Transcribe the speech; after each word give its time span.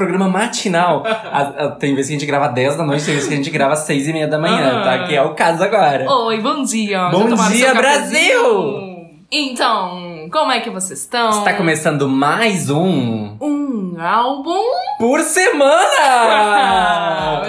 programa 0.00 0.28
matinal. 0.28 1.04
A- 1.06 1.64
a- 1.64 1.70
tem 1.72 1.94
vezes 1.94 2.08
que 2.10 2.16
a 2.16 2.18
gente 2.18 2.26
grava 2.26 2.48
10 2.48 2.76
da 2.76 2.84
noite, 2.84 3.04
tem 3.04 3.14
vezes 3.14 3.28
que 3.28 3.34
a 3.34 3.36
gente 3.36 3.50
grava 3.50 3.76
6 3.76 4.08
e 4.08 4.12
meia 4.12 4.26
da 4.26 4.38
manhã, 4.38 4.80
Ah. 4.80 4.84
tá? 4.84 4.98
Que 5.06 5.14
é 5.14 5.22
o 5.22 5.34
caso 5.34 5.62
agora. 5.62 6.10
Oi, 6.10 6.40
bom 6.40 6.62
dia! 6.64 7.08
Bom 7.10 7.28
dia, 7.50 7.74
Brasil! 7.74 8.88
Então, 9.32 10.28
como 10.32 10.50
é 10.50 10.60
que 10.60 10.70
vocês 10.70 10.98
estão? 11.00 11.30
Está 11.30 11.54
começando 11.54 12.08
mais 12.08 12.68
um 12.68 13.36
Um 13.40 13.94
álbum? 14.00 14.60
por 14.98 15.20
semana! 15.20 15.80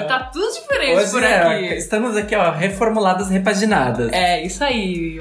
tá 0.07 0.29
tudo 0.31 0.45
diferente 0.53 0.97
Hoje 0.97 1.11
por 1.11 1.23
é, 1.23 1.43
aqui. 1.67 1.75
estamos 1.75 2.15
aqui, 2.15 2.35
ó, 2.35 2.51
reformuladas, 2.51 3.29
repaginadas. 3.29 4.11
É, 4.11 4.43
isso 4.45 4.63
aí. 4.63 5.19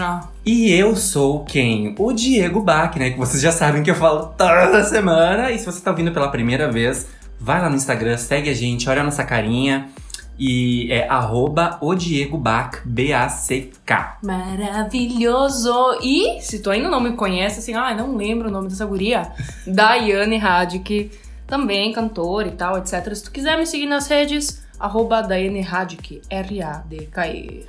Ah. 0.00 0.20
E 0.50 0.72
eu 0.72 0.96
sou 0.96 1.44
quem? 1.44 1.94
O 1.98 2.10
Diego 2.10 2.62
Bach, 2.62 2.96
né? 2.96 3.10
Que 3.10 3.18
vocês 3.18 3.42
já 3.42 3.52
sabem 3.52 3.82
que 3.82 3.90
eu 3.90 3.94
falo 3.94 4.32
toda 4.34 4.82
semana. 4.82 5.50
E 5.50 5.58
se 5.58 5.66
você 5.66 5.78
tá 5.78 5.90
ouvindo 5.90 6.10
pela 6.10 6.30
primeira 6.30 6.72
vez, 6.72 7.06
vai 7.38 7.60
lá 7.60 7.68
no 7.68 7.76
Instagram, 7.76 8.16
segue 8.16 8.48
a 8.48 8.54
gente, 8.54 8.88
olha 8.88 9.02
a 9.02 9.04
nossa 9.04 9.22
carinha. 9.24 9.90
E 10.38 10.90
é 10.90 11.06
arroba 11.06 11.76
o 11.82 11.94
Diego 11.94 12.38
Bach, 12.38 12.80
B-A-C-K. 12.82 14.20
Maravilhoso! 14.22 15.98
E, 16.02 16.40
se 16.40 16.60
tu 16.60 16.70
ainda 16.70 16.88
não 16.88 17.02
me 17.02 17.12
conhece, 17.12 17.58
assim, 17.58 17.74
ah, 17.74 17.94
não 17.94 18.16
lembro 18.16 18.48
o 18.48 18.50
nome 18.50 18.70
dessa 18.70 18.86
guria, 18.86 19.30
Daiane 19.68 20.38
Radic, 20.38 21.10
também 21.46 21.92
cantora 21.92 22.48
e 22.48 22.52
tal, 22.52 22.78
etc. 22.78 23.14
Se 23.14 23.24
tu 23.24 23.32
quiser 23.32 23.58
me 23.58 23.66
seguir 23.66 23.84
nas 23.84 24.08
redes, 24.08 24.64
arroba 24.80 25.20
Daiane 25.20 25.60
Radic, 25.60 26.22
R-A-D-K-E. 26.30 27.66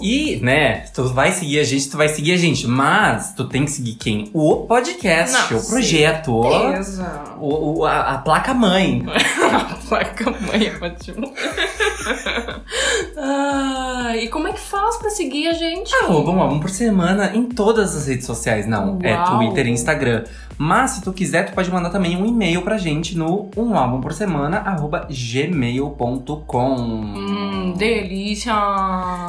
E, 0.00 0.36
né, 0.42 0.84
tu 0.94 1.08
vai 1.12 1.32
seguir 1.32 1.60
a 1.60 1.64
gente, 1.64 1.90
tu 1.90 1.96
vai 1.96 2.08
seguir 2.08 2.32
a 2.32 2.36
gente. 2.36 2.66
Mas 2.66 3.32
tu 3.34 3.44
tem 3.48 3.64
que 3.64 3.70
seguir 3.70 3.94
quem? 3.94 4.30
O 4.32 4.56
podcast, 4.66 5.52
Não, 5.52 5.58
o 5.60 5.66
projeto, 5.66 6.32
o, 6.32 6.42
Beleza. 6.42 7.22
o- 7.40 7.84
a, 7.84 8.00
a 8.14 8.18
placa 8.18 8.52
mãe. 8.54 9.04
A 9.54 9.86
placa 9.88 10.30
mãe 10.30 10.66
é 10.66 10.84
ótimo. 10.84 11.30
ah, 13.16 14.12
e 14.16 14.28
como 14.28 14.48
é 14.48 14.52
que 14.52 14.60
faz 14.60 14.96
pra 14.96 15.10
seguir 15.10 15.46
a 15.48 15.52
gente? 15.52 15.94
Arroba 15.96 16.30
um 16.32 16.40
álbum 16.40 16.58
por 16.58 16.70
semana 16.70 17.30
em 17.34 17.44
todas 17.44 17.94
as 17.96 18.06
redes 18.06 18.26
sociais. 18.26 18.66
Não, 18.66 18.98
é 19.02 19.14
Uau. 19.14 19.38
Twitter 19.38 19.66
e 19.66 19.70
Instagram. 19.70 20.24
Mas 20.56 20.92
se 20.92 21.02
tu 21.02 21.12
quiser, 21.12 21.46
tu 21.46 21.52
pode 21.52 21.70
mandar 21.70 21.90
também 21.90 22.16
um 22.16 22.24
e-mail 22.24 22.62
pra 22.62 22.78
gente 22.78 23.16
no 23.18 23.50
um 23.56 23.76
álbum 23.76 24.00
por 24.00 24.12
semana, 24.12 24.58
arroba 24.58 25.06
gmail.com. 25.10 26.74
Hum, 26.76 27.74
delícia! 27.76 28.54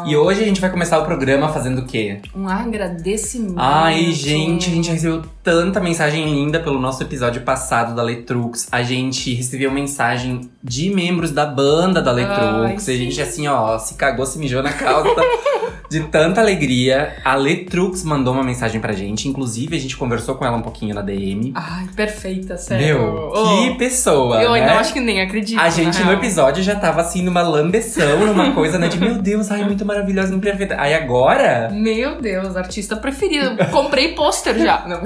E 0.06 0.16
hoje 0.16 0.42
a 0.44 0.46
gente 0.46 0.55
vai 0.62 0.70
começar 0.70 1.00
o 1.00 1.06
programa 1.06 1.50
fazendo 1.50 1.80
o 1.80 1.86
quê? 1.86 2.20
Um 2.36 2.48
agradecimento. 2.48 3.56
Ai, 3.58 4.12
gente, 4.12 4.70
a 4.70 4.74
gente 4.74 4.92
recebeu 4.92 5.22
tanta 5.44 5.80
mensagem 5.80 6.26
linda 6.26 6.60
pelo 6.60 6.80
nosso 6.80 7.02
episódio 7.04 7.42
passado 7.42 7.96
da 7.96 8.02
Letrux. 8.02 8.68
A 8.72 8.84
gente 8.84 9.34
recebeu 9.34 9.72
mensagem 9.72 10.50
de 10.64 10.90
membros 10.90 11.32
da 11.32 11.46
banda 11.46 12.02
da 12.02 12.12
Letrux. 12.12 12.88
Ai, 12.88 12.96
a 12.96 12.98
gente, 12.98 13.16
sim. 13.16 13.22
assim, 13.22 13.48
ó, 13.48 13.78
se 13.78 13.96
cagou, 13.96 14.26
se 14.26 14.38
mijou 14.38 14.62
na 14.62 14.74
calça. 14.74 15.22
de 15.90 16.00
tanta 16.01 16.41
alegria. 16.41 17.16
A 17.23 17.35
Letrux 17.35 18.03
mandou 18.03 18.34
uma 18.34 18.44
mensagem 18.44 18.79
pra 18.81 18.94
gente. 18.94 19.28
Inclusive, 19.28 19.75
a 19.75 19.79
gente 19.79 19.96
conversou 19.97 20.35
com 20.35 20.46
ela 20.46 20.57
um 20.57 20.62
pouquinho 20.62 20.94
na 20.96 21.01
DM. 21.01 21.51
Ai, 21.56 21.88
perfeita, 21.96 22.57
sério. 22.57 22.85
Meu, 22.85 23.31
Oh, 23.35 23.57
que 23.72 23.75
pessoa, 23.78 24.41
Eu 24.41 24.51
né? 24.51 24.62
ainda 24.62 24.79
acho 24.79 24.94
que 24.94 25.00
nem 25.00 25.22
acredito. 25.22 25.59
A 25.59 25.69
gente 25.69 26.01
no 26.03 26.12
episódio 26.13 26.63
já 26.63 26.75
tava 26.75 27.01
assim 27.01 27.22
numa 27.22 27.41
lambeção, 27.41 28.25
numa 28.28 28.51
coisa, 28.56 28.78
né? 28.78 28.88
De 28.88 29.00
meu 29.00 29.16
Deus, 29.16 29.51
ai, 29.51 29.63
muito 29.63 29.85
maravilhosa, 29.85 30.29
muito 30.31 30.44
perfeita. 30.44 30.75
Aí 30.79 30.94
agora, 30.94 31.69
Meu 31.72 32.19
Deus, 32.22 32.56
artista 32.56 32.95
preferido. 32.95 33.56
Comprei 33.72 34.13
pôster 34.13 34.57
já. 34.57 34.84
Não. 34.88 35.01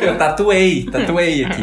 eu 0.00 0.16
tatuei, 0.16 0.84
tatuei 0.86 1.44
aqui. 1.44 1.62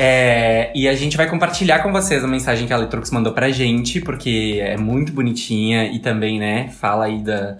É, 0.00 0.70
e 0.76 0.86
a 0.86 0.94
gente 0.94 1.16
vai 1.16 1.28
compartilhar 1.28 1.80
com 1.80 1.90
vocês 1.90 2.22
a 2.22 2.28
mensagem 2.28 2.68
que 2.68 2.72
a 2.72 2.76
Letrux 2.76 3.10
mandou 3.10 3.32
pra 3.32 3.50
gente, 3.50 4.00
porque 4.00 4.60
é 4.62 4.76
muito 4.76 5.12
bonitinha 5.12 5.90
e 5.90 5.98
também, 5.98 6.38
né, 6.38 6.68
fala 6.68 7.06
aí 7.06 7.18
da, 7.18 7.58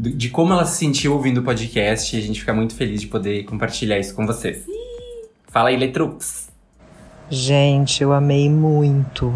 de 0.00 0.30
como 0.30 0.54
ela 0.54 0.64
se 0.64 0.78
sentiu 0.78 1.12
ouvindo 1.12 1.38
o 1.38 1.42
podcast. 1.42 2.16
E 2.16 2.18
a 2.18 2.22
gente 2.22 2.40
fica 2.40 2.54
muito 2.54 2.74
feliz 2.74 3.02
de 3.02 3.06
poder 3.06 3.44
compartilhar 3.44 3.98
isso 3.98 4.14
com 4.14 4.26
vocês. 4.26 4.64
Fala 5.46 5.68
aí, 5.68 5.76
Letrux. 5.76 6.48
Gente, 7.28 8.02
eu 8.02 8.14
amei 8.14 8.48
muito. 8.48 9.34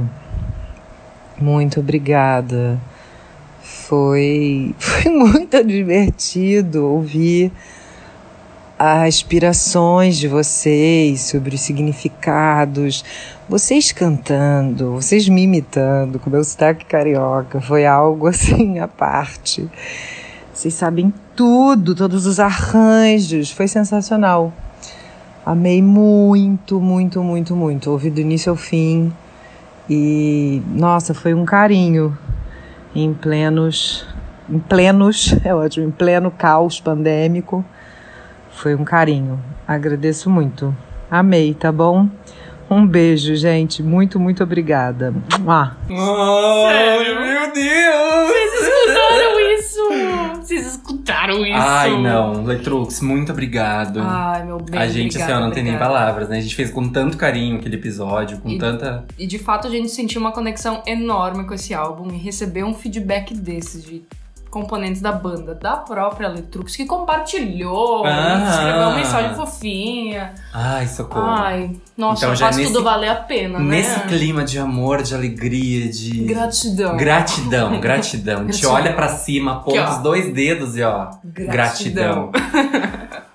Muito 1.37 1.81
obrigada. 1.81 2.81
Foi, 3.61 4.75
foi 4.81 5.13
muito 5.13 5.63
divertido 5.63 6.87
ouvir 6.87 7.53
as 8.79 9.17
aspirações 9.17 10.17
de 10.17 10.29
vocês 10.29 11.23
sobre 11.23 11.57
os 11.57 11.61
significados, 11.61 13.05
vocês 13.49 13.91
cantando, 13.91 14.93
vocês 14.93 15.29
me 15.29 15.43
imitando 15.43 16.21
com 16.21 16.31
meu 16.31 16.45
sotaque 16.45 16.85
carioca, 16.85 17.61
foi 17.61 17.85
algo 17.85 18.29
assim 18.29 18.79
à 18.79 18.87
parte. 18.87 19.69
Vocês 20.55 20.75
sabem 20.75 21.13
tudo, 21.35 21.95
todos 21.95 22.25
os 22.27 22.39
arranjos, 22.39 23.51
foi 23.51 23.67
sensacional. 23.67 24.53
Amei 25.45 25.81
muito, 25.83 26.81
muito, 26.81 27.23
muito, 27.23 27.57
muito. 27.57 27.91
Ouvi 27.91 28.11
do 28.11 28.21
início 28.21 28.51
ao 28.51 28.57
fim. 28.57 29.13
E, 29.89 30.63
nossa, 30.75 31.15
foi 31.15 31.33
um 31.33 31.45
carinho 31.45 32.17
em 32.95 33.15
plenos. 33.15 34.07
Em 34.49 34.59
plenos, 34.59 35.35
é 35.43 35.55
ótimo, 35.55 35.87
em 35.87 35.91
pleno 35.91 36.31
caos 36.31 36.81
pandêmico. 36.81 37.65
Foi 38.59 38.75
um 38.75 38.85
carinho. 38.85 39.43
Agradeço 39.67 40.29
muito. 40.29 40.75
Amei, 41.11 41.55
tá 41.55 41.71
bom? 41.73 42.09
Um 42.71 42.87
beijo, 42.87 43.35
gente. 43.35 43.83
Muito, 43.83 44.19
muito 44.21 44.43
obrigada. 44.43 45.15
Mua. 45.41 45.77
Oh, 45.89 46.69
meu 46.69 47.53
Deus! 47.53 48.29
Vocês 48.29 48.63
escutaram 48.63 49.41
isso? 49.55 49.89
Vocês 50.43 50.67
escutaram 50.67 51.47
isso. 51.47 51.57
Ai, 51.57 52.03
não. 52.03 52.43
Letrux, 52.45 53.01
muito 53.01 53.33
obrigado. 53.33 54.01
Ai, 54.03 54.45
meu 54.45 54.59
bem. 54.59 54.79
a 54.79 54.87
gente, 54.87 55.17
obrigada, 55.17 55.33
assim, 55.33 55.43
ó, 55.43 55.47
não 55.47 55.51
tem 55.55 55.63
nem 55.63 55.75
obrigada. 55.75 55.95
palavras, 55.99 56.29
né? 56.29 56.37
A 56.39 56.41
gente 56.41 56.55
fez 56.55 56.71
com 56.71 56.89
tanto 56.89 57.17
carinho 57.17 57.57
aquele 57.57 57.77
episódio, 57.77 58.39
com 58.41 58.51
E- 58.51 58.59
tanta. 58.59 59.05
E 59.19 59.27
de 59.27 59.39
fato 59.39 59.67
a 59.67 59.71
gente 59.71 59.89
sentiu 59.91 60.21
uma 60.21 60.33
conexão 60.33 60.83
enorme 60.87 61.45
com 61.45 61.55
esse 61.55 61.73
álbum 61.73 62.13
e 62.13 62.19
recebeu 62.19 62.67
um 62.67 62.75
feedback 62.75 63.35
desses 63.35 63.83
de 63.85 64.03
componentes 64.51 65.01
da 65.03 65.13
banda, 65.13 65.55
da 65.55 65.77
própria 65.77 66.29
Letrux, 66.29 66.75
que 66.75 66.85
compartilhou, 66.87 68.05
Ah. 68.07 68.49
escreveu 68.51 68.81
uma 68.89 68.95
mensagem 68.97 69.35
fofinha. 69.35 70.35
Ai, 70.53 70.87
socorro. 70.87 71.27
Ai, 71.27 71.71
nossa, 71.97 72.25
Então, 72.25 72.35
já 72.37 72.47
faz 72.47 72.57
nesse- 72.57 72.73
tudo 72.73 72.83
valer 72.85 73.09
a 73.11 73.17
pena, 73.17 73.59
Nesse 73.59 73.99
né? 73.99 74.05
clima 74.09 74.45
de 74.45 74.59
amor, 74.59 75.03
de 75.03 75.15
alegria, 75.15 75.89
de. 75.91 76.25
Gratidão. 76.25 76.97
Gratidão, 76.97 77.81
gratidão. 77.81 78.39
Te 78.41 78.45
Gratidão. 78.47 78.73
olha 78.73 78.93
pra 78.95 79.09
cima, 79.09 79.53
aponta 79.53 79.91
os 79.91 79.99
dois 79.99 80.33
dedos 80.33 80.77
e 80.77 80.83
ó. 80.83 81.11
Gratidão. 81.25 82.31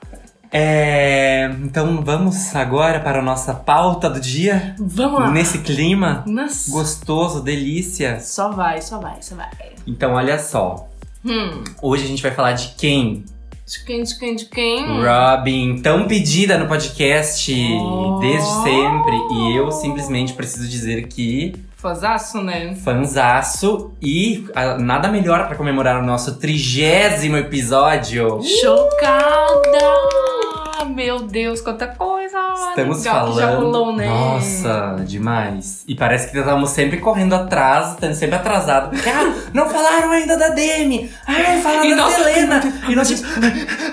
É, 0.56 1.50
então 1.63 2.04
vamos 2.04 2.56
agora 2.56 3.00
para 3.00 3.18
a 3.18 3.21
nossa 3.24 3.56
pauta 3.56 4.07
do 4.07 4.19
dia. 4.19 4.75
Vamos 4.77 5.19
lá. 5.19 5.31
Nesse 5.31 5.57
clima 5.57 6.24
Nossa. 6.27 6.69
gostoso, 6.71 7.42
delícia. 7.42 8.19
Só 8.19 8.51
vai, 8.51 8.80
só 8.80 9.00
vai, 9.00 9.15
só 9.21 9.36
vai. 9.36 9.50
Então 9.88 10.13
olha 10.13 10.38
só. 10.38 10.88
Hum. 11.25 11.64
Hoje 11.81 12.04
a 12.04 12.08
gente 12.08 12.22
vai 12.22 12.31
falar 12.31 12.54
de 12.54 12.70
quem? 12.78 13.24
De 13.66 13.84
quem, 13.86 14.04
de 14.04 14.20
quem, 14.20 14.36
de 14.36 14.46
quem? 14.46 14.86
Robin, 15.02 15.80
tão 15.81 16.06
pedida 16.08 16.58
no 16.58 16.68
podcast 16.68 17.52
Oh. 17.80 18.20
desde 18.20 18.50
sempre. 18.64 19.16
E 19.31 19.56
eu 19.56 19.72
simplesmente 19.72 20.34
preciso 20.34 20.68
dizer 20.68 21.08
que 21.08 21.54
Fazaço, 21.78 22.42
né? 22.42 22.75
fanzaço 22.75 23.92
e 24.02 24.46
ah, 24.56 24.78
nada 24.78 25.10
melhor 25.10 25.48
pra 25.48 25.56
comemorar 25.56 26.02
o 26.02 26.06
nosso 26.06 26.36
trigésimo 26.40 27.38
episódio. 27.38 28.42
Chocada! 28.62 30.53
Meu 30.86 31.20
Deus, 31.20 31.62
quanta 31.62 31.88
coisa! 31.88 32.38
Estamos 32.70 32.98
legal 33.00 33.16
falando. 33.28 33.40
já 33.40 33.56
rolou, 33.56 33.96
né? 33.96 34.08
Nossa, 34.08 34.96
demais. 35.06 35.84
E 35.88 35.96
parece 35.96 36.32
que 36.32 36.38
estamos 36.38 36.70
sempre 36.72 36.98
correndo 36.98 37.34
atrás, 37.34 37.92
estamos 37.92 38.18
sempre 38.18 38.36
atrasados. 38.36 38.90
Porque, 38.90 39.10
ah, 39.10 39.34
não 39.54 39.70
falaram 39.70 40.12
ainda 40.12 40.38
da 40.38 40.50
Demi. 40.50 41.12
Ai, 41.28 41.62
falaram 41.62 41.86
E 41.86 41.90
da 41.92 41.96
nós- 41.96 42.14
Selena. 42.14 42.62
E 42.90 42.96
nós, 42.96 43.08
tipo, 43.08 43.24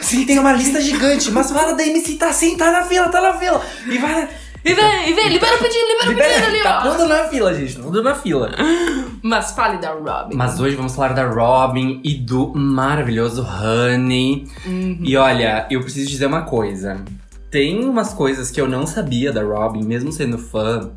sim, 0.00 0.24
tem 0.26 0.38
uma 0.38 0.52
lista 0.52 0.80
gigante, 0.80 1.30
mas 1.30 1.50
fala 1.50 1.74
da 1.74 1.84
MC, 1.86 2.14
tá 2.14 2.32
sim, 2.32 2.56
tá 2.56 2.70
na 2.70 2.82
fila, 2.84 3.08
tá 3.08 3.20
na 3.20 3.34
fila. 3.34 3.60
E 3.86 3.98
vai. 3.98 4.28
E 4.64 4.74
vem, 4.74 5.10
e 5.10 5.14
vem, 5.14 5.28
libera 5.30 5.56
o 5.56 5.58
pedido, 5.58 5.86
libera 5.88 6.10
o 6.12 6.16
pedido 6.16 6.46
ali, 6.46 6.62
tá 6.62 6.82
ó! 6.84 6.90
tudo 6.90 7.08
na 7.08 7.24
fila, 7.28 7.54
gente, 7.54 7.76
tá 7.76 7.82
tudo 7.82 8.02
na 8.02 8.14
fila. 8.14 8.50
Mas 9.22 9.52
fale 9.52 9.78
da 9.78 9.92
Robin. 9.92 10.36
Mas 10.36 10.60
hoje 10.60 10.76
vamos 10.76 10.94
falar 10.94 11.14
da 11.14 11.26
Robin 11.26 12.00
e 12.04 12.14
do 12.14 12.52
maravilhoso 12.54 13.42
Honey. 13.42 14.46
Uhum. 14.66 14.98
E 15.02 15.16
olha, 15.16 15.66
eu 15.70 15.80
preciso 15.80 16.08
dizer 16.10 16.26
uma 16.26 16.42
coisa. 16.42 17.02
Tem 17.50 17.82
umas 17.84 18.12
coisas 18.12 18.50
que 18.50 18.60
eu 18.60 18.68
não 18.68 18.86
sabia 18.86 19.32
da 19.32 19.42
Robin, 19.42 19.82
mesmo 19.82 20.12
sendo 20.12 20.38
fã, 20.38 20.90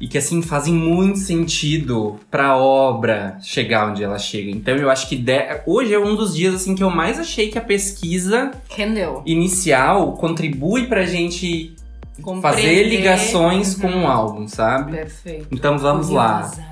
e 0.00 0.08
que 0.08 0.18
assim 0.18 0.42
fazem 0.42 0.74
muito 0.74 1.18
sentido 1.18 2.18
pra 2.30 2.56
obra 2.56 3.38
chegar 3.40 3.88
onde 3.90 4.02
ela 4.02 4.18
chega. 4.18 4.50
Então 4.50 4.74
eu 4.74 4.90
acho 4.90 5.08
que 5.08 5.16
de- 5.16 5.60
hoje 5.66 5.94
é 5.94 5.98
um 5.98 6.14
dos 6.16 6.34
dias 6.34 6.54
assim 6.54 6.74
que 6.74 6.82
eu 6.82 6.90
mais 6.90 7.18
achei 7.20 7.48
que 7.48 7.56
a 7.58 7.62
pesquisa 7.62 8.50
Rendeu. 8.68 9.22
inicial 9.24 10.12
contribui 10.14 10.86
pra 10.86 11.06
gente 11.06 11.74
fazer 12.16 12.22
Compreender. 12.22 12.88
ligações 12.88 13.74
com 13.74 13.86
Uhum. 13.88 14.04
o 14.04 14.06
álbum, 14.06 14.48
sabe? 14.48 14.92
Perfeito. 14.92 15.46
Então 15.50 15.78
vamos 15.78 16.08
lá. 16.10 16.42
Curiosa. 16.42 16.66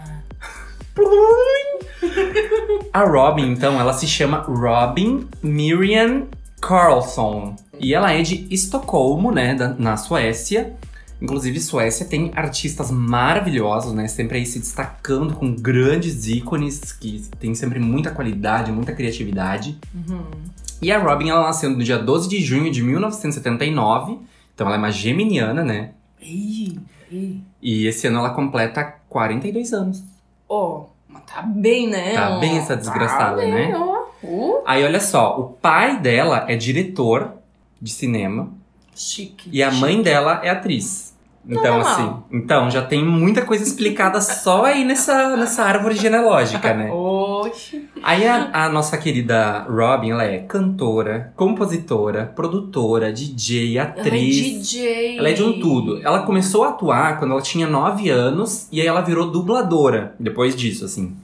A 2.92 3.02
Robin, 3.04 3.50
então, 3.50 3.80
ela 3.80 3.92
se 3.92 4.06
chama 4.06 4.38
Robin 4.38 5.26
Miriam 5.42 6.24
Carlson. 6.60 7.56
E 7.80 7.92
ela 7.92 8.12
é 8.12 8.22
de 8.22 8.46
Estocolmo, 8.50 9.32
né, 9.32 9.54
da- 9.54 9.74
na 9.76 9.96
Suécia. 9.96 10.72
Inclusive, 11.20 11.58
Suécia 11.60 12.06
tem 12.06 12.30
artistas 12.36 12.90
maravilhosos, 12.90 13.92
né? 13.92 14.06
Sempre 14.08 14.38
aí 14.38 14.46
se 14.46 14.58
destacando 14.58 15.34
com 15.34 15.54
grandes 15.54 16.28
ícones 16.28 16.92
que 16.92 17.24
tem 17.40 17.54
sempre 17.54 17.78
muita 17.80 18.10
qualidade, 18.10 18.70
muita 18.70 18.92
criatividade. 18.92 19.78
Uhum. 19.94 20.22
E 20.82 20.92
a 20.92 20.98
Robin, 20.98 21.30
ela 21.30 21.42
nasceu 21.44 21.70
no 21.70 21.82
dia 21.82 21.98
12 21.98 22.28
de 22.28 22.40
junho 22.42 22.70
de 22.70 22.82
1979. 22.82 24.18
Então, 24.54 24.66
ela 24.66 24.76
é 24.76 24.78
uma 24.78 24.92
geminiana, 24.92 25.64
né? 25.64 25.90
Ih, 26.20 26.78
ih. 27.10 27.40
E 27.60 27.86
esse 27.86 28.06
ano 28.06 28.18
ela 28.20 28.30
completa 28.30 28.84
42 29.08 29.72
anos. 29.72 30.02
Ó, 30.48 30.86
mas 31.08 31.22
tá 31.24 31.42
bem, 31.42 31.88
né? 31.88 32.14
Tá 32.14 32.38
bem 32.38 32.58
essa 32.58 32.76
desgraçada, 32.76 33.36
tá 33.36 33.42
bem, 33.42 33.52
né? 33.52 33.76
ó. 33.76 34.04
Uh, 34.22 34.62
Aí 34.64 34.82
olha 34.84 35.00
só, 35.00 35.38
o 35.38 35.44
pai 35.44 36.00
dela 36.00 36.46
é 36.48 36.56
diretor 36.56 37.34
de 37.80 37.92
cinema 37.92 38.48
chique. 38.94 39.50
e 39.52 39.62
a 39.62 39.70
mãe 39.70 40.00
dela 40.02 40.40
é 40.42 40.50
atriz. 40.50 41.13
Então, 41.46 41.78
Normal. 41.78 41.80
assim, 41.80 42.22
então 42.32 42.70
já 42.70 42.80
tem 42.80 43.04
muita 43.04 43.42
coisa 43.42 43.62
explicada 43.62 44.20
só 44.20 44.64
aí 44.64 44.84
nessa, 44.84 45.36
nessa 45.36 45.62
árvore 45.62 45.94
genealógica, 45.94 46.72
né? 46.72 46.90
Oxi. 46.92 47.86
Aí 48.02 48.26
a, 48.26 48.64
a 48.64 48.68
nossa 48.68 48.96
querida 48.96 49.66
Robin, 49.68 50.10
ela 50.10 50.24
é 50.24 50.38
cantora, 50.38 51.32
compositora, 51.36 52.32
produtora, 52.34 53.12
DJ, 53.12 53.76
Ela 53.76 53.88
é 53.88 53.90
atriz. 53.90 54.36
DJ. 54.36 55.18
Ela 55.18 55.28
é 55.28 55.32
de 55.32 55.42
um 55.42 55.60
tudo. 55.60 56.00
Ela 56.02 56.22
começou 56.22 56.64
a 56.64 56.70
atuar 56.70 57.18
quando 57.18 57.32
ela 57.32 57.42
tinha 57.42 57.66
9 57.66 58.08
anos 58.08 58.66
e 58.72 58.80
aí 58.80 58.86
ela 58.86 59.02
virou 59.02 59.30
dubladora 59.30 60.14
depois 60.18 60.56
disso, 60.56 60.84
assim. 60.84 61.14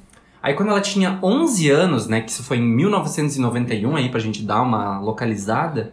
Aí 0.43 0.55
quando 0.55 0.71
ela 0.71 0.81
tinha 0.81 1.19
11 1.23 1.71
anos, 1.71 2.07
né, 2.07 2.21
que 2.21 2.31
isso 2.31 2.43
foi 2.43 2.57
em 2.59 2.63
1991 2.63 3.97
aí 3.97 4.09
pra 4.09 4.21
gente 4.21 4.43
dar 4.43 4.63
uma 4.63 4.99
localizada, 4.99 5.93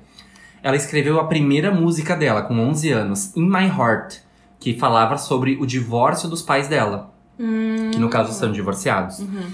ela 0.63 0.75
escreveu 0.75 1.19
a 1.19 1.25
primeira 1.25 1.71
música 1.71 2.15
dela 2.15 2.41
com 2.41 2.59
11 2.59 2.91
anos, 2.91 3.35
In 3.35 3.47
My 3.47 3.67
Heart, 3.67 4.17
que 4.59 4.77
falava 4.77 5.17
sobre 5.17 5.57
o 5.59 5.65
divórcio 5.65 6.27
dos 6.27 6.41
pais 6.41 6.67
dela, 6.67 7.11
Hum. 7.39 7.91
que 7.91 7.99
no 7.99 8.09
caso 8.09 8.33
são 8.33 8.51
divorciados. 8.51 9.19
Uhum. 9.19 9.45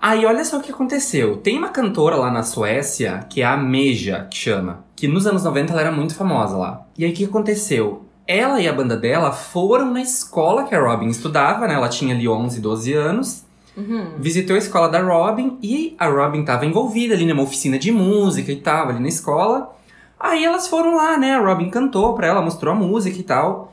Aí 0.00 0.26
olha 0.26 0.44
só 0.44 0.58
o 0.58 0.60
que 0.60 0.72
aconteceu. 0.72 1.36
Tem 1.36 1.56
uma 1.56 1.68
cantora 1.68 2.16
lá 2.16 2.30
na 2.30 2.42
Suécia, 2.42 3.24
que 3.28 3.40
é 3.40 3.44
a 3.44 3.56
Meja, 3.56 4.26
que 4.28 4.36
chama. 4.36 4.84
Que 4.96 5.06
nos 5.06 5.26
anos 5.28 5.44
90 5.44 5.72
ela 5.72 5.80
era 5.80 5.92
muito 5.92 6.14
famosa 6.14 6.56
lá. 6.56 6.86
E 6.98 7.04
aí 7.04 7.12
o 7.12 7.14
que 7.14 7.24
aconteceu? 7.24 8.04
Ela 8.26 8.60
e 8.60 8.66
a 8.68 8.72
banda 8.72 8.96
dela 8.96 9.30
foram 9.30 9.92
na 9.92 10.02
escola 10.02 10.64
que 10.64 10.74
a 10.74 10.80
Robin 10.80 11.06
estudava, 11.06 11.68
né? 11.68 11.74
Ela 11.74 11.88
tinha 11.88 12.14
ali 12.14 12.28
11, 12.28 12.60
12 12.60 12.92
anos. 12.92 13.44
Uhum. 13.76 14.14
Visitou 14.18 14.56
a 14.56 14.58
escola 14.58 14.88
da 14.88 15.00
Robin 15.00 15.56
e 15.62 15.94
a 15.98 16.08
Robin 16.08 16.40
estava 16.40 16.66
envolvida 16.66 17.14
ali 17.14 17.24
numa 17.24 17.42
oficina 17.42 17.78
de 17.78 17.90
música 17.92 18.50
e 18.50 18.56
tal, 18.56 18.88
ali 18.88 19.00
na 19.00 19.08
escola. 19.08 19.72
Aí 20.22 20.44
elas 20.44 20.68
foram 20.68 20.94
lá, 20.96 21.18
né? 21.18 21.34
A 21.34 21.40
Robin 21.40 21.68
cantou 21.68 22.14
pra 22.14 22.28
ela, 22.28 22.40
mostrou 22.40 22.72
a 22.72 22.76
música 22.76 23.18
e 23.18 23.22
tal. 23.24 23.72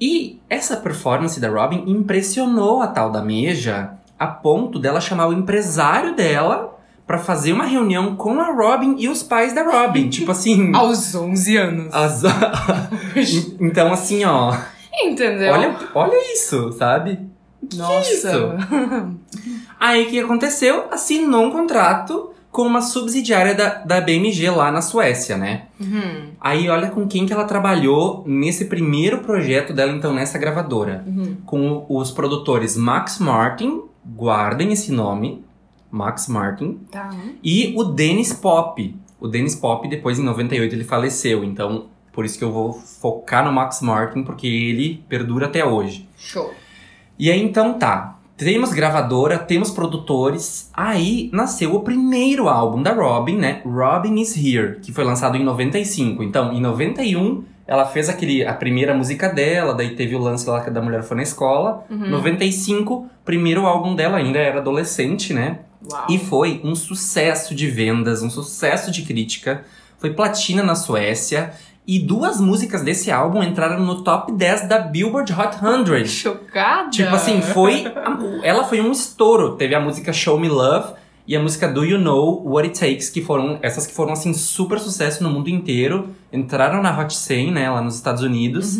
E 0.00 0.40
essa 0.50 0.76
performance 0.76 1.38
da 1.40 1.48
Robin 1.48 1.84
impressionou 1.86 2.82
a 2.82 2.88
tal 2.88 3.10
da 3.10 3.22
Meja 3.22 3.92
a 4.18 4.26
ponto 4.26 4.78
dela 4.78 5.00
chamar 5.00 5.28
o 5.28 5.32
empresário 5.32 6.14
dela 6.16 6.76
pra 7.06 7.18
fazer 7.18 7.52
uma 7.52 7.64
reunião 7.64 8.16
com 8.16 8.40
a 8.40 8.50
Robin 8.52 8.96
e 8.98 9.08
os 9.08 9.22
pais 9.22 9.54
da 9.54 9.62
Robin. 9.62 10.08
tipo 10.10 10.32
assim. 10.32 10.72
Aos 10.76 11.14
11 11.14 11.56
anos. 11.56 11.94
as- 11.94 12.22
então, 13.60 13.92
assim, 13.92 14.24
ó. 14.24 14.54
Entendeu? 15.04 15.52
Olha, 15.52 15.76
olha 15.94 16.32
isso, 16.34 16.72
sabe? 16.72 17.20
Que 17.70 17.76
Nossa. 17.76 18.10
isso? 18.12 18.30
Aí 19.78 20.04
o 20.06 20.08
que 20.10 20.20
aconteceu? 20.20 20.86
Assinou 20.90 21.44
um 21.44 21.50
contrato 21.50 22.30
com 22.56 22.62
uma 22.62 22.80
subsidiária 22.80 23.54
da, 23.54 23.68
da 23.84 24.00
BMG 24.00 24.48
lá 24.48 24.72
na 24.72 24.80
Suécia, 24.80 25.36
né? 25.36 25.66
Uhum. 25.78 26.30
Aí 26.40 26.70
olha 26.70 26.88
com 26.88 27.06
quem 27.06 27.26
que 27.26 27.32
ela 27.34 27.44
trabalhou 27.44 28.24
nesse 28.26 28.64
primeiro 28.64 29.18
projeto 29.18 29.74
dela, 29.74 29.92
então, 29.92 30.14
nessa 30.14 30.38
gravadora. 30.38 31.04
Uhum. 31.06 31.36
Com 31.44 31.84
os 31.86 32.10
produtores 32.10 32.74
Max 32.74 33.18
Martin, 33.18 33.82
guardem 34.06 34.72
esse 34.72 34.90
nome, 34.90 35.44
Max 35.90 36.28
Martin, 36.28 36.80
Tá. 36.90 37.14
e 37.44 37.74
o 37.76 37.84
Dennis 37.84 38.32
Pop. 38.32 38.96
O 39.20 39.28
Dennis 39.28 39.54
Pop, 39.54 39.86
depois 39.86 40.18
em 40.18 40.22
98, 40.22 40.74
ele 40.74 40.84
faleceu, 40.84 41.44
então 41.44 41.88
por 42.10 42.24
isso 42.24 42.38
que 42.38 42.44
eu 42.44 42.50
vou 42.52 42.72
focar 42.72 43.44
no 43.44 43.52
Max 43.52 43.82
Martin, 43.82 44.22
porque 44.22 44.46
ele 44.46 45.04
perdura 45.10 45.44
até 45.44 45.62
hoje. 45.62 46.08
Show. 46.16 46.54
E 47.18 47.30
aí 47.30 47.42
então 47.42 47.74
tá. 47.74 48.15
Temos 48.36 48.72
gravadora, 48.72 49.38
temos 49.38 49.70
produtores. 49.70 50.70
Aí 50.74 51.30
nasceu 51.32 51.74
o 51.74 51.80
primeiro 51.80 52.48
álbum 52.48 52.82
da 52.82 52.92
Robin, 52.92 53.36
né? 53.36 53.62
Robin 53.64 54.20
is 54.20 54.36
Here, 54.36 54.78
que 54.80 54.92
foi 54.92 55.04
lançado 55.04 55.36
em 55.36 55.44
95. 55.44 56.22
Então, 56.22 56.52
em 56.52 56.60
91, 56.60 57.44
ela 57.66 57.86
fez 57.86 58.10
aquele, 58.10 58.44
a 58.46 58.52
primeira 58.52 58.92
música 58.92 59.28
dela, 59.28 59.74
daí 59.74 59.96
teve 59.96 60.14
o 60.14 60.18
lance 60.18 60.48
lá 60.48 60.60
que 60.60 60.70
da 60.70 60.82
mulher 60.82 61.02
foi 61.02 61.16
na 61.16 61.22
escola. 61.22 61.84
Uhum. 61.88 62.10
95, 62.10 63.08
primeiro 63.24 63.66
álbum 63.66 63.94
dela, 63.94 64.18
ainda 64.18 64.38
era 64.38 64.58
adolescente, 64.58 65.32
né? 65.32 65.60
Uau. 65.90 66.06
E 66.10 66.18
foi 66.18 66.60
um 66.62 66.74
sucesso 66.74 67.54
de 67.54 67.68
vendas, 67.68 68.22
um 68.22 68.30
sucesso 68.30 68.90
de 68.90 69.02
crítica. 69.02 69.64
Foi 69.98 70.12
platina 70.12 70.62
na 70.62 70.74
Suécia. 70.74 71.54
E 71.86 72.00
duas 72.00 72.40
músicas 72.40 72.82
desse 72.82 73.12
álbum 73.12 73.42
entraram 73.42 73.78
no 73.78 74.02
top 74.02 74.32
10 74.32 74.68
da 74.68 74.78
Billboard 74.78 75.32
Hot 75.32 75.56
100. 75.86 76.06
Chocada. 76.06 76.90
Tipo 76.90 77.14
assim, 77.14 77.40
foi. 77.40 77.84
Ela 78.42 78.64
foi 78.64 78.80
um 78.80 78.90
estouro. 78.90 79.56
Teve 79.56 79.74
a 79.74 79.80
música 79.80 80.12
Show 80.12 80.38
Me 80.40 80.48
Love 80.48 80.94
e 81.28 81.36
a 81.36 81.40
música 81.40 81.68
Do 81.68 81.84
You 81.84 81.98
Know 81.98 82.42
What 82.44 82.68
It 82.68 82.80
Takes, 82.80 83.10
que 83.10 83.22
foram 83.22 83.58
essas 83.62 83.86
que 83.86 83.94
foram 83.94 84.12
assim 84.12 84.32
super 84.32 84.78
sucesso 84.78 85.22
no 85.22 85.30
mundo 85.30 85.48
inteiro, 85.48 86.10
entraram 86.32 86.82
na 86.82 86.98
Hot 86.98 87.14
100, 87.14 87.52
né, 87.52 87.70
lá 87.70 87.80
nos 87.80 87.96
Estados 87.96 88.22
Unidos. 88.22 88.78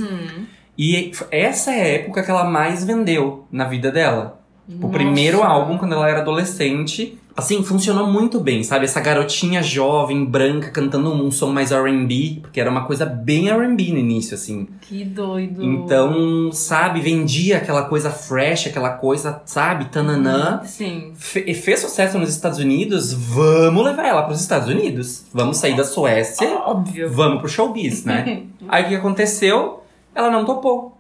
E 0.79 1.13
essa 1.31 1.73
é 1.73 1.83
a 1.83 1.89
época 1.89 2.23
que 2.23 2.31
ela 2.31 2.45
mais 2.45 2.85
vendeu 2.85 3.47
na 3.51 3.65
vida 3.65 3.91
dela. 3.91 4.41
Tipo, 4.69 4.87
o 4.87 4.91
primeiro 4.91 5.43
álbum 5.43 5.79
quando 5.79 5.93
ela 5.95 6.09
era 6.09 6.21
adolescente. 6.21 7.19
Assim, 7.39 7.63
funcionou 7.63 8.07
muito 8.11 8.41
bem, 8.41 8.63
sabe? 8.65 8.87
Essa 8.87 8.99
garotinha 8.99 9.63
jovem, 9.63 10.25
branca, 10.25 10.71
cantando 10.71 11.13
um 11.13 11.31
som 11.31 11.49
mais 11.53 11.71
R&B, 11.71 12.39
porque 12.41 12.59
era 12.59 12.71
uma 12.71 12.87
coisa 12.87 13.05
bem 13.05 13.51
R&B 13.51 13.93
no 13.93 13.99
início, 13.99 14.35
assim. 14.35 14.67
Que 14.81 15.05
doido. 15.05 15.63
Então, 15.63 16.51
sabe, 16.51 16.99
vendia 17.03 17.59
aquela 17.59 17.83
coisa 17.83 18.09
fresh, 18.11 18.69
aquela 18.69 18.89
coisa, 18.89 19.43
sabe, 19.45 19.85
tananã. 19.91 20.63
Sim. 20.65 21.13
Fe- 21.15 21.53
fez 21.53 21.81
sucesso 21.81 22.19
nos 22.19 22.31
Estados 22.31 22.59
Unidos, 22.59 23.13
vamos 23.13 23.85
levar 23.85 24.07
ela 24.07 24.23
para 24.23 24.33
os 24.33 24.41
Estados 24.41 24.69
Unidos. 24.71 25.27
Vamos 25.31 25.59
sair 25.59 25.77
da 25.77 25.85
Suécia, 25.85 26.49
Óbvio. 26.65 27.11
vamos 27.11 27.41
pro 27.41 27.49
showbiz, 27.51 28.03
né? 28.07 28.45
Aí 28.67 28.85
o 28.85 28.89
que 28.89 28.95
aconteceu? 28.95 29.83
Ela 30.15 30.31
não 30.31 30.47
topou. 30.47 30.96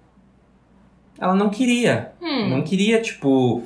Ela 1.18 1.34
não 1.34 1.48
queria. 1.48 2.12
Hum. 2.20 2.48
Não 2.48 2.62
queria, 2.62 3.00
tipo, 3.00 3.62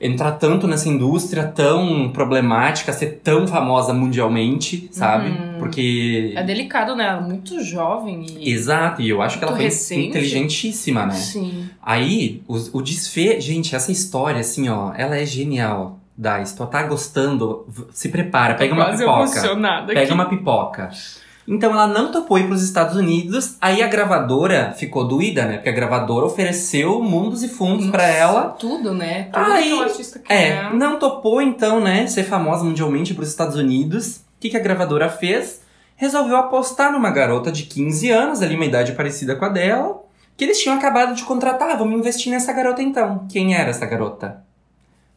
entrar 0.00 0.32
tanto 0.32 0.66
nessa 0.66 0.88
indústria 0.88 1.44
tão 1.44 2.10
problemática, 2.10 2.92
ser 2.92 3.20
tão 3.22 3.46
famosa 3.46 3.92
mundialmente, 3.92 4.88
sabe? 4.90 5.30
Porque. 5.58 6.32
É 6.34 6.42
delicado, 6.42 6.96
né? 6.96 7.06
Ela 7.06 7.18
é 7.18 7.22
Muito 7.22 7.62
jovem 7.62 8.24
e. 8.26 8.50
Exato, 8.50 9.02
e 9.02 9.08
eu 9.08 9.20
acho 9.20 9.38
que 9.38 9.44
ela 9.44 9.54
foi 9.54 9.64
recente. 9.64 10.08
inteligentíssima, 10.08 11.06
né? 11.06 11.14
Sim. 11.14 11.68
Aí, 11.82 12.42
o, 12.48 12.78
o 12.78 12.82
desfecho. 12.82 13.40
Gente, 13.40 13.76
essa 13.76 13.92
história, 13.92 14.40
assim, 14.40 14.68
ó, 14.68 14.92
ela 14.94 15.16
é 15.16 15.26
genial. 15.26 15.98
Dai, 16.16 16.44
se 16.44 16.54
tu 16.54 16.66
tá 16.66 16.82
gostando, 16.82 17.66
se 17.92 18.10
prepara, 18.10 18.54
pega 18.54 18.74
uma 18.74 18.90
pipoca. 18.90 19.40
Pega 19.86 20.02
aqui. 20.02 20.12
uma 20.12 20.26
pipoca. 20.26 20.90
Então 21.50 21.72
ela 21.72 21.88
não 21.88 22.12
topou 22.12 22.38
ir 22.38 22.46
pros 22.46 22.62
Estados 22.62 22.94
Unidos, 22.94 23.56
aí 23.60 23.82
a 23.82 23.88
gravadora 23.88 24.72
ficou 24.78 25.04
doída, 25.04 25.44
né? 25.46 25.54
Porque 25.54 25.68
a 25.68 25.72
gravadora 25.72 26.24
ofereceu 26.24 27.02
mundos 27.02 27.42
e 27.42 27.48
fundos 27.48 27.90
pra 27.90 28.06
ela. 28.06 28.50
Tudo, 28.50 28.94
né? 28.94 29.24
Tudo 29.32 29.50
Aí, 29.50 29.68
que 29.68 29.74
o 29.74 29.82
artista 29.82 30.20
quer. 30.20 30.32
É, 30.32 30.72
não 30.72 30.96
topou 30.96 31.42
então, 31.42 31.80
né, 31.80 32.06
ser 32.06 32.22
famosa 32.22 32.62
mundialmente 32.62 33.14
pros 33.14 33.28
Estados 33.28 33.56
Unidos. 33.56 34.18
O 34.18 34.20
que, 34.38 34.48
que 34.48 34.56
a 34.56 34.60
gravadora 34.60 35.08
fez? 35.08 35.62
Resolveu 35.96 36.36
apostar 36.36 36.92
numa 36.92 37.10
garota 37.10 37.50
de 37.50 37.64
15 37.64 38.10
anos, 38.10 38.42
ali 38.42 38.54
uma 38.54 38.64
idade 38.64 38.92
parecida 38.92 39.34
com 39.34 39.44
a 39.44 39.48
dela, 39.48 40.00
que 40.36 40.44
eles 40.44 40.62
tinham 40.62 40.78
acabado 40.78 41.16
de 41.16 41.24
contratar. 41.24 41.76
Vamos 41.76 41.98
investir 41.98 42.32
nessa 42.32 42.52
garota 42.52 42.80
então. 42.80 43.26
Quem 43.28 43.56
era 43.56 43.70
essa 43.70 43.86
garota? 43.86 44.40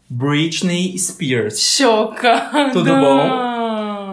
Britney 0.10 0.98
Spears. 0.98 1.60
Chocada. 1.60 2.72
Tudo 2.72 2.96
bom? 2.96 3.53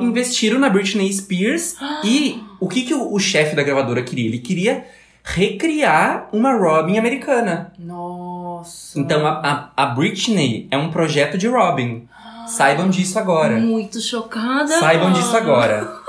Investiram 0.02 0.58
na 0.58 0.68
Britney 0.68 1.12
Spears 1.12 1.76
e 2.04 2.42
o 2.58 2.68
que, 2.68 2.82
que 2.82 2.94
o, 2.94 3.12
o 3.12 3.18
chefe 3.18 3.54
da 3.54 3.62
gravadora 3.62 4.02
queria? 4.02 4.26
Ele 4.26 4.38
queria 4.38 4.84
recriar 5.22 6.28
uma 6.32 6.52
Robin 6.52 6.98
americana. 6.98 7.72
Nossa. 7.78 8.98
Então 8.98 9.26
a, 9.26 9.70
a, 9.76 9.84
a 9.84 9.86
Britney 9.86 10.66
é 10.70 10.76
um 10.76 10.90
projeto 10.90 11.36
de 11.38 11.46
Robin. 11.46 12.08
Saibam 12.46 12.88
disso 12.90 13.18
agora. 13.18 13.58
Muito 13.58 14.00
chocada. 14.00 14.78
Saibam 14.80 15.12
disso 15.12 15.36
agora. 15.36 15.98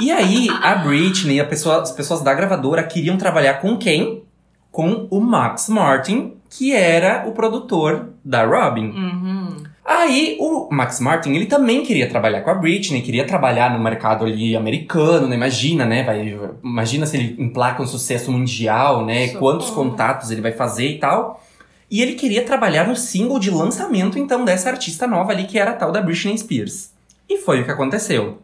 E 0.00 0.12
aí, 0.12 0.46
a 0.62 0.76
Britney, 0.76 1.40
a 1.40 1.44
pessoa, 1.44 1.82
as 1.82 1.90
pessoas 1.90 2.20
da 2.20 2.32
gravadora 2.32 2.84
queriam 2.84 3.16
trabalhar 3.16 3.54
com 3.54 3.76
quem? 3.76 4.22
Com 4.70 5.08
o 5.10 5.20
Max 5.20 5.68
Martin, 5.68 6.34
que 6.48 6.72
era 6.72 7.26
o 7.26 7.32
produtor 7.32 8.10
da 8.24 8.44
Robin. 8.44 8.90
Uhum. 8.90 9.56
Aí, 9.90 10.36
o 10.38 10.68
Max 10.70 11.00
Martin, 11.00 11.32
ele 11.32 11.46
também 11.46 11.82
queria 11.82 12.06
trabalhar 12.10 12.42
com 12.42 12.50
a 12.50 12.54
Britney, 12.54 13.00
queria 13.00 13.26
trabalhar 13.26 13.72
no 13.72 13.82
mercado 13.82 14.26
ali 14.26 14.54
americano, 14.54 15.26
né? 15.26 15.34
Imagina, 15.34 15.86
né? 15.86 16.02
Vai, 16.02 16.38
imagina 16.62 17.06
se 17.06 17.16
ele 17.16 17.42
emplaca 17.42 17.82
um 17.82 17.86
sucesso 17.86 18.30
mundial, 18.30 19.06
né? 19.06 19.28
Socorro. 19.28 19.40
Quantos 19.40 19.70
contatos 19.70 20.30
ele 20.30 20.42
vai 20.42 20.52
fazer 20.52 20.88
e 20.88 20.98
tal. 20.98 21.42
E 21.90 22.02
ele 22.02 22.16
queria 22.16 22.44
trabalhar 22.44 22.86
no 22.86 22.94
single 22.94 23.38
de 23.38 23.50
lançamento, 23.50 24.18
então, 24.18 24.44
dessa 24.44 24.68
artista 24.68 25.06
nova 25.06 25.32
ali, 25.32 25.46
que 25.46 25.58
era 25.58 25.70
a 25.70 25.74
tal 25.74 25.90
da 25.90 26.02
Britney 26.02 26.36
Spears. 26.36 26.90
E 27.26 27.38
foi 27.38 27.62
o 27.62 27.64
que 27.64 27.70
aconteceu. 27.70 28.42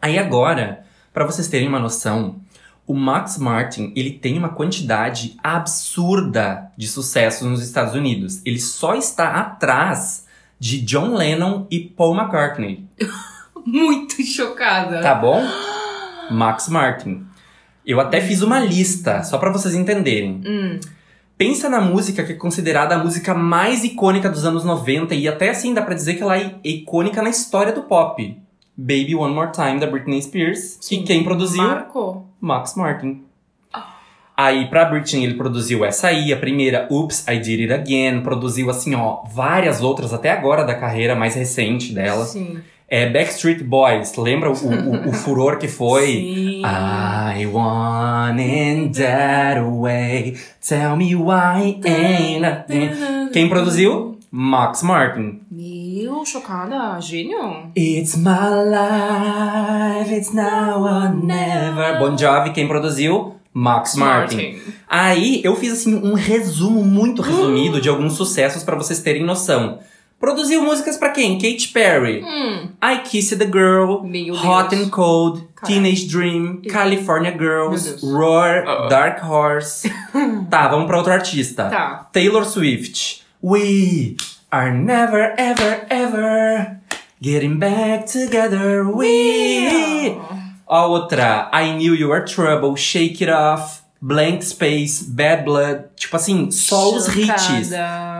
Aí 0.00 0.16
agora, 0.16 0.84
pra 1.12 1.26
vocês 1.26 1.48
terem 1.48 1.66
uma 1.66 1.80
noção, 1.80 2.36
o 2.86 2.94
Max 2.94 3.36
Martin, 3.36 3.92
ele 3.96 4.12
tem 4.12 4.38
uma 4.38 4.50
quantidade 4.50 5.36
absurda 5.42 6.70
de 6.76 6.86
sucessos 6.86 7.48
nos 7.48 7.64
Estados 7.64 7.94
Unidos. 7.94 8.40
Ele 8.46 8.60
só 8.60 8.94
está 8.94 9.30
atrás 9.30 10.27
de 10.58 10.80
John 10.80 11.14
Lennon 11.14 11.66
e 11.70 11.80
Paul 11.80 12.16
McCartney. 12.16 12.86
Muito 13.64 14.22
chocada. 14.22 15.00
Tá 15.00 15.14
bom? 15.14 15.42
Max 16.30 16.68
Martin. 16.68 17.24
Eu 17.84 18.00
até 18.00 18.20
fiz 18.20 18.42
uma 18.42 18.58
lista, 18.60 19.22
só 19.22 19.38
pra 19.38 19.50
vocês 19.50 19.74
entenderem. 19.74 20.42
Hum. 20.46 20.80
Pensa 21.36 21.68
na 21.68 21.80
música 21.80 22.24
que 22.24 22.32
é 22.32 22.34
considerada 22.34 22.96
a 22.96 22.98
música 22.98 23.32
mais 23.32 23.84
icônica 23.84 24.28
dos 24.28 24.44
anos 24.44 24.64
90 24.64 25.14
e 25.14 25.28
até 25.28 25.50
assim 25.50 25.72
dá 25.72 25.82
pra 25.82 25.94
dizer 25.94 26.14
que 26.14 26.22
ela 26.22 26.36
é 26.36 26.56
icônica 26.64 27.22
na 27.22 27.30
história 27.30 27.72
do 27.72 27.82
pop. 27.82 28.36
Baby 28.76 29.14
One 29.14 29.34
More 29.34 29.52
Time 29.52 29.78
da 29.78 29.86
Britney 29.86 30.20
Spears. 30.20 30.78
Sim. 30.80 31.00
E 31.00 31.02
quem 31.04 31.24
produziu? 31.24 31.62
Marcou. 31.62 32.26
Max 32.40 32.74
Martin. 32.74 33.22
Aí, 34.40 34.66
pra 34.66 34.84
Britney, 34.84 35.24
ele 35.24 35.34
produziu 35.34 35.84
essa 35.84 36.06
aí, 36.06 36.32
a 36.32 36.36
primeira, 36.36 36.86
Oops, 36.88 37.26
I 37.26 37.40
Did 37.40 37.68
It 37.68 37.72
Again. 37.72 38.20
Produziu, 38.20 38.70
assim, 38.70 38.94
ó, 38.94 39.24
várias 39.28 39.82
outras 39.82 40.14
até 40.14 40.30
agora 40.30 40.62
da 40.62 40.76
carreira 40.76 41.16
mais 41.16 41.34
recente 41.34 41.92
dela. 41.92 42.24
Sim. 42.24 42.60
É 42.88 43.10
Backstreet 43.10 43.64
Boys, 43.64 44.16
lembra 44.16 44.48
o, 44.48 44.52
o, 44.52 45.08
o 45.08 45.12
furor 45.12 45.58
que 45.58 45.66
foi? 45.66 46.06
Sim. 46.06 46.62
I 46.64 47.46
want 47.46 48.38
it 48.38 49.00
that 49.00 49.60
way. 49.60 50.36
Tell 50.66 50.96
me 50.96 51.16
why 51.16 51.80
ain't 51.84 52.40
nothing. 52.40 53.30
Quem 53.32 53.48
produziu? 53.48 54.18
Max 54.30 54.84
Martin. 54.84 55.40
Meu, 55.50 56.24
chocada. 56.24 57.00
Gênio. 57.00 57.72
It's 57.74 58.14
my 58.14 58.50
life, 58.68 60.14
it's 60.14 60.32
now 60.32 60.84
or 60.84 61.12
never. 61.12 61.98
Bon 61.98 62.16
Jovi, 62.16 62.52
quem 62.52 62.68
produziu? 62.68 63.37
Max 63.52 63.94
Martin. 63.96 64.60
Aí 64.88 65.40
eu 65.44 65.56
fiz 65.56 65.72
assim 65.72 65.94
um 65.94 66.14
resumo 66.14 66.84
muito 66.84 67.22
resumido 67.22 67.80
de 67.80 67.88
alguns 67.88 68.14
sucessos 68.14 68.62
pra 68.62 68.76
vocês 68.76 69.00
terem 69.00 69.24
noção. 69.24 69.78
Produziu 70.20 70.62
músicas 70.62 70.96
pra 70.96 71.10
quem? 71.10 71.38
Katy 71.38 71.68
Perry, 71.68 72.24
Hum. 72.24 72.70
I 72.82 72.98
Kissed 73.04 73.38
the 73.38 73.46
Girl, 73.46 74.02
Meu 74.02 74.34
Hot 74.34 74.70
Deus. 74.70 74.82
and 74.86 74.90
Cold, 74.90 75.46
Caralho. 75.54 75.80
Teenage 75.82 76.06
Dream, 76.08 76.60
California 76.68 77.30
Girls. 77.38 78.04
Roar, 78.04 78.64
Ah. 78.66 78.88
Dark 78.88 79.22
Horse. 79.24 79.88
tá, 80.50 80.66
vamos 80.68 80.86
pra 80.86 80.96
outro 80.98 81.12
artista. 81.12 81.64
Tá. 81.70 82.08
Taylor 82.12 82.44
Swift. 82.44 83.22
We 83.40 84.16
are 84.50 84.72
never, 84.72 85.34
ever, 85.38 85.86
ever 85.88 86.78
getting 87.22 87.54
back 87.58 88.10
together. 88.12 88.84
We. 88.92 90.16
A 90.68 90.86
outra, 90.86 91.50
I 91.52 91.72
Knew 91.72 91.94
You 91.94 92.10
Were 92.10 92.24
Trouble, 92.24 92.76
Shake 92.76 93.24
It 93.24 93.30
Off, 93.32 93.80
Blank 94.00 94.44
Space, 94.44 95.04
Bad 95.08 95.42
Blood. 95.44 95.84
Tipo 95.96 96.16
assim, 96.16 96.50
só 96.50 96.94
os 96.94 97.08
hits. 97.08 97.70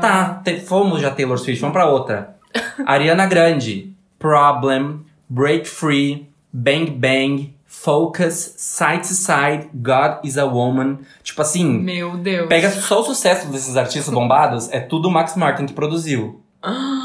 Tá, 0.01 0.41
te- 0.45 0.61
fomos 0.61 1.01
já 1.01 1.11
Taylor 1.11 1.39
Swift, 1.39 1.61
vamos 1.61 1.75
pra 1.75 1.87
outra. 1.87 2.37
Ariana 2.87 3.27
Grande, 3.27 3.93
Problem, 4.19 5.01
Break 5.29 5.69
Free, 5.69 6.29
Bang 6.53 6.91
Bang, 6.91 7.55
Focus, 7.67 8.55
Side 8.57 9.01
to 9.07 9.15
Side, 9.15 9.69
God 9.75 10.25
is 10.25 10.39
a 10.39 10.45
Woman. 10.47 11.01
Tipo 11.23 11.43
assim, 11.43 11.69
Meu 11.79 12.17
Deus. 12.17 12.49
pega 12.49 12.71
só 12.71 13.01
o 13.01 13.05
sucesso 13.05 13.49
desses 13.49 13.77
artistas 13.77 14.13
bombados, 14.13 14.69
é 14.73 14.81
tudo 14.81 15.09
o 15.09 15.11
Max 15.11 15.37
Martin 15.37 15.67
que 15.67 15.75
produziu. 15.75 16.41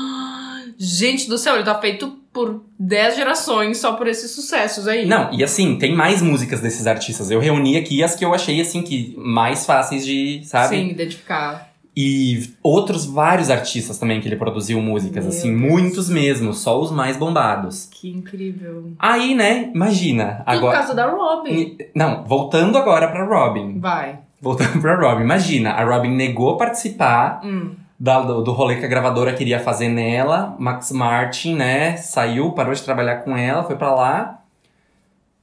Gente 0.86 1.30
do 1.30 1.38
céu, 1.38 1.56
ele 1.56 1.64
tá 1.64 1.80
feito 1.80 2.18
por 2.34 2.62
10 2.78 3.16
gerações 3.16 3.78
só 3.78 3.94
por 3.94 4.06
esses 4.08 4.32
sucessos 4.32 4.86
aí. 4.88 5.06
Não, 5.06 5.32
e 5.34 5.44
assim, 5.44 5.78
tem 5.78 5.96
mais 5.96 6.22
músicas 6.22 6.60
desses 6.60 6.86
artistas. 6.86 7.32
Eu 7.32 7.40
reuni 7.40 7.78
aqui 7.78 8.04
as 8.04 8.16
que 8.16 8.26
eu 8.26 8.34
achei, 8.34 8.60
assim, 8.60 8.82
que 8.82 9.16
mais 9.18 9.66
fáceis 9.66 10.06
de, 10.06 10.42
sabe? 10.44 10.76
Sim, 10.76 10.90
identificar. 10.90 11.72
E 11.96 12.50
outros 12.64 13.06
vários 13.06 13.50
artistas 13.52 13.98
também 14.00 14.20
que 14.20 14.28
ele 14.28 14.36
produziu 14.36 14.82
músicas, 14.82 15.24
Meu 15.24 15.32
assim, 15.34 15.56
Deus. 15.56 15.72
muitos 15.72 16.10
mesmo, 16.10 16.52
só 16.54 16.82
os 16.82 16.92
mais 16.92 17.16
bombados. 17.16 17.88
Que 17.92 18.10
incrível. 18.10 18.92
Aí, 19.00 19.36
né, 19.36 19.70
imagina, 19.74 20.26
Tudo 20.26 20.44
por 20.46 20.52
agora... 20.52 20.78
causa 20.80 20.96
da 20.96 21.06
Robin. 21.10 21.78
Não, 21.96 22.26
voltando 22.26 22.78
agora 22.78 23.08
pra 23.08 23.24
Robin. 23.26 23.80
Vai. 23.80 24.18
Voltando 24.42 24.82
pra 24.82 24.96
Robin, 25.00 25.24
imagina, 25.24 25.70
a 25.70 25.86
Robin 25.86 26.10
negou 26.10 26.58
participar 26.58 27.42
Hum. 27.46 27.76
Da- 28.04 28.20
do, 28.20 28.42
do 28.42 28.52
rolê 28.52 28.76
que 28.76 28.84
a 28.84 28.88
gravadora 28.90 29.32
queria 29.32 29.62
fazer 29.62 29.88
nela. 29.88 30.58
Max 30.60 30.92
Martin, 30.92 31.56
né, 31.56 31.96
saiu, 31.96 32.52
parou 32.52 32.74
de 32.74 32.84
trabalhar 32.84 33.20
com 33.24 33.38
ela, 33.38 33.64
foi 33.64 33.78
pra 33.78 33.96
lá. 33.96 34.42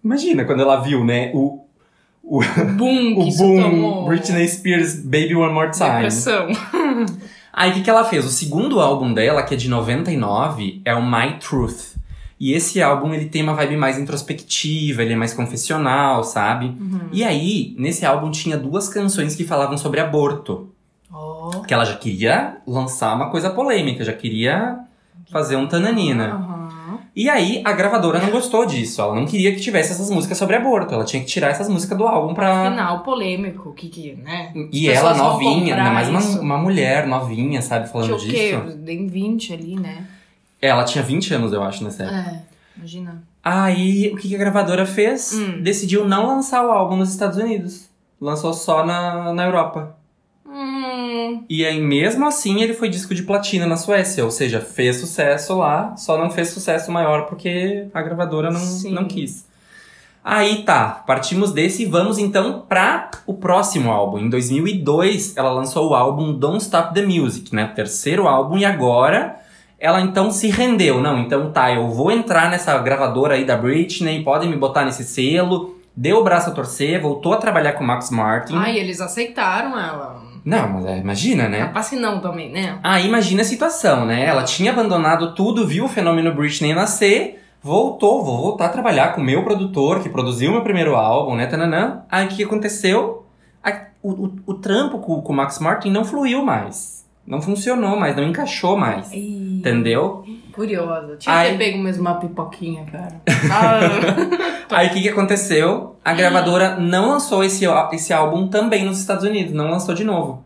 Imagina 0.04 0.44
quando 0.44 0.60
ela 0.60 0.76
viu, 0.76 1.02
né, 1.02 1.30
o, 1.32 1.64
o, 2.22 2.40
Boom, 2.76 3.12
o 3.18 3.24
boom, 3.34 3.62
tomou. 3.62 4.04
Britney 4.04 4.46
Spears, 4.46 4.96
Baby 5.02 5.34
One 5.36 5.54
More 5.54 5.70
Time. 5.70 5.88
Depressão. 5.88 6.48
Aí 7.50 7.70
o 7.70 7.74
que, 7.74 7.80
que 7.80 7.88
ela 7.88 8.04
fez? 8.04 8.26
O 8.26 8.30
segundo 8.30 8.78
álbum 8.78 9.12
dela, 9.14 9.42
que 9.42 9.54
é 9.54 9.56
de 9.56 9.68
99, 9.68 10.82
é 10.84 10.94
o 10.94 11.02
My 11.02 11.38
Truth. 11.40 11.96
E 12.38 12.52
esse 12.52 12.80
álbum, 12.82 13.12
ele 13.14 13.26
tem 13.26 13.42
uma 13.42 13.54
vibe 13.54 13.76
mais 13.78 13.98
introspectiva, 13.98 15.02
ele 15.02 15.14
é 15.14 15.16
mais 15.16 15.32
confessional, 15.34 16.22
sabe? 16.24 16.66
Uhum. 16.78 17.08
E 17.10 17.24
aí, 17.24 17.74
nesse 17.78 18.04
álbum 18.06 18.30
tinha 18.30 18.56
duas 18.56 18.88
canções 18.88 19.34
que 19.34 19.44
falavam 19.44 19.76
sobre 19.78 20.00
aborto. 20.00 20.69
Oh. 21.12 21.62
Que 21.62 21.74
ela 21.74 21.84
já 21.84 21.96
queria 21.96 22.58
lançar 22.66 23.14
uma 23.14 23.30
coisa 23.30 23.50
polêmica, 23.50 24.04
já 24.04 24.12
queria 24.12 24.78
fazer 25.30 25.56
um 25.56 25.66
tananina. 25.66 26.34
Aham. 26.34 26.60
E 27.14 27.28
aí, 27.28 27.60
a 27.64 27.72
gravadora 27.72 28.20
não 28.20 28.30
gostou 28.30 28.64
disso. 28.64 29.02
Ela 29.02 29.14
não 29.14 29.26
queria 29.26 29.52
que 29.52 29.60
tivesse 29.60 29.92
essas 29.92 30.10
músicas 30.10 30.38
sobre 30.38 30.54
aborto. 30.56 30.94
Ela 30.94 31.04
tinha 31.04 31.20
que 31.20 31.28
tirar 31.28 31.48
essas 31.48 31.68
músicas 31.68 31.98
do 31.98 32.06
álbum 32.06 32.34
pra. 32.34 32.70
Final 32.70 33.02
polêmico, 33.02 33.72
que 33.74 33.88
que, 33.88 34.14
né? 34.14 34.52
E 34.72 34.88
As 34.88 34.98
ela 34.98 35.14
novinha, 35.14 35.76
ainda 35.76 35.90
mais 35.90 36.08
uma, 36.08 36.40
uma 36.40 36.58
mulher 36.58 37.06
novinha, 37.06 37.60
sabe, 37.60 37.88
falando 37.88 38.16
Tinha 38.16 38.16
o 38.16 38.20
quê? 38.20 38.62
disso. 38.64 38.78
Tem 38.78 39.06
20 39.06 39.52
ali, 39.52 39.76
né? 39.76 40.06
Ela 40.62 40.84
tinha 40.84 41.02
20 41.02 41.34
anos, 41.34 41.52
eu 41.52 41.62
acho, 41.62 41.82
nessa 41.82 42.04
época. 42.04 42.30
É, 42.30 42.42
imagina. 42.76 43.22
Aí, 43.42 44.12
o 44.12 44.16
que 44.16 44.28
que 44.28 44.34
a 44.34 44.38
gravadora 44.38 44.86
fez? 44.86 45.32
Hum. 45.34 45.62
Decidiu 45.62 46.06
não 46.06 46.26
lançar 46.26 46.64
o 46.64 46.70
álbum 46.70 46.96
nos 46.96 47.10
Estados 47.10 47.38
Unidos. 47.38 47.88
Lançou 48.20 48.52
só 48.52 48.84
na, 48.84 49.32
na 49.32 49.44
Europa. 49.44 49.96
E 51.48 51.64
aí, 51.64 51.80
mesmo 51.80 52.26
assim, 52.26 52.62
ele 52.62 52.74
foi 52.74 52.88
disco 52.88 53.14
de 53.14 53.22
platina 53.22 53.66
na 53.66 53.76
Suécia. 53.76 54.24
Ou 54.24 54.30
seja, 54.30 54.60
fez 54.60 54.96
sucesso 54.96 55.56
lá, 55.56 55.96
só 55.96 56.18
não 56.18 56.30
fez 56.30 56.48
sucesso 56.48 56.90
maior 56.90 57.26
porque 57.26 57.86
a 57.92 58.02
gravadora 58.02 58.50
não, 58.50 58.60
Sim. 58.60 58.92
não 58.92 59.04
quis. 59.04 59.48
Aí 60.22 60.64
tá, 60.64 61.02
partimos 61.06 61.50
desse 61.50 61.84
e 61.84 61.86
vamos 61.86 62.18
então 62.18 62.64
pra 62.68 63.10
o 63.26 63.34
próximo 63.34 63.90
álbum. 63.90 64.18
Em 64.18 64.28
2002, 64.28 65.36
ela 65.36 65.50
lançou 65.50 65.90
o 65.90 65.94
álbum 65.94 66.34
Don't 66.34 66.62
Stop 66.62 66.92
the 66.92 67.02
Music, 67.02 67.54
né? 67.54 67.70
O 67.72 67.74
terceiro 67.74 68.28
álbum, 68.28 68.58
e 68.58 68.64
agora 68.64 69.36
ela 69.78 70.00
então 70.02 70.30
se 70.30 70.48
rendeu. 70.48 71.00
Não, 71.00 71.18
então 71.18 71.50
tá, 71.50 71.72
eu 71.72 71.88
vou 71.88 72.10
entrar 72.10 72.50
nessa 72.50 72.76
gravadora 72.78 73.34
aí 73.34 73.46
da 73.46 73.56
Britney, 73.56 74.22
podem 74.22 74.50
me 74.50 74.56
botar 74.56 74.84
nesse 74.84 75.04
selo. 75.04 75.76
Deu 75.96 76.18
o 76.18 76.24
braço 76.24 76.50
a 76.50 76.52
torcer, 76.52 77.00
voltou 77.00 77.32
a 77.32 77.38
trabalhar 77.38 77.72
com 77.72 77.82
o 77.82 77.86
Max 77.86 78.10
Martin. 78.10 78.54
Ai, 78.56 78.78
eles 78.78 79.00
aceitaram 79.00 79.78
ela. 79.78 80.29
Não, 80.44 80.68
mas 80.68 80.86
é, 80.86 80.98
imagina, 80.98 81.48
né? 81.48 81.60
Capaz 81.60 81.92
não 81.92 82.20
também, 82.20 82.50
né? 82.50 82.78
Ah, 82.82 83.00
imagina 83.00 83.42
a 83.42 83.44
situação, 83.44 84.06
né? 84.06 84.24
Ela 84.24 84.42
tinha 84.42 84.72
abandonado 84.72 85.34
tudo, 85.34 85.66
viu 85.66 85.84
o 85.84 85.88
fenômeno 85.88 86.34
Britney 86.34 86.74
nascer, 86.74 87.42
voltou, 87.62 88.24
vou 88.24 88.38
voltar 88.38 88.66
a 88.66 88.70
trabalhar 88.70 89.14
com 89.14 89.20
o 89.20 89.24
meu 89.24 89.44
produtor, 89.44 90.02
que 90.02 90.08
produziu 90.08 90.52
meu 90.52 90.62
primeiro 90.62 90.96
álbum, 90.96 91.34
né? 91.34 91.46
Tananã. 91.46 92.02
Aí 92.10 92.26
o 92.26 92.28
que 92.28 92.44
aconteceu? 92.44 93.26
O, 94.02 94.12
o, 94.12 94.32
o 94.46 94.54
trampo 94.54 94.98
com, 94.98 95.20
com 95.20 95.32
o 95.32 95.36
Max 95.36 95.58
Martin 95.58 95.90
não 95.90 96.04
fluiu 96.04 96.42
mais. 96.42 97.06
Não 97.26 97.42
funcionou 97.42 97.98
mais, 97.98 98.16
não 98.16 98.24
encaixou 98.24 98.76
mais. 98.76 99.12
Ih, 99.12 99.58
Entendeu? 99.58 100.24
Curiosa. 100.60 101.16
Tinha 101.16 101.34
Ai. 101.34 101.46
que 101.46 101.52
ter 101.52 101.64
pego 101.64 101.78
mesmo 101.78 102.02
uma 102.02 102.16
pipoquinha, 102.16 102.84
cara. 102.84 103.22
Ah, 103.50 103.80
Aí 104.76 104.88
o 104.88 104.90
que, 104.90 105.00
que 105.00 105.08
aconteceu? 105.08 105.96
A 106.04 106.12
gravadora 106.12 106.76
não 106.76 107.08
lançou 107.08 107.42
esse, 107.42 107.64
esse 107.92 108.12
álbum 108.12 108.46
também 108.46 108.84
nos 108.84 109.00
Estados 109.00 109.24
Unidos, 109.24 109.54
não 109.54 109.70
lançou 109.70 109.94
de 109.94 110.04
novo. 110.04 110.44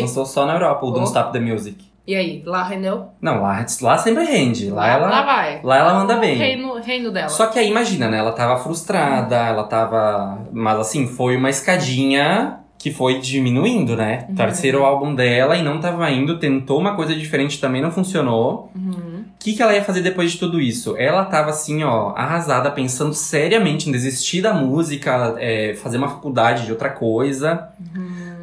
Lançou 0.00 0.24
só 0.24 0.46
na 0.46 0.54
Europa, 0.54 0.86
o 0.86 0.90
Don't 0.92 1.02
Oh. 1.02 1.08
Stop 1.08 1.32
the 1.32 1.40
Music. 1.40 1.84
E 2.06 2.14
aí, 2.14 2.42
lá 2.46 2.62
rendeu? 2.62 3.06
Não, 3.20 3.42
lá, 3.42 3.66
lá 3.82 3.98
sempre 3.98 4.24
rende. 4.24 4.70
Lá 4.70 4.88
ela, 4.88 5.08
lá 5.08 5.22
vai. 5.22 5.60
lá 5.64 5.78
ela 5.78 5.94
manda 5.94 6.16
bem. 6.16 6.36
Reino, 6.36 6.80
reino 6.80 7.10
dela. 7.10 7.28
Só 7.28 7.48
que 7.48 7.58
aí 7.58 7.68
imagina, 7.68 8.08
né? 8.08 8.18
Ela 8.18 8.32
tava 8.32 8.62
frustrada, 8.62 9.36
ela 9.36 9.64
tava. 9.64 10.46
Mas 10.52 10.78
assim, 10.78 11.08
foi 11.08 11.36
uma 11.36 11.50
escadinha 11.50 12.60
que 12.78 12.90
foi 12.92 13.18
diminuindo, 13.18 13.96
né? 13.96 14.26
Uhum. 14.28 14.34
Terceiro 14.34 14.84
álbum 14.84 15.14
dela 15.14 15.56
e 15.56 15.62
não 15.62 15.80
tava 15.80 16.10
indo, 16.10 16.38
tentou 16.38 16.78
uma 16.78 16.94
coisa 16.94 17.14
diferente 17.14 17.58
também, 17.58 17.80
não 17.80 17.90
funcionou. 17.90 18.70
Uhum. 18.76 19.13
O 19.44 19.46
que, 19.46 19.52
que 19.52 19.62
ela 19.62 19.74
ia 19.74 19.84
fazer 19.84 20.00
depois 20.00 20.32
de 20.32 20.38
tudo 20.38 20.58
isso? 20.58 20.96
Ela 20.96 21.22
tava 21.26 21.50
assim, 21.50 21.84
ó, 21.84 22.14
arrasada, 22.16 22.70
pensando 22.70 23.12
seriamente 23.12 23.86
em 23.86 23.92
desistir 23.92 24.40
da 24.40 24.54
música, 24.54 25.34
é, 25.38 25.74
fazer 25.74 25.98
uma 25.98 26.08
faculdade 26.08 26.64
de 26.64 26.72
outra 26.72 26.88
coisa. 26.88 27.68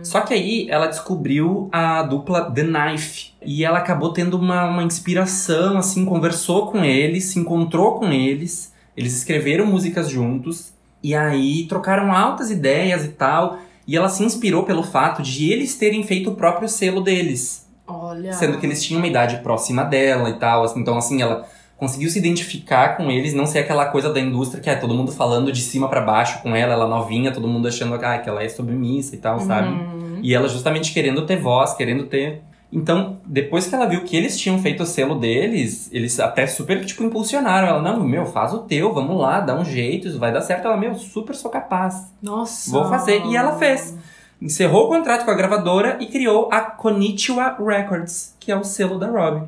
Só 0.04 0.22
que 0.22 0.32
aí 0.32 0.68
ela 0.70 0.86
descobriu 0.86 1.68
a 1.72 2.04
dupla 2.04 2.52
The 2.52 2.66
Knife. 2.66 3.32
E 3.44 3.66
ela 3.66 3.80
acabou 3.80 4.14
tendo 4.14 4.38
uma, 4.38 4.66
uma 4.66 4.84
inspiração, 4.84 5.80
assim, 5.80 6.06
conversou 6.06 6.68
com 6.68 6.86
eles, 6.86 7.24
se 7.24 7.40
encontrou 7.40 7.98
com 7.98 8.12
eles. 8.12 8.72
Eles 8.96 9.18
escreveram 9.18 9.66
músicas 9.66 10.08
juntos. 10.08 10.72
E 11.02 11.16
aí 11.16 11.66
trocaram 11.66 12.14
altas 12.14 12.52
ideias 12.52 13.04
e 13.06 13.08
tal. 13.08 13.58
E 13.88 13.98
ela 13.98 14.08
se 14.08 14.24
inspirou 14.24 14.66
pelo 14.66 14.84
fato 14.84 15.24
de 15.24 15.52
eles 15.52 15.76
terem 15.76 16.04
feito 16.04 16.30
o 16.30 16.36
próprio 16.36 16.70
selo 16.70 17.02
deles. 17.02 17.71
Olha. 17.92 18.34
Sendo 18.34 18.58
que 18.58 18.66
eles 18.66 18.84
tinham 18.84 19.00
uma 19.00 19.08
idade 19.08 19.38
próxima 19.38 19.84
dela 19.84 20.30
e 20.30 20.34
tal. 20.34 20.64
assim, 20.64 20.80
Então, 20.80 20.98
assim, 20.98 21.22
ela 21.22 21.46
conseguiu 21.78 22.10
se 22.10 22.20
identificar 22.20 22.96
com 22.96 23.10
eles, 23.10 23.34
não 23.34 23.48
ser 23.48 23.60
aquela 23.60 23.88
coisa 23.88 24.14
da 24.14 24.20
indústria 24.20 24.62
que 24.62 24.70
é 24.70 24.76
todo 24.76 24.94
mundo 24.94 25.12
falando 25.12 25.52
de 25.52 25.62
cima 25.62 25.90
pra 25.90 26.00
baixo 26.00 26.40
com 26.44 26.56
ela, 26.56 26.74
ela 26.74 26.88
novinha, 26.88 27.32
todo 27.32 27.48
mundo 27.48 27.68
achando 27.68 27.96
ah, 27.96 28.18
que 28.20 28.30
ela 28.30 28.44
é 28.44 28.48
submissa 28.48 29.16
e 29.16 29.18
tal, 29.18 29.40
sabe? 29.40 29.70
Uhum. 29.70 30.20
E 30.22 30.34
ela 30.36 30.48
justamente 30.48 30.94
querendo 30.94 31.26
ter 31.26 31.38
voz, 31.38 31.74
querendo 31.74 32.06
ter. 32.06 32.44
Então, 32.72 33.18
depois 33.26 33.68
que 33.68 33.76
ela 33.76 33.86
viu 33.86 34.04
que 34.04 34.16
eles 34.16 34.40
tinham 34.40 34.58
feito 34.60 34.84
o 34.84 34.86
selo 34.86 35.16
deles, 35.16 35.90
eles 35.92 36.20
até 36.20 36.48
super, 36.48 36.86
tipo, 36.86 37.04
impulsionaram. 37.04 37.68
Ela, 37.68 37.82
não, 37.82 38.02
meu, 38.06 38.26
faz 38.26 38.54
o 38.54 38.60
teu, 38.60 38.94
vamos 38.94 39.20
lá, 39.20 39.42
dá 39.42 39.60
um 39.60 39.66
jeito, 39.66 40.08
isso 40.08 40.18
vai 40.18 40.32
dar 40.32 40.42
certo. 40.42 40.68
Ela, 40.68 40.78
meu, 40.78 40.96
super 40.96 41.36
sou 41.36 41.52
capaz. 41.52 42.14
Nossa. 42.22 42.72
Vou 42.72 42.86
fazer. 42.86 43.26
E 43.26 43.36
ela 43.36 43.58
fez. 43.58 43.98
Encerrou 44.42 44.86
o 44.86 44.90
contrato 44.90 45.24
com 45.24 45.32
a 45.32 45.36
gravadora 45.36 45.98
e 46.00 46.08
criou 46.08 46.50
a 46.52 46.62
Konnichiwa 46.62 47.58
Records, 47.64 48.36
que 48.40 48.52
é 48.52 48.56
o 48.58 48.64
selo 48.64 48.98
da 48.98 49.08
Robin. 49.08 49.48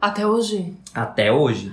Até 0.00 0.26
hoje. 0.26 0.74
Até 0.94 1.30
hoje. 1.30 1.72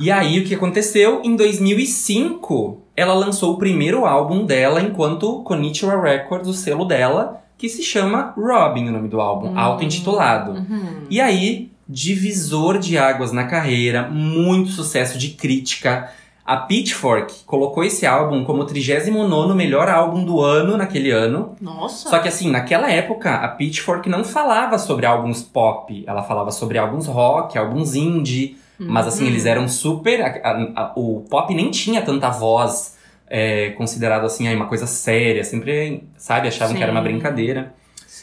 E 0.00 0.10
aí, 0.10 0.40
o 0.40 0.44
que 0.44 0.54
aconteceu? 0.54 1.20
Em 1.22 1.36
2005, 1.36 2.80
ela 2.96 3.14
lançou 3.14 3.54
o 3.54 3.58
primeiro 3.58 4.06
álbum 4.06 4.44
dela 4.46 4.80
enquanto 4.80 5.42
Konnichiwa 5.42 6.00
Records, 6.00 6.48
o 6.48 6.54
selo 6.54 6.84
dela, 6.84 7.42
que 7.58 7.68
se 7.68 7.82
chama 7.82 8.32
Robin, 8.36 8.88
o 8.88 8.92
nome 8.92 9.08
do 9.08 9.20
álbum, 9.20 9.48
Hum. 9.50 9.58
auto-intitulado. 9.58 10.52
Uhum. 10.52 11.04
E 11.10 11.20
aí, 11.20 11.70
divisor 11.88 12.78
de 12.78 12.96
águas 12.96 13.32
na 13.32 13.44
carreira, 13.44 14.08
muito 14.08 14.70
sucesso 14.70 15.18
de 15.18 15.30
crítica. 15.30 16.10
A 16.46 16.58
Pitchfork 16.58 17.44
colocou 17.46 17.82
esse 17.82 18.04
álbum 18.04 18.44
como 18.44 18.62
o 18.62 18.66
39 18.66 19.54
melhor 19.54 19.88
álbum 19.88 20.22
do 20.24 20.40
ano 20.42 20.76
naquele 20.76 21.10
ano. 21.10 21.56
Nossa. 21.60 22.10
Só 22.10 22.18
que 22.18 22.28
assim, 22.28 22.50
naquela 22.50 22.90
época, 22.90 23.34
a 23.34 23.48
Pitchfork 23.48 24.08
não 24.10 24.22
falava 24.22 24.76
sobre 24.78 25.06
álbuns 25.06 25.42
pop, 25.42 26.04
ela 26.06 26.22
falava 26.22 26.50
sobre 26.50 26.76
álbuns 26.76 27.06
rock, 27.06 27.56
álbuns 27.56 27.94
indie. 27.94 28.58
Mas 28.78 29.06
assim, 29.06 29.22
Uhum. 29.24 29.30
eles 29.30 29.46
eram 29.46 29.68
super. 29.68 30.20
a- 30.20 30.48
a- 30.48 30.82
a- 30.82 30.92
o 30.96 31.24
pop 31.30 31.54
nem 31.54 31.70
tinha 31.70 32.02
tanta 32.02 32.28
voz 32.28 32.92
é, 33.26 33.70
considerado 33.70 34.26
assim, 34.26 34.46
aí 34.46 34.54
uma 34.54 34.66
coisa 34.66 34.86
séria. 34.86 35.42
Sempre, 35.44 36.04
sabe, 36.16 36.46
achavam 36.48 36.76
que 36.76 36.82
era 36.82 36.92
uma 36.92 37.00
Sim. 37.00 37.08
brincadeira. 37.08 37.72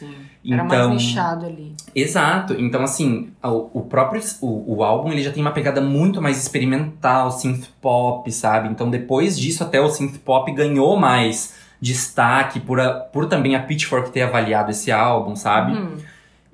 Sim. 0.05 0.53
Era 0.53 0.63
mais 0.63 0.79
Então- 0.81 0.93
nichado 0.95 1.45
ali. 1.45 1.73
Exato. 1.95 2.53
Então, 2.59 2.83
assim, 2.83 3.29
o, 3.43 3.69
o 3.79 3.81
próprio 3.81 4.21
o, 4.41 4.75
o 4.77 4.83
álbum 4.83 5.11
ele 5.11 5.21
já 5.21 5.31
tem 5.31 5.41
uma 5.41 5.51
pegada 5.51 5.79
muito 5.81 6.21
mais 6.21 6.41
experimental, 6.41 7.29
synth 7.31 7.67
pop, 7.81 8.31
sabe? 8.31 8.67
Então, 8.69 8.89
depois 8.89 9.37
disso, 9.39 9.63
até 9.63 9.79
o 9.79 9.89
synth 9.89 10.17
pop 10.19 10.51
ganhou 10.51 10.97
mais 10.97 11.53
destaque 11.79 12.59
por, 12.59 12.79
a- 12.79 12.93
por 12.93 13.27
também 13.27 13.55
a 13.55 13.61
Pitchfork 13.61 14.11
ter 14.11 14.21
avaliado 14.21 14.71
esse 14.71 14.91
álbum, 14.91 15.35
sabe? 15.35 15.73
Uhum. 15.73 15.97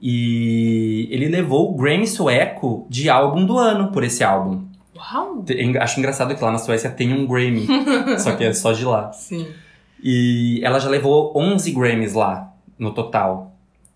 E 0.01 1.07
ele 1.12 1.27
levou 1.27 1.71
o 1.71 1.75
Grammy 1.75 2.07
sueco 2.07 2.86
de 2.89 3.10
álbum 3.10 3.45
do 3.45 3.57
ano 3.57 3.91
por 3.91 4.03
esse 4.03 4.23
álbum. 4.23 4.63
Uau. 4.95 5.43
Te- 5.43 5.77
Acho 5.77 5.99
engraçado 5.99 6.36
que 6.36 6.43
lá 6.43 6.51
na 6.51 6.57
Suécia 6.60 6.89
tem 6.89 7.13
um 7.13 7.25
Grammy, 7.27 7.67
só 8.19 8.36
que 8.36 8.43
é 8.43 8.53
só 8.53 8.71
de 8.71 8.86
lá. 8.86 9.12
Sim. 9.12 9.47
E 10.03 10.60
ela 10.63 10.79
já 10.79 10.89
levou 10.89 11.33
11 11.36 11.71
Grammys 11.71 12.13
lá, 12.13 12.53
no 12.77 12.91
total. 12.91 13.51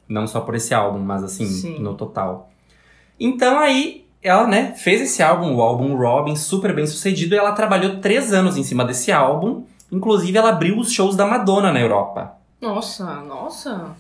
Não 0.08 0.28
só 0.28 0.41
por 0.41 0.56
esse 0.56 0.74
álbum, 0.74 1.00
mas 1.00 1.24
assim, 1.24 1.46
Sim. 1.46 1.80
no 1.80 1.94
total. 1.94 2.50
Então 3.20 3.60
aí, 3.60 4.06
ela, 4.22 4.46
né, 4.48 4.74
fez 4.76 5.02
esse 5.02 5.24
álbum, 5.24 5.56
o 5.56 5.62
álbum 5.62 5.96
Robin, 5.96 6.36
super 6.36 6.76
bem 6.76 6.86
sucedido, 6.86 7.36
e 7.36 7.38
ela 7.38 7.54
trabalhou 7.54 8.00
três 8.00 8.34
anos 8.34 8.58
em 8.58 8.63
cima 8.63 8.84
desse 8.84 9.12
álbum. 9.12 9.63
Inclusive, 9.91 10.38
ela 10.38 10.50
abriu 10.50 10.78
os 10.78 10.91
shows 10.91 11.15
da 11.15 11.26
Madonna 11.26 11.72
na 11.72 11.80
Europa. 11.80 12.41
Nossa, 12.62 13.21
nossa. 13.21 13.95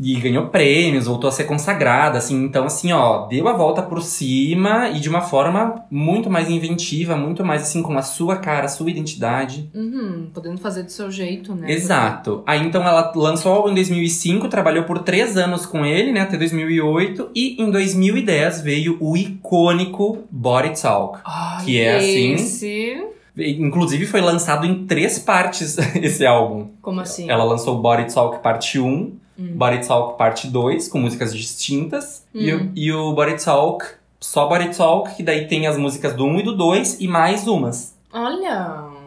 E 0.00 0.14
ganhou 0.18 0.46
prêmios, 0.46 1.06
voltou 1.06 1.28
a 1.28 1.32
ser 1.32 1.44
consagrada, 1.44 2.16
assim. 2.16 2.44
Então, 2.44 2.64
assim, 2.64 2.92
ó, 2.92 3.26
deu 3.26 3.48
a 3.48 3.52
volta 3.52 3.82
por 3.82 4.00
cima 4.02 4.88
e 4.88 5.00
de 5.00 5.08
uma 5.08 5.20
forma 5.20 5.84
muito 5.90 6.30
mais 6.30 6.48
inventiva, 6.48 7.16
muito 7.16 7.44
mais, 7.44 7.62
assim, 7.62 7.82
com 7.82 7.98
a 7.98 8.02
sua 8.02 8.36
cara, 8.36 8.64
a 8.64 8.68
sua 8.68 8.90
identidade. 8.90 9.68
Uhum. 9.74 10.30
Podendo 10.32 10.58
fazer 10.58 10.84
do 10.84 10.92
seu 10.92 11.10
jeito, 11.10 11.54
né? 11.54 11.70
Exato. 11.70 12.42
Aí 12.46 12.64
então 12.64 12.82
ela 12.82 13.12
lançou 13.14 13.52
o 13.52 13.56
álbum 13.56 13.70
em 13.70 13.74
2005, 13.74 14.48
trabalhou 14.48 14.84
por 14.84 15.00
três 15.00 15.36
anos 15.36 15.66
com 15.66 15.84
ele, 15.84 16.12
né, 16.12 16.20
até 16.20 16.36
2008, 16.36 17.30
e 17.34 17.60
em 17.62 17.70
2010 17.70 18.62
veio 18.62 18.96
o 19.00 19.16
icônico 19.16 20.24
Body 20.30 20.80
Talk. 20.80 21.20
Ai, 21.24 21.64
Que 21.64 21.80
é 21.80 21.96
assim? 21.96 22.32
Esse... 22.34 23.17
Inclusive 23.38 24.06
foi 24.06 24.20
lançado 24.20 24.66
em 24.66 24.86
três 24.86 25.18
partes 25.18 25.76
esse 25.96 26.26
álbum. 26.26 26.68
Como 26.82 27.00
assim? 27.00 27.30
Ela 27.30 27.44
lançou 27.44 27.78
Body 27.80 28.12
Talk 28.12 28.42
parte 28.42 28.78
1, 28.80 29.12
Body 29.38 29.86
Talk 29.86 30.18
Parte 30.18 30.48
2, 30.48 30.88
com 30.88 30.98
músicas 30.98 31.32
distintas. 31.36 32.24
E, 32.34 32.52
Hum. 32.52 32.72
o, 32.74 32.78
e 32.78 32.92
o 32.92 33.12
Body 33.12 33.42
Talk, 33.42 33.84
só 34.20 34.48
Body 34.48 34.76
Talk, 34.76 35.14
que 35.14 35.22
daí 35.22 35.46
tem 35.46 35.66
as 35.68 35.76
músicas 35.76 36.12
do 36.14 36.24
1 36.24 36.40
e 36.40 36.42
do 36.42 36.56
2 36.56 37.00
e 37.00 37.06
mais 37.06 37.46
umas. 37.46 37.94
Olha. 38.12 38.97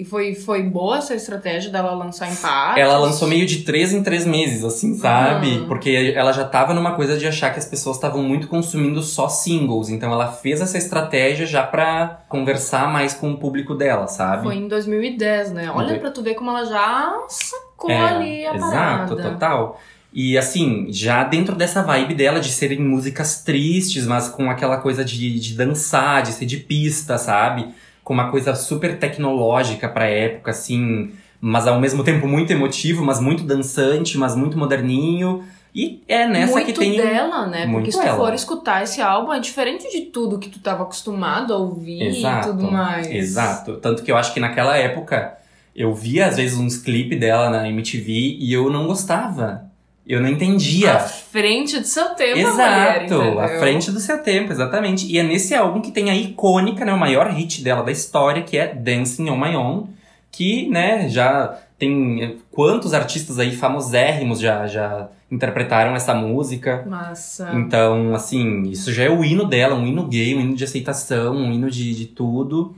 E 0.00 0.04
foi, 0.04 0.34
foi 0.34 0.62
boa 0.62 0.96
essa 0.96 1.14
estratégia 1.14 1.70
dela 1.70 1.92
lançar 1.92 2.30
em 2.32 2.34
partes? 2.34 2.82
Ela 2.82 2.96
lançou 2.96 3.28
meio 3.28 3.44
de 3.44 3.58
três 3.64 3.92
em 3.92 4.02
três 4.02 4.24
meses, 4.24 4.64
assim, 4.64 4.94
sabe? 4.94 5.58
Uhum. 5.58 5.68
Porque 5.68 6.14
ela 6.16 6.32
já 6.32 6.44
tava 6.44 6.72
numa 6.72 6.94
coisa 6.94 7.18
de 7.18 7.26
achar 7.26 7.52
que 7.52 7.58
as 7.58 7.66
pessoas 7.66 7.96
estavam 7.96 8.22
muito 8.22 8.48
consumindo 8.48 9.02
só 9.02 9.28
singles. 9.28 9.90
Então 9.90 10.10
ela 10.10 10.32
fez 10.32 10.62
essa 10.62 10.78
estratégia 10.78 11.44
já 11.44 11.62
pra 11.62 12.22
conversar 12.30 12.90
mais 12.90 13.12
com 13.12 13.30
o 13.30 13.36
público 13.36 13.74
dela, 13.74 14.06
sabe? 14.06 14.44
Foi 14.44 14.54
em 14.56 14.68
2010, 14.68 15.52
né? 15.52 15.70
Olha 15.70 15.98
pra 15.98 16.10
tu 16.10 16.22
ver 16.22 16.34
como 16.34 16.48
ela 16.50 16.64
já 16.64 17.14
sacou 17.28 17.90
É, 17.90 17.98
ali 17.98 18.46
a 18.46 18.54
Exato, 18.54 19.16
parada. 19.16 19.30
total. 19.32 19.80
E 20.14 20.38
assim, 20.38 20.86
já 20.88 21.22
dentro 21.24 21.54
dessa 21.54 21.82
vibe 21.82 22.14
dela 22.14 22.40
de 22.40 22.48
serem 22.50 22.80
músicas 22.80 23.44
tristes, 23.44 24.06
mas 24.06 24.28
com 24.28 24.50
aquela 24.50 24.78
coisa 24.78 25.04
de, 25.04 25.38
de 25.38 25.54
dançar, 25.54 26.22
de 26.22 26.32
ser 26.32 26.46
de 26.46 26.56
pista, 26.56 27.18
sabe? 27.18 27.68
Com 28.10 28.14
uma 28.14 28.28
coisa 28.28 28.56
super 28.56 28.98
tecnológica 28.98 29.88
pra 29.88 30.04
época, 30.04 30.50
assim, 30.50 31.12
mas 31.40 31.68
ao 31.68 31.78
mesmo 31.78 32.02
tempo 32.02 32.26
muito 32.26 32.50
emotivo, 32.50 33.04
mas 33.04 33.20
muito 33.20 33.44
dançante, 33.44 34.18
mas 34.18 34.34
muito 34.34 34.58
moderninho. 34.58 35.44
E 35.72 36.02
é 36.08 36.26
nessa 36.26 36.54
muito 36.54 36.66
que 36.66 36.72
tem. 36.72 36.96
dela, 36.96 37.46
né? 37.46 37.66
Muito 37.66 37.84
Porque 37.84 37.92
se 37.92 38.00
tu 38.00 38.04
ela. 38.04 38.16
for 38.16 38.34
escutar 38.34 38.82
esse 38.82 39.00
álbum, 39.00 39.32
é 39.32 39.38
diferente 39.38 39.88
de 39.92 40.06
tudo 40.06 40.40
que 40.40 40.48
tu 40.48 40.58
tava 40.58 40.82
acostumado 40.82 41.54
a 41.54 41.56
ouvir 41.56 42.02
Exato. 42.02 42.48
e 42.48 42.50
tudo 42.50 42.72
mais. 42.72 43.08
Exato. 43.08 43.76
Tanto 43.76 44.02
que 44.02 44.10
eu 44.10 44.16
acho 44.16 44.34
que 44.34 44.40
naquela 44.40 44.76
época 44.76 45.38
eu 45.72 45.94
via 45.94 46.26
às 46.26 46.36
vezes 46.36 46.58
uns 46.58 46.78
clipes 46.78 47.20
dela 47.20 47.48
na 47.48 47.68
MTV 47.68 48.38
e 48.40 48.52
eu 48.52 48.68
não 48.70 48.88
gostava. 48.88 49.69
Eu 50.10 50.20
não 50.20 50.28
entendia. 50.28 50.94
À 50.94 50.98
frente 50.98 51.78
do 51.78 51.86
seu 51.86 52.16
tempo, 52.16 52.40
Exato, 52.40 53.14
mulher, 53.14 53.38
à 53.38 53.60
frente 53.60 53.92
do 53.92 54.00
seu 54.00 54.18
tempo, 54.18 54.50
exatamente. 54.50 55.06
E 55.06 55.16
é 55.16 55.22
nesse 55.22 55.54
álbum 55.54 55.80
que 55.80 55.92
tem 55.92 56.10
a 56.10 56.16
icônica, 56.16 56.84
né, 56.84 56.92
o 56.92 56.98
maior 56.98 57.30
hit 57.30 57.62
dela 57.62 57.84
da 57.84 57.92
história, 57.92 58.42
que 58.42 58.58
é 58.58 58.74
Dancing 58.74 59.30
on 59.30 59.36
My 59.36 59.54
Own, 59.54 59.88
que, 60.32 60.68
né, 60.68 61.08
já 61.08 61.56
tem 61.78 62.24
eh, 62.24 62.34
quantos 62.50 62.92
artistas 62.92 63.38
aí 63.38 63.54
famosérrimos 63.54 64.40
já 64.40 64.66
já 64.66 65.08
interpretaram 65.30 65.94
essa 65.94 66.12
música. 66.12 66.84
Massa. 66.88 67.52
Então, 67.54 68.12
assim, 68.12 68.62
isso 68.64 68.92
já 68.92 69.04
é 69.04 69.08
o 69.08 69.24
hino 69.24 69.44
dela, 69.44 69.76
um 69.76 69.86
hino 69.86 70.08
gay, 70.08 70.34
um 70.34 70.40
hino 70.40 70.56
de 70.56 70.64
aceitação, 70.64 71.36
um 71.36 71.52
hino 71.52 71.70
de, 71.70 71.94
de 71.94 72.06
tudo. 72.06 72.74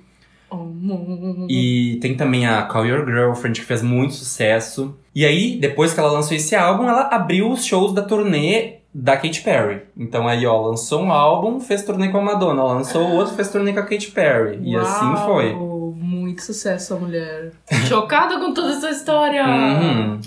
E 1.48 1.98
tem 2.00 2.14
também 2.16 2.46
a 2.46 2.62
Call 2.62 2.86
Your 2.86 3.04
Girlfriend, 3.06 3.60
que 3.60 3.66
fez 3.66 3.82
muito 3.82 4.14
sucesso. 4.14 4.94
E 5.14 5.24
aí, 5.24 5.56
depois 5.58 5.92
que 5.92 6.00
ela 6.00 6.10
lançou 6.10 6.36
esse 6.36 6.54
álbum, 6.54 6.88
ela 6.88 7.08
abriu 7.12 7.50
os 7.50 7.64
shows 7.64 7.92
da 7.92 8.02
turnê 8.02 8.74
da 8.94 9.16
Katy 9.16 9.40
Perry. 9.40 9.82
Então 9.96 10.28
aí, 10.28 10.44
ó, 10.46 10.60
lançou 10.68 11.02
um 11.02 11.10
álbum, 11.12 11.58
fez 11.60 11.82
turnê 11.82 12.08
com 12.10 12.18
a 12.18 12.22
Madonna. 12.22 12.62
Lançou 12.62 13.02
outro, 13.12 13.34
fez 13.34 13.48
turnê 13.48 13.72
com 13.72 13.80
a 13.80 13.84
Katy 13.86 14.10
Perry. 14.10 14.58
E 14.62 14.76
assim 14.76 15.06
Uau, 15.06 15.24
foi. 15.26 15.54
Muito 15.54 16.42
sucesso 16.42 16.94
a 16.94 16.98
mulher. 16.98 17.52
Chocada 17.88 18.38
com 18.38 18.52
toda 18.52 18.70
essa 18.72 18.90
história. 18.90 19.44
Uhum. 19.46 20.20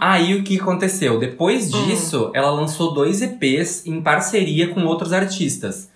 Aí 0.00 0.34
o 0.34 0.42
que 0.42 0.58
aconteceu? 0.60 1.18
Depois 1.18 1.72
Hum. 1.72 1.84
disso, 1.86 2.30
ela 2.34 2.50
lançou 2.50 2.92
dois 2.92 3.22
EPs 3.22 3.86
em 3.86 4.00
parceria 4.00 4.68
com 4.68 4.84
outros 4.84 5.12
artistas. 5.12 5.90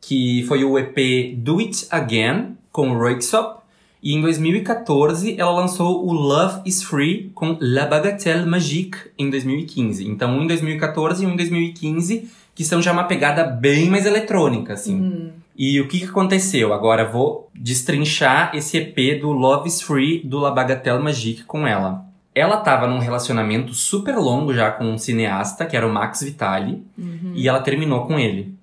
Que 0.00 0.44
foi 0.48 0.64
o 0.64 0.78
EP 0.78 1.34
Do 1.36 1.58
It 1.60 1.86
Again, 1.90 2.56
com 2.72 2.90
o 2.90 2.98
Röyksopp. 2.98 3.60
E 4.02 4.14
em 4.14 4.20
2014, 4.20 5.36
ela 5.38 5.52
lançou 5.52 6.04
o 6.04 6.12
Love 6.12 6.62
is 6.64 6.82
Free 6.82 7.30
com 7.34 7.56
La 7.60 7.86
Bagatelle 7.86 8.44
Magique 8.44 8.98
em 9.16 9.30
2015. 9.30 10.04
Então, 10.08 10.36
um 10.36 10.42
em 10.42 10.46
2014 10.48 11.22
e 11.22 11.26
um 11.26 11.32
em 11.32 11.36
2015, 11.36 12.28
que 12.54 12.64
são 12.64 12.82
já 12.82 12.90
uma 12.92 13.04
pegada 13.04 13.44
bem 13.44 13.88
mais 13.88 14.04
eletrônica, 14.04 14.72
assim. 14.72 14.96
Hum. 15.00 15.30
E 15.56 15.80
o 15.80 15.86
que, 15.86 16.00
que 16.00 16.06
aconteceu? 16.06 16.72
Agora 16.72 17.04
vou 17.04 17.48
destrinchar 17.54 18.50
esse 18.56 18.76
EP 18.78 19.20
do 19.20 19.30
Love 19.30 19.68
is 19.68 19.80
Free 19.82 20.20
do 20.24 20.38
La 20.38 20.50
Bagatelle 20.50 21.02
Magique 21.02 21.44
com 21.44 21.64
ela. 21.66 22.04
Ela 22.34 22.56
tava 22.56 22.88
num 22.88 22.98
relacionamento 22.98 23.74
super 23.74 24.16
longo 24.16 24.54
já 24.54 24.70
com 24.70 24.84
um 24.84 24.96
cineasta, 24.98 25.66
que 25.66 25.76
era 25.76 25.86
o 25.86 25.92
Max 25.92 26.22
Vitali, 26.22 26.82
Uhum. 26.98 27.32
e 27.36 27.46
ela 27.46 27.60
terminou 27.60 28.06
com 28.06 28.18
ele. 28.18 28.54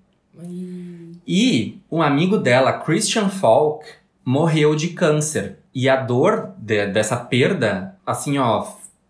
Ih, 0.43 1.15
E 1.27 1.77
um 1.91 2.01
amigo 2.01 2.37
dela, 2.37 2.73
Christian 2.73 3.29
Falk, 3.29 3.85
morreu 4.29 4.75
de 4.75 4.89
câncer. 4.89 5.57
E 5.73 5.89
a 5.89 5.95
dor 5.95 6.51
de- 6.57 6.87
dessa 6.87 7.15
perda, 7.17 7.95
assim, 8.05 8.37
ó, 8.37 8.63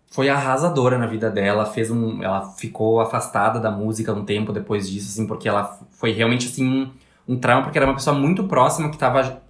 foi 0.09 0.29
arrasadora 0.29 0.97
na 0.97 1.05
vida 1.07 1.29
dela. 1.29 1.65
Fez 1.65 1.91
um, 1.91 2.23
ela 2.23 2.49
ficou 2.57 3.01
afastada 3.01 3.59
da 3.59 3.69
música 3.69 4.13
um 4.13 4.23
tempo 4.23 4.53
depois 4.53 4.89
disso, 4.89 5.09
assim, 5.09 5.27
porque 5.27 5.47
ela 5.49 5.77
foi 5.91 6.11
realmente 6.13 6.47
assim 6.47 6.65
um, 6.65 6.89
um 7.33 7.37
trauma, 7.37 7.63
porque 7.63 7.77
era 7.77 7.85
uma 7.87 7.95
pessoa 7.95 8.17
muito 8.17 8.45
próxima 8.45 8.87
que 8.89 8.95
estava 8.95 9.41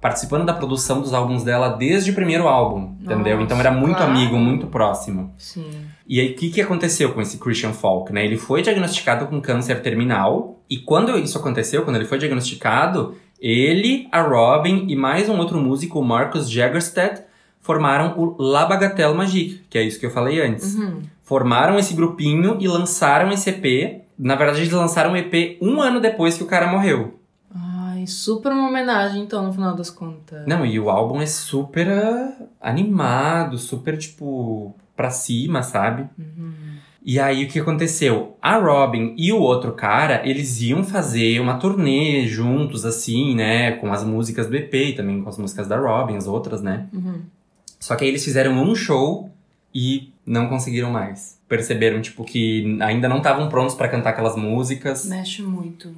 participando 0.00 0.46
da 0.46 0.54
produção 0.54 1.00
dos 1.00 1.12
álbuns 1.12 1.42
dela 1.42 1.70
desde 1.70 2.12
o 2.12 2.14
primeiro 2.14 2.46
álbum, 2.46 2.94
entendeu? 3.00 3.34
Nossa, 3.34 3.42
Então 3.44 3.58
era 3.60 3.70
muito 3.72 3.96
claro. 3.96 4.12
amigo, 4.12 4.36
muito 4.38 4.66
próximo. 4.68 5.34
Sim. 5.36 5.68
E 6.06 6.20
aí, 6.20 6.30
o 6.32 6.36
que, 6.36 6.50
que 6.50 6.60
aconteceu 6.62 7.12
com 7.12 7.20
esse 7.20 7.36
Christian 7.36 7.72
Falk, 7.72 8.12
né? 8.12 8.24
Ele 8.24 8.36
foi 8.38 8.62
diagnosticado 8.62 9.26
com 9.26 9.40
câncer 9.40 9.82
terminal. 9.82 10.60
E 10.70 10.78
quando 10.78 11.18
isso 11.18 11.36
aconteceu, 11.36 11.82
quando 11.82 11.96
ele 11.96 12.04
foi 12.04 12.16
diagnosticado, 12.18 13.14
ele, 13.40 14.08
a 14.10 14.20
Robin 14.20 14.86
e 14.88 14.96
mais 14.96 15.28
um 15.28 15.38
outro 15.38 15.58
músico, 15.58 16.00
o 16.00 16.04
Marcus 16.04 16.50
Jagerstedt, 16.50 17.22
formaram 17.60 18.18
o 18.18 18.42
La 18.42 18.64
Bagatelle 18.66 19.14
Magique, 19.14 19.62
que 19.68 19.78
é 19.78 19.82
isso 19.82 20.00
que 20.00 20.06
eu 20.06 20.10
falei 20.10 20.40
antes. 20.40 20.74
Uhum. 20.74 21.02
Formaram 21.22 21.78
esse 21.78 21.94
grupinho 21.94 22.56
e 22.60 22.66
lançaram 22.66 23.30
esse 23.30 23.50
EP. 23.50 24.02
Na 24.18 24.34
verdade, 24.34 24.60
eles 24.60 24.72
lançaram 24.72 25.12
o 25.12 25.16
EP 25.16 25.58
um 25.60 25.80
ano 25.80 26.00
depois 26.00 26.36
que 26.36 26.42
o 26.42 26.46
cara 26.46 26.66
morreu. 26.66 27.18
Ai, 27.54 28.06
super 28.06 28.52
uma 28.52 28.68
homenagem, 28.68 29.22
então, 29.22 29.44
no 29.44 29.52
final 29.52 29.74
das 29.76 29.90
contas. 29.90 30.46
Não, 30.46 30.64
e 30.64 30.80
o 30.80 30.88
álbum 30.88 31.20
é 31.20 31.26
super 31.26 31.88
ah, 31.90 32.32
animado, 32.60 33.58
super, 33.58 33.98
tipo, 33.98 34.74
pra 34.96 35.10
cima, 35.10 35.62
sabe? 35.62 36.08
Uhum. 36.18 36.52
E 37.08 37.18
aí 37.18 37.42
o 37.42 37.48
que 37.48 37.58
aconteceu? 37.58 38.36
A 38.42 38.58
Robin 38.58 39.14
e 39.16 39.32
o 39.32 39.40
outro 39.40 39.72
cara, 39.72 40.20
eles 40.28 40.60
iam 40.60 40.84
fazer 40.84 41.40
uma 41.40 41.56
turnê 41.56 42.26
juntos, 42.26 42.84
assim, 42.84 43.34
né? 43.34 43.72
Com 43.72 43.90
as 43.90 44.04
músicas 44.04 44.46
do 44.46 44.54
EP 44.54 44.74
e 44.74 44.92
também 44.92 45.22
com 45.22 45.28
as 45.30 45.38
músicas 45.38 45.66
da 45.66 45.78
Robin, 45.78 46.16
as 46.16 46.26
outras, 46.26 46.60
né? 46.60 46.86
Uhum. 46.92 47.22
Só 47.80 47.96
que 47.96 48.04
aí 48.04 48.10
eles 48.10 48.22
fizeram 48.22 48.52
um 48.62 48.74
show 48.74 49.30
e 49.74 50.12
não 50.26 50.50
conseguiram 50.50 50.90
mais. 50.90 51.38
Perceberam, 51.48 52.02
tipo, 52.02 52.24
que 52.24 52.76
ainda 52.82 53.08
não 53.08 53.16
estavam 53.16 53.48
prontos 53.48 53.74
pra 53.74 53.88
cantar 53.88 54.10
aquelas 54.10 54.36
músicas. 54.36 55.06
Mexe 55.06 55.40
muito. 55.40 55.90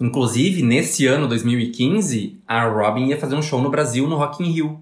Inclusive, 0.00 0.64
nesse 0.64 1.06
ano, 1.06 1.28
2015, 1.28 2.40
a 2.48 2.64
Robin 2.64 3.06
ia 3.06 3.16
fazer 3.16 3.36
um 3.36 3.42
show 3.42 3.62
no 3.62 3.70
Brasil, 3.70 4.08
no 4.08 4.16
Rock 4.16 4.42
in 4.42 4.50
Rio. 4.50 4.80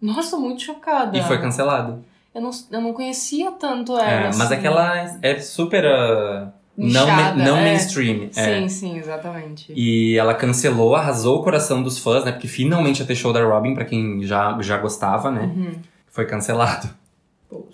Nossa, 0.00 0.38
muito 0.38 0.62
chocada. 0.62 1.18
E 1.18 1.22
foi 1.24 1.38
cancelado. 1.38 2.02
Eu 2.34 2.40
não, 2.40 2.50
eu 2.70 2.80
não 2.80 2.92
conhecia 2.92 3.50
tanto 3.52 3.92
ela. 3.98 4.10
É, 4.10 4.24
mas 4.26 4.40
assim. 4.42 4.54
aquela 4.54 5.18
é 5.20 5.40
super... 5.40 5.84
ah, 5.86 6.52
não, 6.76 6.86
Nichada, 6.86 7.44
não 7.44 7.56
é. 7.58 7.64
mainstream. 7.64 8.30
é. 8.34 8.60
Sim, 8.60 8.68
sim, 8.68 8.98
exatamente. 8.98 9.72
E 9.76 10.16
ela 10.16 10.32
cancelou, 10.34 10.94
arrasou 10.94 11.40
o 11.40 11.42
coração 11.42 11.82
dos 11.82 11.98
fãs, 11.98 12.24
né? 12.24 12.32
Porque 12.32 12.48
finalmente 12.48 13.00
ia 13.00 13.06
ter 13.06 13.14
show 13.14 13.32
da 13.32 13.44
Robin, 13.44 13.74
pra 13.74 13.84
quem 13.84 14.22
já, 14.22 14.56
já 14.60 14.78
gostava, 14.78 15.30
né? 15.30 15.52
Uhum. 15.54 15.72
Foi 16.06 16.24
cancelado. 16.24 16.88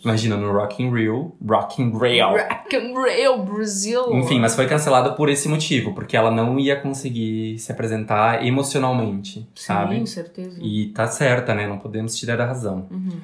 Imagina, 0.02 0.36
no 0.36 0.52
Rock 0.52 0.82
in 0.82 0.90
Rio. 0.90 1.36
Rock 1.46 1.82
in 1.82 1.90
Rio. 1.90 2.30
Rock 2.30 3.44
Brasil. 3.44 4.14
Enfim, 4.14 4.40
mas 4.40 4.54
foi 4.56 4.66
cancelado 4.66 5.14
por 5.14 5.28
esse 5.28 5.48
motivo. 5.48 5.92
Porque 5.94 6.16
ela 6.16 6.30
não 6.30 6.58
ia 6.58 6.80
conseguir 6.80 7.58
se 7.58 7.70
apresentar 7.70 8.44
emocionalmente, 8.44 9.46
sabe? 9.54 9.96
Sim, 9.98 10.06
certeza. 10.06 10.58
E 10.62 10.86
tá 10.86 11.06
certa, 11.06 11.54
né? 11.54 11.66
Não 11.66 11.78
podemos 11.78 12.16
tirar 12.16 12.40
a 12.40 12.46
razão. 12.46 12.86
Uhum. 12.90 13.20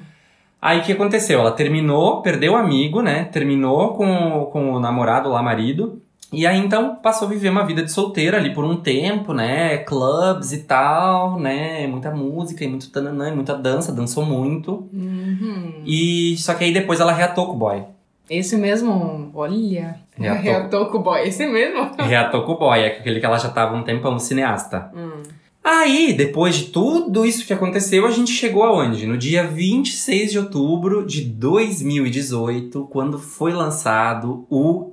Aí 0.65 0.79
o 0.79 0.81
que 0.83 0.93
aconteceu? 0.93 1.41
Ela 1.41 1.51
terminou, 1.51 2.21
perdeu 2.21 2.53
o 2.53 2.55
amigo, 2.55 3.01
né? 3.01 3.25
Terminou 3.25 3.95
com, 3.95 4.43
o- 4.43 4.45
com 4.45 4.71
o 4.71 4.79
namorado 4.79 5.27
lá, 5.29 5.43
marido. 5.43 6.01
E 6.31 6.47
aí 6.47 6.57
então 6.57 6.95
passou 6.95 7.27
a 7.27 7.31
viver 7.31 7.49
uma 7.49 7.65
vida 7.65 7.83
de 7.83 7.91
solteira 7.91 8.37
ali 8.37 8.53
por 8.53 8.63
um 8.63 8.77
tempo, 8.77 9.33
né? 9.33 9.77
Clubs 9.79 10.53
e 10.53 10.59
tal, 10.63 11.37
né? 11.37 11.85
Muita 11.85 12.09
música 12.11 12.63
e 12.63 12.67
muito 12.67 12.89
tananã, 12.91 13.29
e 13.29 13.35
muita 13.35 13.53
dança, 13.55 13.91
dançou 13.91 14.25
muito. 14.25 14.87
Uhum. 14.93 15.83
E 15.85 16.35
só 16.37 16.53
que 16.53 16.63
aí 16.63 16.73
depois 16.73 16.99
ela 17.01 17.11
reatou 17.11 17.47
com 17.47 17.53
o 17.53 17.57
boy. 17.57 17.83
Esse 18.29 18.55
mesmo, 18.55 19.29
olha. 19.35 19.97
Reatou. 20.17 20.41
Reatou 20.43 20.85
com 20.87 20.97
o 20.97 21.01
boy. 21.01 21.27
Esse 21.27 21.45
mesmo. 21.45 21.91
Reatou 21.99 22.43
com 22.43 22.53
o 22.53 22.57
boy, 22.57 22.79
é 22.79 22.87
aquele 22.87 23.19
que 23.19 23.25
ela 23.25 23.37
já 23.37 23.49
tava 23.49 23.75
um 23.75 23.83
tempão 23.83 24.17
cineasta. 24.17 24.89
Hum. 24.95 25.21
Aí, 25.63 26.11
depois 26.11 26.55
de 26.55 26.65
tudo 26.65 27.25
isso 27.25 27.47
que 27.47 27.53
aconteceu, 27.53 28.05
a 28.05 28.11
gente 28.11 28.31
chegou 28.31 28.63
aonde? 28.63 29.07
No 29.07 29.17
dia 29.17 29.47
26 29.47 30.31
de 30.31 30.39
outubro 30.39 31.05
de 31.05 31.21
2018, 31.21 32.85
quando 32.91 33.17
foi 33.17 33.53
lançado 33.53 34.45
o 34.49 34.91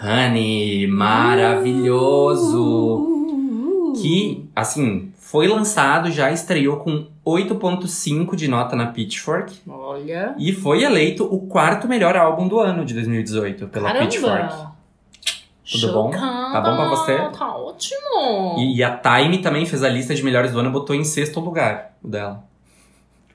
Honey 0.00 0.86
maravilhoso. 0.86 2.40
Que, 4.00 4.48
assim, 4.54 5.12
foi 5.16 5.48
lançado, 5.48 6.10
já 6.10 6.30
estreou 6.30 6.76
com 6.78 7.06
8.5 7.26 8.36
de 8.36 8.48
nota 8.48 8.76
na 8.76 8.86
Pitchfork. 8.86 9.58
Olha. 9.68 10.34
E 10.38 10.52
foi 10.52 10.84
eleito 10.84 11.24
o 11.24 11.40
quarto 11.46 11.88
melhor 11.88 12.16
álbum 12.16 12.46
do 12.46 12.60
ano 12.60 12.84
de 12.84 12.94
2018 12.94 13.66
pela 13.68 13.88
Caramba. 13.88 14.06
Pitchfork. 14.06 14.71
Tudo 15.70 15.92
bom? 15.92 16.10
Tá 16.10 16.60
bom 16.60 16.76
pra 16.76 16.88
você? 16.88 17.16
Tá 17.38 17.56
ótimo. 17.56 18.56
E, 18.58 18.78
e 18.78 18.82
a 18.82 18.96
Time 18.96 19.38
também 19.38 19.64
fez 19.64 19.82
a 19.82 19.88
lista 19.88 20.14
de 20.14 20.22
melhores 20.22 20.52
do 20.52 20.58
ano 20.58 20.68
e 20.68 20.72
botou 20.72 20.94
em 20.94 21.04
sexto 21.04 21.40
lugar 21.40 21.96
o 22.02 22.08
dela. 22.08 22.44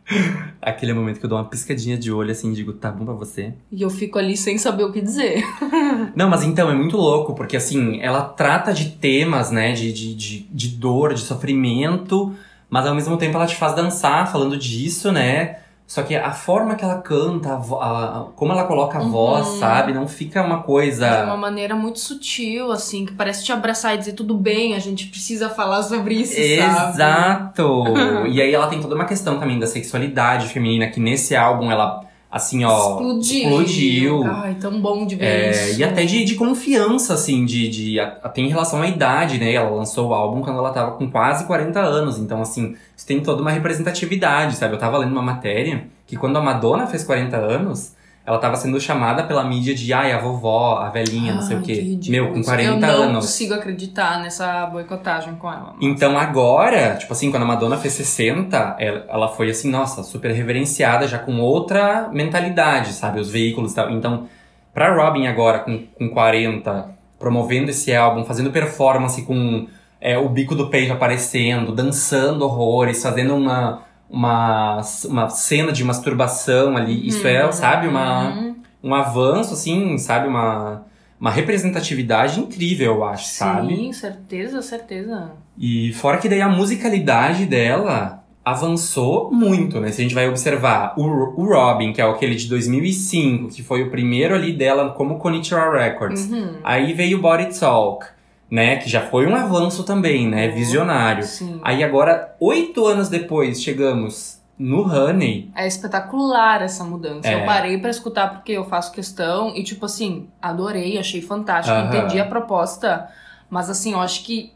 Aquele 0.62 0.94
momento 0.94 1.20
que 1.20 1.26
eu 1.26 1.30
dou 1.30 1.38
uma 1.38 1.46
piscadinha 1.46 1.98
de 1.98 2.12
olho 2.12 2.32
assim 2.32 2.52
e 2.52 2.56
digo, 2.56 2.74
tá 2.74 2.92
bom 2.92 3.06
pra 3.06 3.14
você? 3.14 3.54
E 3.72 3.82
eu 3.82 3.90
fico 3.90 4.18
ali 4.18 4.36
sem 4.36 4.58
saber 4.58 4.84
o 4.84 4.92
que 4.92 5.02
dizer. 5.02 5.44
Não, 6.16 6.30
mas 6.30 6.44
então, 6.44 6.70
é 6.70 6.76
muito 6.76 6.98
louco, 6.98 7.34
porque 7.34 7.58
assim, 7.58 8.00
ela 8.02 8.22
trata 8.24 8.74
de 8.74 8.92
temas, 8.92 9.52
né, 9.52 9.74
de, 9.74 9.92
de, 9.92 10.16
de, 10.16 10.40
de 10.44 10.68
dor, 10.70 11.14
de 11.14 11.22
sofrimento, 11.22 12.34
mas 12.70 12.86
ao 12.86 12.96
mesmo 12.96 13.18
tempo 13.18 13.36
ela 13.38 13.48
te 13.48 13.56
faz 13.56 13.76
dançar 13.76 14.32
falando 14.32 14.58
disso, 14.58 15.12
né? 15.12 15.60
Só 15.88 16.04
que 16.04 16.14
a 16.14 16.32
forma 16.34 16.76
que 16.76 16.84
ela 16.84 16.98
canta, 17.02 17.54
a 17.54 17.56
a- 17.56 18.26
como 18.36 18.52
ela 18.52 18.66
coloca 18.66 18.98
a 18.98 19.02
voz, 19.02 19.48
sabe? 19.58 19.94
Não 19.94 20.06
fica 20.06 20.44
uma 20.44 20.62
coisa. 20.62 21.08
De 21.10 21.24
uma 21.24 21.38
maneira 21.38 21.76
muito 21.76 22.00
sutil, 22.00 22.74
assim, 22.74 23.06
que 23.06 23.14
parece 23.14 23.46
te 23.46 23.54
abraçar 23.54 23.96
e 23.96 23.98
dizer 23.98 24.12
tudo 24.12 24.34
bem, 24.36 24.76
a 24.76 24.80
gente 24.80 25.08
precisa 25.08 25.50
falar 25.50 25.82
sobre 25.84 26.16
isso, 26.16 26.34
sabe? 26.60 26.90
Exato! 26.94 27.84
e 28.28 28.42
aí 28.42 28.54
ela 28.54 28.68
tem 28.68 28.82
toda 28.82 28.96
uma 28.96 29.06
questão 29.06 29.40
também 29.40 29.58
da 29.58 29.66
sexualidade 29.68 30.50
feminina, 30.50 30.88
que 30.88 31.00
nesse 31.00 31.36
álbum 31.38 31.72
ela, 31.72 32.02
assim, 32.32 32.64
ó. 32.66 32.92
Explodiu. 32.92 33.44
explodiu. 33.44 34.24
Ai, 34.26 34.56
tão 34.60 34.80
bom 34.82 35.06
de 35.06 35.16
ver 35.16 35.26
É, 35.26 35.52
isso. 35.70 35.80
e 35.80 35.84
até 35.84 36.06
de, 36.06 36.24
de 36.24 36.36
confiança, 36.36 37.14
assim, 37.14 37.46
de, 37.46 37.70
de 37.70 38.00
até 38.00 38.42
em 38.42 38.50
relação 38.50 38.82
à 38.82 38.88
idade, 38.88 39.38
né? 39.40 39.54
Ela 39.54 39.70
lançou 39.70 40.10
o 40.10 40.14
álbum 40.14 40.42
quando 40.42 40.60
ela 40.60 40.72
tava 40.72 40.92
com 40.92 41.10
quase 41.10 41.46
40 41.46 41.80
anos. 41.80 42.18
Então, 42.18 42.42
assim, 42.42 42.76
isso 42.96 43.06
tem 43.06 43.20
toda 43.22 43.42
uma 43.42 43.52
representatividade, 43.52 44.56
sabe? 44.56 44.74
Eu 44.76 44.80
tava 44.80 44.98
lendo 44.98 45.12
uma 45.12 45.22
matéria 45.22 45.88
que 46.06 46.16
quando 46.16 46.38
a 46.38 46.42
Madonna 46.42 46.88
fez 46.88 47.04
40 47.04 47.36
anos, 47.38 47.94
ela 48.28 48.40
tava 48.40 48.58
sendo 48.58 48.78
chamada 48.78 49.24
pela 49.24 49.42
mídia 49.42 49.74
de 49.74 49.94
ai, 49.94 50.12
a 50.12 50.20
vovó, 50.20 50.80
a 50.80 50.90
velhinha, 50.90 51.34
não 51.34 51.42
sei 51.42 51.56
o 51.56 51.62
quê. 51.62 51.98
Meu, 52.10 52.34
com 52.34 52.40
isso. 52.40 52.50
40 52.50 52.86
Eu 52.86 52.98
não 52.98 53.04
anos. 53.06 53.26
consigo 53.26 53.54
acreditar 53.54 54.20
nessa 54.20 54.66
boicotagem 54.66 55.36
com 55.36 55.50
ela. 55.50 55.76
Então 55.80 56.20
agora, 56.20 56.98
tipo 56.98 57.14
assim, 57.14 57.32
quando 57.32 57.44
a 57.44 57.46
Madonna 57.46 57.78
fez 57.78 57.94
60, 57.94 58.76
ela, 58.80 59.06
ela 59.08 59.28
foi 59.30 59.50
assim, 59.50 59.72
nossa, 59.72 60.04
super 60.04 60.30
reverenciada, 60.32 61.08
já 61.08 61.18
com 61.18 61.40
outra 61.40 62.10
mentalidade, 62.12 62.92
sabe? 62.92 63.22
Os 63.22 63.32
veículos 63.32 63.72
e 63.72 63.76
tal. 63.76 63.90
Então, 63.92 64.28
pra 64.74 64.94
Robin 64.94 65.26
agora, 65.28 65.60
com, 65.60 65.86
com 65.98 66.10
40, 66.10 66.90
promovendo 67.18 67.70
esse 67.70 67.96
álbum, 67.96 68.26
fazendo 68.26 68.52
performance 68.52 69.22
com 69.22 69.68
é, 70.02 70.18
o 70.18 70.28
bico 70.28 70.54
do 70.54 70.68
peito 70.70 70.92
aparecendo, 70.92 71.72
dançando 71.72 72.44
horrores, 72.44 73.02
fazendo 73.02 73.34
uma, 73.36 73.84
uma, 74.10 74.82
uma 75.06 75.30
cena 75.30 75.72
de 75.72 75.84
masturbação 75.84 76.76
ali, 76.78 77.08
isso 77.08 77.28
é, 77.28 77.52
sabe, 77.52 77.88
uma, 77.88 78.30
Uhum. 78.30 78.56
um 78.84 78.94
avanço, 78.96 79.54
assim, 79.54 79.98
sabe? 79.98 80.28
Uma, 80.28 80.86
uma 81.20 81.30
representatividade 81.32 82.40
incrível, 82.40 82.96
eu 82.96 83.04
acho, 83.04 83.28
sabe? 83.28 83.76
Sim, 83.76 83.92
certeza, 83.94 84.62
certeza. 84.62 85.32
E 85.58 85.92
fora 85.94 86.18
que 86.18 86.30
daí 86.30 86.42
a 86.42 86.50
musicalidade 86.50 87.46
dela 87.46 88.24
avançou 88.46 89.30
muito, 89.30 89.80
né? 89.82 89.92
Se 89.92 90.00
a 90.00 90.04
gente 90.04 90.16
vai 90.16 90.30
observar 90.30 90.94
o, 90.98 91.04
o 91.04 91.46
Robin, 91.46 91.92
que 91.92 92.02
é 92.02 92.06
aquele 92.10 92.36
de 92.36 92.48
2005, 92.48 93.50
que 93.50 93.62
foi 93.62 93.84
o 93.84 93.90
primeiro 93.92 94.34
ali 94.34 94.54
dela 94.54 94.92
como 94.92 95.18
Konnichiwa 95.18 95.70
Records. 95.70 96.30
Uhum. 96.32 96.54
Aí 96.64 96.94
veio 96.94 97.18
o 97.18 97.22
Body 97.22 97.60
Talk, 97.60 98.06
né? 98.50 98.78
Que 98.78 98.90
já 98.90 99.02
foi 99.02 99.28
um 99.28 99.36
avanço 99.36 99.84
também, 99.84 100.28
né? 100.28 100.48
Visionário. 100.50 101.24
Sim. 101.24 101.60
Aí 101.64 101.84
agora, 101.84 102.36
oito 102.40 102.86
anos 102.86 103.10
depois, 103.10 103.62
chegamos 103.62 104.42
no 104.58 104.82
Honey. 104.84 105.52
É 105.56 105.68
espetacular 105.68 106.62
essa 106.64 106.84
mudança. 106.84 107.28
É. 107.28 107.42
Eu 107.42 107.46
parei 107.46 107.78
pra 107.78 107.90
escutar 107.92 108.30
porque 108.32 108.54
eu 108.54 108.66
faço 108.66 108.92
questão 108.92 109.56
e, 109.56 109.64
tipo 109.64 109.86
assim, 109.86 110.28
adorei, 110.42 110.98
achei 110.98 111.22
fantástico, 111.22 111.78
entendi 111.78 112.20
a 112.20 112.26
proposta. 112.26 113.08
Mas, 113.50 113.70
assim, 113.70 113.94
eu 113.94 114.00
acho 114.00 114.24
que 114.24 114.52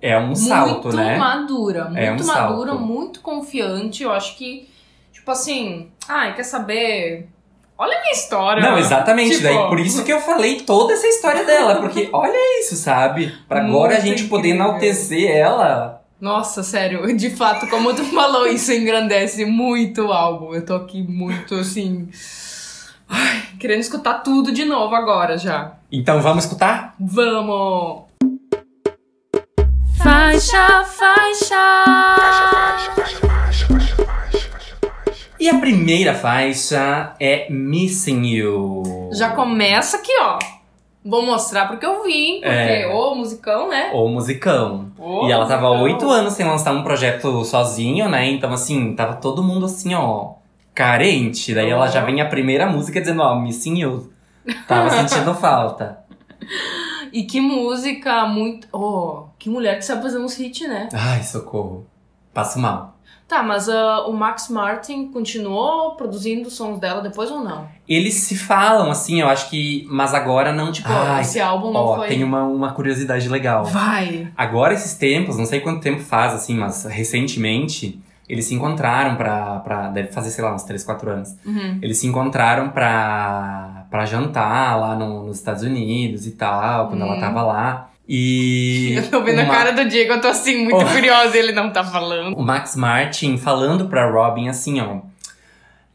É 0.00 0.18
um 0.18 0.34
salto, 0.34 0.84
muito 0.84 0.96
né? 0.96 1.16
madura, 1.16 1.84
muito 1.86 1.98
É 1.98 2.12
um 2.12 2.26
madura, 2.26 2.72
salto. 2.72 2.84
muito 2.84 3.20
confiante. 3.20 4.02
Eu 4.02 4.12
acho 4.12 4.36
que, 4.36 4.68
tipo 5.12 5.30
assim, 5.30 5.90
ai, 6.08 6.34
quer 6.34 6.42
saber? 6.44 7.28
Olha 7.82 7.98
a 7.98 8.00
minha 8.00 8.12
história. 8.12 8.62
Não, 8.62 8.78
exatamente. 8.78 9.30
Tipo, 9.38 9.42
Daí 9.42 9.58
por 9.68 9.80
isso 9.80 10.04
que 10.04 10.12
eu 10.12 10.20
falei 10.20 10.60
toda 10.60 10.92
essa 10.92 11.04
história 11.08 11.44
dela, 11.44 11.80
porque 11.80 12.08
olha 12.14 12.60
isso, 12.60 12.76
sabe? 12.76 13.34
Pra 13.48 13.58
agora 13.60 13.94
a 13.96 14.00
Muito 14.00 14.06
gente 14.08 14.28
poder 14.28 14.50
incrível. 14.50 14.68
enaltecer 14.68 15.28
ela. 15.36 16.00
Nossa, 16.20 16.62
sério, 16.62 17.12
de 17.16 17.30
fato, 17.30 17.66
como 17.66 17.92
tu 17.92 18.04
falou, 18.04 18.46
isso 18.46 18.72
engrandece 18.72 19.44
muito 19.44 20.02
o 20.06 20.12
álbum. 20.12 20.54
Eu 20.54 20.64
tô 20.64 20.76
aqui 20.76 21.02
muito 21.02 21.56
assim. 21.56 22.08
ai, 23.08 23.42
querendo 23.58 23.80
escutar 23.80 24.20
tudo 24.22 24.52
de 24.52 24.64
novo 24.64 24.94
agora 24.94 25.36
já. 25.36 25.72
Então 25.90 26.22
vamos 26.22 26.44
escutar? 26.44 26.94
Vamos! 27.00 28.02
Faixa, 29.98 30.84
faixa! 30.84 31.74
E 35.42 35.48
a 35.48 35.58
primeira 35.58 36.14
faixa 36.14 37.14
é 37.18 37.50
Missing 37.50 38.24
You. 38.26 39.10
Já 39.12 39.30
começa 39.30 39.96
aqui, 39.96 40.12
ó. 40.20 40.38
Vou 41.04 41.26
mostrar 41.26 41.66
porque 41.66 41.84
eu 41.84 42.04
vim, 42.04 42.34
porque 42.34 42.46
É. 42.46 42.88
musicão, 43.16 43.68
né? 43.68 43.90
Ou 43.92 44.08
musicão. 44.08 44.92
Ô, 44.96 45.26
e 45.26 45.32
ela 45.32 45.44
tava 45.46 45.66
musicão. 45.70 45.82
oito 45.82 46.08
anos 46.10 46.34
sem 46.34 46.46
lançar 46.46 46.72
um 46.72 46.84
projeto 46.84 47.44
sozinho, 47.44 48.08
né? 48.08 48.24
Então, 48.30 48.52
assim, 48.52 48.94
tava 48.94 49.14
todo 49.16 49.42
mundo 49.42 49.66
assim, 49.66 49.92
ó, 49.94 50.34
carente. 50.72 51.52
Daí 51.52 51.68
ela 51.70 51.88
já 51.88 52.02
vem 52.04 52.20
a 52.20 52.28
primeira 52.28 52.68
música 52.68 53.00
dizendo, 53.00 53.22
ó, 53.22 53.34
Missing 53.34 53.78
You. 53.80 54.12
Tava 54.68 54.90
sentindo 54.94 55.34
falta. 55.34 55.98
E 57.12 57.24
que 57.24 57.40
música 57.40 58.26
muito. 58.26 58.68
Oh, 58.72 59.24
que 59.40 59.50
mulher 59.50 59.76
que 59.76 59.84
sabe 59.84 60.02
fazer 60.02 60.18
uns 60.18 60.38
hits, 60.38 60.68
né? 60.68 60.88
Ai, 60.92 61.24
socorro. 61.24 61.84
Passo 62.32 62.60
mal. 62.60 62.96
Tá, 63.32 63.42
mas 63.42 63.66
ah, 63.66 64.04
o 64.06 64.12
Max 64.12 64.50
Martin 64.50 65.08
continuou 65.08 65.92
produzindo 65.92 66.50
sons 66.50 66.78
dela 66.78 67.00
depois 67.00 67.30
ou 67.30 67.42
não? 67.42 67.66
Eles 67.88 68.12
se 68.14 68.36
falam, 68.36 68.90
assim, 68.90 69.22
eu 69.22 69.28
acho 69.28 69.48
que. 69.48 69.86
Mas 69.90 70.12
agora 70.12 70.52
não, 70.52 70.70
tipo. 70.70 70.88
Ai, 70.90 71.22
esse 71.22 71.40
álbum 71.40 71.72
não 71.72 71.80
ó, 71.80 71.96
foi. 71.96 72.08
tem 72.08 72.22
uma, 72.22 72.42
uma 72.44 72.72
curiosidade 72.72 73.26
legal. 73.30 73.64
Vai! 73.64 74.28
Agora, 74.36 74.74
esses 74.74 74.94
tempos, 74.94 75.38
não 75.38 75.46
sei 75.46 75.60
quanto 75.60 75.80
tempo 75.80 76.02
faz, 76.02 76.34
assim, 76.34 76.54
mas 76.58 76.84
recentemente, 76.84 77.98
eles 78.28 78.44
se 78.44 78.54
encontraram 78.54 79.16
pra. 79.16 79.60
pra 79.60 79.88
deve 79.88 80.12
fazer, 80.12 80.30
sei 80.30 80.44
lá, 80.44 80.54
uns 80.54 80.64
3, 80.64 80.84
4 80.84 81.10
anos. 81.10 81.34
Uhum. 81.44 81.78
Eles 81.80 81.96
se 81.98 82.06
encontraram 82.06 82.68
pra, 82.68 83.86
pra 83.90 84.04
jantar 84.04 84.78
lá 84.78 84.94
no- 84.94 85.24
nos 85.26 85.38
Estados 85.38 85.62
Unidos 85.62 86.26
e 86.26 86.32
tal, 86.32 86.88
quando 86.88 87.00
ela 87.02 87.16
Hum. 87.16 87.20
tava 87.20 87.42
lá. 87.42 87.88
E. 88.14 88.92
Eu 88.94 89.10
tô 89.10 89.22
vendo 89.22 89.38
a 89.40 89.46
cara 89.46 89.72
do 89.72 89.88
Diego, 89.88 90.12
eu 90.12 90.20
tô 90.20 90.28
assim, 90.28 90.64
muito 90.64 90.76
Oh. 90.76 90.84
curiosa 90.84 91.34
e 91.34 91.38
ele 91.38 91.52
não 91.52 91.72
tá 91.72 91.82
falando. 91.82 92.36
O 92.36 92.42
Max 92.42 92.76
Martin 92.76 93.38
falando 93.38 93.88
pra 93.88 94.10
Robin 94.10 94.48
assim, 94.48 94.78
ó. 94.82 95.00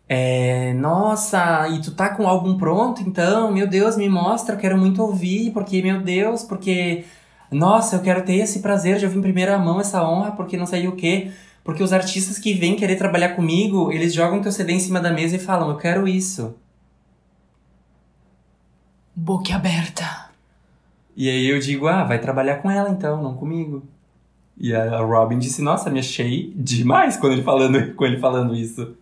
É, 0.09 0.73
nossa, 0.73 1.67
e 1.69 1.79
tu 1.79 1.91
tá 1.91 2.09
com 2.09 2.23
o 2.23 2.27
álbum 2.27 2.57
pronto 2.57 3.03
então? 3.03 3.51
Meu 3.51 3.67
Deus, 3.67 3.95
me 3.95 4.09
mostra, 4.09 4.55
eu 4.55 4.59
quero 4.59 4.75
muito 4.75 4.99
ouvir, 5.03 5.51
porque, 5.51 5.79
meu 5.83 6.01
Deus, 6.01 6.41
porque. 6.41 7.03
Nossa, 7.51 7.97
eu 7.97 8.01
quero 8.01 8.23
ter 8.23 8.37
esse 8.37 8.61
prazer 8.61 8.97
de 8.97 9.05
ouvir 9.05 9.19
em 9.19 9.21
primeira 9.21 9.57
mão 9.59 9.79
essa 9.79 10.01
honra, 10.03 10.31
porque 10.31 10.57
não 10.57 10.65
sei 10.65 10.87
o 10.87 10.93
quê. 10.95 11.31
Porque 11.63 11.83
os 11.83 11.93
artistas 11.93 12.39
que 12.39 12.53
vêm 12.55 12.75
querer 12.75 12.95
trabalhar 12.95 13.35
comigo, 13.35 13.91
eles 13.91 14.11
jogam 14.11 14.41
teu 14.41 14.51
CD 14.51 14.73
em 14.73 14.79
cima 14.79 14.99
da 14.99 15.11
mesa 15.11 15.35
e 15.35 15.39
falam, 15.39 15.69
eu 15.69 15.77
quero 15.77 16.07
isso. 16.07 16.55
Boca 19.15 19.53
aberta. 19.55 20.26
E 21.17 21.27
aí 21.29 21.47
eu 21.49 21.57
digo, 21.59 21.87
ah, 21.87 22.03
vai 22.03 22.19
trabalhar 22.19 22.57
com 22.57 22.69
ela 22.69 22.89
então, 22.89 23.21
não 23.21 23.33
comigo. 23.33 23.83
E 24.55 24.73
a 24.73 24.99
Robin 25.01 25.39
disse, 25.39 25.61
nossa, 25.63 25.89
me 25.89 25.99
achei 25.99 26.53
demais 26.55 27.17
quando 27.17 27.33
ele 27.33 27.41
falando, 27.43 27.93
com 27.95 28.05
ele 28.05 28.17
falando 28.19 28.55
isso. 28.55 28.95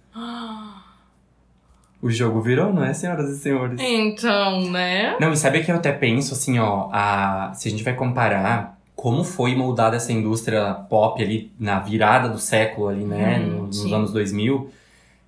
O 2.01 2.09
jogo 2.11 2.39
virou, 2.41 2.71
não 2.71 2.83
é, 2.83 2.93
senhoras 2.93 3.29
e 3.31 3.37
senhores? 3.39 3.79
Então, 3.81 4.69
né? 4.69 5.17
Não, 5.19 5.31
e 5.31 5.37
sabe 5.37 5.63
que 5.63 5.71
eu 5.71 5.75
até 5.75 5.91
penso 5.91 6.33
assim, 6.33 6.59
ó, 6.59 6.89
a, 6.91 7.51
se 7.55 7.67
a 7.67 7.71
gente 7.71 7.83
vai 7.83 7.95
comparar 7.95 8.77
como 8.95 9.23
foi 9.23 9.55
moldada 9.55 9.95
essa 9.95 10.11
indústria 10.13 10.73
pop 10.73 11.21
ali 11.21 11.51
na 11.59 11.79
virada 11.79 12.29
do 12.29 12.37
século 12.39 12.87
ali, 12.89 13.03
né, 13.03 13.39
Hum, 13.39 13.49
no- 13.49 13.67
nos 13.67 13.77
sim. 13.81 13.93
anos 13.93 14.11
2000, 14.13 14.69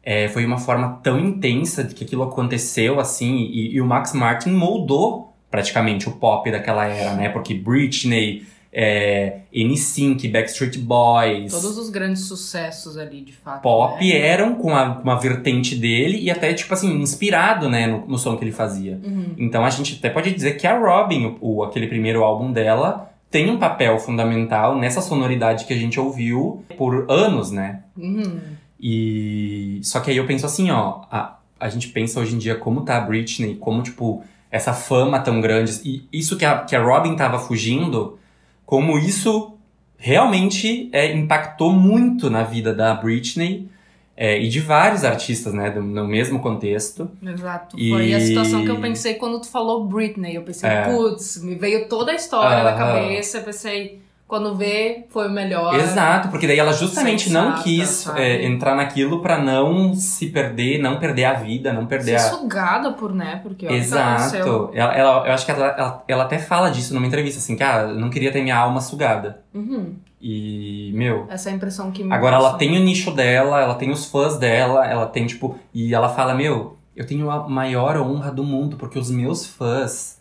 é, 0.03 0.27
foi 0.29 0.45
uma 0.45 0.57
forma 0.57 0.99
tão 1.03 1.19
intensa 1.19 1.83
de 1.83 1.93
que 1.95 2.03
aquilo 2.03 2.23
aconteceu, 2.23 2.99
assim, 2.99 3.35
e, 3.37 3.73
e 3.75 3.81
o 3.81 3.85
Max 3.85 4.13
Martin 4.13 4.51
moldou 4.51 5.33
praticamente 5.57 6.07
o 6.07 6.11
pop 6.11 6.51
daquela 6.51 6.85
era, 6.85 7.15
né, 7.15 7.29
porque 7.29 7.55
Britney, 7.55 8.45
é, 8.71 9.39
NSYNC, 9.51 10.27
Backstreet 10.27 10.77
Boys, 10.77 11.51
Todos 11.51 11.79
os 11.79 11.89
grandes 11.89 12.25
sucessos 12.25 12.95
ali, 12.95 13.21
de 13.21 13.33
fato. 13.33 13.63
pop 13.63 13.99
né? 13.99 14.19
eram 14.19 14.53
com 14.53 14.75
a, 14.75 14.95
com 14.95 15.09
a 15.09 15.15
vertente 15.15 15.75
dele 15.75 16.19
e 16.19 16.29
até, 16.29 16.53
tipo 16.53 16.71
assim, 16.71 17.01
inspirado, 17.01 17.67
né, 17.67 17.87
no, 17.87 18.05
no 18.05 18.19
som 18.19 18.37
que 18.37 18.43
ele 18.43 18.51
fazia. 18.51 19.01
Uhum. 19.03 19.33
Então 19.35 19.65
a 19.65 19.69
gente 19.71 19.95
até 19.97 20.11
pode 20.11 20.31
dizer 20.31 20.57
que 20.57 20.67
a 20.67 20.77
Robin, 20.77 21.37
o, 21.41 21.63
aquele 21.63 21.87
primeiro 21.87 22.23
álbum 22.23 22.51
dela, 22.51 23.11
tem 23.31 23.49
um 23.49 23.57
papel 23.57 23.97
fundamental 23.97 24.77
nessa 24.77 25.01
sonoridade 25.01 25.65
que 25.65 25.73
a 25.73 25.77
gente 25.77 25.99
ouviu 25.99 26.63
por 26.77 27.09
anos, 27.09 27.49
né? 27.49 27.81
Uhum. 27.97 28.39
E 28.79 29.79
só 29.81 29.99
que 30.01 30.11
aí 30.11 30.17
eu 30.17 30.27
penso 30.27 30.45
assim, 30.45 30.69
ó, 30.69 31.01
a, 31.09 31.39
a 31.59 31.67
gente 31.67 31.87
pensa 31.87 32.19
hoje 32.19 32.35
em 32.35 32.37
dia 32.37 32.53
como 32.53 32.81
tá 32.81 32.97
a 32.97 33.01
Britney, 33.01 33.55
como 33.55 33.81
tipo 33.81 34.23
essa 34.51 34.73
fama 34.73 35.19
tão 35.19 35.41
grande 35.41 35.81
e 35.83 36.07
isso 36.11 36.37
que 36.37 36.45
a, 36.45 36.59
que 36.59 36.75
a 36.75 36.81
Robin 36.81 37.15
tava 37.15 37.37
fugindo, 37.39 38.17
como 38.65 38.97
isso 38.97 39.53
realmente 39.97 40.89
é, 40.93 41.11
impactou 41.13 41.71
muito 41.73 42.29
na 42.29 42.43
vida 42.43 42.73
da 42.73 42.93
Britney 42.93 43.67
é, 44.15 44.39
e 44.41 44.47
de 44.47 44.59
vários 44.59 45.03
artistas, 45.03 45.53
né, 45.53 45.69
do- 45.69 45.81
no 45.83 46.07
mesmo 46.07 46.39
contexto. 46.39 47.09
Exato. 47.23 47.77
E- 47.79 47.89
Foi 47.91 48.13
a 48.13 48.19
situação 48.19 48.63
que 48.63 48.71
eu 48.71 48.79
pensei 48.79 49.15
quando 49.15 49.39
tu 49.41 49.47
falou 49.47 49.85
Britney. 49.85 50.35
Eu 50.35 50.41
pensei, 50.43 50.67
É. 50.69 50.83
putz, 50.85 51.41
me 51.43 51.53
veio 51.55 51.87
toda 51.87 52.11
a 52.11 52.15
história 52.15 52.63
na 52.63 52.69
Aham. 52.71 52.77
cabeça. 52.77 53.37
Eu 53.39 53.43
pensei, 53.43 54.01
quando 54.27 54.55
vê, 54.55 55.05
foi 55.09 55.27
o 55.27 55.31
melhor. 55.31 55.73
Exato, 55.79 56.27
porque 56.27 56.45
daí 56.45 56.59
ela 56.59 56.73
justamente 56.73 57.29
não 57.31 57.45
Sensata, 57.51 57.63
quis 57.63 57.87
sabe? 57.89 58.21
é, 58.21 58.45
entrar 58.45 58.75
naquilo 58.75 59.21
pra 59.21 59.37
não 59.41 59.93
se 59.93 60.27
perder, 60.27 60.79
não 60.79 60.99
perder 60.99 61.25
a 61.25 61.33
vida, 61.33 61.71
não 61.71 61.85
perder 61.85 62.19
Ser 62.19 62.27
a. 62.27 62.29
sugada 62.37 62.91
por, 62.91 63.13
né? 63.13 63.39
Porque 63.41 63.65
que 63.65 63.73
aconteceu. 63.73 64.39
Exato. 64.39 64.69
Ela, 64.73 64.93
ela- 64.93 65.27
eu 65.27 65.33
acho 65.33 65.45
que 65.45 65.51
ela, 65.51 65.67
ela, 65.77 66.03
ela 66.07 66.23
até 66.25 66.37
fala 66.39 66.69
disso 66.69 66.93
numa 66.93 67.07
entrevista, 67.07 67.39
assim, 67.39 67.55
que 67.55 67.63
ah, 67.63 67.83
eu 67.89 67.95
não 67.95 68.09
queria 68.09 68.31
ter 68.31 68.41
minha 68.41 68.57
alma 68.57 68.81
sugada. 68.81 69.39
Uhum. 69.53 69.95
E, 70.21 70.91
meu. 70.95 71.25
Essa 71.29 71.49
é 71.49 71.53
a 71.53 71.55
impressão 71.55 71.91
que 71.91 72.03
me 72.03 72.11
Agora 72.13 72.35
passa. 72.37 72.49
ela 72.49 72.57
tem 72.57 72.75
o 72.77 72.83
nicho 72.83 73.11
dela, 73.11 73.61
ela 73.61 73.75
tem 73.75 73.91
os 73.91 74.05
fãs 74.05 74.37
dela, 74.37 74.85
ela 74.85 75.05
tem, 75.05 75.25
tipo. 75.25 75.57
E 75.73 75.93
ela 75.93 76.09
fala, 76.09 76.33
meu, 76.33 76.75
eu 76.95 77.05
tenho 77.05 77.29
a 77.29 77.47
maior 77.47 77.95
honra 77.97 78.31
do 78.31 78.43
mundo, 78.43 78.75
porque 78.77 78.97
os 78.99 79.09
meus 79.11 79.45
fãs 79.45 80.16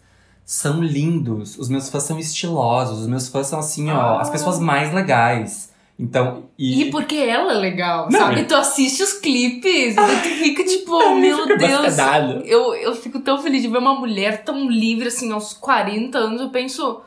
são 0.47 0.81
lindos, 0.81 1.59
os 1.59 1.69
meus 1.69 1.91
fãs 1.91 2.05
são 2.05 2.19
estilosos, 2.21 3.01
os 3.01 3.07
meus 3.09 3.27
fãs 3.29 3.49
são 3.49 3.59
assim, 3.59 3.91
ó, 3.91 3.99
Ah. 4.01 4.21
as 4.21 4.31
pessoas 4.31 4.59
mais 4.61 4.95
legais. 4.95 5.75
Então. 5.99 6.45
E 6.59 6.91
porque 6.91 7.17
ela 7.17 7.53
é 7.55 7.57
legal, 7.59 8.09
Não, 8.11 8.21
sabe? 8.21 8.41
e- 8.43 8.45
Tu 8.45 8.55
assiste 8.55 9.03
os 9.03 9.15
clipes 9.15 9.95
e 9.95 9.97
tu 9.97 10.29
fica 10.43 10.63
tipo, 10.65 11.15
meu 11.17 11.43
fica 11.43 11.57
Deus. 11.57 11.99
Eu, 12.45 12.75
eu 12.75 12.95
fico 12.95 13.19
tão 13.21 13.43
feliz 13.43 13.63
de 13.63 13.69
ver 13.69 13.79
uma 13.79 13.95
mulher 13.99 14.45
tão 14.45 14.69
livre, 14.71 15.09
assim, 15.09 15.33
aos 15.33 15.53
40 15.55 16.19
anos. 16.19 16.41
Eu 16.43 16.51
penso, 16.51 17.01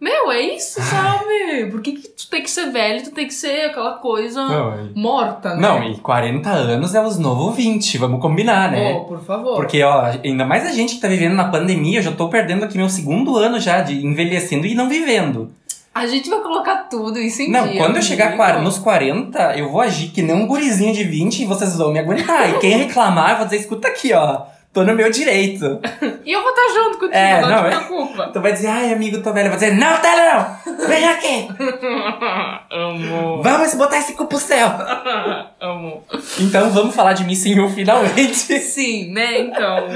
meu, 0.00 0.30
é 0.30 0.54
isso, 0.56 0.80
sabe? 0.80 1.66
Por 1.72 1.82
que, 1.82 1.92
que 1.92 2.08
tu 2.26 2.30
tem 2.30 2.42
que 2.42 2.50
ser 2.50 2.70
velho? 2.70 3.02
Tu 3.04 3.10
tem 3.12 3.26
que 3.26 3.34
ser 3.34 3.66
aquela 3.66 3.92
coisa 3.94 4.44
Não, 4.44 4.90
morta, 4.94 5.54
né? 5.54 5.60
Não, 5.60 5.82
e 5.84 5.96
40 5.98 6.50
anos 6.50 6.94
é 6.94 7.00
os 7.00 7.18
novo 7.18 7.52
20, 7.52 7.98
vamos 7.98 8.20
combinar, 8.20 8.70
né? 8.70 8.94
Oh, 8.94 9.04
por 9.04 9.20
favor. 9.22 9.56
Porque, 9.56 9.82
ó, 9.82 10.02
ainda 10.24 10.44
mais 10.44 10.66
a 10.66 10.72
gente 10.72 10.96
que 10.96 11.00
tá 11.00 11.08
vivendo 11.08 11.34
na 11.34 11.48
pandemia, 11.48 11.98
eu 11.98 12.02
já 12.02 12.12
tô 12.12 12.28
perdendo 12.28 12.64
aqui 12.64 12.76
meu 12.76 12.88
segundo 12.88 13.36
ano 13.36 13.58
já 13.60 13.80
de 13.80 14.04
envelhecendo 14.04 14.66
e 14.66 14.74
não 14.74 14.88
vivendo. 14.88 15.50
A 15.94 16.06
gente 16.06 16.28
vai 16.28 16.40
colocar 16.40 16.88
tudo 16.90 17.18
isso 17.18 17.40
em 17.40 17.50
Não, 17.50 17.66
dia. 17.66 17.80
quando 17.80 17.96
eu 17.96 18.02
chegar 18.02 18.36
quar- 18.36 18.60
nos 18.62 18.76
40, 18.78 19.56
eu 19.56 19.70
vou 19.70 19.80
agir 19.80 20.08
que 20.08 20.20
nem 20.20 20.36
um 20.36 20.46
gurizinho 20.46 20.92
de 20.92 21.02
20 21.04 21.40
e 21.40 21.46
vocês 21.46 21.74
vão 21.76 21.90
me 21.90 21.98
aguentar. 21.98 22.50
E 22.50 22.58
quem 22.58 22.76
reclamar, 22.84 23.30
eu 23.30 23.36
vou 23.38 23.44
dizer, 23.46 23.60
escuta 23.60 23.88
aqui, 23.88 24.12
ó, 24.12 24.42
tô 24.76 24.84
no 24.84 24.94
meu 24.94 25.10
direito. 25.10 25.80
E 26.26 26.32
eu 26.32 26.42
vou 26.42 26.50
estar 26.50 26.74
junto 26.74 26.98
contigo, 26.98 27.14
É, 27.14 27.40
não, 27.40 27.48
não, 27.48 27.56
te 27.62 27.66
é- 27.66 27.70
preocupa. 27.78 28.26
Tu 28.32 28.40
vai 28.40 28.52
dizer, 28.52 28.66
ai, 28.66 28.92
amigo, 28.92 29.22
tô 29.22 29.32
velho. 29.32 29.46
Eu 29.46 29.50
vou 29.50 29.60
dizer, 29.60 29.76
não, 29.76 29.96
tá 30.00 30.60
não! 30.66 30.88
Vem 30.88 31.04
aqui! 31.08 31.48
Amo. 32.70 33.42
Vamos 33.44 33.74
botar 33.74 33.98
esse 33.98 34.14
cu 34.14 34.26
pro 34.26 34.38
céu! 34.38 34.68
Amo. 35.60 36.02
Então 36.40 36.68
vamos 36.70 36.96
falar 36.96 37.12
de 37.12 37.22
Missing 37.24 37.54
You 37.58 37.68
finalmente. 37.70 38.58
Sim, 38.58 39.12
né? 39.12 39.40
Então. 39.40 39.88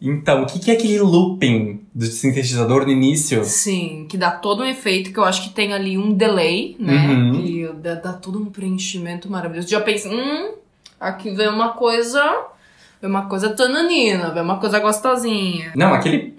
Então, 0.00 0.42
o 0.42 0.46
que 0.46 0.60
que 0.60 0.70
é 0.70 0.74
aquele 0.74 1.00
looping 1.00 1.80
do 1.92 2.04
sintetizador 2.06 2.84
no 2.84 2.92
início? 2.92 3.44
Sim, 3.44 4.06
que 4.08 4.16
dá 4.16 4.30
todo 4.30 4.62
um 4.62 4.66
efeito, 4.66 5.12
que 5.12 5.18
eu 5.18 5.24
acho 5.24 5.42
que 5.42 5.50
tem 5.50 5.72
ali 5.74 5.98
um 5.98 6.12
delay, 6.12 6.76
né? 6.78 6.92
Uhum. 6.92 7.32
Que 7.42 7.68
dá, 7.82 7.94
dá 7.94 8.12
todo 8.12 8.38
um 8.38 8.46
preenchimento 8.46 9.28
maravilhoso. 9.28 9.68
Já 9.68 9.80
pensa, 9.80 10.08
hum, 10.08 10.52
aqui 11.00 11.30
vem 11.30 11.48
uma 11.48 11.70
coisa. 11.70 12.22
Vem 13.04 13.10
uma 13.10 13.28
coisa 13.28 13.50
tananina, 13.50 14.30
vem 14.30 14.42
uma 14.42 14.58
coisa 14.58 14.80
gostosinha. 14.80 15.72
Não, 15.76 15.92
aquele. 15.92 16.34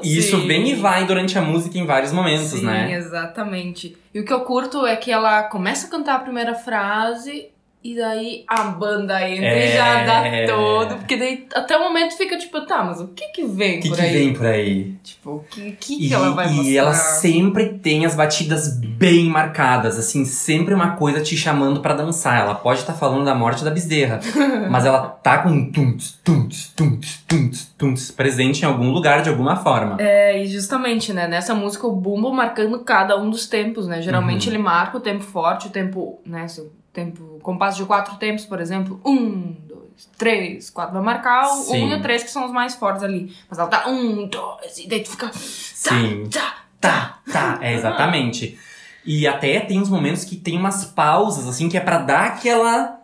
E 0.00 0.16
isso 0.16 0.40
Sim. 0.40 0.46
vem 0.46 0.68
e 0.68 0.74
vai 0.76 1.04
durante 1.04 1.36
a 1.36 1.42
música 1.42 1.76
em 1.76 1.84
vários 1.84 2.12
momentos, 2.12 2.50
Sim, 2.50 2.66
né? 2.66 2.92
exatamente. 2.92 3.98
E 4.14 4.20
o 4.20 4.24
que 4.24 4.32
eu 4.32 4.42
curto 4.42 4.86
é 4.86 4.94
que 4.94 5.10
ela 5.10 5.42
começa 5.42 5.88
a 5.88 5.90
cantar 5.90 6.14
a 6.14 6.18
primeira 6.20 6.54
frase 6.54 7.48
e 7.92 7.96
daí 7.96 8.44
a 8.48 8.64
banda 8.64 9.28
entra 9.28 9.56
e 9.56 9.72
já 9.72 10.04
dá 10.04 10.26
É. 10.26 10.46
todo. 10.46 10.96
Porque 10.96 11.16
daí 11.16 11.46
até 11.54 11.76
o 11.76 11.80
momento 11.80 12.16
fica 12.16 12.36
tipo, 12.38 12.60
tá, 12.66 12.82
mas 12.84 13.00
o 13.00 13.08
que 13.08 13.28
que 13.28 13.44
vem 13.46 13.78
O 13.78 13.82
que, 13.82 13.88
por 13.88 13.96
que 13.96 14.02
aí? 14.02 14.12
vem 14.12 14.32
por 14.34 14.46
aí? 14.46 14.94
Tipo, 15.04 15.30
o 15.36 15.44
que, 15.50 15.72
que, 15.72 15.96
que 15.98 16.08
E, 16.08 16.12
ela 16.14 16.30
vai 16.30 16.46
e 16.48 16.52
mostrar? 16.54 16.74
ela 16.76 16.92
sempre 16.94 17.78
tem 17.78 18.04
as 18.04 18.14
batidas 18.14 18.78
bem 18.80 19.26
marcadas, 19.26 19.98
assim, 19.98 20.24
sempre 20.24 20.74
uma 20.74 20.96
coisa 20.96 21.20
te 21.22 21.36
chamando 21.36 21.80
pra 21.80 21.94
dançar. 21.94 22.40
Ela 22.40 22.54
pode 22.54 22.80
estar 22.80 22.94
falando 22.94 23.24
da 23.24 23.34
morte 23.34 23.64
da 23.64 23.70
bezerra, 23.70 24.20
mas 24.70 24.84
ela 24.84 25.00
tá 25.00 25.38
com 25.38 25.50
um 25.50 25.70
tunts, 25.70 26.18
tunts, 26.24 26.72
tunts, 26.74 27.24
tunts, 27.28 27.74
tunts 27.78 28.10
presente 28.10 28.62
em 28.62 28.64
algum 28.64 28.90
lugar 28.90 29.22
de 29.22 29.28
alguma 29.28 29.56
forma. 29.56 29.96
É, 30.00 30.42
e 30.42 30.46
justamente, 30.46 31.12
né, 31.12 31.26
nessa 31.28 31.54
música 31.54 31.86
o 31.86 31.94
Bumbo 31.94 32.32
marcando 32.32 32.78
cada 32.80 33.16
um 33.20 33.30
dos 33.30 33.46
tempos, 33.46 33.86
né? 33.86 34.02
Geralmente 34.02 34.48
Uhum. 34.48 34.54
ele 34.54 34.62
marca 34.62 34.96
o 34.96 35.00
tempo 35.00 35.22
forte, 35.22 35.68
o 35.68 35.70
tempo, 35.70 36.20
né, 36.24 36.46
o 36.58 36.85
tempo, 36.96 37.38
compasso 37.42 37.76
de 37.78 37.84
quatro 37.84 38.16
tempos, 38.16 38.44
por 38.44 38.60
exemplo, 38.60 39.00
um, 39.04 39.54
dois, 39.68 40.08
três, 40.18 40.68
quatro, 40.70 40.94
vai 40.94 41.02
marcar 41.02 41.46
o 41.48 41.62
Sim. 41.62 41.84
um 41.84 41.90
e 41.90 41.94
o 41.94 42.02
três 42.02 42.22
que 42.24 42.30
são 42.30 42.44
os 42.44 42.50
mais 42.52 42.74
fortes 42.74 43.02
ali. 43.02 43.32
Mas 43.48 43.58
ela 43.58 43.68
tá 43.68 43.86
um, 43.88 44.26
dois, 44.26 44.78
e 44.78 44.88
daí 44.88 45.02
tu 45.02 45.10
fica... 45.10 45.26
Tá, 45.28 45.32
Sim. 45.34 46.28
tá, 46.30 46.54
Tá, 46.80 47.18
tá, 47.32 47.58
é 47.62 47.72
exatamente. 47.74 48.58
E 49.04 49.26
até 49.26 49.60
tem 49.60 49.80
uns 49.80 49.88
momentos 49.88 50.24
que 50.24 50.36
tem 50.36 50.56
umas 50.58 50.84
pausas, 50.84 51.46
assim, 51.48 51.68
que 51.68 51.76
é 51.76 51.80
pra 51.80 51.98
dar 51.98 52.26
aquela. 52.26 53.00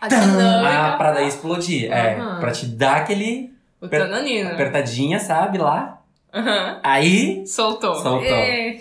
a 0.00 0.06
Ah, 0.06 0.96
pra 0.96 1.12
daí 1.12 1.26
explodir. 1.28 1.90
É, 1.92 2.16
Aham. 2.18 2.40
pra 2.40 2.52
te 2.52 2.66
dar 2.66 2.96
aquele 2.98 3.52
o 3.80 3.88
per- 3.88 4.00
tananina. 4.02 4.52
apertadinha, 4.52 5.18
sabe, 5.18 5.58
lá. 5.58 6.00
Aham. 6.32 6.80
Aí 6.82 7.46
Soltou. 7.46 7.94
Soltou. 7.96 8.22
Ê, 8.22 8.80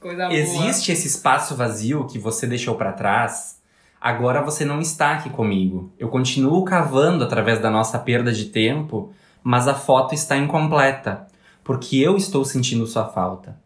coisa 0.00 0.26
boa. 0.26 0.34
existe 0.34 0.90
esse 0.92 1.06
espaço 1.06 1.54
vazio 1.54 2.06
que 2.06 2.18
você 2.18 2.46
deixou 2.46 2.74
pra 2.76 2.92
trás. 2.92 3.59
Agora 4.00 4.40
você 4.40 4.64
não 4.64 4.80
está 4.80 5.12
aqui 5.12 5.28
comigo. 5.28 5.92
Eu 5.98 6.08
continuo 6.08 6.64
cavando 6.64 7.22
através 7.22 7.58
da 7.58 7.70
nossa 7.70 7.98
perda 7.98 8.32
de 8.32 8.46
tempo, 8.46 9.12
mas 9.42 9.68
a 9.68 9.74
foto 9.74 10.14
está 10.14 10.36
incompleta, 10.36 11.26
porque 11.62 11.96
eu 11.96 12.16
estou 12.16 12.44
sentindo 12.44 12.86
sua 12.86 13.04
falta. 13.04 13.56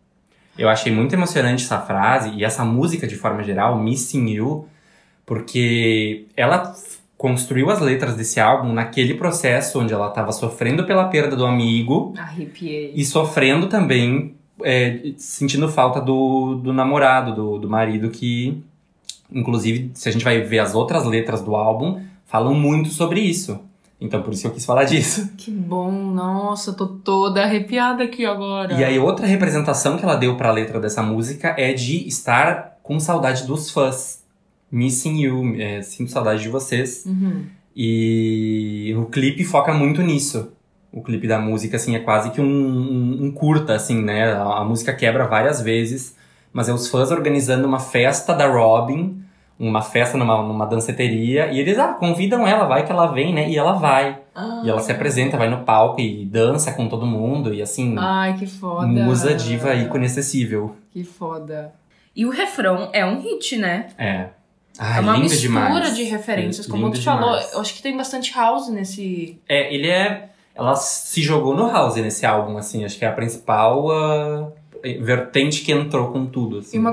Eu 0.59 0.69
achei 0.69 0.93
muito 0.93 1.13
emocionante 1.13 1.65
essa 1.65 1.81
frase 1.81 2.31
e 2.31 2.45
essa 2.45 2.65
música 2.65 3.07
de 3.07 3.17
forma 3.17 3.43
geral, 3.43 3.79
Missing 3.79 4.29
You, 4.31 4.69
porque 5.27 6.27
ela 6.37 6.75
construiu 7.17 7.71
as 7.71 7.81
letras 7.81 8.17
desse 8.17 8.41
álbum 8.41 8.73
naquele 8.73 9.15
processo 9.15 9.81
onde 9.81 9.95
ela 9.95 10.09
estava 10.09 10.33
sofrendo 10.33 10.85
pela 10.85 11.07
perda 11.07 11.35
do 11.37 11.47
amigo 11.47 12.13
Arrepiei. 12.19 12.93
e 12.95 13.05
sofrendo 13.05 13.69
também, 13.69 14.35
é, 14.63 15.13
sentindo 15.17 15.69
falta 15.69 16.01
do, 16.01 16.57
do 16.57 16.73
namorado, 16.73 17.35
do, 17.35 17.59
do 17.59 17.71
marido, 17.71 18.11
que, 18.11 18.63
inclusive, 19.31 19.91
se 19.95 20.09
a 20.09 20.13
gente 20.13 20.25
vai 20.25 20.41
ver 20.41 20.59
as 20.59 20.75
outras 20.75 21.05
letras 21.05 21.43
do 21.43 21.55
álbum, 21.57 22.01
falam 22.27 22.55
muito 22.55 22.89
sobre 22.89 23.21
isso. 23.21 23.61
Então, 24.01 24.23
por 24.23 24.35
isso 24.35 24.47
eu 24.47 24.51
quis 24.51 24.65
falar 24.65 24.85
disso. 24.85 25.33
Que 25.37 25.51
bom, 25.51 25.91
nossa, 25.91 26.73
tô 26.73 26.87
toda 26.87 27.43
arrepiada 27.43 28.05
aqui 28.05 28.25
agora. 28.27 28.75
E 28.75 28.85
aí, 28.85 28.99
outra 28.99 29.27
representação 29.27 29.97
que 29.97 30.05
ela 30.05 30.17
deu 30.17 30.37
pra 30.37 30.51
letra 30.51 30.81
dessa 30.81 31.03
música 31.03 31.55
é 31.57 31.73
de 31.73 32.07
estar 32.07 32.79
com 32.83 33.01
saudade 33.01 33.47
dos 33.47 33.71
fãs. 33.71 34.23
Missing 34.71 35.21
you, 35.21 35.55
é, 35.61 35.83
sinto 35.83 36.11
saudade 36.11 36.43
de 36.43 36.49
vocês. 36.49 37.05
Uhum. 37.07 37.45
E 37.77 38.95
o 38.97 39.07
clipe 39.07 39.45
foca 39.45 39.73
muito 39.73 40.03
nisso. 40.03 40.53
O 40.93 41.03
clipe 41.03 41.27
da 41.27 41.39
música, 41.39 41.77
assim, 41.77 41.97
é 41.97 42.01
quase 42.01 42.31
que 42.31 42.41
um, 42.41 42.45
um, 42.45 43.25
um 43.25 43.31
curta, 43.33 43.75
assim, 43.75 44.03
né? 44.03 44.33
A, 44.33 44.61
a 44.61 44.65
música 44.65 44.93
quebra 44.93 45.27
várias 45.27 45.61
vezes, 45.61 46.17
mas 46.55 46.69
é 46.69 46.73
os 46.73 46.89
fãs 46.89 47.11
organizando 47.11 47.67
uma 47.67 47.81
festa 47.81 48.33
da 48.33 48.47
Robin, 48.47 49.23
uma 49.59 49.83
festa 49.83 50.17
numa, 50.17 50.41
numa 50.41 50.65
danceteria, 50.67 51.49
e 51.51 51.59
eles, 51.59 51.79
ah, 51.79 51.89
convidam 51.95 52.47
ela, 52.47 52.65
vai 52.65 52.87
que 52.87 52.93
ela 52.93 53.07
vem, 53.09 53.35
né? 53.35 53.51
E 53.51 53.59
ela 53.59 53.73
vai. 53.73 54.21
Ah. 54.35 54.63
E 54.65 54.71
ela 54.71 54.81
se 54.81 54.93
apresenta, 54.93 55.37
vai 55.37 55.51
no 55.51 55.65
palco 55.65 56.01
e 56.01 56.25
dança 56.25 56.73
com 56.73 56.89
todo 56.89 57.05
mundo, 57.05 57.53
e 57.53 57.61
assim, 57.61 57.97
Ai, 57.99 58.35
que 58.39 58.47
foda. 58.47 58.87
musa, 58.87 59.35
diva, 59.35 59.75
ícone 59.75 60.07
acessível. 60.07 60.77
Que 60.93 61.03
foda. 61.03 61.73
E 62.15 62.25
o 62.25 62.31
refrão 62.31 62.89
é 62.93 63.05
um 63.05 63.21
hit, 63.21 63.57
né? 63.57 63.89
É. 63.99 64.29
Ai, 64.79 64.99
é 64.99 65.01
uma 65.01 65.19
mistura 65.19 65.41
demais. 65.41 65.97
de 65.97 66.05
referências, 66.05 66.67
como 66.67 66.87
Lindo 66.87 66.99
tu 66.99 67.05
falou. 67.05 67.31
demais. 67.31 67.53
Eu 67.53 67.61
acho 67.61 67.75
que 67.75 67.83
tem 67.83 67.97
bastante 67.97 68.33
house 68.35 68.69
nesse. 68.69 69.41
É, 69.49 69.75
ele 69.75 69.89
é. 69.89 70.31
Ela 70.55 70.77
se 70.77 71.21
jogou 71.21 71.57
no 71.57 71.69
house 71.69 71.97
nesse 71.97 72.25
álbum, 72.25 72.57
assim. 72.57 72.85
Acho 72.85 72.97
que 72.97 73.05
é 73.05 73.09
a 73.09 73.13
principal 73.13 73.91
ah, 73.91 74.53
vertente 75.01 75.63
que 75.65 75.73
entrou 75.73 76.09
com 76.13 76.27
tudo. 76.27 76.59
Assim. 76.59 76.77
E 76.77 76.81
uma 76.81 76.93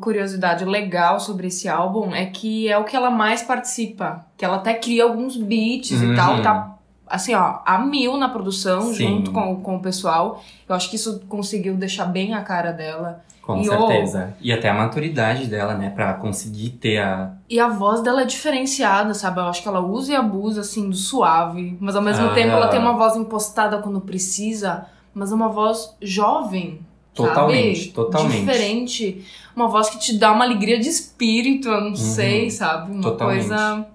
curiosidade 0.00 0.64
legal 0.64 1.18
sobre 1.20 1.48
esse 1.48 1.68
álbum 1.68 2.14
é 2.14 2.26
que 2.26 2.68
é 2.68 2.76
o 2.78 2.84
que 2.84 2.94
ela 2.96 3.10
mais 3.10 3.42
participa. 3.42 4.26
Que 4.36 4.44
ela 4.44 4.56
até 4.56 4.74
cria 4.74 5.04
alguns 5.04 5.36
beats 5.36 5.90
Uhum. 5.92 6.12
e 6.12 6.16
tal, 6.16 6.42
tá 6.42 6.72
assim, 7.08 7.34
ó, 7.34 7.60
a 7.64 7.78
mil 7.78 8.16
na 8.16 8.28
produção, 8.28 8.82
Sim. 8.92 9.06
junto 9.18 9.30
com, 9.30 9.56
com 9.62 9.76
o 9.76 9.80
pessoal. 9.80 10.42
Eu 10.68 10.74
acho 10.74 10.90
que 10.90 10.96
isso 10.96 11.20
conseguiu 11.28 11.74
deixar 11.76 12.04
bem 12.06 12.34
a 12.34 12.42
cara 12.42 12.72
dela. 12.72 13.24
Com 13.42 13.60
E, 13.60 13.64
certeza. 13.64 14.34
E 14.40 14.52
até 14.52 14.68
a 14.68 14.74
maturidade 14.74 15.46
dela, 15.46 15.74
né? 15.74 15.88
Pra 15.90 16.14
conseguir 16.14 16.70
ter 16.70 16.98
a. 16.98 17.30
E 17.48 17.60
a 17.60 17.68
voz 17.68 18.02
dela 18.02 18.22
é 18.22 18.24
diferenciada, 18.24 19.14
sabe? 19.14 19.38
Eu 19.38 19.44
acho 19.44 19.62
que 19.62 19.68
ela 19.68 19.80
usa 19.80 20.12
e 20.12 20.16
abusa, 20.16 20.62
assim, 20.62 20.90
do 20.90 20.96
suave. 20.96 21.76
Mas 21.80 21.94
ao 21.94 22.02
mesmo 22.02 22.26
Ah. 22.26 22.34
tempo 22.34 22.50
ela 22.50 22.66
tem 22.66 22.80
uma 22.80 22.94
voz 22.94 23.14
impostada 23.14 23.78
quando 23.78 24.00
precisa, 24.00 24.86
mas 25.14 25.30
é 25.30 25.34
uma 25.36 25.48
voz 25.48 25.94
jovem. 26.02 26.80
Totalmente, 27.16 27.78
sabe? 27.80 27.92
totalmente. 27.92 28.40
Diferente. 28.40 29.24
Uma 29.54 29.68
voz 29.68 29.88
que 29.88 29.98
te 29.98 30.18
dá 30.18 30.32
uma 30.32 30.44
alegria 30.44 30.78
de 30.78 30.88
espírito, 30.88 31.68
eu 31.68 31.80
não 31.80 31.88
Uhum. 31.90 31.96
sei, 31.96 32.50
sabe? 32.50 32.92
Uma 32.92 33.02
Totalmente. 33.02 33.48
coisa 33.48 33.86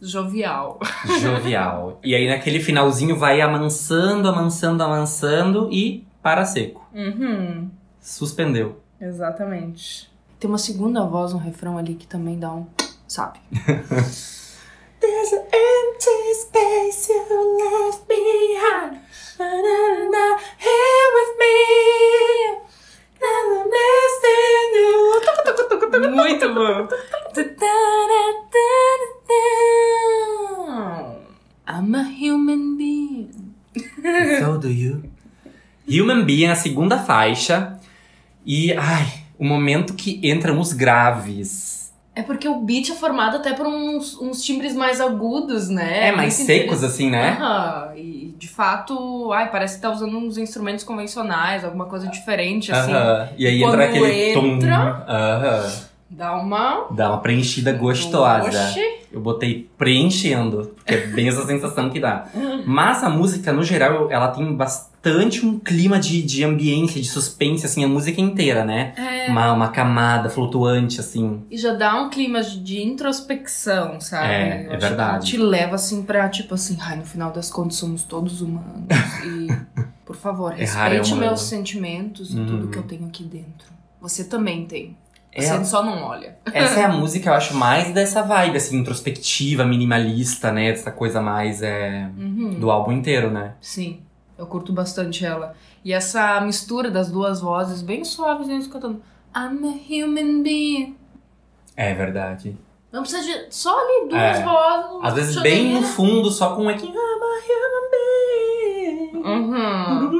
jovial. 0.00 0.78
Jovial. 1.20 1.98
e 2.04 2.14
aí 2.14 2.28
naquele 2.28 2.60
finalzinho 2.60 3.16
vai 3.16 3.40
amansando, 3.40 4.28
amansando, 4.28 4.82
amansando 4.82 5.68
e 5.72 6.04
para 6.22 6.44
seco. 6.44 6.86
Uhum. 6.94 7.68
Suspendeu. 8.00 8.80
Exatamente. 9.00 10.08
Tem 10.40 10.48
uma 10.48 10.58
segunda 10.58 11.04
voz 11.04 11.32
no 11.32 11.38
refrão 11.38 11.76
ali 11.76 11.94
que 11.94 12.06
também 12.06 12.38
dá 12.38 12.52
um. 12.52 12.66
Sabe? 13.08 13.40
There's 15.00 15.32
an 15.32 15.44
empty 15.52 16.34
space 16.34 17.12
you 17.12 17.58
left 17.58 18.06
behind. 18.08 19.00
Here 19.38 21.10
with 21.14 21.32
me. 21.38 21.54
Muito 26.10 26.54
bom. 26.54 26.88
I'm 31.68 31.94
a 31.94 32.02
human 32.02 32.76
being. 32.76 33.54
So 34.40 34.58
do 34.58 34.68
you. 34.68 35.04
Human 35.86 36.24
Being, 36.24 36.50
a 36.50 36.56
segunda 36.56 36.98
faixa. 36.98 37.78
E, 38.44 38.72
ai, 38.72 39.22
o 39.38 39.44
momento 39.44 39.94
que 39.94 40.20
entram 40.28 40.58
os 40.58 40.72
graves. 40.72 41.87
É 42.18 42.22
porque 42.24 42.48
o 42.48 42.56
beat 42.56 42.90
é 42.90 42.94
formado 42.96 43.36
até 43.36 43.52
por 43.52 43.64
uns, 43.64 44.20
uns 44.20 44.42
timbres 44.42 44.74
mais 44.74 45.00
agudos, 45.00 45.68
né? 45.68 46.08
É, 46.08 46.10
mais 46.12 46.36
Muito 46.36 46.46
secos, 46.46 46.82
assim, 46.82 47.08
né? 47.08 47.38
Aham, 47.40 47.92
e 47.96 48.34
de 48.36 48.48
fato, 48.48 49.30
ai, 49.32 49.48
parece 49.52 49.76
que 49.76 49.82
tá 49.82 49.88
usando 49.92 50.18
uns 50.18 50.36
instrumentos 50.36 50.82
convencionais, 50.82 51.64
alguma 51.64 51.84
coisa 51.84 52.08
diferente, 52.08 52.72
assim. 52.72 52.92
Aham. 52.92 53.28
E 53.38 53.46
aí 53.46 53.60
Quando 53.60 53.74
entra 53.74 53.84
aquele 53.84 54.34
tom. 54.34 54.46
entra- 54.46 55.04
Aham. 55.08 55.72
Dá 56.10 56.34
uma. 56.36 56.86
Dá 56.90 57.10
uma 57.10 57.20
preenchida 57.20 57.72
gostosa. 57.72 58.48
Oxi. 58.48 58.82
Eu 59.12 59.20
botei 59.20 59.70
preenchendo, 59.78 60.72
porque 60.74 60.94
é 60.94 61.06
bem 61.06 61.28
essa 61.28 61.46
sensação 61.46 61.88
que 61.88 62.00
dá. 62.00 62.26
Mas 62.66 63.04
a 63.04 63.08
música, 63.08 63.52
no 63.52 63.62
geral, 63.62 64.10
ela 64.10 64.26
tem 64.28 64.56
bastante 64.56 64.97
um 65.46 65.58
clima 65.58 65.98
de, 65.98 66.22
de 66.22 66.44
ambiência, 66.44 67.00
de 67.00 67.08
suspense, 67.08 67.64
assim, 67.66 67.84
a 67.84 67.88
música 67.88 68.20
inteira, 68.20 68.64
né? 68.64 68.92
É. 68.96 69.30
Uma, 69.30 69.52
uma 69.52 69.68
camada 69.68 70.28
flutuante, 70.30 71.00
assim. 71.00 71.42
E 71.50 71.56
já 71.58 71.72
dá 71.74 71.94
um 72.00 72.10
clima 72.10 72.42
de 72.42 72.82
introspecção, 72.82 74.00
sabe? 74.00 74.32
É, 74.32 74.66
Eu 74.66 74.72
é 74.72 74.76
que 74.76 74.80
verdade. 74.82 75.26
te 75.26 75.36
leva 75.36 75.74
assim 75.74 76.02
pra, 76.02 76.28
tipo 76.28 76.54
assim, 76.54 76.76
ai, 76.80 76.96
no 76.96 77.04
final 77.04 77.30
das 77.30 77.50
contas 77.50 77.76
somos 77.76 78.02
todos 78.02 78.40
humanos. 78.40 78.86
e, 79.24 79.48
por 80.04 80.16
favor, 80.16 80.52
é 80.52 80.56
respeite 80.56 81.12
humano. 81.12 81.26
meus 81.28 81.42
sentimentos 81.42 82.32
e 82.32 82.36
Uhum. 82.38 82.46
tudo 82.46 82.68
que 82.68 82.78
eu 82.78 82.82
tenho 82.82 83.06
aqui 83.06 83.24
dentro. 83.24 83.68
Você 84.00 84.24
também 84.24 84.64
tem. 84.66 84.96
É, 85.30 85.42
Você 85.42 85.64
só 85.66 85.84
não 85.84 86.02
olha. 86.04 86.36
essa 86.46 86.80
é 86.80 86.84
a 86.84 86.88
música, 86.92 87.28
eu 87.30 87.34
acho, 87.34 87.54
mais 87.54 87.92
dessa 87.92 88.22
vibe, 88.22 88.56
assim, 88.56 88.78
introspectiva, 88.78 89.64
minimalista, 89.64 90.50
né? 90.50 90.70
Essa 90.70 90.90
coisa 90.90 91.20
mais 91.20 91.62
é, 91.62 92.08
Uhum. 92.16 92.58
do 92.58 92.70
álbum 92.70 92.92
inteiro, 92.92 93.30
né? 93.30 93.52
Sim, 93.60 94.00
eu 94.38 94.46
curto 94.46 94.72
bastante 94.72 95.24
ela. 95.26 95.54
E 95.84 95.92
essa 95.92 96.40
mistura 96.40 96.90
das 96.90 97.10
duas 97.10 97.40
vozes, 97.40 97.82
bem 97.82 98.04
suaves, 98.04 98.48
eles 98.48 98.66
cantando 98.66 99.02
I'm 99.36 99.66
a 99.66 100.04
human 100.04 100.42
being. 100.42 100.96
É 101.76 101.92
verdade. 101.94 102.56
Não 102.90 103.02
precisa 103.02 103.22
de 103.22 103.54
só 103.54 103.78
ali 103.78 104.08
duas 104.08 104.20
É. 104.38 104.42
vozes. 104.44 104.98
Às 105.02 105.14
vezes 105.14 105.42
bem 105.42 105.74
no 105.74 105.82
fundo, 105.82 106.30
só 106.30 106.54
com 106.56 106.64
um 106.64 106.68
aqui. 106.68 106.86
I'm 106.86 106.96
a 106.96 107.40
human 107.44 107.90
being. 107.90 109.16
Uhum. 109.16 110.10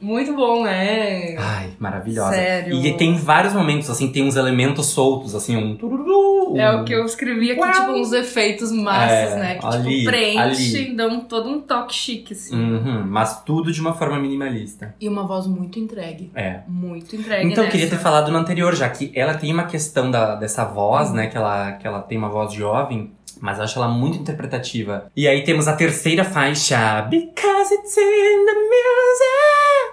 Muito 0.00 0.32
bom, 0.34 0.62
né? 0.62 1.34
Ai, 1.38 1.70
maravilhosa. 1.78 2.30
Sério. 2.32 2.74
E 2.84 2.96
tem 2.96 3.16
vários 3.16 3.52
momentos, 3.52 3.90
assim, 3.90 4.12
tem 4.12 4.22
uns 4.22 4.36
elementos 4.36 4.86
soltos, 4.86 5.34
assim, 5.34 5.56
um 5.56 5.76
tururu. 5.76 6.56
É 6.56 6.70
um- 6.76 6.82
o 6.82 6.84
que 6.84 6.92
eu 6.94 7.04
escrevi 7.04 7.50
aqui, 7.50 7.60
Uau. 7.60 7.72
tipo, 7.72 7.90
uns 7.92 8.12
efeitos 8.12 8.70
massas, 8.72 9.32
É, 9.32 9.36
né? 9.38 9.54
Que, 9.56 9.66
ali, 9.66 9.98
tipo, 9.98 10.10
preenche 10.10 10.76
ali. 10.78 10.90
e 10.92 10.96
dão 10.96 11.20
todo 11.20 11.48
um 11.48 11.60
toque 11.60 11.94
chique, 11.94 12.32
assim. 12.32 12.54
Uhum, 12.56 13.04
mas 13.06 13.42
tudo 13.42 13.72
de 13.72 13.80
uma 13.80 13.92
forma 13.92 14.18
minimalista. 14.18 14.94
E 15.00 15.08
uma 15.08 15.26
voz 15.26 15.46
muito 15.46 15.78
entregue. 15.80 16.30
É. 16.34 16.60
Muito 16.68 17.14
entregue 17.16 17.50
Então 17.50 17.64
eu 17.64 17.70
queria 17.70 17.88
ter 17.90 17.98
falado 17.98 18.30
no 18.30 18.38
anterior, 18.38 18.74
já 18.74 18.88
que 18.88 19.10
ela 19.14 19.34
tem 19.34 19.52
uma 19.52 19.64
questão 19.64 20.10
da, 20.10 20.36
dessa 20.36 20.64
voz, 20.64 21.12
né? 21.12 21.26
Que 21.26 21.36
ela, 21.36 21.72
que 21.72 21.86
ela 21.86 22.00
tem 22.00 22.16
uma 22.16 22.28
voz 22.28 22.52
jovem, 22.52 23.12
mas 23.40 23.58
eu 23.58 23.64
acho 23.64 23.78
ela 23.78 23.88
muito 23.88 24.16
interpretativa. 24.18 25.10
E 25.16 25.28
aí 25.28 25.42
temos 25.44 25.68
a 25.68 25.74
terceira 25.74 26.24
faixa. 26.24 27.02
Because 27.02 27.74
it's 27.74 27.96
in 27.96 28.46
the 28.46 28.54
music. 28.54 29.87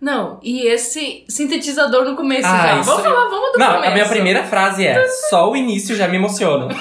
Não, 0.00 0.38
e 0.42 0.66
esse 0.66 1.24
sintetizador 1.28 2.04
no 2.06 2.16
começo 2.16 2.48
Ah, 2.48 2.66
já. 2.76 2.80
Vamos 2.82 3.02
falar, 3.02 3.28
vamos 3.28 3.52
do 3.52 3.58
Não, 3.58 3.66
começo. 3.74 3.88
a 3.88 3.90
minha 3.92 4.08
primeira 4.08 4.44
frase 4.44 4.86
é: 4.86 5.06
só 5.28 5.50
o 5.50 5.56
início 5.56 5.94
já 5.94 6.08
me 6.08 6.16
emociona. 6.16 6.68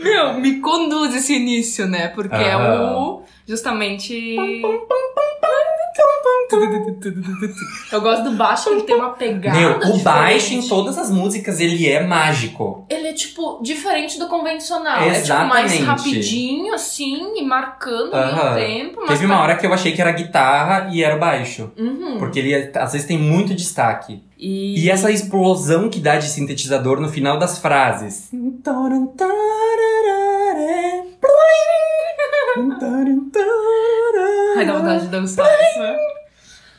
Meu, 0.00 0.34
me 0.34 0.60
conduz 0.60 1.14
esse 1.14 1.34
início, 1.34 1.86
né? 1.86 2.08
Porque 2.08 2.34
é 2.34 2.56
o. 2.56 3.21
Justamente. 3.52 4.34
Eu 7.92 8.00
gosto 8.00 8.24
do 8.24 8.30
baixo, 8.32 8.70
ele 8.70 8.82
tem 8.82 8.96
uma 8.96 9.10
pegada. 9.10 9.58
Meu, 9.58 9.94
o 9.94 9.98
baixo 9.98 10.54
em 10.54 10.60
diferente. 10.60 10.68
todas 10.70 10.96
as 10.96 11.10
músicas 11.10 11.60
ele 11.60 11.86
é 11.86 12.02
mágico. 12.02 12.86
Ele 12.88 13.08
é, 13.08 13.12
tipo, 13.12 13.60
diferente 13.62 14.18
do 14.18 14.26
convencional. 14.26 15.02
É, 15.02 15.20
tipo, 15.20 15.34
mais 15.44 15.70
Exatamente. 15.74 15.82
rapidinho, 15.82 16.72
assim, 16.72 17.34
e 17.36 17.42
marcando 17.44 18.14
ao 18.14 18.22
Aham. 18.22 18.54
mesmo 18.54 18.54
tempo. 18.54 19.00
Mas 19.00 19.10
Teve 19.10 19.26
uma 19.26 19.38
hora 19.42 19.54
que 19.56 19.66
eu 19.66 19.74
achei 19.74 19.92
que 19.92 20.00
era 20.00 20.12
guitarra 20.12 20.88
e 20.90 21.04
era 21.04 21.16
o 21.16 21.20
baixo. 21.20 21.70
Uhum. 21.76 22.16
Porque 22.18 22.38
ele 22.38 22.54
às 22.74 22.92
vezes 22.92 23.06
tem 23.06 23.18
muito 23.18 23.54
destaque. 23.54 24.22
E... 24.38 24.82
E 24.82 24.90
essa 24.90 25.10
explosão 25.10 25.90
que 25.90 26.00
dá 26.00 26.16
de 26.16 26.28
sintetizador 26.28 27.00
no 27.00 27.08
final 27.10 27.38
das 27.38 27.58
frases. 27.58 28.30
Ai, 34.56 34.66
dá 34.66 34.72
vontade 34.78 35.02
de 35.02 35.08
dançar 35.08 35.46
isso, 35.60 35.78
né? 35.80 35.96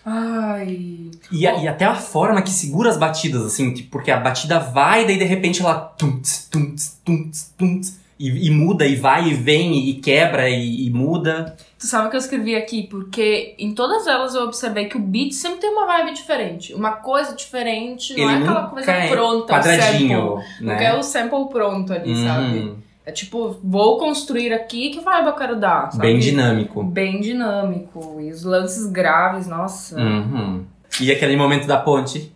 Ai. 0.05 1.11
E, 1.31 1.47
a- 1.47 1.63
e 1.63 1.67
até 1.67 1.85
a 1.85 1.95
forma 1.95 2.41
que 2.41 2.49
segura 2.49 2.89
as 2.89 2.97
batidas, 2.97 3.45
assim, 3.45 3.73
tipo, 3.73 3.89
porque 3.91 4.11
a 4.11 4.17
batida 4.19 4.59
vai, 4.59 5.05
daí 5.05 5.17
de 5.17 5.23
repente 5.23 5.61
ela. 5.61 5.75
Tum-ts, 5.97 6.47
tum-ts, 6.51 6.99
tum-ts, 7.05 7.53
tum-ts, 7.57 7.99
e, 8.19 8.47
e 8.47 8.49
muda, 8.51 8.85
e 8.85 8.95
vai, 8.95 9.29
e 9.29 9.33
vem, 9.33 9.89
e 9.89 9.93
quebra, 9.95 10.49
e, 10.49 10.87
e 10.87 10.89
muda. 10.89 11.55
Tu 11.79 11.87
sabe 11.87 12.07
o 12.07 12.09
que 12.09 12.15
eu 12.15 12.19
escrevi 12.19 12.55
aqui? 12.55 12.83
Porque 12.83 13.55
em 13.57 13.73
todas 13.73 14.05
elas 14.07 14.35
eu 14.35 14.43
observei 14.43 14.85
que 14.85 14.97
o 14.97 14.99
beat 14.99 15.31
sempre 15.33 15.59
tem 15.61 15.69
uma 15.69 15.85
vibe 15.85 16.13
diferente. 16.13 16.73
Uma 16.73 16.91
coisa 16.93 17.33
diferente, 17.35 18.13
não 18.15 18.23
Ele 18.29 18.33
é 18.33 18.37
aquela 18.43 18.67
coisa 18.67 18.91
é 18.91 19.07
pronta, 19.09 19.53
quadradinho, 19.53 20.33
o 20.35 20.41
sample. 20.41 20.65
né? 20.65 20.75
Não 20.75 20.81
é 20.81 20.97
o 20.97 21.03
sample 21.03 21.49
pronto 21.49 21.93
ali, 21.93 22.23
sabe? 22.23 22.73
É 23.05 23.11
tipo, 23.11 23.57
vou 23.63 23.97
construir 23.97 24.53
aqui, 24.53 24.89
que 24.91 25.01
vibe 25.01 25.27
eu 25.27 25.33
quero 25.33 25.59
dar, 25.59 25.91
sabe? 25.91 26.03
Bem 26.07 26.19
dinâmico. 26.19 26.83
Bem 26.83 27.19
dinâmico. 27.19 28.19
E 28.21 28.31
os 28.31 28.43
lances 28.43 28.85
graves, 28.87 29.45
nossa. 29.45 29.99
Uhum. 29.99 30.63
E 31.01 31.11
aquele 31.11 31.35
momento 31.35 31.67
da 31.67 31.77
ponte. 31.77 32.31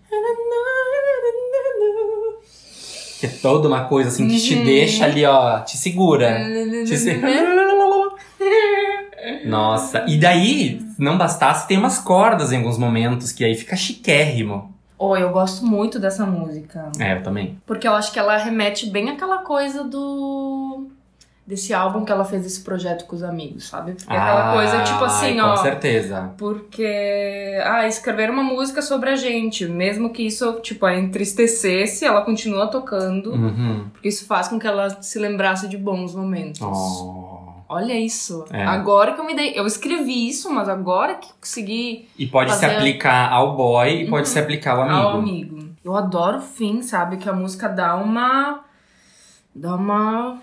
Que 3.19 3.25
é 3.25 3.29
toda 3.41 3.67
uma 3.67 3.85
coisa 3.85 4.09
assim 4.09 4.27
que 4.27 4.39
te 4.39 4.55
Uhum. 4.55 4.65
deixa 4.65 5.05
ali, 5.05 5.25
ó, 5.25 5.59
te 5.61 5.75
segura. 5.77 6.37
Te 6.85 6.97
se- 6.97 7.17
Nossa, 9.45 10.05
e 10.07 10.17
daí, 10.17 10.79
não 10.99 11.17
bastasse, 11.17 11.67
tem 11.67 11.77
umas 11.77 11.97
cordas 11.99 12.51
em 12.51 12.57
alguns 12.57 12.77
momentos 12.77 13.31
que 13.31 13.43
aí 13.43 13.55
fica 13.55 13.75
chiquérrimo. 13.75 14.73
Oh, 14.99 15.15
eu 15.15 15.29
gosto 15.31 15.65
muito 15.65 15.99
dessa 15.99 16.25
música. 16.25 16.91
É, 16.99 17.13
eu 17.17 17.23
também. 17.23 17.59
Porque 17.65 17.87
eu 17.87 17.93
acho 17.93 18.11
que 18.11 18.17
ela 18.19 18.35
remete 18.37 18.89
bem 18.89 19.09
àquela 19.11 19.39
coisa 19.39 19.83
do. 19.83 20.87
desse 21.45 21.73
álbum 21.73 22.03
que 22.03 22.11
ela 22.11 22.25
fez 22.25 22.45
esse 22.45 22.59
projeto 22.61 23.05
com 23.05 23.15
os 23.15 23.23
amigos, 23.23 23.67
sabe? 23.69 23.93
Porque 23.93 24.11
aquela 24.11 24.53
coisa, 24.53 24.83
tipo 24.83 25.03
assim, 25.05 25.39
Ah, 25.39 25.43
ai, 25.45 25.49
ó. 25.51 25.55
Com 25.55 25.63
certeza. 25.63 26.31
Porque, 26.37 27.57
ah, 27.63 27.87
escrever 27.87 28.29
uma 28.29 28.43
música 28.43 28.81
sobre 28.81 29.09
a 29.11 29.15
gente, 29.15 29.65
mesmo 29.65 30.09
que 30.11 30.23
isso, 30.23 30.59
tipo, 30.61 30.85
a 30.85 30.93
entristecesse, 30.97 32.03
ela 32.03 32.21
continua 32.21 32.67
tocando, 32.67 33.31
Uhum. 33.31 33.85
porque 33.93 34.09
isso 34.09 34.25
faz 34.25 34.47
com 34.49 34.59
que 34.59 34.67
ela 34.67 35.01
se 35.01 35.17
lembrasse 35.19 35.67
de 35.69 35.77
bons 35.77 36.13
momentos. 36.15 36.59
Oh. 36.61 37.26
Olha 37.69 37.93
isso. 37.93 38.45
É. 38.51 38.63
Agora 38.63 39.13
que 39.13 39.19
eu 39.19 39.25
me 39.25 39.35
dei. 39.35 39.53
Eu 39.55 39.65
escrevi 39.67 40.29
isso, 40.29 40.51
mas 40.53 40.69
agora 40.69 41.15
que 41.15 41.27
consegui 41.39 42.07
E 42.17 42.25
pode 42.25 42.53
se 42.53 42.61
Fazer- 42.61 42.77
aplicar 42.77 43.31
ao 43.31 43.55
boy 43.55 44.03
e 44.03 44.07
pode 44.09 44.27
Uhum. 44.27 44.33
se 44.33 44.39
aplicar 44.39 44.71
ao 44.75 44.81
amigo. 44.83 44.97
ao 44.99 45.09
amigo. 45.19 45.67
Eu 45.83 45.95
adoro 45.95 46.37
o 46.37 46.41
fim, 46.41 46.81
sabe? 46.81 47.17
Que 47.17 47.29
a 47.29 47.33
música 47.33 47.67
dá 47.67 47.95
uma. 47.95 48.61
dá 49.55 49.75
uma. 49.75 50.37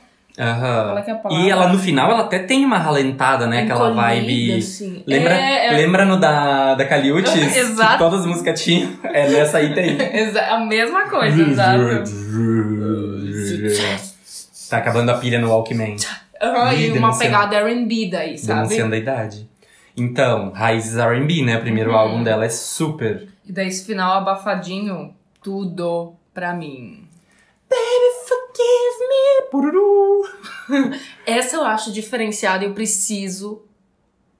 Qual 1.23 1.33
é? 1.33 1.43
E 1.43 1.51
ela 1.51 1.69
no 1.69 1.79
final, 1.79 2.11
ela 2.11 2.23
até 2.23 2.41
tem 2.41 2.65
uma 2.65 2.77
ralentada, 2.77 3.47
né? 3.47 3.63
Aquela 3.63 3.93
vibe. 3.93 4.55
assim. 4.57 5.03
Lembra, 5.07 5.33
É, 5.35 5.67
é- 5.69 5.77
lembra 5.77 6.05
no 6.05 6.19
da, 6.19 6.75
da 6.75 6.85
Caliutes? 6.87 7.33
Exato. 7.57 7.99
Todas 7.99 8.21
as 8.21 8.27
músicas 8.27 8.61
tinham. 8.63 8.91
É, 9.05 9.29
nessa 9.31 9.59
aí 9.59 9.73
tem. 9.75 9.97
A 10.51 10.59
mesma 10.59 11.09
coisa, 11.09 11.41
exato. 11.41 11.79
tá 14.69 14.79
acabando 14.79 15.11
a 15.11 15.15
pilha 15.19 15.39
no 15.39 15.49
Walkman. 15.51 15.97
Ih, 16.73 16.87
e 16.87 16.91
uma 16.91 17.09
denunciando. 17.09 17.19
pegada 17.19 17.57
R&B 17.57 18.09
daí, 18.11 18.39
sabe? 18.39 18.59
Denunciando 18.61 18.95
a 18.95 18.99
idade. 18.99 19.51
Então, 19.97 20.51
Raízes 20.51 20.97
R&B, 20.97 21.43
né? 21.45 21.57
O 21.59 21.61
primeiro 21.61 21.91
Uhum. 21.91 21.97
álbum 21.97 22.23
dela 22.25 22.45
é 22.45 22.49
super. 22.49 23.29
E 23.45 23.53
daí 23.53 23.69
esse 23.69 23.85
final 23.85 24.13
abafadinho, 24.19 25.15
tudo 25.43 26.15
pra 26.33 26.53
mim. 26.53 27.07
Forgive 28.27 29.09
me, 29.09 29.51
pururu. 29.51 30.23
Essa 31.27 31.57
eu 31.57 31.65
acho 31.65 31.93
diferenciada 31.93 32.65
e 32.65 32.69
eu 32.69 32.73
preciso 32.75 33.63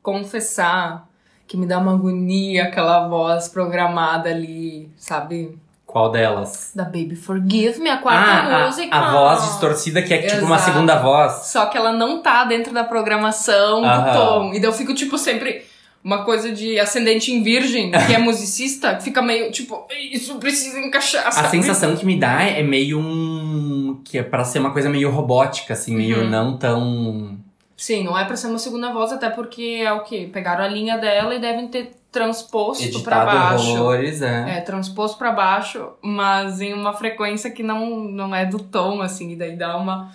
confessar 0.03 1.09
que 1.47 1.57
me 1.57 1.67
dá 1.67 1.79
uma 1.79 1.93
agonia 1.95 2.65
aquela 2.65 3.09
voz 3.09 3.49
programada 3.49 4.31
ali, 4.31 4.89
sabe? 4.97 5.59
Qual 5.95 6.11
delas? 6.11 6.73
Da 6.75 6.83
Baby 6.83 7.15
Forgive 7.15 7.79
Me, 7.79 7.89
a 7.89 7.99
quarta 7.99 8.21
Ah, 8.29 8.67
música. 8.67 8.93
a, 8.93 9.09
a 9.09 9.13
voz 9.13 9.45
distorcida 9.45 10.03
que 10.03 10.13
é 10.13 10.23
tipo 10.23 10.45
uma 10.45 10.57
Exato. 10.57 10.73
segunda 10.73 10.97
voz. 10.99 11.33
Só 11.47 11.67
que 11.67 11.79
ela 11.79 11.93
não 11.93 12.21
tá 12.21 12.43
dentro 12.43 12.75
da 12.75 12.83
programação 12.83 13.81
do 13.81 13.87
Aham. 13.87 14.13
tom. 14.13 14.49
E 14.55 14.59
daí 14.59 14.65
eu 14.69 14.73
fico, 14.73 14.93
tipo, 14.93 15.17
sempre. 15.17 15.63
Uma 16.03 16.25
coisa 16.25 16.51
de 16.53 16.81
ascendente 16.81 17.31
em 17.33 17.45
virgem, 17.45 17.93
que 17.93 18.13
é 18.13 18.19
musicista, 18.19 18.99
fica 19.01 19.23
meio, 19.23 19.53
tipo, 19.53 19.87
isso 20.13 20.35
precisa 20.35 20.81
encaixar, 20.81 21.29
A 21.29 21.31
sabe? 21.31 21.49
sensação 21.51 21.95
que 21.95 22.05
me 22.05 22.19
dá 22.19 22.43
é 22.43 22.61
meio 22.61 22.99
um. 22.99 24.01
que 24.05 24.19
é 24.19 24.23
pra 24.25 24.43
ser 24.45 24.59
uma 24.59 24.73
coisa 24.73 24.91
meio 24.91 25.11
robótica, 25.13 25.75
assim, 25.75 25.95
meio 25.97 26.23
Uhum. 26.23 26.29
não 26.29 26.59
tão. 26.59 27.39
Sim, 27.77 28.03
não 28.03 28.19
é 28.19 28.25
pra 28.25 28.35
ser 28.37 28.49
uma 28.49 28.59
segunda 28.59 28.93
voz, 28.93 29.13
até 29.13 29.31
porque 29.31 29.81
é 29.85 29.93
o 29.93 30.01
quê? 30.03 30.29
Pegaram 30.33 30.65
a 30.65 30.69
linha 30.69 30.99
dela 30.99 31.35
e 31.37 31.39
devem 31.41 31.69
ter 31.69 31.93
transposto 32.15 32.83
pra 33.03 33.17
editado 33.19 33.27
baixo. 33.27 33.71
horrores, 33.75 34.23
é. 34.23 34.57
É, 34.57 34.61
transposto 34.63 35.19
pra 35.19 35.33
baixo, 35.33 35.89
mas 36.01 36.61
em 36.61 36.73
uma 36.73 36.93
frequência 36.95 37.51
que 37.51 37.63
não, 37.63 37.91
não 37.97 38.35
é 38.35 38.47
do 38.47 38.59
tom, 38.59 39.03
assim, 39.03 39.33
e 39.33 39.37
daí 39.37 39.57
dá 39.57 39.77
uma. 39.77 40.11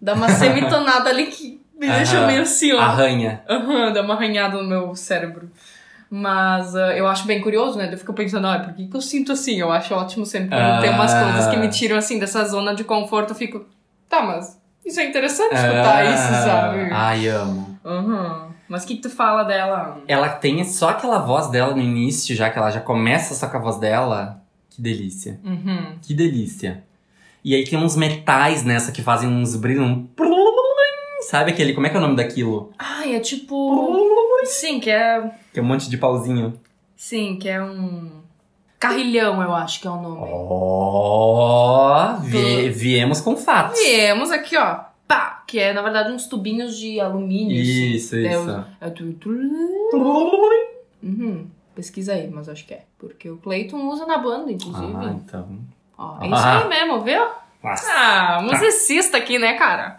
Dá 0.00 0.14
uma 0.14 0.28
semitonada 0.32 1.10
ali 1.10 1.26
que 1.26 1.60
me 1.78 1.86
deixa 1.90 2.26
meio 2.26 2.42
assim, 2.42 2.72
ó. 2.72 2.80
Arranha. 2.80 3.42
Aham, 3.50 3.92
dá 3.92 4.00
uma 4.02 4.14
arranhada 4.14 4.56
no 4.56 4.64
meu 4.68 4.94
cérebro. 4.94 5.50
Mas 6.10 6.76
ah, 6.76 6.96
eu 6.96 7.06
acho 7.08 7.26
bem 7.26 7.40
curioso, 7.40 7.76
né? 7.76 7.88
Eu 7.92 7.98
fico 7.98 8.12
pensando, 8.12 8.46
ah, 8.46 8.58
por 8.60 8.72
que, 8.74 8.86
que 8.86 8.96
eu 8.96 9.00
sinto 9.00 9.32
assim? 9.32 9.58
Eu 9.60 9.72
acho 9.72 9.92
ótimo 9.94 10.24
sempre 10.24 10.50
quando 10.50 10.80
tem 10.80 10.90
umas 10.90 11.12
Ah. 11.12 11.20
coisas 11.24 11.46
que 11.48 11.56
me 11.56 11.68
tiram 11.68 11.96
assim 11.96 12.18
dessa 12.20 12.44
zona 12.44 12.74
de 12.74 12.84
conforto. 12.84 13.30
Eu 13.30 13.34
fico, 13.34 13.64
tá, 14.08 14.22
mas 14.22 14.56
isso 14.86 15.00
é 15.00 15.08
interessante 15.08 15.54
escutar 15.54 15.96
Ah, 15.96 16.04
isso, 16.04 16.44
sabe? 16.44 16.88
Ai, 16.92 17.26
amo. 17.28 17.78
Aham. 17.84 18.43
Mas 18.68 18.84
o 18.84 18.86
que, 18.86 18.96
que 18.96 19.02
tu 19.02 19.10
fala 19.10 19.42
dela? 19.44 19.98
Ela 20.08 20.28
tem 20.30 20.64
só 20.64 20.88
aquela 20.90 21.18
voz 21.18 21.48
dela 21.48 21.74
no 21.74 21.82
início, 21.82 22.34
já 22.34 22.48
que 22.50 22.58
ela 22.58 22.70
já 22.70 22.80
começa 22.80 23.34
só 23.34 23.46
com 23.48 23.56
a 23.56 23.60
voz 23.60 23.76
dela. 23.78 24.42
Que 24.70 24.80
delícia. 24.80 25.38
Uhum. 25.44 25.96
Que 26.02 26.14
delícia. 26.14 26.82
E 27.44 27.54
aí 27.54 27.62
tem 27.64 27.78
uns 27.78 27.94
metais 27.94 28.64
nessa 28.64 28.90
que 28.90 29.02
fazem 29.02 29.28
uns 29.28 29.54
brilhos. 29.54 29.84
Um... 29.84 30.06
Sabe 31.28 31.52
aquele. 31.52 31.72
Como 31.74 31.86
é 31.86 31.90
que 31.90 31.96
é 31.96 31.98
o 31.98 32.02
nome 32.02 32.16
daquilo? 32.16 32.72
Ai, 32.78 33.14
é 33.14 33.20
tipo. 33.20 33.94
Sim, 34.44 34.80
que 34.80 34.90
é. 34.90 35.30
Que 35.52 35.60
é 35.60 35.62
um 35.62 35.66
monte 35.66 35.88
de 35.88 35.96
pauzinho. 35.96 36.58
Sim, 36.96 37.36
que 37.36 37.48
é 37.48 37.62
um. 37.62 38.22
Carrilhão, 38.78 39.40
eu 39.42 39.54
acho 39.54 39.80
que 39.80 39.86
é 39.86 39.90
o 39.90 39.96
nome. 40.00 40.18
Ó, 40.20 42.16
vie- 42.20 42.68
viemos 42.70 43.20
com 43.20 43.36
fatos. 43.36 43.78
Viemos 43.80 44.30
aqui, 44.30 44.56
ó. 44.56 44.80
Que 45.46 45.58
é, 45.58 45.72
na 45.72 45.82
verdade, 45.82 46.10
uns 46.12 46.26
tubinhos 46.26 46.76
de 46.78 46.98
alumínio. 47.00 47.60
assim. 47.60 47.90
Isso, 47.92 48.16
É 48.16 48.32
isso. 48.32 48.50
o- 48.50 48.64
É 48.80 48.90
tu- 48.90 49.12
tu- 49.14 49.30
Uhum. 51.02 51.46
Pesquisa 51.74 52.12
aí, 52.14 52.28
mas 52.30 52.48
acho 52.48 52.64
que 52.66 52.74
é. 52.74 52.84
Porque 52.98 53.28
o 53.28 53.36
Clayton 53.36 53.88
usa 53.88 54.06
na 54.06 54.18
banda, 54.18 54.50
inclusive. 54.52 54.92
Ah, 54.96 55.14
então. 55.16 55.58
Ó, 55.98 56.18
é 56.22 56.26
isso 56.26 56.34
Ah. 56.36 56.62
aí 56.62 56.68
mesmo, 56.68 57.02
viu? 57.02 57.26
Nossa. 57.62 57.86
Ah, 57.92 58.42
musicista 58.42 59.16
aqui, 59.18 59.38
né, 59.38 59.54
cara? 59.54 59.96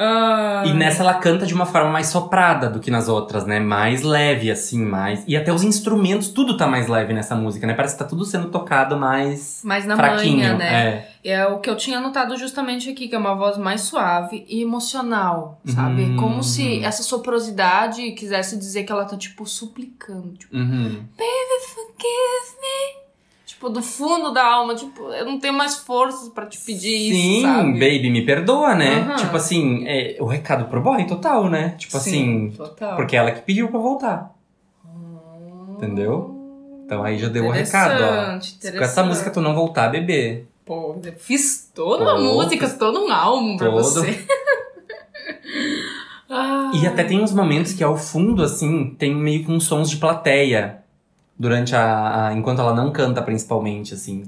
Ah, 0.00 0.62
E 0.64 0.72
nessa 0.72 1.02
ela 1.02 1.14
canta 1.14 1.44
de 1.44 1.52
uma 1.52 1.66
forma 1.66 1.90
mais 1.90 2.06
soprada 2.06 2.70
do 2.70 2.78
que 2.78 2.88
nas 2.88 3.08
outras, 3.08 3.44
né? 3.44 3.58
Mais 3.58 4.02
leve, 4.02 4.48
assim, 4.48 4.80
mais. 4.84 5.24
E 5.26 5.36
até 5.36 5.52
os 5.52 5.64
instrumentos, 5.64 6.28
tudo 6.28 6.56
tá 6.56 6.68
mais 6.68 6.86
leve 6.86 7.12
nessa 7.12 7.34
música, 7.34 7.66
né? 7.66 7.74
Parece 7.74 7.94
que 7.96 7.98
tá 8.04 8.08
tudo 8.08 8.24
sendo 8.24 8.48
tocado 8.48 8.96
mais 8.96 9.60
mais 9.64 9.84
na 9.84 9.96
fraquinho. 9.96 10.36
manhã, 10.38 10.56
né? 10.56 10.74
É. 10.74 11.08
É 11.30 11.46
o 11.46 11.58
que 11.58 11.68
eu 11.68 11.76
tinha 11.76 12.00
notado 12.00 12.36
justamente 12.36 12.88
aqui, 12.88 13.08
que 13.08 13.14
é 13.14 13.18
uma 13.18 13.34
voz 13.34 13.58
mais 13.58 13.80
suave 13.80 14.46
e 14.48 14.62
emocional, 14.62 15.60
sabe? 15.66 16.02
Uhum. 16.04 16.16
Como 16.16 16.42
se 16.44 16.82
essa 16.84 17.02
soprosidade 17.02 18.12
quisesse 18.12 18.56
dizer 18.56 18.84
que 18.84 18.92
ela 18.92 19.04
tá, 19.04 19.16
tipo, 19.16 19.44
suplicando. 19.44 20.32
Tipo, 20.38 20.56
Uhum. 20.56 21.02
forgive 21.74 22.60
me. 22.60 23.07
Tipo, 23.58 23.70
do 23.70 23.82
fundo 23.82 24.32
da 24.32 24.44
alma, 24.46 24.72
tipo, 24.76 25.12
eu 25.12 25.26
não 25.26 25.40
tenho 25.40 25.52
mais 25.52 25.78
forças 25.78 26.28
pra 26.28 26.46
te 26.46 26.56
pedir 26.58 27.12
Sim, 27.12 27.38
isso, 27.38 27.42
sabe? 27.42 27.72
baby, 27.72 28.08
me 28.08 28.24
perdoa, 28.24 28.72
né? 28.76 29.00
Aham. 29.00 29.16
Tipo 29.16 29.36
assim, 29.36 29.84
é, 29.84 30.16
o 30.20 30.26
recado 30.26 30.66
pro 30.66 30.80
boy 30.80 31.04
total, 31.08 31.50
né? 31.50 31.70
Tipo 31.76 31.98
Sim, 31.98 32.46
assim, 32.48 32.50
total. 32.56 32.94
porque 32.94 33.16
ela 33.16 33.32
que 33.32 33.40
pediu 33.42 33.66
pra 33.66 33.80
voltar. 33.80 34.32
Entendeu? 35.72 36.36
Então 36.86 37.02
aí 37.02 37.18
já 37.18 37.26
deu 37.28 37.46
o 37.46 37.50
recado, 37.50 38.00
ó. 38.00 38.38
Com 38.78 38.84
essa 38.84 39.02
música 39.02 39.28
tu 39.28 39.40
não 39.40 39.56
voltar, 39.56 39.88
bebê. 39.88 40.44
Pô, 40.64 40.96
eu 41.04 41.12
fiz 41.14 41.68
toda 41.74 42.04
uma 42.04 42.14
Pô, 42.14 42.20
música, 42.20 42.68
fiz 42.68 42.78
todo 42.78 43.04
um 43.04 43.10
álbum 43.12 43.56
pra 43.56 43.70
todo. 43.70 43.82
você. 43.82 44.24
Ah. 46.30 46.70
E 46.74 46.86
até 46.86 47.02
tem 47.02 47.20
uns 47.20 47.32
momentos 47.32 47.72
que 47.72 47.82
ao 47.82 47.96
fundo, 47.96 48.42
assim, 48.42 48.94
tem 48.98 49.14
meio 49.16 49.44
que 49.44 49.50
uns 49.50 49.64
sons 49.64 49.90
de 49.90 49.96
plateia. 49.96 50.84
Durante 51.38 51.74
a, 51.76 52.28
a- 52.28 52.34
enquanto 52.34 52.60
ela 52.60 52.74
não 52.74 52.90
canta, 52.90 53.22
principalmente, 53.22 53.94
assim. 53.94 54.24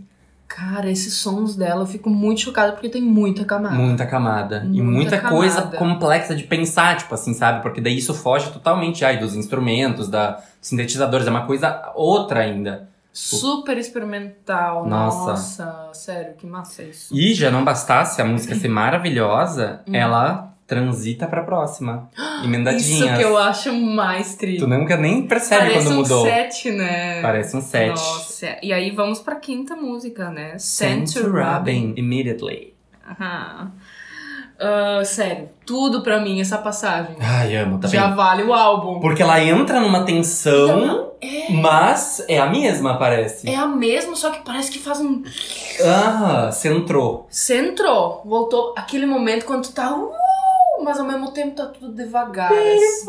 Cara, 0.46 0.90
esses 0.90 1.14
sons 1.14 1.54
dela, 1.56 1.82
eu 1.82 1.86
fico 1.86 2.10
muito 2.10 2.40
chocada 2.40 2.72
porque 2.72 2.88
tem 2.88 3.00
muita 3.02 3.44
camada. 3.44 3.74
Muita 3.74 4.06
camada. 4.06 4.62
e 4.64 4.82
Muita 4.82 5.16
muita 5.16 5.20
coisa 5.28 5.56
camada. 5.62 5.76
complexa 5.76 6.34
de 6.34 6.42
pensar, 6.44 6.96
tipo 6.96 7.14
assim, 7.14 7.32
sabe? 7.34 7.62
Porque 7.62 7.80
daí 7.80 7.96
isso 7.98 8.12
foge 8.14 8.50
totalmente 8.50 9.04
ai, 9.04 9.16
dos 9.18 9.34
instrumentos, 9.36 10.08
da 10.08 10.32
dos 10.32 10.44
sintetizadores. 10.60 11.26
É 11.26 11.30
uma 11.30 11.46
coisa 11.46 11.92
outra 11.94 12.40
ainda. 12.40 12.88
Super 13.12 13.76
experimental. 13.78 14.86
Nossa. 14.86 15.30
Nossa, 15.30 15.88
sério, 15.92 16.34
que 16.36 16.46
massa 16.46 16.82
isso. 16.82 17.14
E 17.16 17.32
já 17.34 17.50
não 17.50 17.64
bastasse 17.64 18.20
a 18.20 18.24
música 18.24 18.54
ser 18.54 18.68
maravilhosa, 18.68 19.80
Hum. 19.86 19.94
ela 19.94 20.52
transita 20.70 21.26
pra 21.26 21.42
próxima. 21.42 22.08
Isso 22.16 22.44
Emendadinhas. 22.44 23.18
que 23.18 23.24
eu 23.24 23.36
acho 23.36 23.72
mais 23.74 24.36
triste. 24.36 24.60
Tu 24.60 24.68
nunca 24.68 24.96
nem 24.96 25.26
percebe 25.26 25.62
Parece 25.66 25.84
quando 25.86 25.92
um 25.92 25.96
mudou. 26.02 26.24
set, 26.24 26.70
né? 26.70 27.20
Parece 27.20 27.56
um 27.56 27.60
set. 27.60 27.88
Nossa, 27.90 28.56
e 28.62 28.72
aí 28.72 28.90
vamos 28.92 29.18
pra 29.18 29.34
quinta 29.36 29.74
música, 29.74 30.30
né? 30.30 30.54
Send 30.58 31.12
to 31.12 31.28
Robin 31.28 31.92
immediately. 31.96 32.72
Aham. 33.10 33.72
Ah, 34.62 35.02
sério, 35.04 35.48
tudo 35.64 36.02
pra 36.02 36.20
mim 36.20 36.38
essa 36.40 36.58
passagem. 36.58 37.16
Ai, 37.18 37.56
amo, 37.56 37.78
tá 37.78 37.88
Já 37.88 38.08
bem? 38.08 38.16
vale 38.16 38.42
o 38.44 38.52
álbum. 38.52 39.00
Porque 39.00 39.22
ela 39.22 39.42
entra 39.42 39.80
numa 39.80 40.04
tensão, 40.04 41.12
mas 41.50 42.22
é 42.28 42.38
a 42.38 42.46
mesma, 42.46 42.98
parece. 42.98 43.48
É 43.48 43.56
a 43.56 43.66
mesma, 43.66 44.14
só 44.14 44.28
que 44.30 44.40
parece 44.44 44.70
que 44.70 44.78
faz 44.78 45.00
um. 45.00 45.22
Ah, 45.82 46.50
centrou. 46.52 47.26
Centrou, 47.30 48.22
voltou 48.24 48.74
aquele 48.76 49.06
momento 49.06 49.46
quando 49.46 49.62
tu 49.62 49.72
tá. 49.72 49.94
Uh, 49.94 50.10
mas 50.82 50.98
ao 50.98 51.06
mesmo 51.06 51.30
tempo 51.32 51.54
tá 51.56 51.66
tudo 51.66 51.92
devagar. 51.94 52.50
assim. 52.52 53.06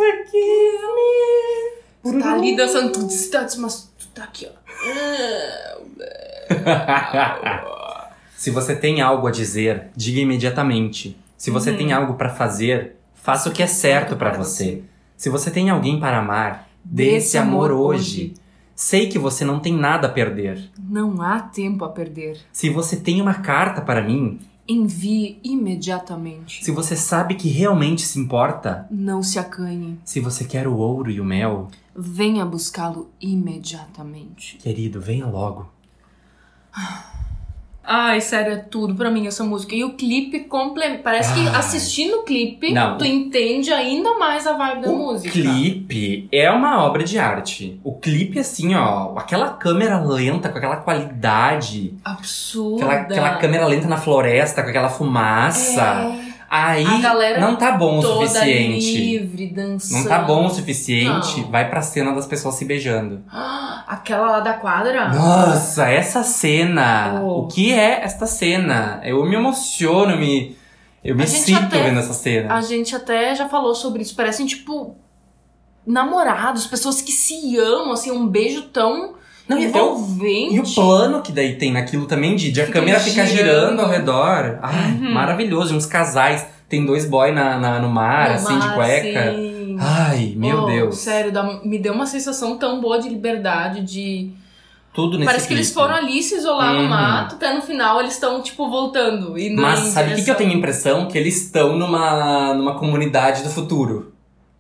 Tu 2.03 2.19
tá 2.19 2.34
ali 2.34 2.55
dançando, 2.55 2.91
tu 2.91 3.05
distante, 3.07 3.59
mas 3.59 3.91
tu 3.97 4.07
tá 4.07 4.24
aqui, 4.24 4.47
ó. 4.47 4.51
Se 8.36 8.49
você 8.49 8.76
tem 8.76 9.01
algo 9.01 9.28
a 9.28 9.32
dizer, 9.32 9.89
diga 9.95 10.19
imediatamente. 10.19 11.17
Se 11.38 11.51
você 11.51 11.72
Uhum. 11.72 11.78
tem 11.78 11.93
algo 11.93 12.15
pra 12.15 12.30
fazer, 12.30 12.95
faça 13.13 13.49
o 13.49 13.51
que 13.51 13.61
é 13.63 13.67
certo 13.67 14.15
pra 14.15 14.32
você. 14.32 14.82
Se 15.15 15.30
você 15.30 15.51
tem 15.51 15.69
alguém 15.69 15.99
para 15.99 16.17
amar, 16.17 16.67
dê 16.84 17.15
esse 17.17 17.38
amor 17.38 17.72
hoje. 17.72 18.34
Sei 18.76 19.07
que 19.07 19.19
você 19.19 19.45
não 19.45 19.59
tem 19.59 19.74
nada 19.74 20.07
a 20.07 20.11
perder. 20.11 20.72
Não 20.80 21.22
há 21.22 21.39
tempo 21.39 21.86
a 21.86 21.89
perder. 21.89 22.39
Se 22.51 22.67
você 22.69 22.95
tem 22.95 23.22
uma 23.22 23.36
carta 23.36 23.80
para 23.82 24.01
mim, 24.01 24.39
Envie 24.74 25.38
imediatamente. 25.43 26.63
se 26.63 26.72
você 26.72 26.95
sabe 26.95 27.36
que 27.36 27.49
realmente 27.49 28.03
se 28.03 28.17
importa, 28.19 28.88
Não 28.89 29.22
se 29.22 29.38
acanhe. 29.38 29.99
se 30.05 30.19
você 30.22 30.45
quer 30.45 30.65
o 30.67 30.78
ouro 30.78 31.11
e 31.11 31.19
o 31.19 31.26
mel, 31.26 31.67
Venha 31.95 32.45
buscá-lo 32.45 33.09
imediatamente. 33.19 34.57
querido, 34.57 35.01
venha 35.01 35.26
logo. 35.28 35.69
Ai, 37.84 38.21
sério, 38.21 38.53
é 38.53 38.57
tudo 38.57 38.93
pra 38.95 39.09
mim 39.09 39.25
essa 39.27 39.43
música. 39.43 39.73
E 39.75 39.84
o 39.84 39.93
clipe 39.93 40.41
complementa. 40.41 41.01
Parece 41.03 41.34
que 41.34 41.47
assistindo 41.49 42.17
o 42.19 42.23
clipe, 42.23 42.71
Não. 42.71 42.97
tu 42.97 43.05
entende 43.05 43.71
ainda 43.73 44.17
mais 44.19 44.45
a 44.45 44.53
vibe 44.53 44.82
da 44.84 44.89
o 44.89 44.95
música. 44.97 45.32
clipe 45.32 46.29
é 46.32 46.49
uma 46.51 46.84
obra 46.86 47.03
de 47.03 47.17
arte. 47.17 47.79
O 47.84 47.93
clipe, 47.95 48.39
assim, 48.39 48.75
ó, 48.75 49.17
aquela 49.17 49.49
câmera 49.49 49.99
lenta, 49.99 50.49
com 50.49 50.57
aquela 50.59 50.77
qualidade, 50.77 51.93
Absurda. 52.05 52.86
aquela, 52.86 53.01
aquela 53.01 53.36
câmera 53.38 53.65
lenta 53.65 53.88
na 53.88 53.97
floresta, 53.97 54.61
com 54.63 54.69
aquela 54.69 54.89
fumaça. 54.89 55.82
É. 56.27 56.30
Aí 56.54 56.84
não 57.39 57.56
tá 57.56 57.72
bom 57.72 57.99
o 57.99 58.02
suficiente. 58.02 58.97
livre, 58.97 59.47
dançando. 59.47 60.02
Não 60.04 60.10
tá 60.10 60.20
bom 60.20 60.47
o 60.47 60.49
suficiente, 60.49 61.39
Não. 61.39 61.49
vai 61.49 61.70
pra 61.70 61.82
cena 61.82 62.14
das 62.14 62.26
pessoas 62.26 62.56
se 62.56 62.66
beijando. 62.66 63.24
Aquela 63.88 64.32
lá 64.32 64.39
da 64.41 64.54
quadra. 64.56 65.08
Nossa, 65.14 65.88
essa 65.89 66.24
cena! 66.24 67.22
Oh. 67.24 67.43
O 67.43 67.47
que 67.47 67.72
é 67.72 68.04
esta 68.04 68.26
cena? 68.28 68.99
Eu 69.02 69.24
me 69.26 69.36
emociono, 69.36 70.18
me, 70.18 70.58
eu 71.02 71.16
me 71.16 71.26
sinto 71.26 71.64
até- 71.64 71.84
vendo 71.84 71.99
essa 71.99 72.14
cena. 72.14 72.54
A 72.54 72.62
gente 72.62 72.93
até 72.93 73.34
já 73.34 73.47
falou 73.47 73.74
sobre 73.74 74.02
isso. 74.02 74.14
Parecem, 74.14 74.45
tipo, 74.45 74.97
namorados, 75.88 76.68
pessoas 76.68 77.02
que 77.02 77.14
se 77.14 77.58
amam, 77.58 77.93
assim, 77.93 78.12
um 78.12 78.28
beijo 78.28 78.64
tão 78.64 79.16
Não, 79.56 79.60
e 79.62 79.66
até 79.68 79.82
o-. 79.82 80.18
E 80.52 80.60
o 80.60 80.64
plano 80.74 81.22
que 81.22 81.32
daí 81.32 81.56
tem 81.58 81.72
naquilo 81.72 82.06
também, 82.06 82.36
de, 82.36 82.52
de 82.52 82.62
a 82.62 82.68
câmera 82.68 82.99
ficar 82.99 83.26
girando. 83.26 83.47
girando 83.70 83.80
ao 83.82 83.89
redor. 83.89 84.60
Ai, 84.62 84.91
Uhum. 84.91 85.12
maravilhoso. 85.14 85.76
Uns 85.76 85.86
casais, 85.86 86.45
tem 86.70 86.86
dois 86.86 87.06
boy 87.06 87.32
na, 87.32 87.58
na- 87.58 87.80
no 87.80 87.89
mar, 87.89 88.30
No 88.30 88.36
assim, 88.36 88.58
de 88.60 88.66
mar, 88.68 88.76
cueca. 88.76 89.34
sim. 89.34 89.78
Ai, 89.80 90.34
meu 90.38 90.64
Oh, 90.64 90.66
Deus. 90.68 90.97
Sério, 90.97 91.32
dá- 91.32 91.60
me 91.64 91.78
deu 91.80 91.93
uma 91.93 92.06
sensação 92.06 92.58
tão 92.58 92.80
boa 92.80 92.99
de 92.99 93.10
liberdade, 93.10 93.82
de... 93.82 94.32
Tudo 94.93 95.18
nesse 95.18 95.26
Parece 95.26 95.47
que 95.47 95.54
eles 95.54 95.68
clipe. 95.72 95.80
foram 95.82 95.95
ali 95.95 96.22
se 96.22 96.36
isolar 96.36 96.76
Uhum. 96.76 96.84
no 96.84 96.89
mato, 96.89 97.36
até 97.36 97.54
no 97.54 97.62
final 97.62 98.02
eles 98.02 98.14
estão, 98.14 98.41
tipo, 98.41 98.70
voltando. 98.70 99.39
Indo 99.39 99.62
Mas 99.62 99.88
em 99.88 99.91
sabe 99.91 100.12
o 100.12 100.16
que, 100.18 100.24
que 100.24 100.30
eu 100.32 100.36
tenho 100.36 100.52
a 100.52 100.54
impressão? 100.54 101.06
Que 101.08 101.18
eles 101.18 101.41
estão 101.45 101.78
numa, 101.78 102.54
numa 102.54 102.76
comunidade 102.78 103.41
do 103.41 103.49
futuro. 103.49 104.12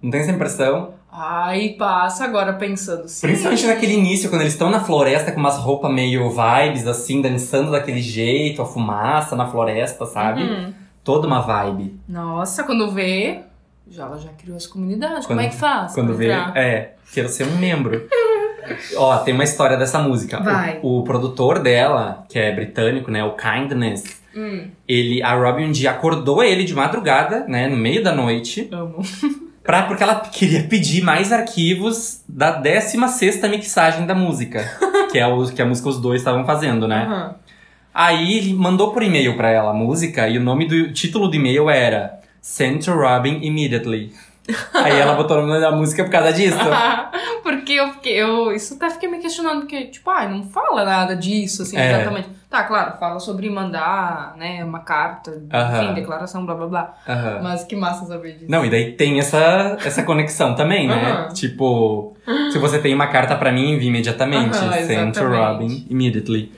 Não 0.01 0.09
tem 0.09 0.21
essa 0.21 0.31
impressão? 0.31 0.91
Ai, 1.11 1.75
passa 1.77 2.23
agora 2.23 2.53
pensando. 2.53 3.07
Sim. 3.07 3.27
Principalmente 3.27 3.67
naquele 3.67 3.93
início, 3.93 4.29
quando 4.29 4.41
eles 4.41 4.53
estão 4.53 4.69
na 4.69 4.79
floresta 4.79 5.31
com 5.31 5.39
umas 5.39 5.57
roupas 5.57 5.91
meio 5.91 6.29
vibes, 6.29 6.87
assim, 6.87 7.21
dançando 7.21 7.69
daquele 7.71 8.01
jeito, 8.01 8.61
a 8.61 8.65
fumaça 8.65 9.35
na 9.35 9.45
floresta, 9.47 10.05
sabe? 10.05 10.43
Uhum. 10.43 10.73
Toda 11.03 11.27
uma 11.27 11.41
vibe. 11.41 11.99
Nossa, 12.07 12.63
quando 12.63 12.89
vê, 12.91 13.39
já, 13.89 14.05
ela 14.05 14.17
já 14.17 14.29
criou 14.29 14.55
essa 14.55 14.69
comunidade. 14.69 15.13
Quando- 15.27 15.27
Como 15.27 15.41
é 15.41 15.47
que 15.49 15.55
faz? 15.55 15.93
Quando 15.93 16.13
vê, 16.13 16.25
entrar? 16.31 16.55
é, 16.55 16.93
quero 17.13 17.27
ser 17.27 17.45
um 17.45 17.57
membro. 17.57 18.07
Ó, 18.95 19.17
tem 19.17 19.33
uma 19.33 19.43
história 19.43 19.75
dessa 19.75 19.99
música. 19.99 20.39
O- 20.39 20.43
Vai. 20.43 20.79
O, 20.81 21.03
produtor 21.03 21.59
dela, 21.59 22.23
que 22.29 22.39
é 22.39 22.53
britânico, 22.55 23.11
né, 23.11 23.23
o 23.23 23.31
Kindness, 23.35 24.21
Hum, 24.33 24.69
ele, 24.87 25.21
a 25.21 25.33
Robin 25.35 25.65
um 25.65 25.71
dia 25.73 25.91
acordou 25.91 26.41
ele 26.41 26.63
de 26.63 26.73
madrugada, 26.73 27.43
né, 27.49 27.67
no 27.67 27.75
meio 27.75 28.01
da 28.01 28.13
noite, 28.15 28.69
amo. 28.71 29.01
pra, 29.63 29.83
porque 29.83 30.03
ela 30.03 30.15
queria 30.15 30.63
pedir 30.63 31.03
mais 31.03 31.31
arquivos 31.31 32.21
da 32.27 32.61
16ª 32.61 33.49
mixagem 33.49 34.05
da 34.05 34.15
música, 34.15 34.63
que 35.11 35.17
é, 35.19 35.27
o, 35.27 35.45
que 35.51 35.61
a 35.61 35.65
música 35.65 35.89
os 35.89 35.99
dois 35.99 36.21
estavam 36.21 36.45
fazendo, 36.45 36.87
né? 36.87 37.05
Aham. 37.07 37.35
Aí 37.93 38.37
ele 38.37 38.53
mandou 38.53 38.93
por 38.93 39.03
e-mail 39.03 39.35
pra 39.35 39.49
ela 39.49 39.71
a 39.71 39.73
música 39.73 40.27
e 40.27 40.37
o 40.37 40.41
nome 40.41 40.65
do 40.65 40.75
o 40.75 40.93
título 40.93 41.27
do 41.27 41.35
e-mail 41.35 41.69
era 41.69 42.19
Send 42.41 42.85
to 42.85 42.93
Robin 42.93 43.39
Immediately. 43.43 44.13
Aí 44.73 44.97
ela 44.97 45.13
botou 45.13 45.37
o 45.37 45.45
nome 45.45 45.59
da 45.59 45.71
música 45.71 46.03
por 46.03 46.09
causa 46.11 46.31
disso. 46.33 46.57
porque 47.43 47.73
eu 47.73 47.91
fiquei. 47.93 48.13
Eu, 48.13 48.51
isso 48.53 48.75
até 48.75 48.89
fiquei 48.89 49.09
me 49.09 49.19
questionando, 49.19 49.59
porque, 49.61 49.85
tipo, 49.85 50.09
ai, 50.09 50.29
não 50.29 50.43
fala 50.49 50.83
nada 50.85 51.15
disso, 51.15 51.61
assim, 51.63 51.77
É. 51.77 51.91
exatamente. 51.91 52.29
Tá, 52.51 52.65
claro, 52.65 52.97
fala 52.99 53.17
sobre 53.17 53.49
mandar, 53.49 54.35
né, 54.35 54.61
uma 54.61 54.79
carta, 54.79 55.41
Aham. 55.53 55.83
enfim, 55.85 55.93
declaração, 55.93 56.45
blá 56.45 56.53
blá 56.53 56.67
blá. 56.67 56.93
Aham. 57.07 57.39
Mas 57.41 57.63
que 57.63 57.77
massa 57.77 58.05
saber 58.05 58.33
disso. 58.33 58.45
Não, 58.49 58.65
e 58.65 58.69
daí 58.69 58.91
tem 58.91 59.17
essa, 59.19 59.77
essa 59.85 60.03
conexão 60.03 60.53
também, 60.53 60.85
né? 60.85 61.11
Aham. 61.11 61.27
Tipo, 61.29 62.13
se 62.51 62.59
você 62.59 62.77
tem 62.77 62.93
uma 62.93 63.07
carta 63.07 63.37
pra 63.37 63.53
mim, 63.53 63.75
envie 63.75 63.87
imediatamente. 63.87 64.57
Send 64.85 65.13
to. 65.13 65.25
Robin 65.29 65.87
immediately. 65.89 66.51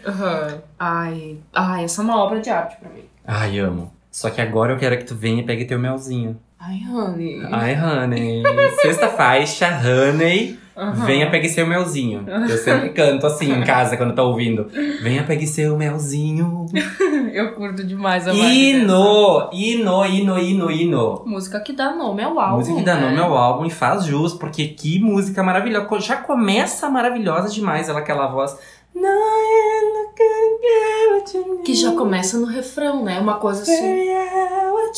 Ai, 0.80 1.38
ai, 1.54 1.84
essa 1.84 2.02
é 2.02 2.06
uma 2.06 2.18
obra 2.24 2.39
de 2.41 2.50
arte 2.50 2.76
pra 2.78 2.89
mim. 2.89 3.04
Ai, 3.28 3.60
amo. 3.60 3.94
Só 4.12 4.32
que 4.32 4.41
agora 4.41 4.74
eu 4.74 4.80
quero 4.80 4.98
que 4.98 5.06
tu 5.06 5.14
venha 5.14 5.41
e 5.41 5.46
pegue 5.46 5.64
teu 5.66 5.78
melzinho. 5.78 6.39
Ai, 6.60 6.82
honey. 6.89 7.41
Ai, 7.52 7.76
Honey. 7.76 8.41
Sexta 8.82 9.10
faixa, 9.10 9.68
Honey. 9.68 10.58
Venha 11.06 11.30
pegue 11.30 11.48
seu 11.50 11.68
melzinho. 11.68 12.26
Eu 12.28 12.58
sempre 12.58 12.90
canto 12.94 13.26
assim 13.28 13.52
em 13.52 13.64
casa 13.64 13.96
quando 13.96 14.16
tá 14.16 14.24
ouvindo. 14.24 14.68
Venha 15.02 15.24
pegue 15.24 15.46
seu 15.46 15.78
melzinho. 15.78 16.66
Eu 17.34 17.54
curto 17.54 17.84
demais 17.84 18.28
a. 18.28 18.34
Hino! 18.34 19.50
Hino, 19.52 20.06
hino, 20.06 20.40
hino, 20.40 20.72
hino. 20.72 21.24
Música 21.26 21.60
que 21.60 21.74
dá 21.74 21.96
nome 21.96 22.24
ao 22.24 22.40
álbum. 22.40 22.58
música 22.58 22.78
que 22.78 22.84
dá 22.84 22.96
né? 22.96 23.10
nome 23.10 23.20
ao 23.20 23.36
álbum 23.36 23.66
e 23.66 23.70
faz 23.70 24.06
jus, 24.06 24.34
porque 24.34 24.68
que 24.68 25.00
música 25.00 25.42
maravilhosa. 25.44 26.00
Já 26.00 26.18
começa 26.18 26.90
maravilhosa 26.90 27.50
demais 27.50 27.90
ela, 27.90 28.00
aquela 28.00 28.28
voz. 28.28 28.56
"No, 28.94 29.02
I'm 29.02 29.94
not 29.94 30.14
gonna 30.18 30.60
get 30.62 31.12
what 31.12 31.38
you 31.38 31.64
Que 31.64 31.74
já 31.74 31.92
começa 31.94 32.38
no 32.38 32.46
refrão, 32.46 33.04
né? 33.04 33.20
Uma 33.20 33.36
coisa 33.36 33.64
assim. 33.64 34.06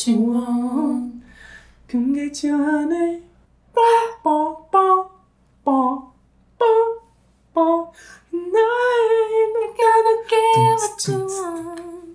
you. 0.07 1.11
Come 1.91 2.15
get 2.15 2.43
honey. 2.51 3.23
Pom, 3.73 3.81
pom, 4.23 4.67
pom, 4.71 5.05
I'm 5.67 6.01
not 8.51 8.91
gonna 9.77 10.15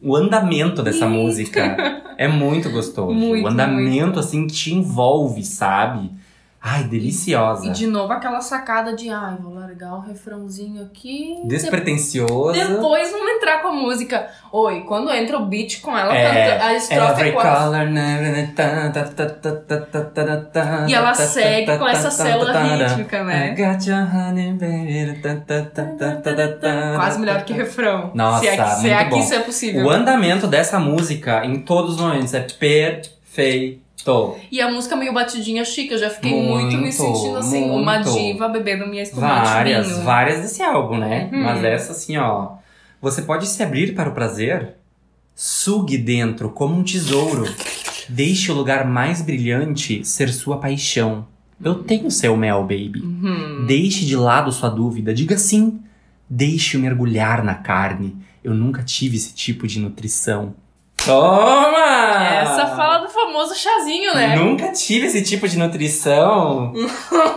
O 0.02 0.16
andamento 0.16 0.82
dessa 0.82 1.06
música 1.08 1.76
é 2.16 2.28
muito 2.28 2.70
gostoso. 2.70 3.12
Muito, 3.12 3.44
o 3.44 3.48
andamento, 3.48 4.04
muito. 4.04 4.18
assim, 4.20 4.46
te 4.46 4.72
envolve, 4.72 5.44
sabe? 5.44 6.10
Ai, 6.62 6.84
deliciosa. 6.84 7.66
E, 7.66 7.70
e 7.70 7.72
de 7.72 7.86
novo 7.86 8.12
aquela 8.12 8.42
sacada 8.42 8.94
de, 8.94 9.08
ai, 9.08 9.36
vou 9.40 9.54
largar 9.54 9.94
um 9.94 10.00
refrãozinho 10.00 10.82
aqui. 10.82 11.40
Despretensioso. 11.46 12.52
Depois 12.52 13.10
vamos 13.10 13.30
entrar 13.30 13.62
com 13.62 13.68
a 13.68 13.72
música. 13.72 14.28
Oi, 14.52 14.80
quando 14.86 15.10
entra 15.10 15.38
o 15.38 15.46
beat 15.46 15.80
com 15.80 15.96
ela, 15.96 16.14
é, 16.14 16.52
canta, 16.52 16.64
a 16.66 16.74
estrofe 16.74 17.22
é 17.22 17.32
quase. 17.32 17.64
Color, 17.64 17.88
e 20.86 20.94
ela 20.94 21.14
segue 21.14 21.78
com 21.78 21.88
essa 21.88 22.10
célula 22.10 22.52
rítmica, 22.62 23.24
né? 23.24 23.54
Quase 26.96 27.18
melhor 27.20 27.42
que 27.44 27.54
refrão. 27.54 28.10
Nossa, 28.14 28.40
se 28.40 28.48
é, 28.48 28.66
se 28.66 28.90
é 28.90 28.94
aqui, 28.94 29.22
se 29.22 29.34
é 29.34 29.40
possível. 29.40 29.86
O 29.86 29.90
andamento 29.90 30.46
dessa 30.46 30.78
música 30.78 31.42
em 31.44 31.60
todos 31.60 31.94
os 31.94 32.00
momentos 32.00 32.34
é 32.34 32.40
perfeito. 32.40 33.88
E 34.50 34.60
a 34.60 34.70
música 34.70 34.96
meio 34.96 35.12
batidinha 35.12 35.64
chique, 35.64 35.92
eu 35.92 35.98
já 35.98 36.10
fiquei 36.10 36.32
muito, 36.32 36.74
me 36.76 36.82
Muito, 36.82 36.92
sentindo 36.94 37.36
assim, 37.38 37.64
uma 37.70 37.98
muito. 37.98 38.12
diva 38.12 38.48
bebendo 38.48 38.86
minha 38.86 39.02
espumante 39.02 39.44
Várias, 39.46 39.88
vinho. 39.88 40.02
várias 40.02 40.40
desse 40.40 40.62
álbum, 40.62 40.98
né? 40.98 41.28
Uhum. 41.32 41.42
Mas 41.42 41.64
essa 41.64 41.92
assim, 41.92 42.16
ó. 42.16 42.52
Você 43.00 43.22
pode 43.22 43.46
se 43.46 43.62
abrir 43.62 43.94
para 43.94 44.10
o 44.10 44.12
prazer? 44.14 44.74
Sugue 45.34 45.96
dentro 45.96 46.50
como 46.50 46.76
um 46.76 46.82
tesouro. 46.82 47.44
Deixe 48.08 48.50
o 48.50 48.54
lugar 48.54 48.86
mais 48.86 49.22
brilhante 49.22 50.04
ser 50.04 50.28
sua 50.32 50.58
paixão. 50.58 51.26
Eu 51.62 51.76
tenho 51.76 52.10
seu 52.10 52.36
mel, 52.36 52.62
baby. 52.62 53.00
Uhum. 53.02 53.64
Deixe 53.66 54.04
de 54.04 54.16
lado 54.16 54.50
sua 54.52 54.68
dúvida. 54.68 55.14
Diga 55.14 55.38
sim. 55.38 55.80
Deixe-o 56.28 56.80
mergulhar 56.80 57.42
na 57.44 57.54
carne. 57.54 58.16
Eu 58.42 58.54
nunca 58.54 58.82
tive 58.82 59.16
esse 59.16 59.34
tipo 59.34 59.66
de 59.66 59.78
nutrição. 59.80 60.54
Toma! 61.04 62.24
Essa 62.42 62.66
fala 62.76 62.98
do 62.98 63.08
famoso 63.08 63.54
chazinho, 63.54 64.14
né? 64.14 64.36
Nunca 64.36 64.70
tive 64.72 65.06
esse 65.06 65.22
tipo 65.22 65.48
de 65.48 65.58
nutrição. 65.58 66.72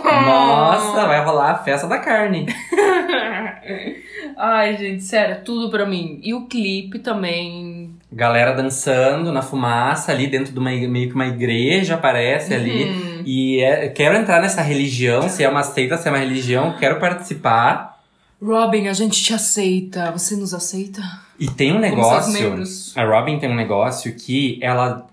Nossa, 0.04 1.06
vai 1.06 1.24
rolar 1.24 1.52
a 1.52 1.58
festa 1.58 1.86
da 1.86 1.98
carne. 1.98 2.46
Ai, 4.36 4.76
gente, 4.76 5.02
sério, 5.02 5.38
tudo 5.44 5.70
pra 5.70 5.86
mim. 5.86 6.20
E 6.22 6.34
o 6.34 6.46
clipe 6.46 6.98
também. 6.98 7.90
Galera 8.12 8.52
dançando 8.52 9.32
na 9.32 9.42
fumaça 9.42 10.12
ali 10.12 10.26
dentro 10.26 10.52
de 10.52 10.58
uma 10.58 10.70
meio 10.70 11.08
que 11.08 11.14
uma 11.14 11.26
igreja 11.26 11.94
aparece 11.94 12.52
ali. 12.54 12.84
Hum. 12.84 13.22
E 13.24 13.60
é- 13.62 13.88
quero 13.88 14.16
entrar 14.16 14.40
nessa 14.40 14.60
religião, 14.60 15.28
se 15.28 15.42
é 15.42 15.48
uma 15.48 15.62
seita, 15.62 15.96
se 15.96 16.06
é 16.06 16.10
uma 16.10 16.18
religião, 16.18 16.74
quero 16.78 17.00
participar. 17.00 17.93
Robin, 18.42 18.88
a 18.88 18.92
gente 18.92 19.22
te 19.22 19.32
aceita. 19.32 20.10
Você 20.12 20.36
nos 20.36 20.52
aceita? 20.52 21.02
E 21.38 21.48
tem 21.48 21.72
um 21.72 21.78
negócio. 21.78 22.52
A 22.96 23.04
Robin 23.04 23.38
tem 23.38 23.50
um 23.50 23.54
negócio 23.54 24.14
que 24.14 24.58
ela 24.62 25.06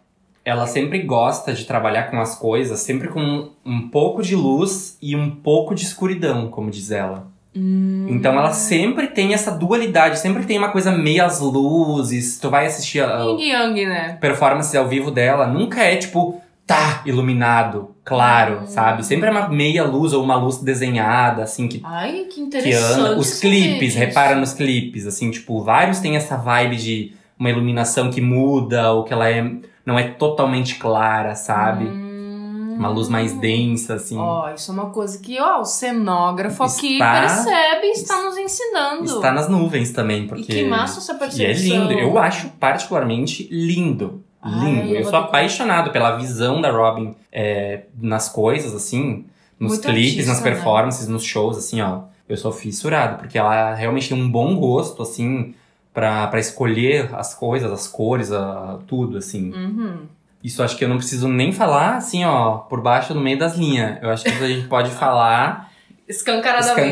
ela 0.43 0.65
sempre 0.65 1.03
gosta 1.03 1.53
de 1.53 1.65
trabalhar 1.65 2.09
com 2.09 2.19
as 2.19 2.35
coisas, 2.35 2.79
sempre 2.79 3.07
com 3.09 3.51
um 3.63 3.89
pouco 3.89 4.23
de 4.23 4.35
luz 4.35 4.97
e 5.01 5.15
um 5.15 5.29
pouco 5.29 5.75
de 5.75 5.83
escuridão, 5.83 6.49
como 6.49 6.71
diz 6.71 6.89
ela. 6.89 7.27
Hum. 7.55 8.07
Então 8.09 8.33
ela 8.33 8.51
sempre 8.51 9.07
tem 9.07 9.33
essa 9.33 9.51
dualidade, 9.51 10.19
sempre 10.19 10.45
tem 10.45 10.57
uma 10.57 10.71
coisa 10.71 10.91
meio 10.91 11.23
às 11.23 11.39
luzes. 11.39 12.39
Tu 12.39 12.49
vai 12.49 12.65
assistir 12.65 13.03
a, 13.03 13.23
Yang, 13.23 13.85
né? 13.85 14.17
performance 14.19 14.75
ao 14.75 14.87
vivo 14.87 15.11
dela, 15.11 15.45
nunca 15.45 15.83
é 15.83 15.97
tipo, 15.97 16.41
tá, 16.65 17.03
iluminado, 17.05 17.90
claro, 18.03 18.61
Hum. 18.63 18.67
sabe? 18.67 19.05
Sempre 19.05 19.27
é 19.29 19.31
uma 19.31 19.47
meia 19.49 19.83
luz 19.83 20.13
ou 20.13 20.23
uma 20.23 20.35
luz 20.35 20.57
desenhada, 20.57 21.43
assim, 21.43 21.67
que, 21.67 21.81
Ai, 21.83 22.11
que 22.25 22.35
que 22.35 22.41
interessante. 22.41 22.99
anda. 22.99 23.17
Os 23.19 23.39
clipes, 23.39 23.95
repara 23.95 24.35
nos 24.35 24.53
clipes, 24.53 25.05
assim, 25.07 25.29
tipo, 25.31 25.61
vários 25.63 25.99
têm 25.99 26.15
essa 26.15 26.35
vibe 26.37 26.75
de 26.77 27.13
uma 27.37 27.49
iluminação 27.49 28.09
que 28.11 28.21
muda, 28.21 28.91
ou 28.91 29.03
que 29.03 29.13
ela 29.13 29.29
é, 29.29 29.51
não 29.85 29.97
é 29.97 30.03
totalmente 30.09 30.75
clara, 30.75 31.35
sabe? 31.35 31.85
Hum. 31.85 32.75
Uma 32.77 32.89
luz 32.89 33.09
mais 33.09 33.33
densa, 33.33 33.95
assim. 33.95 34.17
Ó, 34.17 34.49
isso 34.55 34.71
é 34.71 34.73
uma 34.73 34.89
coisa 34.89 35.19
que, 35.19 35.39
ó, 35.39 35.59
o 35.61 35.65
cenógrafo 35.65 36.63
aqui 36.63 36.93
Está- 36.93 37.19
percebe 37.19 37.85
e 37.87 37.91
está 37.91 38.23
nos 38.23 38.35
ensinando. 38.37 39.03
Está 39.05 39.31
nas 39.31 39.47
nuvens 39.47 39.91
também, 39.91 40.23
E 40.23 40.27
porque. 40.27 40.43
que 40.43 40.63
massa 40.63 40.97
essa 40.99 41.11
E 41.13 41.15
é 41.15 41.19
percepção. 41.19 41.87
lindo. 41.87 41.93
Eu 41.93 42.17
acho 42.17 42.49
particularmente 42.59 43.47
lindo. 43.51 44.23
Lindo. 44.43 44.81
Ai, 44.91 44.97
eu 44.97 45.03
sou 45.05 45.19
apaixonado 45.19 45.91
pela 45.91 46.17
visão 46.17 46.59
da 46.61 46.71
Robin 46.71 47.15
é, 47.31 47.81
nas 47.99 48.27
coisas, 48.29 48.73
assim, 48.73 49.25
nos 49.59 49.73
Muito 49.73 49.87
clipes, 49.87 50.25
nas 50.27 50.37
artista, 50.37 50.49
né? 50.49 50.55
performances, 50.55 51.07
nos 51.07 51.23
shows, 51.23 51.57
assim, 51.57 51.81
ó. 51.81 52.01
Eu 52.27 52.37
sou 52.37 52.51
fissurado, 52.51 53.17
porque 53.17 53.37
ela 53.37 53.73
realmente 53.75 54.09
tem 54.09 54.17
um 54.17 54.29
bom 54.31 54.55
gosto, 54.55 55.01
assim, 55.03 55.53
pra, 55.93 56.25
pra 56.27 56.39
escolher 56.39 57.09
as 57.13 57.33
coisas, 57.35 57.71
as 57.71 57.87
cores, 57.87 58.31
a- 58.31 58.79
tudo, 58.87 59.17
assim. 59.17 59.51
Uhum. 59.53 59.97
Isso 60.43 60.63
acho 60.63 60.75
que 60.75 60.83
eu 60.83 60.89
não 60.89 60.97
preciso 60.97 61.27
nem 61.27 61.51
falar, 61.51 61.97
assim, 61.97 62.25
ó, 62.25 62.57
por 62.59 62.81
baixo, 62.81 63.13
no 63.13 63.21
meio 63.21 63.37
das 63.37 63.55
linhas. 63.55 64.01
Eu 64.01 64.09
acho 64.09 64.23
que 64.23 64.29
a 64.31 64.47
gente 64.47 64.67
pode 64.67 64.89
falar 64.89 65.69
Escancaradamente. 66.07 66.89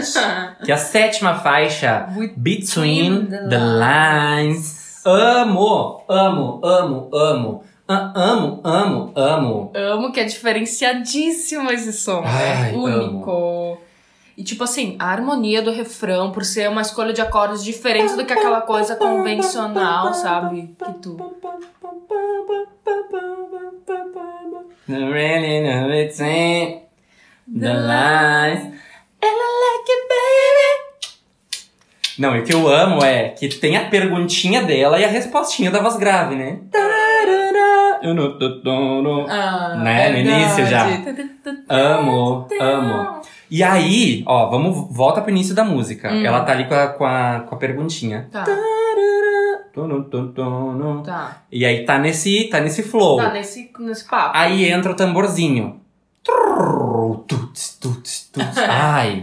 escancaradamente. 0.00 0.02
que 0.64 0.72
a 0.72 0.76
sétima 0.76 1.34
faixa, 1.36 2.08
Between 2.36 3.26
the 3.26 3.58
Lines. 3.58 4.81
Amo, 5.04 6.04
amo, 6.08 6.60
amo, 6.62 7.10
amo. 7.12 7.64
Ah, 7.88 8.12
amo, 8.14 8.60
amo, 8.62 9.12
amo. 9.16 9.72
Amo 9.74 10.12
que 10.12 10.20
é 10.20 10.24
diferenciadíssimo 10.24 11.70
esse 11.72 11.92
som. 11.92 12.22
Ai, 12.24 12.72
é 12.72 12.76
único. 12.76 13.78
E 14.36 14.44
tipo 14.44 14.62
assim, 14.62 14.96
a 15.00 15.06
harmonia 15.06 15.60
do 15.60 15.72
refrão, 15.72 16.30
por 16.30 16.44
ser 16.44 16.68
uma 16.68 16.82
escolha 16.82 17.12
de 17.12 17.20
acordes 17.20 17.64
diferentes 17.64 18.16
do 18.16 18.24
que 18.24 18.32
aquela 18.32 18.60
coisa 18.60 18.94
convencional, 18.94 20.14
sabe? 20.14 20.74
Que 20.78 20.92
tu. 20.94 21.16
The 27.52 27.74
lines. 27.74 28.62
And 28.64 29.36
I 29.38 29.50
like 29.62 29.90
it, 29.90 30.02
baby. 30.08 30.81
Não, 32.18 32.36
e 32.36 32.40
o 32.40 32.44
que 32.44 32.52
eu 32.52 32.68
amo 32.68 33.02
é 33.04 33.30
que 33.30 33.48
tem 33.48 33.76
a 33.76 33.88
perguntinha 33.88 34.62
dela 34.62 34.98
e 34.98 35.04
a 35.04 35.08
respostinha 35.08 35.70
da 35.70 35.80
voz 35.80 35.96
grave, 35.96 36.34
né? 36.34 36.58
Ah, 39.28 39.76
Né, 39.76 40.10
no 40.10 40.18
início 40.18 40.66
já. 40.66 40.86
Amo, 41.68 42.48
amo. 42.60 43.20
E 43.50 43.62
aí, 43.62 44.22
ó, 44.26 44.48
vamos, 44.50 44.88
volta 44.94 45.20
pro 45.20 45.30
início 45.30 45.54
da 45.54 45.64
música. 45.64 46.10
Hum. 46.10 46.24
Ela 46.24 46.40
tá 46.40 46.52
ali 46.52 46.64
com 46.66 46.74
a, 46.74 46.86
com 46.88 47.04
a, 47.04 47.40
com 47.48 47.54
a 47.54 47.58
perguntinha. 47.58 48.28
Tá, 48.32 48.44
tá. 48.44 48.56
E 51.50 51.64
aí 51.64 51.84
tá 51.84 51.98
nesse, 51.98 52.48
tá 52.50 52.60
nesse 52.60 52.82
flow. 52.82 53.18
Tá 53.18 53.32
nesse, 53.32 53.70
nesse 53.78 54.04
papo. 54.08 54.36
Aí 54.36 54.70
entra 54.70 54.92
o 54.92 54.94
tamborzinho. 54.94 55.80
Ai, 58.68 59.22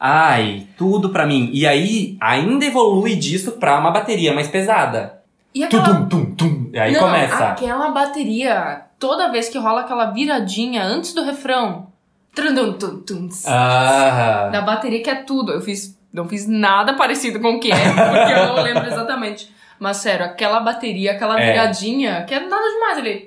ai, 0.00 0.66
tudo 0.78 1.10
pra 1.10 1.26
mim. 1.26 1.50
E 1.52 1.66
aí 1.66 2.16
ainda 2.20 2.64
evolui 2.64 3.14
disso 3.14 3.52
pra 3.52 3.78
uma 3.78 3.90
bateria 3.90 4.32
mais 4.32 4.48
pesada. 4.48 5.20
E 5.54 5.62
aquela... 5.62 5.84
Tum, 5.84 6.06
tum, 6.08 6.24
tum. 6.34 6.70
E 6.72 6.78
aí 6.78 6.92
Não, 6.92 7.00
começa. 7.00 7.48
aquela 7.48 7.90
bateria, 7.90 8.82
toda 8.98 9.30
vez 9.30 9.48
que 9.48 9.58
rola 9.58 9.82
aquela 9.82 10.06
viradinha 10.06 10.82
antes 10.82 11.12
do 11.12 11.22
refrão. 11.24 11.88
Trundum, 12.34 12.72
tum, 12.74 12.98
tum. 13.02 13.28
Ah, 13.46 14.48
Da 14.52 14.60
bateria 14.62 15.02
que 15.02 15.10
é 15.10 15.16
tudo. 15.16 15.52
Eu 15.52 15.60
fiz. 15.60 15.98
Não 16.12 16.28
fiz 16.28 16.46
nada 16.48 16.94
parecido 16.94 17.38
com 17.38 17.54
o 17.56 17.60
que 17.60 17.70
é, 17.70 17.74
porque 17.76 18.32
eu 18.32 18.46
não 18.48 18.62
lembro 18.62 18.84
exatamente. 18.86 19.48
Mas 19.80 19.96
sério, 19.96 20.26
aquela 20.26 20.60
bateria, 20.60 21.12
aquela 21.12 21.40
É. 21.40 21.52
viradinha, 21.52 22.22
que 22.28 22.34
é 22.34 22.40
nada 22.40 22.62
demais 22.70 22.98
ali. 22.98 23.26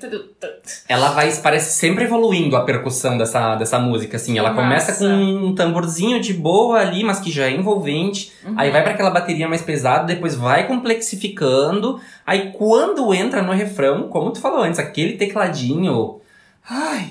ela 0.88 1.10
vai, 1.10 1.32
parece 1.38 1.76
sempre 1.80 2.04
evoluindo 2.04 2.56
a 2.56 2.62
percussão 2.64 3.18
dessa, 3.18 3.56
dessa 3.56 3.80
música, 3.80 4.18
assim. 4.18 4.38
Ela 4.38 4.52
Que 4.52 4.56
começa 4.58 4.92
massa. 4.92 5.04
com 5.04 5.14
um 5.48 5.56
tamborzinho 5.56 6.22
de 6.22 6.32
boa 6.32 6.80
ali, 6.80 7.04
mas 7.04 7.20
que 7.20 7.32
já 7.32 7.48
é 7.48 7.52
envolvente. 7.52 8.32
Uhum. 8.46 8.54
Aí 8.56 8.70
vai 8.70 8.84
pra 8.84 8.92
aquela 8.92 9.10
bateria 9.10 9.50
mais 9.50 9.64
pesada, 9.64 10.04
depois 10.06 10.36
vai 10.36 10.68
complexificando. 10.68 12.00
Aí 12.26 12.52
quando 12.52 13.12
entra 13.16 13.42
no 13.42 13.52
refrão, 13.52 14.08
como 14.10 14.30
tu 14.32 14.40
falou 14.40 14.62
antes, 14.62 14.80
aquele 14.80 15.14
tecladinho. 15.14 16.22
Ai. 16.70 17.10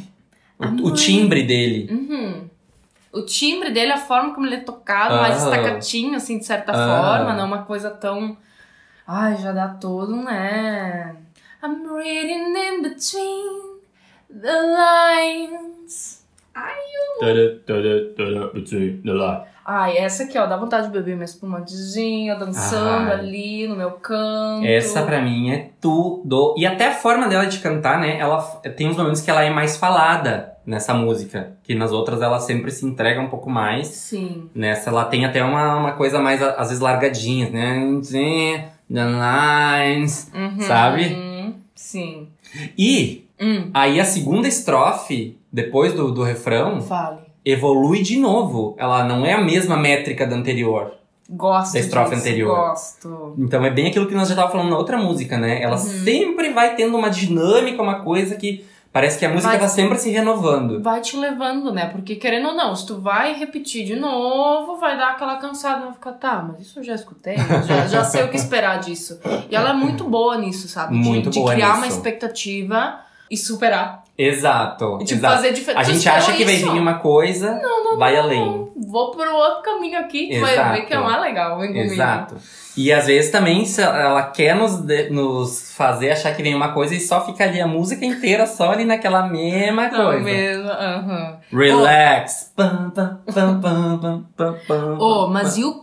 O, 0.59 0.87
o 0.87 0.91
timbre 0.93 1.43
dele. 1.43 1.89
Uhum. 1.91 2.45
O 3.13 3.23
timbre 3.23 3.71
dele, 3.73 3.91
a 3.93 3.99
forma 3.99 4.33
como 4.33 4.47
ele 4.47 4.55
é 4.55 4.61
tocado, 4.61 5.17
mais 5.17 5.43
Ah. 5.43 5.51
estacatinho, 5.51 6.15
assim, 6.15 6.39
de 6.39 6.45
certa 6.47 6.73
Ah. 6.73 7.17
forma, 7.19 7.35
não 7.35 7.45
uma 7.47 7.63
coisa 7.65 7.91
tão. 7.91 8.37
Ai, 9.07 9.37
já 9.37 9.53
dá 9.53 9.69
todo, 9.69 10.15
né? 10.17 11.17
I'm 11.63 11.87
reading 11.97 12.57
in 12.57 12.83
between 12.83 13.81
the 14.29 14.53
lines. 14.53 16.23
Ai, 19.65 19.97
essa 19.97 20.25
aqui, 20.25 20.37
ó, 20.37 20.47
dá 20.47 20.57
vontade 20.57 20.89
de 20.89 20.93
beber 20.93 21.15
minha 21.15 21.25
espumantezinha, 21.25 22.35
dançando 22.35 23.11
Ai. 23.11 23.13
ali 23.13 23.69
no 23.69 23.77
meu 23.77 23.93
canto. 23.93 24.67
Essa 24.67 25.03
pra 25.03 25.23
mim 25.23 25.53
é 25.53 25.71
tudo. 25.81 26.55
E 26.59 26.67
até 26.67 26.89
a 26.89 26.95
forma 26.95 27.29
dela 27.29 27.47
de 27.47 27.59
cantar, 27.61 28.01
né? 28.01 28.19
Ela 28.19 28.41
tem 28.77 28.89
uns 28.89 28.97
momentos 28.97 29.21
que 29.21 29.31
ela 29.31 29.45
é 29.45 29.51
mais 29.51 29.77
falada 29.77 30.53
nessa 30.67 30.93
música. 30.93 31.53
Que 31.63 31.77
nas 31.77 31.93
outras 31.93 32.21
ela 32.21 32.41
sempre 32.41 32.73
se 32.73 32.85
entrega 32.85 33.21
um 33.21 33.29
pouco 33.29 33.49
mais. 33.49 33.87
Sim. 33.87 34.51
Nessa 34.53 34.91
ela 34.91 35.05
tem 35.05 35.25
até 35.25 35.45
uma, 35.45 35.77
uma 35.77 35.93
coisa 35.93 36.19
mais, 36.19 36.43
às 36.43 36.69
vezes, 36.69 36.81
largadinha, 36.81 37.49
né? 37.51 37.77
The 38.93 39.05
lines, 39.05 40.31
Uhum. 40.35 40.61
sabe? 40.61 41.55
Sim. 41.75 42.29
E 42.79 43.25
Hum, 43.41 43.71
aí 43.75 43.99
a 43.99 44.05
segunda 44.05 44.47
estrofe, 44.47 45.37
depois 45.53 45.93
do, 45.95 46.13
do 46.13 46.23
refrão, 46.23 46.81
fale. 46.81 47.19
evolui 47.45 48.01
de 48.03 48.17
novo. 48.19 48.75
Ela 48.79 49.05
não 49.05 49.27
é 49.27 49.33
a 49.33 49.41
mesma 49.41 49.77
métrica 49.77 50.25
da 50.27 50.37
anterior. 50.37 50.93
Gosto 51.29 51.73
Da 51.73 51.81
estrofe 51.81 52.11
disso, 52.11 52.21
anterior. 52.29 52.57
Gosto. 52.69 53.35
Então 53.39 53.65
é 53.65 53.71
bem 53.71 53.87
aquilo 53.89 54.07
que 54.07 54.15
nós 54.15 54.29
já 54.29 54.37
tava 54.37 54.51
falando 54.53 54.71
na 54.71 54.77
outra 54.79 54.97
música, 54.99 55.39
né? 55.39 55.61
Ela 55.63 55.73
Uhum. 55.77 56.05
sempre 56.05 56.53
vai 56.53 56.77
tendo 56.77 56.97
uma 56.97 57.09
dinâmica, 57.09 57.83
uma 57.83 58.01
coisa 58.01 58.37
que 58.37 58.65
parece 58.93 59.19
que 59.19 59.25
a 59.25 59.29
música 59.31 59.51
Vai- 59.53 59.59
tá 59.61 59.69
sempre 59.69 59.99
se 59.99 60.11
renovando. 60.11 60.83
Vai 60.83 61.01
te 61.01 61.17
levando, 61.17 61.73
né? 61.73 61.87
Porque 61.87 62.17
querendo 62.17 62.49
ou 62.49 62.55
não, 62.55 62.75
se 62.77 62.87
tu 62.87 63.01
vai 63.01 63.33
repetir 63.35 63.85
de 63.87 63.97
novo, 63.97 64.77
vai 64.77 64.97
dar 64.97 65.11
aquela 65.13 65.37
cansada, 65.37 65.85
vai 65.87 65.93
ficar, 65.95 66.13
tá, 66.13 66.45
mas 66.47 66.61
isso 66.67 66.79
eu 66.81 66.85
já 66.85 66.95
escutei, 66.95 67.37
já, 67.67 67.87
já 67.87 68.05
sei 68.05 68.23
o 68.25 68.29
que 68.29 68.37
esperar 68.37 68.79
disso. 68.81 69.19
E 69.51 69.57
ela 69.57 69.71
é 69.71 69.75
muito 69.75 70.05
boa 70.05 70.37
nisso, 70.39 70.69
sabe? 70.69 70.99
De, 71.01 71.09
Muito 71.09 71.31
de 71.31 71.39
boa 71.41 71.53
criar 71.53 71.75
uma 71.77 71.87
nisso. 71.87 71.97
expectativa 71.99 73.01
e 73.31 73.37
superar. 73.37 74.03
Exato. 74.19 74.99
E 75.01 75.05
tipo, 75.05 75.21
exato. 75.21 75.35
fazer 75.37 75.53
diferente. 75.55 75.81
A 75.81 75.83
gente 75.93 76.07
acha 76.09 76.33
que 76.35 76.45
vai 76.45 76.57
vir 76.57 76.69
uma 76.69 76.95
coisa, 76.99 77.59
vai 77.97 78.15
além. 78.17 78.71
Vou 78.77 79.11
pro 79.11 79.35
outro 79.35 79.63
caminho 79.63 79.99
aqui, 79.99 80.39
vai 80.39 80.53
Exato. 80.53 80.73
ver 80.75 80.83
que 80.83 80.93
é 80.93 80.99
mais 80.99 81.21
legal. 81.23 81.59
Vem 81.59 81.69
comigo. 81.73 81.95
E 82.77 82.91
às 82.93 83.07
vezes 83.07 83.31
também 83.31 83.65
ela 83.79 84.23
quer 84.31 84.57
nos, 84.57 84.77
de- 84.81 85.11
nos 85.11 85.73
fazer 85.77 86.11
achar 86.11 86.35
que 86.35 86.43
vem 86.43 86.55
uma 86.55 86.73
coisa 86.73 86.95
e 86.95 87.01
só 87.01 87.25
fica 87.25 87.45
ali 87.45 87.61
a 87.61 87.67
música 87.67 88.05
inteira 88.05 88.47
só 88.47 88.73
ali 88.73 88.85
naquela 88.85 89.27
mesma 89.29 89.89
Não 89.91 90.05
coisa. 90.07 90.25
mesmo. 90.25 90.71
Relax. 91.53 92.53
Pam, 92.57 92.91
pam, 92.91 93.21
pam, 94.67 94.97
Oh, 94.99 95.27
mas 95.29 95.57
e 95.59 95.65
o- 95.65 95.81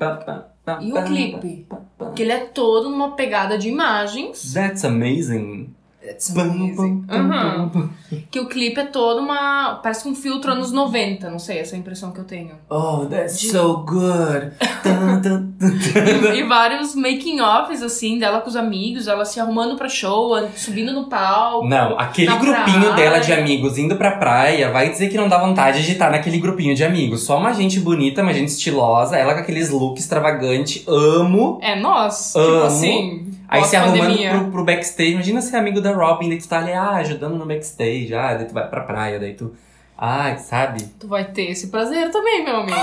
E 0.81 0.91
o 0.93 1.03
clipe? 1.03 1.67
Que 2.15 2.21
ele 2.23 2.31
é 2.31 2.39
todo 2.39 2.89
numa 2.89 3.15
pegada 3.15 3.57
de 3.57 3.69
imagens. 3.69 4.53
That's 4.53 4.83
amazing. 4.85 5.73
It's 6.09 6.35
amazing. 6.35 7.05
Uhum. 7.09 7.89
Que 8.31 8.39
o 8.39 8.47
clipe 8.47 8.79
é 8.79 8.85
todo 8.85 9.19
uma. 9.21 9.75
Parece 9.83 10.07
um 10.07 10.15
filtro 10.15 10.51
anos 10.51 10.71
90, 10.71 11.29
não 11.29 11.37
sei, 11.39 11.59
essa 11.59 11.75
é 11.75 11.77
a 11.77 11.79
impressão 11.79 12.11
que 12.11 12.19
eu 12.19 12.23
tenho. 12.23 12.51
Oh, 12.69 13.05
that's 13.05 13.39
so 13.51 13.85
good. 13.85 14.51
Dun, 14.83 15.21
dun, 15.21 15.41
dun, 15.59 15.69
dun. 15.69 16.33
E, 16.33 16.39
e 16.39 16.43
vários 16.43 16.95
making-offs, 16.95 17.83
assim, 17.83 18.17
dela 18.17 18.41
com 18.41 18.49
os 18.49 18.55
amigos, 18.55 19.07
ela 19.07 19.23
se 19.25 19.39
arrumando 19.39 19.75
pra 19.77 19.87
show, 19.87 20.35
subindo 20.55 20.91
no 20.91 21.05
palco. 21.07 21.67
Não, 21.67 21.97
aquele 21.99 22.35
grupinho 22.35 22.87
praia. 22.87 22.95
dela 22.95 23.19
de 23.19 23.31
amigos 23.33 23.77
indo 23.77 23.95
pra 23.95 24.11
praia, 24.17 24.71
vai 24.71 24.89
dizer 24.89 25.09
que 25.09 25.17
não 25.17 25.29
dá 25.29 25.37
vontade 25.37 25.85
de 25.85 25.91
estar 25.91 26.09
naquele 26.09 26.39
grupinho 26.39 26.73
de 26.75 26.83
amigos. 26.83 27.23
Só 27.23 27.37
uma 27.37 27.53
gente 27.53 27.79
bonita, 27.79 28.23
uma 28.23 28.33
gente 28.33 28.49
estilosa, 28.49 29.15
ela 29.15 29.33
com 29.35 29.41
aqueles 29.41 29.69
looks 29.69 30.03
extravagantes, 30.03 30.83
amo. 30.87 31.59
É 31.61 31.79
nós, 31.79 32.35
Amo. 32.35 32.45
tipo 32.45 32.65
assim. 32.65 33.28
Aí 33.49 33.63
se 33.65 33.75
arrumando 33.75 34.17
pro, 34.17 34.51
pro 34.51 34.63
backstage, 34.63 35.13
imagina 35.13 35.41
ser 35.41 35.57
amigo 35.57 35.81
da 35.81 35.91
Robin, 35.91 36.29
daí 36.29 36.37
tu 36.37 36.47
tá 36.47 36.59
ali, 36.59 36.71
ah, 36.71 36.91
ajudando 36.97 37.35
no 37.35 37.45
backstage, 37.45 38.13
ah, 38.13 38.35
daí 38.35 38.45
tu 38.45 38.53
vai 38.53 38.67
pra 38.69 38.81
praia, 38.81 39.19
daí 39.19 39.33
tu. 39.33 39.53
Ai, 39.97 40.37
sabe? 40.37 40.83
Tu 40.99 41.07
vai 41.07 41.25
ter 41.25 41.49
esse 41.51 41.67
prazer 41.67 42.09
também, 42.11 42.43
meu 42.45 42.57
amigo. 42.57 42.77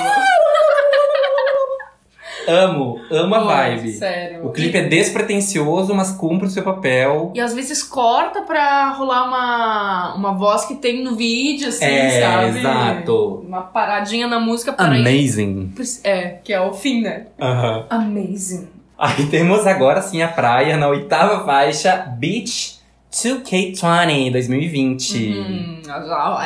Amo, 2.49 3.01
amo 3.11 3.35
a 3.35 3.39
vibe. 3.41 3.91
Sério. 3.95 4.47
O 4.47 4.53
clipe 4.53 4.77
é 4.77 4.83
despretensioso, 4.85 5.93
mas 5.95 6.12
cumpre 6.12 6.47
o 6.47 6.51
seu 6.51 6.62
papel. 6.62 7.33
E 7.35 7.41
às 7.41 7.53
vezes 7.53 7.83
corta 7.83 8.43
pra 8.43 8.91
rolar 8.93 9.25
uma, 9.27 10.14
uma 10.14 10.33
voz 10.33 10.64
que 10.64 10.77
tem 10.77 11.03
no 11.03 11.17
vídeo, 11.17 11.69
assim, 11.69 11.85
É, 11.85 12.21
sabe? 12.21 12.59
exato. 12.59 13.43
Uma 13.45 13.62
paradinha 13.62 14.29
na 14.29 14.39
música 14.39 14.73
para 14.73 14.97
ir. 14.97 15.01
Amazing. 15.01 15.73
É, 16.05 16.39
que 16.45 16.53
é 16.53 16.61
o 16.61 16.73
fim, 16.73 17.03
né? 17.03 17.27
Aham. 17.41 17.87
Amazing. 17.91 18.69
Aí 18.99 19.26
temos 19.26 19.66
agora 19.66 20.01
sim 20.01 20.22
a 20.22 20.28
praia 20.28 20.76
na 20.76 20.88
oitava 20.88 21.44
faixa, 21.44 21.97
Beach 22.18 22.76
2K20 23.12 24.32
2020. 24.32 25.16
Hum, 25.16 25.82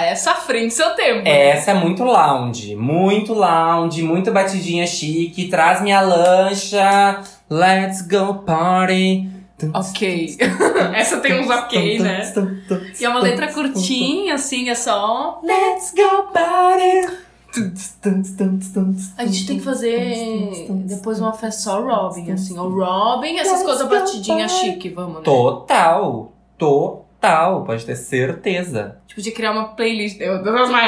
essa 0.00 0.34
frente 0.34 0.74
seu 0.74 0.90
tempo. 0.90 1.24
né? 1.24 1.48
Essa 1.48 1.72
é 1.72 1.74
muito 1.74 2.04
lounge, 2.04 2.76
muito 2.76 3.34
lounge, 3.34 4.02
muito 4.02 4.30
batidinha 4.30 4.86
chique. 4.86 5.48
Traz 5.48 5.80
minha 5.80 6.00
lancha, 6.00 7.20
let's 7.48 8.02
go 8.02 8.34
party. 8.44 9.28
Ok. 9.74 10.38
Essa 10.94 11.18
tem 11.18 11.38
uns 11.38 11.50
ok, 11.50 11.98
né? 11.98 12.32
E 12.98 13.04
é 13.04 13.08
uma 13.08 13.20
letra 13.20 13.52
curtinha, 13.52 14.34
assim, 14.34 14.70
é 14.70 14.74
só. 14.74 15.38
Let's 15.42 15.92
go 15.94 16.32
party. 16.32 17.29
A 19.18 19.26
gente 19.26 19.46
tem 19.46 19.58
que 19.58 19.64
fazer 19.64 20.66
depois 20.84 21.20
uma 21.20 21.32
festa 21.32 21.62
só 21.62 21.80
Robin, 21.82 22.30
assim. 22.32 22.58
O 22.58 22.68
Robin, 22.68 23.36
essas 23.38 23.62
coisas 23.62 23.88
batidinhas 23.88 24.52
chique, 24.52 24.88
vamos, 24.90 25.16
né? 25.16 25.22
Total. 25.24 26.32
Total. 26.56 27.64
Pode 27.64 27.84
ter 27.84 27.96
certeza. 27.96 28.96
Tipo, 29.06 29.20
de 29.20 29.30
criar 29.32 29.52
uma 29.52 29.68
playlist. 29.68 30.20
Eu. 30.20 30.34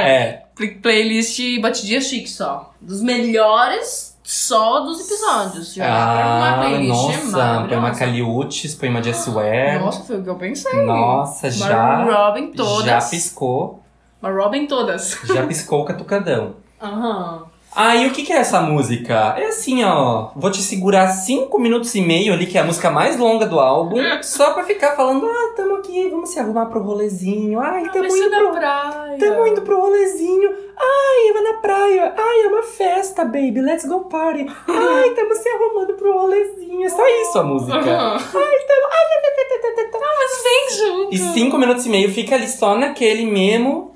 É. 0.02 0.42
Play- 0.54 0.74
Playlist 0.76 1.40
batidinha 1.60 2.00
chique 2.00 2.28
só. 2.30 2.72
Dos 2.80 3.02
melhores 3.02 4.16
só 4.22 4.80
dos 4.80 5.00
episódios. 5.00 5.74
Já 5.74 5.84
pra 5.84 6.26
uma 6.26 6.50
Ah, 6.50 6.58
playlist 6.60 6.88
nossa. 6.88 7.66
Põe 7.68 7.76
uma. 7.78 7.90
Caliutes, 7.90 8.74
põe 8.74 8.88
uma 8.88 9.02
Jessie 9.02 9.32
Ware. 9.32 9.78
Nossa, 9.80 10.04
foi 10.04 10.18
o 10.18 10.22
que 10.22 10.30
eu 10.30 10.36
pensei. 10.36 10.84
Nossa, 10.84 11.50
já. 11.50 12.04
Robin 12.04 12.52
todas. 12.52 12.84
Já 12.86 13.00
piscou. 13.00 13.81
Uma 14.22 14.30
Robin 14.30 14.66
todas. 14.66 15.18
Já 15.24 15.44
piscou 15.46 15.82
o 15.82 15.84
catucadão. 15.84 16.54
Aham. 16.80 17.46
Ah, 17.74 17.96
e 17.96 18.06
o 18.06 18.10
que, 18.12 18.22
que 18.22 18.32
é 18.32 18.36
essa 18.36 18.60
música? 18.60 19.34
É 19.38 19.46
assim, 19.46 19.82
ó. 19.82 20.28
Vou 20.36 20.50
te 20.50 20.60
segurar 20.60 21.08
cinco 21.08 21.58
minutos 21.58 21.94
e 21.94 22.02
meio 22.02 22.34
ali, 22.34 22.46
que 22.46 22.58
é 22.58 22.60
a 22.60 22.64
música 22.64 22.90
mais 22.90 23.18
longa 23.18 23.46
do 23.46 23.58
álbum, 23.58 23.96
só 24.22 24.52
pra 24.52 24.62
ficar 24.62 24.94
falando: 24.94 25.26
ah, 25.26 25.54
tamo 25.56 25.76
aqui, 25.76 26.06
vamos 26.10 26.28
se 26.28 26.38
arrumar 26.38 26.66
pro 26.66 26.82
rolezinho. 26.82 27.58
Ai, 27.60 27.88
tamo 27.90 28.10
ser 28.10 28.26
indo 28.26 28.36
pro. 28.36 28.50
praia. 28.52 29.18
Tamo 29.18 29.46
indo 29.46 29.62
pro 29.62 29.80
rolezinho. 29.80 30.50
Ai, 30.76 31.32
vai 31.32 31.42
na 31.42 31.54
praia. 31.54 32.14
Ai, 32.16 32.40
é 32.42 32.46
uma 32.48 32.62
festa, 32.62 33.24
baby. 33.24 33.62
Let's 33.62 33.86
go 33.86 34.00
party. 34.00 34.46
Ai, 34.68 35.10
tamo 35.14 35.34
se 35.34 35.48
arrumando 35.48 35.94
pro 35.94 36.12
rolezinho. 36.12 36.84
É 36.84 36.88
só 36.90 37.04
isso 37.08 37.38
a 37.38 37.42
música. 37.42 37.74
Aham. 37.74 38.16
Ai, 38.16 38.20
tamo. 38.20 38.82
Ah, 38.84 40.14
mas 40.18 40.42
vem 40.42 40.86
junto. 40.86 41.14
E 41.14 41.18
cinco 41.18 41.58
minutos 41.58 41.86
e 41.86 41.88
meio 41.88 42.12
fica 42.12 42.34
ali 42.34 42.48
só 42.48 42.76
naquele 42.76 43.24
mesmo. 43.24 43.91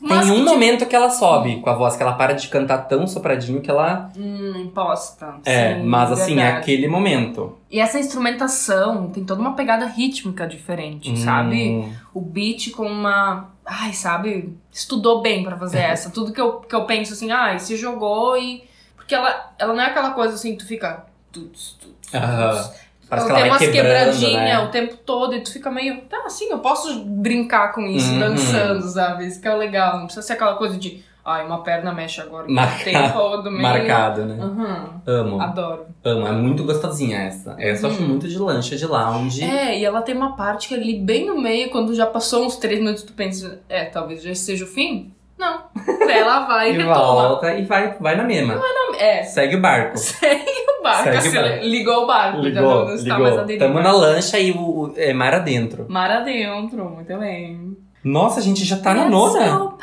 Mas 0.00 0.26
Tem 0.26 0.32
um 0.32 0.44
que 0.44 0.50
momento 0.50 0.86
que 0.86 0.96
ela 0.96 1.10
sobe 1.10 1.60
com 1.60 1.68
a 1.68 1.74
voz, 1.74 1.94
que 1.96 2.02
ela 2.02 2.14
para 2.14 2.32
de 2.32 2.48
cantar 2.48 2.78
tão 2.88 3.06
sopradinho 3.06 3.60
que 3.60 3.70
ela. 3.70 4.10
Hum, 4.16 4.54
imposta. 4.56 5.34
É, 5.44 5.74
Sim, 5.74 5.82
mas 5.84 6.10
assim, 6.12 6.32
é 6.32 6.36
verdade. 6.36 6.56
aquele 6.58 6.88
momento. 6.88 7.58
E 7.70 7.78
essa 7.78 7.98
instrumentação 7.98 9.08
tem 9.10 9.24
toda 9.24 9.40
uma 9.40 9.54
pegada 9.54 9.86
rítmica 9.86 10.46
diferente, 10.46 11.16
sabe? 11.18 11.70
Hum, 11.70 11.92
O 12.14 12.20
beat 12.20 12.70
com 12.72 12.86
uma. 12.86 13.50
Ai, 13.64 13.92
sabe? 13.92 14.56
Estudou 14.72 15.20
bem 15.20 15.44
pra 15.44 15.56
fazer 15.56 15.78
essa. 15.84 16.10
Tudo 16.10 16.32
que 16.32 16.40
eu, 16.40 16.54
que 16.60 16.74
eu 16.74 16.84
penso 16.86 17.12
assim, 17.12 17.30
ai, 17.30 17.58
se 17.58 17.76
jogou 17.76 18.36
e. 18.38 18.64
Porque 18.96 19.14
ela, 19.14 19.52
ela 19.58 19.74
não 19.74 19.82
é 19.82 19.86
aquela 19.86 20.10
coisa 20.12 20.34
assim 20.34 20.52
que 20.52 20.58
tu 20.64 20.66
fica. 20.66 21.04
Tuts, 21.32 21.76
tuts, 21.80 22.10
tuts. 22.10 22.80
Parece 23.10 23.26
que 23.26 23.32
ela 23.32 23.40
tem 23.42 23.50
umas 23.50 23.58
quebradinhas 23.68 24.40
né? 24.40 24.58
o 24.60 24.68
tempo 24.68 24.96
todo 25.04 25.34
e 25.34 25.40
tu 25.42 25.52
fica 25.52 25.70
meio. 25.70 26.00
Tá, 26.02 26.22
assim, 26.24 26.48
eu 26.50 26.60
posso 26.60 27.04
brincar 27.04 27.72
com 27.72 27.82
isso, 27.86 28.12
Uhum. 28.12 28.20
dançando, 28.20 28.82
sabe? 28.88 29.26
Isso 29.26 29.40
que 29.40 29.48
é 29.48 29.54
o 29.54 29.58
legal. 29.58 29.98
Não 29.98 30.04
precisa 30.06 30.24
ser 30.26 30.34
aquela 30.34 30.54
coisa 30.54 30.78
de. 30.78 31.02
Ai, 31.22 31.44
uma 31.44 31.62
perna 31.62 31.92
mexe 31.92 32.18
agora 32.20 32.48
o 32.48 32.50
Marca- 32.50 32.82
tempo 32.84 33.12
todo 33.12 33.50
meio. 33.50 33.62
Marcado, 33.62 34.24
né? 34.24 34.42
Uhum. 34.42 35.00
Amo, 35.06 35.40
Adoro. 35.42 35.86
amo. 36.02 36.26
É 36.26 36.32
muito 36.32 36.64
gostosinha 36.64 37.18
essa. 37.18 37.54
Essa 37.58 37.86
eu 37.86 37.90
acho 37.90 38.00
Uhum. 38.00 38.08
muito 38.08 38.26
de 38.26 38.38
lancha, 38.38 38.74
de 38.74 38.86
lounge. 38.86 39.44
É, 39.44 39.78
e 39.78 39.84
ela 39.84 40.00
tem 40.00 40.16
uma 40.16 40.34
parte 40.34 40.68
que 40.68 40.74
ali 40.74 40.98
bem 40.98 41.26
no 41.26 41.38
meio, 41.38 41.68
quando 41.70 41.94
já 41.94 42.06
passou 42.06 42.46
uns 42.46 42.56
três 42.56 42.78
minutos, 42.80 43.02
tu 43.02 43.12
pensa, 43.12 43.60
é, 43.68 43.84
talvez 43.84 44.22
já 44.22 44.34
seja 44.34 44.64
o 44.64 44.68
fim. 44.68 45.12
Não. 45.40 45.62
Ela 46.08 46.40
vai 46.46 46.70
e 46.70 46.74
E 46.74 46.78
retoma. 46.78 46.94
volta 47.28 47.54
e 47.54 47.64
vai, 47.64 47.96
vai 47.98 48.14
na 48.16 48.24
mesma. 48.24 48.60
É, 48.98 49.22
Segue 49.24 49.56
o 49.56 49.60
barco. 49.60 49.96
segue 49.96 50.44
o 50.78 50.82
barco. 50.82 51.04
Segue 51.04 51.16
o 51.16 51.18
assim, 51.18 51.32
barco. 51.34 51.64
Ligou 51.64 52.04
o 52.04 52.06
barco, 52.06 52.50
já 52.50 52.60
não, 52.60 52.84
não 52.86 52.94
está 52.94 53.18
mais 53.18 53.46
deriva. 53.46 53.66
Tamo 53.66 53.80
na 53.80 53.92
lancha 53.92 54.38
e 54.38 54.52
o, 54.52 54.60
o- 54.60 54.94
é 54.96 55.12
mar 55.14 55.34
adentro. 55.34 55.86
Mar 55.88 56.10
adentro, 56.10 56.84
muito 56.90 57.18
bem. 57.18 57.76
Nossa, 58.04 58.40
a 58.40 58.42
gente 58.42 58.64
já 58.64 58.76
tá 58.76 58.92
na 58.94 59.08
nona. 59.08 59.74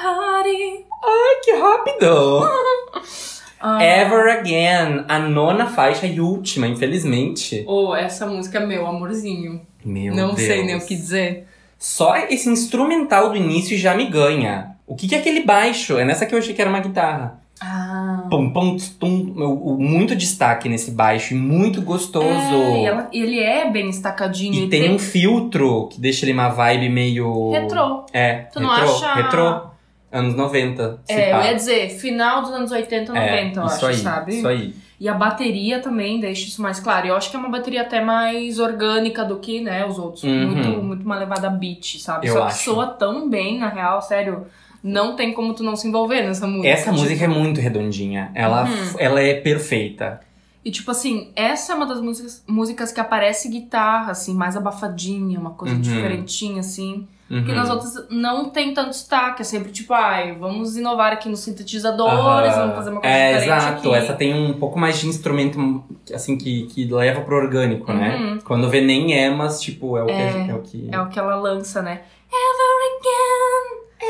Ai, 1.04 1.40
que 1.44 1.52
rápido! 1.54 2.48
Ah, 3.60 3.84
Ever 3.84 4.38
Again, 4.38 5.04
a 5.08 5.18
nona 5.18 5.66
faixa 5.66 6.06
e 6.06 6.22
última, 6.22 6.68
infelizmente. 6.68 7.64
Oh, 7.68 7.96
essa 7.96 8.24
música 8.28 8.60
é 8.60 8.66
meu 8.66 8.86
amorzinho. 8.86 9.62
Meu 9.84 10.14
não 10.16 10.36
Deus. 10.36 10.42
sei 10.42 10.64
nem 10.64 10.76
o 10.76 10.86
que 10.86 10.96
dizer. 10.96 11.48
Só 11.76 12.16
esse 12.18 12.48
instrumental 12.50 13.32
do 13.32 13.36
início 13.36 13.76
já 13.76 13.96
me 13.96 14.06
ganha. 14.06 14.77
O 14.88 14.96
que, 14.96 15.08
que 15.08 15.14
é 15.16 15.20
aquele 15.20 15.44
baixo? 15.44 15.98
É 15.98 16.06
nessa 16.06 16.26
que 16.26 16.34
eu 16.34 16.40
achei 16.40 16.54
que 16.54 16.62
era 16.62 16.70
uma 16.70 16.80
guitarra. 16.80 17.40
Ah. 17.60 18.26
Pum, 18.30 18.52
pum, 18.52 18.78
tum. 19.00 19.34
Muito 19.80 20.16
destaque 20.16 20.70
nesse 20.70 20.92
baixo 20.92 21.34
e 21.34 21.38
muito 21.38 21.82
gostoso. 21.82 22.26
É, 22.28 22.82
e 22.82 22.86
ela- 22.86 23.10
ele 23.12 23.40
é 23.40 23.70
bem 23.70 23.90
estacadinho. 23.90 24.54
E 24.54 24.58
ele 24.60 24.68
tem 24.70 24.94
um 24.94 25.00
filtro 25.00 25.88
que 25.92 26.00
deixa 26.00 26.24
ele 26.26 26.34
uma 26.34 26.50
vibe 26.50 26.88
meio. 26.90 27.52
Retrô. 27.52 28.06
É, 28.14 28.34
Tu 28.54 28.60
não 28.60 28.70
retrô. 28.70 28.96
acha- 28.96 29.14
Retrô. 29.16 29.62
Anos 30.10 30.36
90. 30.36 31.02
se 31.06 31.12
É, 31.14 31.34
eu 31.34 31.42
ia 31.44 31.54
dizer, 31.54 31.90
final 31.90 32.42
dos 32.42 32.52
anos 32.52 32.72
80, 32.72 33.12
90, 33.12 33.60
eu 33.60 33.66
isso 33.66 33.76
acho, 33.76 33.86
aí, 33.88 33.96
sabe? 33.98 34.38
Isso 34.38 34.48
aí. 34.48 34.74
E 35.00 35.10
a 35.10 35.14
bateria 35.14 35.80
também 35.82 36.20
deixa 36.20 36.48
isso 36.48 36.62
mais 36.62 36.80
claro. 36.80 37.08
Eu 37.08 37.16
acho 37.16 37.30
que 37.30 37.36
é 37.36 37.40
uma 37.40 37.50
bateria 37.50 37.82
até 37.82 38.00
mais 38.02 38.58
orgânica 38.58 39.26
do 39.26 39.38
que, 39.38 39.60
né, 39.60 39.86
os 39.86 40.00
outros. 40.00 40.24
Uhum. 40.24 40.48
Muito, 40.48 40.70
muito 40.84 41.04
uma 41.06 41.18
levada 41.18 41.50
beat, 41.50 42.00
sabe? 42.00 42.28
Eu 42.28 42.34
Só 42.34 42.40
que 42.42 42.46
acho. 42.48 42.64
soa 42.64 42.88
tão 42.88 43.30
bem, 43.30 43.60
na 43.60 43.68
real, 43.70 44.02
sério. 44.02 44.48
Não 44.84 45.16
tem 45.16 45.34
como 45.34 45.54
tu 45.54 45.64
não 45.64 45.76
se 45.76 45.88
envolver 45.88 46.22
nessa 46.24 46.46
música. 46.48 46.68
Essa 46.70 46.92
Tipo, 46.92 46.98
música 47.04 47.26
é 47.26 47.28
muito 47.28 47.60
redondinha. 47.60 48.32
Ela, 48.36 48.64
Uhum. 48.66 48.96
ela 49.00 49.22
é 49.22 49.34
perfeita. 49.36 50.22
E 50.64 50.72
tipo 50.72 50.92
assim, 50.92 51.32
essa 51.36 51.72
é 51.74 51.76
uma 51.76 51.86
das 51.86 52.02
músicas, 52.02 52.44
músicas 52.48 52.92
que 52.92 53.00
aparece 53.00 53.48
guitarra, 53.50 54.12
assim, 54.12 54.34
mais 54.36 54.56
abafadinha, 54.58 55.40
uma 55.40 55.52
coisa 55.52 55.76
Uhum. 55.76 55.82
diferentinha, 55.82 56.60
assim. 56.60 57.08
Porque 57.28 57.52
Uhum. 57.52 57.58
nas 57.58 57.70
outras 57.70 57.94
não 58.10 58.50
tem 58.50 58.74
tanto 58.74 58.92
destaque. 58.92 59.42
É 59.42 59.46
sempre 59.46 59.70
tipo, 59.72 59.94
ai, 59.94 60.34
vamos 60.34 60.78
inovar 60.78 61.12
aqui 61.12 61.28
nos 61.28 61.42
sintetizadores, 61.42 62.54
Aham. 62.54 62.62
vamos 62.62 62.76
fazer 62.76 62.90
uma 62.92 63.02
coisa 63.02 63.14
É, 63.16 63.34
diferente 63.38 63.60
exato. 63.60 63.78
aqui. 63.90 63.98
Essa 63.98 64.14
tem 64.14 64.34
um 64.34 64.54
pouco 64.54 64.80
mais 64.80 64.98
de 64.98 65.08
instrumento, 65.08 65.84
assim, 66.14 66.38
que, 66.38 66.68
que 66.68 66.86
leva 66.86 67.20
pro 67.22 67.36
orgânico, 67.36 67.92
né? 67.92 68.16
Uhum. 68.18 68.40
Quando 68.46 68.70
vê 68.70 68.80
nem 68.80 69.14
é, 69.14 69.30
mas, 69.30 69.60
tipo, 69.62 69.98
é 69.98 70.04
o 70.04 70.06
que... 70.06 70.12
É. 70.14 70.48
É 70.50 70.54
o 70.56 70.62
que... 70.62 70.90
É 70.90 71.02
o 71.02 71.08
que 71.10 71.20
ela 71.20 71.36
lança, 71.36 71.82
né? 71.82 72.02
Ever 72.30 73.00
again. 73.00 73.27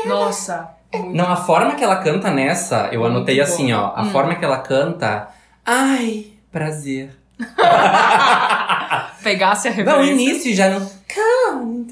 Nossa. 0.06 0.70
muito 0.94 1.14
Não, 1.16 1.30
a 1.30 1.36
forma 1.36 1.74
que 1.74 1.84
ela 1.84 1.96
canta 1.96 2.30
nessa, 2.30 2.88
eu 2.92 3.00
Muito 3.00 3.16
anotei 3.16 3.36
bom. 3.36 3.42
assim, 3.42 3.72
ó. 3.72 3.92
A 3.94 4.02
Hum. 4.02 4.10
forma 4.10 4.34
que 4.34 4.44
ela 4.44 4.58
canta... 4.58 5.28
Ai, 5.64 6.26
prazer. 6.50 7.10
Pegasse 9.22 9.68
a 9.68 9.70
Não, 9.70 9.76
referência. 9.76 10.00
o 10.02 10.04
início 10.06 10.54
já 10.54 10.68
não... 10.70 10.80
Come. 10.80 11.86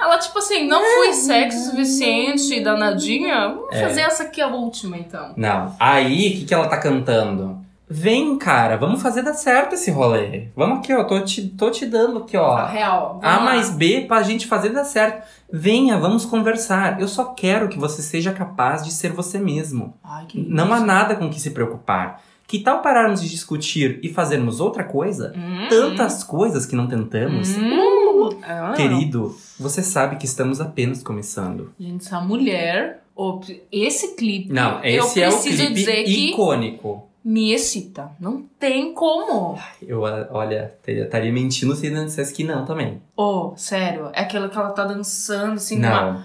Ela, 0.00 0.18
tipo 0.18 0.38
assim, 0.38 0.66
não 0.66 0.82
fui 0.82 1.12
sexo 1.12 1.70
suficiente, 1.70 2.60
danadinha. 2.60 3.48
Vamos 3.48 3.74
É. 3.76 3.80
fazer 3.82 4.00
essa 4.02 4.22
aqui 4.24 4.40
a 4.40 4.46
última, 4.48 4.96
então. 4.96 5.32
Não. 5.36 5.74
Aí, 5.78 6.28
o 6.28 6.38
que, 6.38 6.44
que 6.46 6.54
ela 6.54 6.68
tá 6.68 6.78
cantando? 6.78 7.63
Vem, 7.96 8.36
cara, 8.38 8.76
vamos 8.76 9.00
fazer 9.00 9.22
dar 9.22 9.34
certo 9.34 9.74
esse 9.74 9.88
rolê. 9.88 10.48
Vamos 10.56 10.78
aqui, 10.78 10.92
ó. 10.92 11.04
Tô 11.04 11.20
te, 11.20 11.46
tô 11.50 11.70
te 11.70 11.86
dando 11.86 12.18
aqui, 12.18 12.36
ó. 12.36 12.56
A 12.56 12.66
real. 12.66 13.20
A 13.22 13.38
mais 13.38 13.70
B 13.70 14.00
pra 14.08 14.20
gente 14.24 14.48
fazer 14.48 14.70
dar 14.70 14.82
certo. 14.84 15.24
Venha, 15.52 15.96
vamos 15.96 16.24
conversar. 16.24 17.00
Eu 17.00 17.06
só 17.06 17.26
quero 17.26 17.68
que 17.68 17.78
você 17.78 18.02
seja 18.02 18.32
capaz 18.32 18.82
de 18.84 18.90
ser 18.90 19.12
você 19.12 19.38
mesmo. 19.38 19.94
Ai, 20.02 20.26
que 20.26 20.40
Não 20.40 20.72
há 20.74 20.80
nada 20.80 21.14
com 21.14 21.30
que 21.30 21.40
se 21.40 21.50
preocupar. 21.50 22.20
Que 22.48 22.58
tal 22.58 22.82
pararmos 22.82 23.22
de 23.22 23.28
discutir 23.30 24.00
e 24.02 24.08
fazermos 24.12 24.58
outra 24.58 24.82
coisa? 24.82 25.32
Hum, 25.36 25.68
Tantas 25.70 26.24
coisas 26.24 26.66
que 26.66 26.74
não 26.74 26.88
tentamos. 26.88 27.56
hum. 27.56 27.94
Ah, 28.42 28.72
Querido, 28.76 29.36
você 29.58 29.82
sabe 29.84 30.16
que 30.16 30.24
estamos 30.26 30.60
apenas 30.60 31.00
começando. 31.00 31.72
Gente, 31.78 32.04
essa 32.06 32.20
mulher. 32.20 33.04
Esse 33.70 34.16
clipe. 34.16 34.52
Não, 34.52 34.82
eu 34.82 35.04
esse 35.04 35.22
é 35.22 35.28
o 35.28 35.32
preciso 35.32 35.58
clipe 35.58 35.74
dizer 35.74 36.04
que 36.04 36.30
icônico. 36.30 37.08
Me 37.24 37.52
excita. 37.52 38.10
Não 38.20 38.42
tem 38.60 38.92
como. 38.92 39.58
Eu, 39.80 40.04
ah, 40.04 40.28
olha, 40.30 40.74
estaria 40.86 41.32
mentindo 41.32 41.74
se 41.74 41.88
não 41.90 42.04
dissesse 42.04 42.32
que 42.34 42.44
não 42.44 42.64
também. 42.66 43.00
Ô, 43.16 43.54
sério. 43.56 44.10
É 44.12 44.20
aquilo 44.22 44.48
que 44.50 44.56
ela 44.58 44.70
tá 44.70 44.84
dançando, 44.84 45.54
assim, 45.54 45.76
numa- 45.76 46.12
Não. 46.12 46.22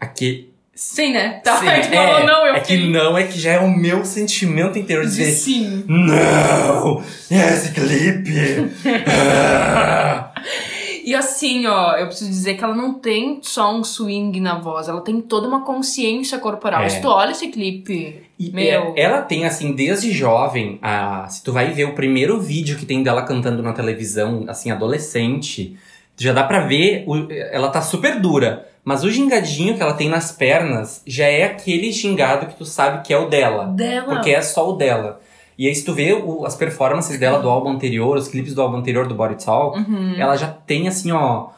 Aqui. 0.00 0.50
Sim, 0.74 1.12
né? 1.12 1.40
Tá, 1.42 1.56
Sim, 1.58 1.66
é, 1.68 1.80
que 1.80 1.88
falou 1.96 2.24
não, 2.24 2.46
eu 2.46 2.54
é 2.54 2.60
que 2.60 2.76
não, 2.88 3.18
é 3.18 3.24
que 3.24 3.36
já 3.38 3.52
é 3.54 3.58
o 3.58 3.68
meu 3.68 4.04
sentimento 4.04 4.78
inteiro 4.78 5.02
de 5.04 5.10
de 5.10 5.16
dizer. 5.16 5.32
sim. 5.32 5.84
Não! 5.88 7.02
Esse 7.28 7.72
clipe! 7.72 8.72
Ah! 9.08 10.24
E 11.08 11.14
assim, 11.14 11.66
ó, 11.66 11.96
eu 11.96 12.06
preciso 12.06 12.28
dizer 12.28 12.54
que 12.54 12.62
ela 12.62 12.74
não 12.74 12.92
tem 12.92 13.38
só 13.42 13.74
um 13.74 13.82
swing 13.82 14.38
na 14.40 14.58
voz, 14.58 14.88
ela 14.88 15.00
tem 15.00 15.22
toda 15.22 15.48
uma 15.48 15.64
consciência 15.64 16.38
corporal. 16.38 16.82
É. 16.82 16.88
Se 16.90 17.00
tu 17.00 17.08
olha 17.08 17.30
esse 17.30 17.48
clipe, 17.48 18.24
E 18.38 18.50
Meu. 18.50 18.92
é- 18.94 19.00
ela 19.00 19.22
tem, 19.22 19.46
assim, 19.46 19.72
desde 19.72 20.12
jovem, 20.12 20.78
a, 20.82 21.26
se 21.28 21.42
tu 21.42 21.50
vai 21.52 21.70
ver 21.72 21.84
o 21.86 21.94
primeiro 21.94 22.38
vídeo 22.38 22.76
que 22.76 22.84
tem 22.84 23.02
dela 23.02 23.22
cantando 23.22 23.62
na 23.62 23.72
televisão, 23.72 24.44
assim, 24.48 24.70
adolescente, 24.70 25.76
já 26.16 26.32
dá 26.34 26.44
pra 26.44 26.60
ver, 26.66 27.04
o- 27.06 27.26
ela 27.30 27.68
tá 27.68 27.80
super 27.80 28.20
dura. 28.20 28.66
Mas 28.84 29.02
o 29.02 29.10
gingadinho 29.10 29.76
que 29.76 29.82
ela 29.82 29.94
tem 29.94 30.08
nas 30.08 30.30
pernas 30.30 31.02
já 31.06 31.26
é 31.26 31.44
aquele 31.44 31.90
gingado 31.90 32.46
que 32.46 32.54
tu 32.56 32.64
sabe 32.64 33.02
que 33.06 33.12
é 33.12 33.18
o 33.18 33.28
dela. 33.28 33.64
dela. 33.66 34.14
Porque 34.14 34.30
é 34.30 34.40
só 34.42 34.68
o 34.70 34.74
dela. 34.74 35.20
E 35.58 35.66
aí, 35.66 35.74
se 35.74 35.84
tu 35.84 35.92
vê 35.92 36.12
o- 36.12 36.46
as 36.46 36.54
performances 36.54 37.18
dela 37.18 37.40
do 37.40 37.48
álbum 37.48 37.70
anterior, 37.70 38.16
os 38.16 38.28
clipes 38.28 38.54
do 38.54 38.62
álbum 38.62 38.76
anterior 38.76 39.08
do 39.08 39.14
Body 39.14 39.44
Talk, 39.44 39.78
Uhum. 39.78 40.14
ela 40.16 40.36
já 40.36 40.46
tem, 40.48 40.86
assim, 40.86 41.10
ó, 41.10 41.48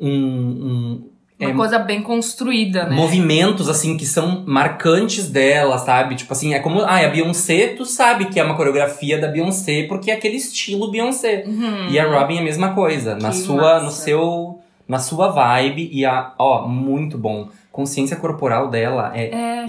um. 0.00 0.08
um 0.10 1.10
Uma 1.40 1.50
é, 1.50 1.54
coisa 1.54 1.78
bem 1.78 2.02
construída, 2.02 2.84
né? 2.84 2.94
movimentos, 2.94 3.66
assim, 3.68 3.96
que 3.96 4.04
são 4.04 4.44
marcantes 4.46 5.26
dela, 5.30 5.78
sabe? 5.78 6.14
Tipo 6.14 6.32
assim, 6.34 6.52
é 6.52 6.58
como. 6.58 6.80
Ah, 6.82 6.98
a 7.04 7.08
Beyoncé, 7.08 7.68
tu 7.68 7.86
sabe 7.86 8.26
que 8.26 8.38
é 8.38 8.44
uma 8.44 8.54
coreografia 8.56 9.18
da 9.18 9.26
Beyoncé, 9.26 9.84
porque 9.88 10.10
é 10.10 10.14
aquele 10.14 10.36
estilo 10.36 10.90
Beyoncé. 10.90 11.44
Uhum. 11.46 11.88
E 11.88 11.98
a 11.98 12.06
Robin 12.06 12.36
é 12.36 12.40
a 12.40 12.44
mesma 12.44 12.74
coisa, 12.74 13.14
na 13.14 13.30
Que 13.30 13.36
sua, 13.36 13.78
no 13.78 13.84
massa. 13.84 14.02
seu, 14.02 14.58
na 14.86 14.98
sua 14.98 15.28
vibe 15.28 15.88
e 15.90 16.04
a, 16.04 16.34
ó, 16.38 16.66
muito 16.68 17.16
bom. 17.16 17.48
Consciência 17.72 18.16
corporal 18.16 18.68
dela 18.68 19.10
é, 19.14 19.30
É. 19.62 19.64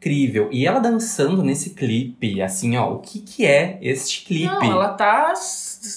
incrível. 0.00 0.48
E 0.50 0.66
ela 0.66 0.80
dançando 0.80 1.42
nesse 1.42 1.70
clipe, 1.70 2.40
assim, 2.40 2.76
ó, 2.76 2.94
o 2.94 2.98
que 2.98 3.20
que 3.20 3.44
é 3.44 3.78
este 3.82 4.24
clipe? 4.24 4.46
Não, 4.46 4.62
ela 4.62 4.88
tá. 4.88 5.34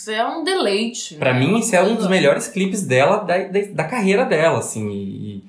É 0.10 0.26
um 0.26 0.43
deleite. 0.43 1.16
Pra 1.16 1.34
né? 1.34 1.39
mim, 1.39 1.60
esse 1.60 1.76
é 1.76 1.82
um 1.82 1.95
dos 1.95 2.08
melhores 2.08 2.47
clipes 2.47 2.86
dela, 2.86 3.18
da, 3.18 3.38
da, 3.38 3.60
da 3.72 3.84
carreira 3.86 4.26
dela, 4.26 4.60
assim, 4.60 4.89
e... 4.91 5.43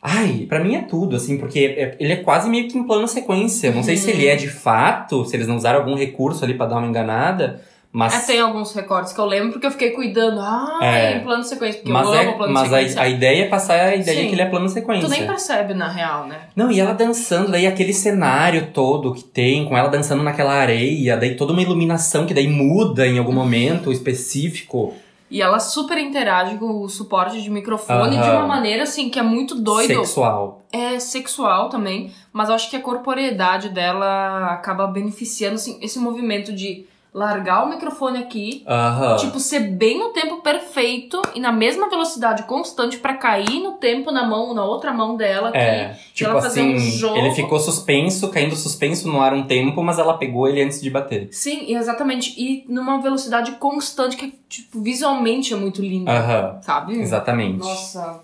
Ai, 0.00 0.46
pra 0.48 0.62
mim 0.62 0.76
é 0.76 0.82
tudo, 0.82 1.16
assim, 1.16 1.38
porque 1.38 1.58
é- 1.58 1.96
ele 1.98 2.12
é 2.12 2.16
quase 2.16 2.48
meio 2.48 2.68
que 2.68 2.78
em 2.78 2.84
plano 2.84 3.08
sequência. 3.08 3.72
Não 3.72 3.82
sei 3.82 3.96
se 3.96 4.10
ele 4.10 4.26
é 4.26 4.36
de 4.36 4.48
fato, 4.48 5.24
se 5.24 5.34
eles 5.34 5.48
não 5.48 5.56
usaram 5.56 5.80
algum 5.80 5.96
recurso 5.96 6.44
ali 6.44 6.54
pra 6.54 6.66
dar 6.66 6.76
uma 6.76 6.86
enganada, 6.86 7.60
mas... 7.90 8.14
É, 8.14 8.32
tem 8.32 8.40
alguns 8.40 8.72
recortes 8.74 9.12
que 9.12 9.18
eu 9.18 9.24
lembro 9.24 9.52
porque 9.52 9.66
eu 9.66 9.70
fiquei 9.70 9.90
cuidando. 9.90 10.40
Ah, 10.40 10.78
É. 10.82 11.12
é 11.14 11.18
plano 11.20 11.42
sequência, 11.42 11.80
porque 11.80 11.92
mas 11.92 12.06
eu 12.06 12.14
é, 12.14 12.24
amo 12.26 12.36
plano 12.36 12.52
mas 12.52 12.68
sequência. 12.68 13.00
a, 13.00 13.04
a 13.04 13.08
ideia 13.08 13.44
é 13.44 13.48
passar 13.48 13.74
a 13.80 13.94
ideia 13.96 14.20
Sim. 14.22 14.26
que 14.28 14.34
ele 14.34 14.42
é 14.42 14.46
plano 14.46 14.68
sequência. 14.68 15.08
Tu 15.08 15.10
nem 15.10 15.26
percebe, 15.26 15.74
na 15.74 15.88
real, 15.88 16.26
né? 16.26 16.38
Não, 16.54 16.70
e 16.70 16.78
ela 16.78 16.92
dançando, 16.92 17.50
daí 17.50 17.66
aquele 17.66 17.92
cenário 17.92 18.68
todo 18.72 19.14
que 19.14 19.24
tem, 19.24 19.64
com 19.64 19.76
ela 19.76 19.88
dançando 19.88 20.22
naquela 20.22 20.52
areia, 20.52 21.16
daí 21.16 21.34
toda 21.34 21.52
uma 21.52 21.62
iluminação 21.62 22.26
que 22.26 22.34
daí 22.34 22.46
muda 22.48 23.06
em 23.06 23.18
algum 23.18 23.32
momento 23.32 23.90
específico. 23.90 24.94
E 25.30 25.42
ela 25.42 25.58
super 25.58 25.98
interage 25.98 26.56
com 26.56 26.82
o 26.82 26.88
suporte 26.88 27.42
de 27.42 27.50
microfone 27.50 28.12
de 28.16 28.22
Aham. 28.22 28.38
uma 28.38 28.46
maneira, 28.46 28.84
assim, 28.84 29.10
que 29.10 29.18
é 29.18 29.22
muito 29.22 29.54
doido. 29.54 29.88
Sexual. 29.88 30.62
É 30.72 30.98
sexual 30.98 31.68
também, 31.68 32.10
mas 32.32 32.48
eu 32.48 32.54
acho 32.54 32.70
que 32.70 32.76
a 32.76 32.80
corporeidade 32.80 33.68
dela 33.68 34.46
acaba 34.52 34.86
beneficiando, 34.86 35.56
assim, 35.56 35.78
esse 35.82 35.98
movimento 35.98 36.50
de 36.52 36.86
largar 37.18 37.64
o 37.66 37.68
microfone 37.68 38.18
aqui, 38.18 38.62
Aham. 38.66 39.16
tipo, 39.16 39.38
ser 39.40 39.60
bem 39.60 39.98
no 39.98 40.10
tempo 40.10 40.40
perfeito 40.40 41.20
e 41.34 41.40
na 41.40 41.50
mesma 41.52 41.90
velocidade 41.90 42.44
constante 42.44 42.98
pra 42.98 43.14
cair 43.14 43.60
no 43.60 43.72
tempo 43.72 44.10
na 44.12 44.26
mão, 44.26 44.54
na 44.54 44.64
outra 44.64 44.92
mão 44.92 45.16
dela 45.16 45.48
aqui. 45.48 45.58
É, 45.58 45.98
tipo 46.14 46.30
ela 46.30 46.40
fazer 46.40 46.60
assim, 46.60 46.74
um 46.74 46.78
jogo. 46.78 47.16
ele 47.18 47.32
ficou 47.32 47.58
suspenso, 47.58 48.28
caindo 48.30 48.54
suspenso 48.56 49.08
no 49.08 49.20
ar 49.20 49.34
um 49.34 49.46
tempo, 49.46 49.82
mas 49.82 49.98
ela 49.98 50.16
pegou 50.16 50.48
ele 50.48 50.62
antes 50.62 50.80
de 50.80 50.88
bater. 50.88 51.28
Sim, 51.32 51.74
exatamente. 51.74 52.34
E 52.40 52.64
numa 52.68 53.00
velocidade 53.00 53.52
constante 53.52 54.16
que, 54.16 54.32
tipo, 54.48 54.80
visualmente 54.80 55.52
é 55.52 55.56
muito 55.56 55.82
linda. 55.82 56.10
Aham, 56.12 56.60
Sabe? 56.62 57.00
exatamente. 57.00 57.58
Nossa. 57.58 58.20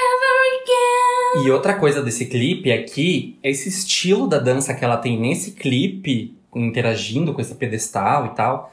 Ever 0.00 0.62
again. 0.62 1.46
E 1.46 1.50
outra 1.50 1.74
coisa 1.74 2.00
desse 2.00 2.26
clipe 2.26 2.70
é 2.70 2.82
que 2.82 3.36
esse 3.42 3.68
estilo 3.68 4.28
da 4.28 4.38
dança 4.38 4.72
que 4.72 4.84
ela 4.84 4.96
tem 4.96 5.18
nesse 5.18 5.52
clipe, 5.52 6.37
interagindo 6.54 7.32
com 7.34 7.40
esse 7.40 7.54
pedestal 7.54 8.26
e 8.26 8.28
tal, 8.30 8.72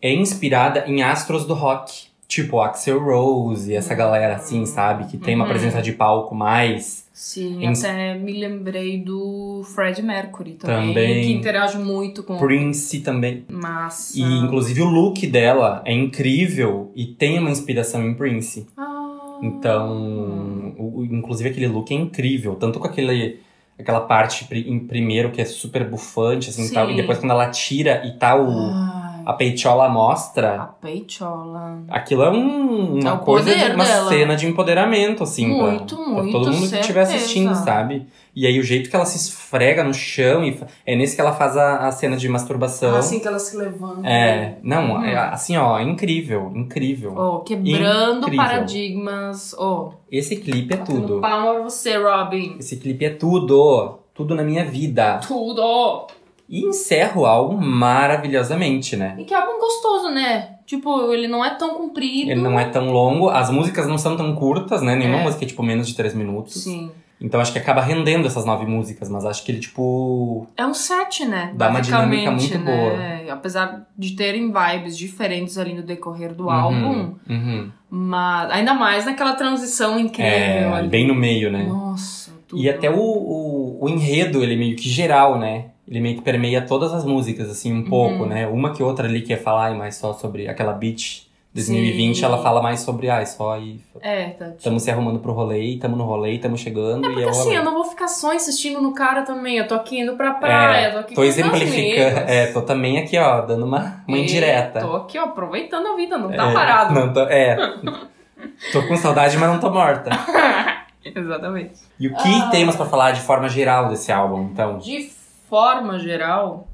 é 0.00 0.12
inspirada 0.12 0.84
em 0.86 1.02
astros 1.02 1.44
do 1.46 1.54
rock. 1.54 2.10
Tipo 2.28 2.60
Axel 2.62 2.98
Rose 2.98 3.70
e 3.70 3.74
essa 3.76 3.94
galera 3.94 4.36
assim, 4.36 4.64
sabe? 4.64 5.04
Que 5.04 5.18
tem 5.18 5.34
uma 5.34 5.44
Uhum. 5.44 5.50
presença 5.50 5.82
de 5.82 5.92
palco 5.92 6.34
mais. 6.34 7.06
Sim, 7.12 7.62
Em- 7.62 7.68
até 7.68 8.14
me 8.14 8.32
lembrei 8.40 8.96
do 8.98 9.62
Fred 9.74 10.00
Mercury 10.00 10.52
também. 10.54 10.88
Também. 10.88 11.24
Que 11.24 11.32
interage 11.32 11.76
muito 11.76 12.22
com 12.22 12.38
Prince 12.38 13.00
também. 13.00 13.44
massa. 13.50 14.18
E 14.18 14.22
inclusive 14.22 14.80
o 14.80 14.86
look 14.88 15.26
dela 15.26 15.82
é 15.84 15.92
incrível 15.92 16.90
e 16.96 17.04
tem 17.04 17.38
uma 17.38 17.50
inspiração 17.50 18.02
em 18.02 18.14
Prince. 18.14 18.66
Ah. 18.78 19.38
Então, 19.42 20.74
o- 20.78 21.04
inclusive 21.04 21.50
aquele 21.50 21.68
look 21.68 21.92
é 21.92 21.96
incrível, 21.98 22.54
tanto 22.54 22.78
com 22.78 22.86
aquele 22.86 23.40
aquela 23.78 24.00
parte 24.00 24.46
em 24.54 24.78
primeiro 24.78 25.30
que 25.30 25.40
é 25.40 25.44
super 25.44 25.88
bufante 25.88 26.50
assim 26.50 26.64
e 26.64 26.68
Sim. 26.68 26.74
tal, 26.74 26.90
e 26.90 26.96
depois 26.96 27.18
quando 27.18 27.32
ela 27.32 27.50
tira 27.50 28.02
e 28.06 28.12
tá 28.18 28.36
o 28.36 28.70
Ai, 28.72 29.01
a 29.26 29.32
peitola 29.32 29.84
à 29.84 29.86
a 29.86 29.90
mostra, 29.90 30.70
peitola. 30.80 31.82
aquilo 31.88 32.22
é 32.22 32.30
um, 32.30 33.00
uma 33.00 33.14
É 33.14 33.16
coisa, 33.18 33.50
uma 33.74 33.84
dela. 33.84 34.08
cena 34.08 34.36
de 34.36 34.46
empoderamento 34.46 35.22
assim, 35.22 35.56
pra- 35.56 35.66
Muito, 35.70 35.96
pra, 35.96 36.06
muito, 36.06 36.32
todo 36.32 36.52
mundo 36.52 36.68
que 36.70 36.76
estiver 36.78 37.04
certeza. 37.04 37.14
assistindo, 37.16 37.54
sabe? 37.54 38.06
E 38.34 38.46
aí 38.46 38.58
o 38.58 38.62
jeito 38.62 38.88
que 38.88 38.96
ela 38.96 39.04
se 39.04 39.16
esfrega 39.18 39.84
no 39.84 39.92
chão 39.92 40.42
e 40.42 40.58
é 40.86 40.96
nesse 40.96 41.14
que 41.14 41.20
ela 41.20 41.32
faz 41.32 41.54
a, 41.56 41.86
a 41.88 41.92
cena 41.92 42.16
de 42.16 42.26
masturbação. 42.28 42.96
Assim 42.96 43.20
que 43.20 43.28
ela 43.28 43.38
se 43.38 43.54
levanta. 43.56 44.08
É, 44.08 44.56
não, 44.62 44.94
Uhum. 44.96 45.04
é, 45.04 45.14
assim, 45.16 45.56
ó, 45.56 45.78
incrível, 45.80 46.50
incrível. 46.54 47.14
Oh, 47.16 47.38
quebrando 47.40 48.22
Incrível. 48.28 48.44
paradigmas. 48.44 49.54
Oh, 49.58 49.90
Esse 50.10 50.36
clipe 50.36 50.72
é 50.72 50.76
batendo 50.78 51.00
tudo. 51.02 51.20
palma 51.20 51.52
pra 51.54 51.62
você, 51.64 51.96
Robin. 51.98 52.56
Esse 52.58 52.76
clipe 52.78 53.04
é 53.04 53.10
tudo. 53.10 53.98
Tudo 54.14 54.34
na 54.34 54.42
minha 54.42 54.64
vida. 54.64 55.20
Tudo! 55.26 56.06
E 56.48 56.64
encerra 56.66 57.18
o 57.20 57.24
álbum 57.26 57.56
maravilhosamente, 57.56 58.96
né? 58.96 59.14
E 59.18 59.24
que 59.24 59.34
álbum 59.34 59.58
gostoso, 59.58 60.10
né? 60.10 60.50
Tipo, 60.66 61.12
ele 61.12 61.26
não 61.28 61.44
é 61.44 61.50
tão 61.50 61.74
comprido. 61.74 62.30
Ele 62.30 62.40
não 62.40 62.58
é 62.58 62.64
tão 62.66 62.90
longo, 62.90 63.28
as 63.28 63.50
músicas 63.50 63.86
não 63.86 63.98
são 63.98 64.16
tão 64.16 64.34
curtas, 64.34 64.82
né? 64.82 64.94
Nenhuma 64.94 65.20
É. 65.20 65.22
música 65.24 65.44
é 65.44 65.48
tipo 65.48 65.62
menos 65.62 65.86
de 65.88 65.94
três 65.94 66.14
minutos. 66.14 66.62
Sim. 66.62 66.90
Então 67.20 67.40
acho 67.40 67.52
que 67.52 67.58
acaba 67.58 67.80
rendendo 67.80 68.26
essas 68.26 68.44
nove 68.44 68.66
músicas, 68.66 69.08
mas 69.08 69.24
acho 69.24 69.44
que 69.44 69.52
ele, 69.52 69.60
tipo. 69.60 70.46
É 70.56 70.66
um 70.66 70.74
set, 70.74 71.24
né? 71.24 71.52
Dá 71.54 71.68
uma 71.68 71.80
dinâmica 71.80 72.30
muito 72.32 72.58
né? 72.58 73.26
Apesar 73.30 73.86
de 73.96 74.16
terem 74.16 74.52
vibes 74.52 74.98
diferentes 74.98 75.56
ali 75.56 75.72
no 75.72 75.82
decorrer 75.82 76.34
do 76.34 76.50
álbum, 76.50 76.76
Uhum, 76.76 77.14
uhum. 77.30 77.70
mas 77.88 78.50
ainda 78.50 78.74
mais 78.74 79.06
naquela 79.06 79.34
transição 79.34 79.98
incrível 80.00 80.32
É, 80.32 80.64
ali. 80.74 80.88
bem 80.88 81.06
no 81.06 81.14
meio, 81.14 81.50
né? 81.50 81.62
Nossa, 81.62 82.32
tudo. 82.48 82.60
E 82.60 82.68
até 82.68 82.90
o, 82.90 82.98
o, 82.98 83.78
o 83.84 83.88
enredo, 83.88 84.42
ele 84.42 84.54
é 84.54 84.56
meio 84.56 84.74
que 84.76 84.88
geral, 84.88 85.38
né? 85.38 85.66
Ele 85.92 86.00
meio 86.00 86.16
que 86.16 86.22
permeia 86.22 86.62
todas 86.62 86.90
as 86.94 87.04
músicas, 87.04 87.50
assim, 87.50 87.70
um 87.70 87.84
pouco, 87.84 88.22
Uhum. 88.22 88.26
né? 88.26 88.46
Uma 88.46 88.72
que 88.72 88.82
outra 88.82 89.06
ali 89.06 89.20
quer 89.20 89.36
falar 89.36 89.74
mais 89.74 89.94
só 89.96 90.14
sobre 90.14 90.48
aquela 90.48 90.72
Beach 90.72 91.30
2020, 91.54 92.16
Sim. 92.20 92.24
ela 92.24 92.42
fala 92.42 92.62
mais 92.62 92.80
sobre, 92.80 93.10
ai, 93.10 93.26
só 93.26 93.58
e 93.58 93.78
É, 94.00 94.30
tá. 94.30 94.46
tipo- 94.46 94.56
Estamos 94.56 94.82
se 94.84 94.90
arrumando 94.90 95.18
pro 95.18 95.34
rolê, 95.34 95.60
estamos 95.74 95.98
no 95.98 96.04
rolê, 96.04 96.36
estamos 96.36 96.60
chegando 96.62 97.04
É 97.04 97.08
e 97.08 97.12
porque 97.12 97.24
eu 97.26 97.28
assim, 97.28 97.54
eu 97.54 97.62
não 97.62 97.74
vou 97.74 97.84
ficar 97.84 98.08
só 98.08 98.32
insistindo 98.32 98.80
no 98.80 98.94
cara 98.94 99.20
também. 99.20 99.58
Eu 99.58 99.68
tô 99.68 99.74
aqui 99.74 100.00
indo 100.00 100.16
pra 100.16 100.32
praia, 100.32 100.92
tô 100.92 100.98
aqui 101.00 101.14
tô 101.14 101.22
exemplificando, 101.22 102.20
é, 102.26 102.46
tô 102.46 102.62
também 102.62 102.96
aqui, 102.96 103.18
ó, 103.18 103.42
dando 103.42 103.66
uma, 103.66 104.02
uma 104.08 104.16
E 104.16 104.22
indireta. 104.22 104.80
Tô 104.80 104.96
aqui, 104.96 105.18
ó, 105.18 105.24
aproveitando 105.24 105.88
a 105.88 105.94
vida, 105.94 106.16
não 106.16 106.32
tá 106.32 106.50
É, 106.50 106.54
parado. 106.54 106.94
Não 106.94 107.12
tô, 107.12 107.20
é. 107.20 107.54
tô 108.72 108.88
com 108.88 108.96
saudade, 108.96 109.36
mas 109.36 109.50
não 109.50 109.60
tô 109.60 109.68
morta. 109.70 110.08
Exatamente. 111.04 111.74
E 112.00 112.06
o 112.08 112.14
que 112.16 112.34
Ah. 112.40 112.48
temos 112.50 112.76
pra 112.76 112.86
falar 112.86 113.10
de 113.10 113.20
forma 113.20 113.46
geral 113.50 113.90
desse 113.90 114.10
álbum, 114.10 114.44
então? 114.50 114.78
De 114.78 115.10
forma 115.52 115.98
geral. 115.98 116.66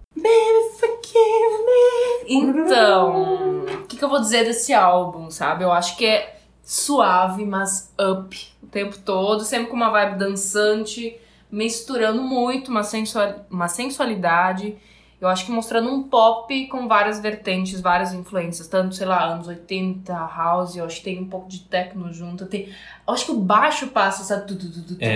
Então, 2.28 3.64
o 3.64 3.86
que, 3.88 3.96
que 3.96 4.04
eu 4.04 4.08
vou 4.08 4.20
dizer 4.20 4.44
desse 4.44 4.72
álbum, 4.72 5.32
sabe? 5.32 5.64
Eu 5.64 5.72
acho 5.72 5.96
que 5.96 6.06
é 6.06 6.38
suave, 6.62 7.44
mas 7.44 7.92
up 7.98 8.52
o 8.62 8.66
tempo 8.68 8.96
todo, 8.98 9.42
sempre 9.42 9.66
com 9.66 9.74
uma 9.74 9.90
vibe 9.90 10.18
dançante, 10.18 11.18
misturando 11.50 12.22
muito 12.22 12.70
uma, 12.70 12.84
sensual, 12.84 13.46
uma 13.50 13.66
sensualidade. 13.66 14.76
Eu 15.20 15.26
acho 15.26 15.44
que 15.44 15.50
mostrando 15.50 15.90
um 15.90 16.04
pop 16.04 16.68
com 16.68 16.86
várias 16.86 17.18
vertentes, 17.18 17.80
várias 17.80 18.12
influências, 18.12 18.68
tanto, 18.68 18.94
sei 18.94 19.08
lá, 19.08 19.24
anos 19.24 19.48
80, 19.48 20.12
house, 20.12 20.76
eu 20.76 20.84
acho 20.84 20.98
que 20.98 21.04
tem 21.04 21.20
um 21.20 21.28
pouco 21.28 21.48
de 21.48 21.64
techno 21.64 22.12
junto. 22.12 22.46
Tem, 22.46 22.68
eu 22.68 23.12
acho 23.12 23.24
que 23.24 23.32
o 23.32 23.40
baixo 23.40 23.88
passa, 23.88 24.22
sabe? 24.22 24.52
É, 25.00 25.08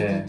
é. 0.00 0.24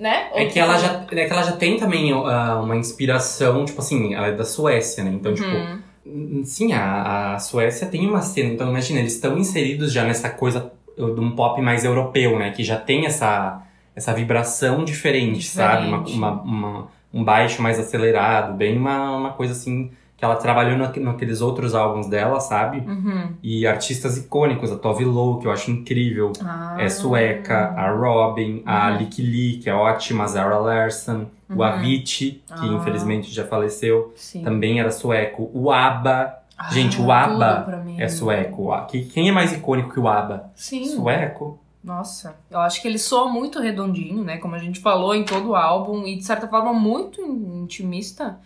Né? 0.00 0.30
É 0.34 0.46
que, 0.46 0.58
ela 0.58 0.74
tu- 0.74 0.80
já, 0.80 1.06
é 1.12 1.24
que 1.26 1.32
ela 1.32 1.42
já 1.42 1.52
tem 1.52 1.76
também 1.76 2.12
ah, 2.12 2.60
uma 2.62 2.76
inspiração, 2.76 3.64
tipo 3.64 3.80
assim, 3.80 4.14
ela 4.14 4.28
é 4.28 4.32
da 4.32 4.44
Suécia, 4.44 5.04
né? 5.04 5.10
Então, 5.14 5.32
tipo, 5.34 5.48
Uhum. 5.48 6.42
Sim, 6.44 6.72
a, 6.72 7.34
a 7.34 7.38
Suécia 7.38 7.86
tem 7.86 8.08
uma 8.08 8.22
cena, 8.22 8.52
então 8.52 8.68
imagina, 8.70 8.98
eles 9.00 9.14
estão 9.14 9.36
inseridos 9.38 9.92
já 9.92 10.02
nessa 10.02 10.30
coisa 10.30 10.72
uh, 10.98 11.14
de 11.14 11.20
um 11.20 11.32
pop 11.32 11.60
mais 11.60 11.84
europeu, 11.84 12.38
né? 12.38 12.50
Que 12.50 12.64
já 12.64 12.76
tem 12.76 13.04
essa, 13.06 13.62
essa 13.94 14.12
vibração 14.14 14.82
diferente, 14.82 15.44
sabe? 15.46 15.86
Uma, 15.86 15.98
Diferente. 15.98 16.18
uma- 16.18 16.42
uma- 16.42 16.88
um 17.12 17.22
baixo 17.22 17.60
mais 17.60 17.78
acelerado, 17.78 18.54
bem 18.56 18.76
uma, 18.78 19.16
uma 19.16 19.30
coisa 19.34 19.52
assim 19.52 19.90
que 20.20 20.24
ela 20.26 20.36
trabalhou 20.36 20.76
na- 20.76 20.92
naqueles 20.94 21.40
outros 21.40 21.74
álbuns 21.74 22.06
dela, 22.06 22.40
sabe? 22.40 22.80
Uhum. 22.86 23.32
E 23.42 23.66
artistas 23.66 24.18
icônicos, 24.18 24.70
a 24.70 24.76
Tove 24.76 25.02
Lo, 25.02 25.38
que 25.38 25.46
eu 25.46 25.50
acho 25.50 25.70
incrível, 25.70 26.30
Ah. 26.44 26.76
é 26.78 26.90
sueca, 26.90 27.72
a 27.74 27.90
Robin, 27.90 28.62
a 28.66 28.90
Uhum. 28.90 28.96
Lick 28.98 29.22
Lee, 29.22 29.56
que 29.62 29.70
é 29.70 29.74
ótima, 29.74 30.24
a 30.24 30.26
Zara 30.26 30.58
Larson, 30.58 31.24
o 31.48 31.54
Uhum. 31.54 31.62
Avicii, 31.62 32.32
que 32.46 32.52
Ah. 32.52 32.66
infelizmente 32.66 33.32
já 33.32 33.46
faleceu, 33.46 34.12
Sim. 34.14 34.42
também 34.42 34.78
era 34.78 34.90
sueco, 34.90 35.50
o 35.54 35.72
ABBA, 35.72 36.36
Ah, 36.62 36.68
Gente, 36.74 37.00
o 37.00 37.10
ABBA 37.10 37.82
é 37.96 38.06
sueco. 38.06 38.70
Que- 38.86 39.06
Quem 39.06 39.30
é 39.30 39.32
mais 39.32 39.50
icônico 39.50 39.94
que 39.94 39.98
o 39.98 40.06
ABBA? 40.06 40.50
Sim. 40.54 40.84
Sueco? 40.84 41.58
Nossa, 41.82 42.34
eu 42.50 42.60
acho 42.60 42.82
que 42.82 42.86
ele 42.88 42.98
soa 42.98 43.30
muito 43.32 43.58
redondinho, 43.58 44.22
né? 44.22 44.36
Como 44.36 44.54
a 44.54 44.58
gente 44.58 44.78
falou 44.78 45.14
em 45.14 45.24
todo 45.24 45.48
o 45.48 45.56
álbum, 45.56 46.06
e 46.06 46.16
de 46.16 46.22
certa 46.22 46.46
forma 46.46 46.74
muito 46.74 47.22
in- 47.22 47.62
intimista. 47.62 48.38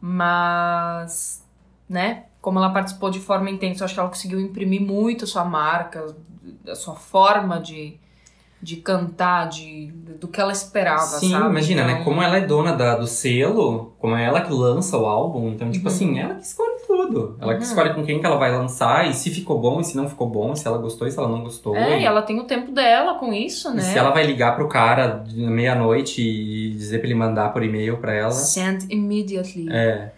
Mas, 0.00 1.44
né, 1.88 2.24
como 2.40 2.58
ela 2.58 2.70
participou 2.70 3.10
de 3.10 3.20
forma 3.20 3.50
intensa, 3.50 3.84
acho 3.84 3.94
que 3.94 4.00
ela 4.00 4.08
conseguiu 4.08 4.40
imprimir 4.40 4.80
muito 4.80 5.24
a 5.24 5.26
sua 5.28 5.44
marca, 5.44 6.14
a 6.68 6.74
sua 6.74 6.94
forma 6.94 7.60
de, 7.60 7.98
de 8.62 8.76
cantar, 8.76 9.48
de, 9.48 9.88
do 10.20 10.28
que 10.28 10.40
ela 10.40 10.52
esperava, 10.52 11.18
Sim, 11.18 11.30
sabe? 11.32 11.46
imagina, 11.50 11.84
né? 11.84 11.92
Então, 11.94 12.04
Como 12.04 12.22
ela 12.22 12.36
é 12.36 12.40
dona 12.46 12.72
da, 12.74 12.96
do 12.96 13.06
selo, 13.06 13.94
como 13.98 14.16
é 14.16 14.24
ela 14.24 14.40
que 14.40 14.52
lança 14.52 14.96
o 14.96 15.06
álbum, 15.06 15.48
então, 15.50 15.70
tipo 15.70 15.88
Uhum. 15.88 15.94
assim, 15.94 16.18
ela 16.18 16.34
que 16.36 16.42
escolhe 16.44 16.77
tudo. 17.06 17.36
Ela 17.40 17.54
Uhum. 17.54 17.58
escolhe 17.58 17.94
com 17.94 18.04
quem 18.04 18.18
que 18.20 18.26
ela 18.26 18.36
vai 18.36 18.50
lançar, 18.50 19.08
e 19.08 19.14
se 19.14 19.30
ficou 19.30 19.60
bom, 19.60 19.80
e 19.80 19.84
se 19.84 19.96
não 19.96 20.08
ficou 20.08 20.28
bom, 20.28 20.52
e 20.52 20.56
se 20.56 20.66
ela 20.66 20.78
gostou, 20.78 21.06
e 21.06 21.10
se 21.12 21.18
ela 21.18 21.28
não 21.28 21.42
gostou. 21.42 21.76
É, 21.76 21.98
e, 21.98 22.02
e 22.02 22.04
ela 22.04 22.22
tem 22.22 22.38
o 22.40 22.44
tempo 22.44 22.72
dela 22.72 23.14
com 23.14 23.32
isso, 23.32 23.70
e 23.70 23.74
né? 23.74 23.82
se 23.82 23.96
ela 23.98 24.10
vai 24.10 24.26
ligar 24.26 24.54
pro 24.56 24.68
cara 24.68 25.24
meia-noite 25.34 26.20
e 26.22 26.70
dizer 26.72 26.98
pra 26.98 27.06
ele 27.08 27.14
mandar 27.18 27.52
por 27.52 27.62
e-mail 27.62 27.98
pra 27.98 28.12
ela. 28.14 28.30
Send 28.32 28.86
immediately. 28.90 29.68
É. 29.70 30.10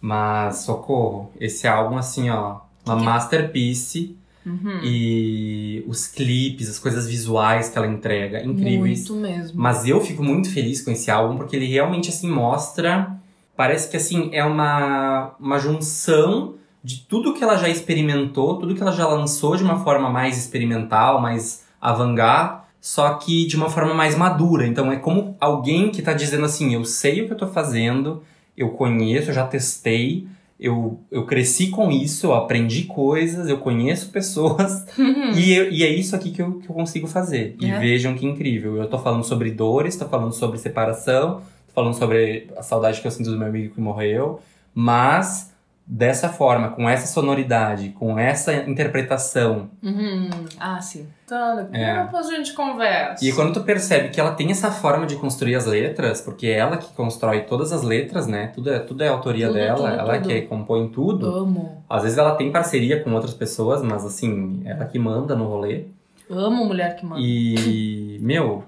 Mas, 0.00 0.58
socorro, 0.58 1.30
esse 1.40 1.66
álbum, 1.66 1.96
assim, 1.98 2.30
ó, 2.30 2.58
uma 2.86 2.96
que- 2.96 3.02
masterpiece. 3.04 4.16
Uhum. 4.46 4.80
E 4.82 5.84
os 5.86 6.06
clipes, 6.06 6.70
as 6.70 6.78
coisas 6.78 7.06
visuais 7.06 7.68
que 7.68 7.76
ela 7.76 7.86
entrega, 7.86 8.42
incríveis. 8.42 9.06
Muito 9.10 9.20
mesmo. 9.20 9.60
Mas 9.60 9.86
eu 9.86 10.00
fico 10.00 10.22
muito 10.22 10.50
feliz 10.50 10.80
com 10.80 10.90
esse 10.90 11.10
álbum 11.10 11.36
porque 11.36 11.54
ele 11.54 11.66
realmente 11.66 12.08
assim 12.08 12.30
mostra, 12.30 13.17
parece 13.58 13.90
que 13.90 13.96
assim 13.96 14.30
é 14.32 14.44
uma 14.44 15.34
uma 15.38 15.58
junção 15.58 16.54
de 16.82 17.00
tudo 17.08 17.34
que 17.34 17.42
ela 17.42 17.56
já 17.56 17.68
experimentou, 17.68 18.56
tudo 18.56 18.74
que 18.74 18.80
ela 18.80 18.92
já 18.92 19.06
lançou 19.06 19.56
de 19.56 19.64
uma 19.64 19.80
forma 19.84 20.08
mais 20.08 20.38
experimental, 20.38 21.20
mais 21.20 21.64
avant-garde, 21.80 22.60
só 22.80 23.14
que 23.14 23.46
de 23.46 23.56
uma 23.56 23.68
forma 23.68 23.92
mais 23.92 24.16
madura. 24.16 24.64
Então 24.66 24.90
é 24.92 24.96
como 24.96 25.36
alguém 25.40 25.90
que 25.90 26.00
tá 26.00 26.12
dizendo 26.12 26.44
assim, 26.46 26.72
eu 26.72 26.84
sei 26.84 27.20
o 27.22 27.26
que 27.26 27.32
eu 27.32 27.36
tô 27.36 27.48
fazendo, 27.48 28.22
eu 28.56 28.70
conheço, 28.70 29.30
eu 29.30 29.34
já 29.34 29.44
testei, 29.46 30.26
eu, 30.58 31.00
eu 31.10 31.26
cresci 31.26 31.66
com 31.68 31.90
isso, 31.90 32.26
eu 32.26 32.34
aprendi 32.34 32.82
coisas, 32.84 33.48
eu 33.48 33.58
conheço 33.58 34.10
pessoas, 34.10 34.86
e, 35.36 35.52
eu- 35.52 35.70
e 35.70 35.82
é 35.84 35.88
isso 35.92 36.14
aqui 36.16 36.30
que 36.30 36.40
eu, 36.42 36.54
que 36.60 36.70
eu 36.70 36.74
consigo 36.74 37.06
fazer. 37.08 37.56
E 37.60 37.66
É. 37.70 37.78
vejam 37.78 38.14
que 38.14 38.24
incrível. 38.24 38.76
Eu 38.76 38.88
tô 38.88 38.98
falando 38.98 39.24
sobre 39.24 39.50
dores, 39.50 39.96
tô 39.96 40.06
falando 40.08 40.32
sobre 40.32 40.58
separação, 40.58 41.42
falando 41.78 41.94
sobre 41.94 42.50
a 42.56 42.62
saudade 42.62 43.00
que 43.00 43.06
eu 43.06 43.10
sinto 43.10 43.30
do 43.30 43.38
meu 43.38 43.46
amigo 43.48 43.74
que 43.74 43.80
morreu, 43.80 44.40
mas 44.74 45.54
dessa 45.90 46.28
forma, 46.28 46.68
com 46.70 46.86
essa 46.88 47.06
sonoridade, 47.06 47.90
com 47.90 48.18
essa 48.18 48.52
interpretação. 48.52 49.70
Uhum. 49.82 50.28
Ah, 50.60 50.78
sim. 50.82 51.06
Tá, 51.26 51.54
depois 51.54 51.80
É. 51.80 52.04
depois 52.04 52.26
a 52.28 52.34
gente 52.34 52.52
conversa. 52.52 53.24
E 53.24 53.32
quando 53.32 53.54
tu 53.54 53.60
percebe 53.62 54.08
que 54.10 54.20
ela 54.20 54.32
tem 54.32 54.50
essa 54.50 54.70
forma 54.70 55.06
de 55.06 55.16
construir 55.16 55.54
as 55.54 55.64
letras, 55.64 56.20
porque 56.20 56.46
é 56.48 56.58
ela 56.58 56.76
que 56.76 56.92
constrói 56.92 57.42
todas 57.42 57.72
as 57.72 57.82
letras, 57.82 58.26
né? 58.26 58.48
Tudo 58.54 58.70
é, 58.70 58.80
tudo 58.80 59.02
é 59.02 59.08
autoria 59.08 59.46
Tudo, 59.46 59.56
dela, 59.56 59.76
tudo, 59.76 59.88
ela 60.00 60.14
tudo. 60.18 60.28
que 60.28 60.42
compõe 60.42 60.88
tudo. 60.88 61.26
Amo. 61.26 61.82
Às 61.88 62.02
vezes 62.02 62.18
ela 62.18 62.34
tem 62.34 62.52
parceria 62.52 63.02
com 63.02 63.10
outras 63.14 63.32
pessoas, 63.32 63.82
mas 63.82 64.04
assim, 64.04 64.60
ela 64.66 64.84
que 64.84 64.98
manda 64.98 65.34
no 65.36 65.46
rolê. 65.46 65.84
Amo 66.28 66.66
mulher 66.66 66.96
que 66.96 67.06
manda. 67.06 67.18
E, 67.22 68.18
meu, 68.20 68.62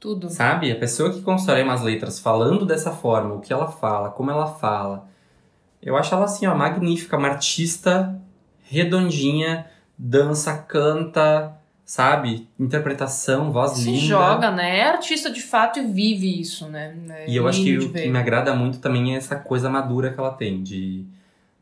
Tudo. 0.00 0.30
Sabe? 0.30 0.72
A 0.72 0.76
pessoa 0.76 1.12
que 1.12 1.20
constrói 1.20 1.62
umas 1.62 1.82
letras 1.82 2.18
falando 2.18 2.64
dessa 2.64 2.90
forma, 2.90 3.34
o 3.34 3.40
que 3.40 3.52
ela 3.52 3.68
fala, 3.70 4.08
como 4.10 4.30
ela 4.30 4.46
fala. 4.46 5.06
Eu 5.82 5.96
acho 5.96 6.14
ela 6.14 6.24
assim, 6.24 6.46
ó, 6.46 6.54
magnífica, 6.54 7.16
uma 7.18 7.28
artista 7.28 8.18
redondinha, 8.62 9.66
dança, 9.98 10.56
canta, 10.56 11.52
sabe? 11.84 12.48
Interpretação, 12.58 13.52
voz 13.52 13.72
Se 13.72 13.84
linda. 13.90 14.00
joga, 14.06 14.50
né? 14.50 14.78
É 14.78 14.88
artista 14.88 15.30
de 15.30 15.42
fato 15.42 15.78
e 15.78 15.86
vive 15.86 16.40
isso, 16.40 16.66
né? 16.68 16.94
É 17.10 17.28
E 17.30 17.36
eu 17.36 17.46
acho 17.46 17.62
que 17.62 17.76
o 17.78 17.92
que 17.92 18.08
me 18.08 18.18
agrada 18.18 18.54
muito 18.54 18.78
também 18.78 19.14
é 19.14 19.18
essa 19.18 19.36
coisa 19.36 19.68
madura 19.68 20.12
que 20.12 20.18
ela 20.20 20.30
tem, 20.32 20.62
de 20.62 21.04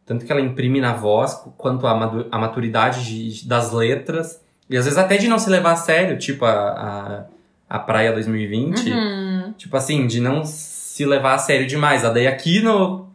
tanto 0.07 0.25
que 0.25 0.33
ela 0.33 0.41
imprime 0.41 0.81
na 0.81 0.95
voz, 0.95 1.35
quanto 1.57 1.87
a 1.87 2.39
maturidade 2.39 3.05
de- 3.05 3.47
das 3.47 3.73
letras, 3.73 4.41
e 4.71 4.77
às 4.77 4.85
vezes 4.85 4.99
até 4.99 5.17
de 5.17 5.29
não 5.29 5.39
se 5.39 5.51
levar 5.51 5.73
a 5.73 5.77
sério, 5.77 6.19
tipo 6.19 6.45
a, 6.45 6.51
a, 6.53 7.25
a 7.69 7.79
Praia 7.79 8.13
2020. 8.13 8.91
Uhum. 8.91 9.55
Tipo 9.57 9.77
assim, 9.77 10.07
de 10.07 10.21
não 10.21 10.45
se 10.45 11.05
levar 11.05 11.35
a 11.35 11.39
sério 11.39 11.67
demais. 11.67 12.05
Ah, 12.05 12.11
Daí 12.11 12.27
aqui 12.27 12.61
no. 12.61 13.07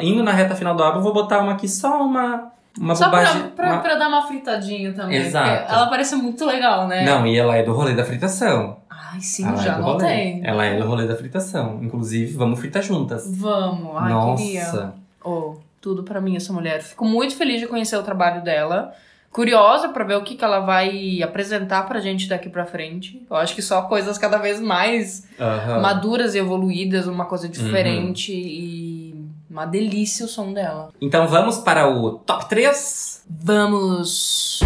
Indo 0.00 0.22
na 0.22 0.32
reta 0.32 0.54
final 0.54 0.74
do 0.74 0.82
álbum, 0.82 0.98
eu 0.98 1.02
vou 1.02 1.12
botar 1.12 1.38
uma 1.40 1.52
aqui 1.52 1.68
só 1.68 2.02
uma. 2.04 2.52
Uma 2.76 2.96
Só 2.96 3.08
pra, 3.08 3.20
bobagem. 3.20 3.50
pra, 3.50 3.66
uma- 3.72 3.78
pra 3.82 3.94
dar 3.94 4.08
uma 4.08 4.26
fritadinha 4.26 4.92
também. 4.92 5.16
Exato. 5.18 5.72
Ela 5.72 5.86
parece 5.86 6.16
muito 6.16 6.44
legal, 6.44 6.88
né? 6.88 7.04
Não, 7.04 7.24
e 7.24 7.38
ela 7.38 7.54
é 7.56 7.62
do 7.62 7.72
rolê 7.72 7.94
da 7.94 8.04
fritação. 8.04 8.78
Ai, 8.90 9.20
sim, 9.20 9.46
ela 9.46 9.56
já 9.58 9.74
é 9.74 9.78
notei. 9.78 10.40
Ela 10.42 10.64
é 10.64 10.76
do 10.76 10.84
rolê 10.84 11.06
da 11.06 11.14
fritação. 11.14 11.78
Inclusive, 11.80 12.32
vamos 12.34 12.58
fritar 12.58 12.82
juntas. 12.82 13.24
Vamos, 13.38 13.92
ai, 13.96 14.10
Nossa. 14.12 14.42
queria. 14.42 14.92
Oh, 15.24 15.54
tudo 15.80 16.02
pra 16.02 16.20
mim, 16.20 16.34
essa 16.34 16.52
mulher. 16.52 16.82
Fico 16.82 17.04
muito 17.04 17.36
feliz 17.36 17.60
de 17.60 17.68
conhecer 17.68 17.96
o 17.96 18.02
trabalho 18.02 18.42
dela. 18.42 18.92
Curiosa 19.34 19.88
pra 19.88 20.04
ver 20.04 20.14
o 20.16 20.22
que, 20.22 20.36
que 20.36 20.44
ela 20.44 20.60
vai 20.60 21.20
apresentar 21.20 21.82
pra 21.88 21.98
gente 21.98 22.28
daqui 22.28 22.48
pra 22.48 22.64
frente. 22.64 23.20
Eu 23.28 23.34
acho 23.36 23.52
que 23.52 23.60
só 23.62 23.82
coisas 23.82 24.16
cada 24.16 24.38
vez 24.38 24.60
mais 24.60 25.26
Aham. 25.40 25.80
maduras 25.80 26.36
e 26.36 26.38
evoluídas, 26.38 27.08
uma 27.08 27.24
coisa 27.24 27.46
Uhum. 27.46 27.50
diferente 27.50 28.32
e 28.32 29.26
uma 29.50 29.66
delícia 29.66 30.24
o 30.24 30.28
som 30.28 30.52
dela. 30.52 30.90
Então 31.00 31.26
vamos 31.26 31.58
para 31.58 31.88
o 31.88 32.12
top 32.18 32.48
3. 32.48 33.24
Vamos! 33.28 34.60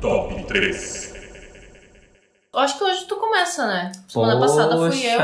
Top 0.00 0.42
3. 0.48 1.14
Eu 2.52 2.58
acho 2.58 2.76
que 2.76 2.82
hoje 2.82 3.04
tu 3.04 3.14
começa, 3.16 3.68
né? 3.68 3.92
Semana 4.08 4.40
passada 4.40 4.76
fui 4.76 5.06
eu. 5.06 5.18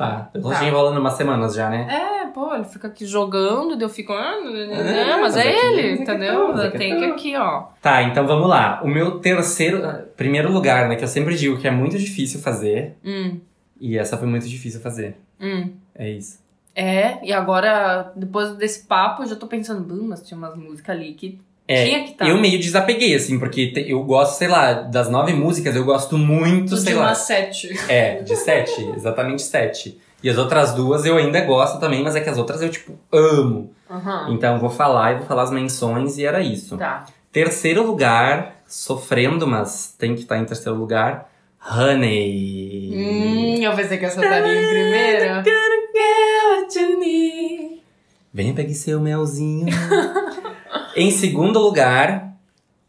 Tá. 0.00 0.30
Eu 0.32 0.40
tô 0.40 0.48
Tá. 0.48 0.64
enrolando 0.64 0.98
umas 0.98 1.12
semanas 1.12 1.54
já, 1.54 1.68
né? 1.68 1.86
É, 1.90 2.26
pô, 2.28 2.54
ele 2.54 2.64
fica 2.64 2.88
aqui 2.88 3.04
jogando, 3.04 3.76
daí 3.76 3.82
eu 3.84 3.88
fico. 3.90 4.14
Ah, 4.14 4.34
É, 4.44 5.10
é, 5.10 5.10
mas 5.20 5.34
mas 5.34 5.36
é 5.36 5.46
ele, 5.66 5.92
aqui 5.92 6.02
entendeu? 6.02 6.52
aqui 6.54 6.78
Tem 6.78 6.96
que 6.98 7.04
aqui, 7.04 7.36
ó. 7.36 7.64
Tá, 7.82 8.02
então 8.02 8.26
vamos 8.26 8.48
lá. 8.48 8.80
O 8.82 8.88
meu 8.88 9.18
terceiro. 9.20 9.82
Primeiro 10.16 10.50
lugar, 10.50 10.88
né? 10.88 10.96
Que 10.96 11.04
eu 11.04 11.08
sempre 11.08 11.34
digo 11.36 11.58
que 11.58 11.68
é 11.68 11.70
muito 11.70 11.98
difícil 11.98 12.40
fazer. 12.40 12.96
Hum, 13.04 13.40
E 13.78 13.98
essa 13.98 14.16
foi 14.16 14.26
muito 14.26 14.48
difícil 14.48 14.80
fazer. 14.80 15.16
hum. 15.40 15.70
É 15.94 16.08
isso. 16.08 16.38
É, 16.74 17.18
e 17.22 17.30
agora, 17.32 18.10
depois 18.16 18.54
desse 18.56 18.86
papo, 18.86 19.22
eu 19.22 19.26
já 19.26 19.36
tô 19.36 19.46
pensando, 19.46 19.82
"Bum, 19.82 20.06
mas 20.08 20.22
tinha 20.26 20.38
umas 20.38 20.56
músicas 20.56 20.96
ali 20.96 21.12
que 21.12 21.38
É, 21.72 21.84
tinha 21.84 22.04
que 22.04 22.10
estar. 22.10 22.28
Eu 22.28 22.36
meio 22.40 22.58
desapeguei, 22.58 23.14
assim, 23.14 23.38
porque 23.38 23.68
te- 23.68 23.90
eu 23.90 24.02
gosto, 24.02 24.36
sei 24.38 24.48
lá, 24.48 24.72
das 24.72 25.08
nove 25.08 25.32
músicas, 25.32 25.76
eu 25.76 25.84
gosto 25.84 26.18
muito, 26.18 26.76
sei 26.76 26.92
de 26.94 26.98
lá. 26.98 27.06
uma 27.06 27.14
sete. 27.14 27.68
É, 27.88 28.22
de 28.22 28.34
sete, 28.36 28.90
exatamente 28.96 29.42
sete. 29.42 30.00
E 30.22 30.28
as 30.28 30.36
outras 30.36 30.74
duas 30.74 31.06
eu 31.06 31.16
ainda 31.16 31.40
gosto 31.42 31.78
também, 31.80 32.02
mas 32.02 32.14
é 32.16 32.20
que 32.20 32.28
as 32.28 32.36
outras 32.38 32.60
eu, 32.60 32.68
tipo, 32.68 32.92
amo. 33.12 33.70
Aham. 33.88 34.28
Então 34.34 34.54
eu 34.54 34.60
vou 34.60 34.68
falar 34.70 35.12
e 35.12 35.16
vou 35.18 35.26
falar 35.26 35.44
as 35.44 35.50
menções 35.50 36.18
e 36.18 36.24
era 36.26 36.40
isso. 36.42 36.76
Tá. 36.76 37.06
Terceiro 37.32 37.86
lugar, 37.86 38.56
sofrendo, 38.66 39.46
mas 39.46 39.94
tem 39.98 40.14
que 40.14 40.22
estar 40.22 40.36
em 40.38 40.44
terceiro 40.44 40.76
lugar, 40.76 41.30
Honey. 41.64 42.90
Hum, 42.92 43.62
eu 43.62 43.72
pensei 43.76 43.96
que 43.98 44.04
essa 44.04 44.20
estaria 44.20 44.52
em 44.60 44.68
primeiro. 44.68 45.42
Vem, 48.32 48.54
pegue 48.54 48.74
seu 48.74 49.00
melzinho. 49.00 49.66
em 50.96 51.10
segundo 51.10 51.58
lugar, 51.58 52.32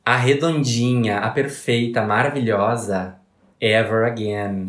a 0.06 0.16
redondinha, 0.18 1.20
a 1.20 1.30
perfeita, 1.30 2.02
a 2.02 2.06
maravilhosa, 2.06 3.16
Ever 3.60 4.06
Again. 4.06 4.68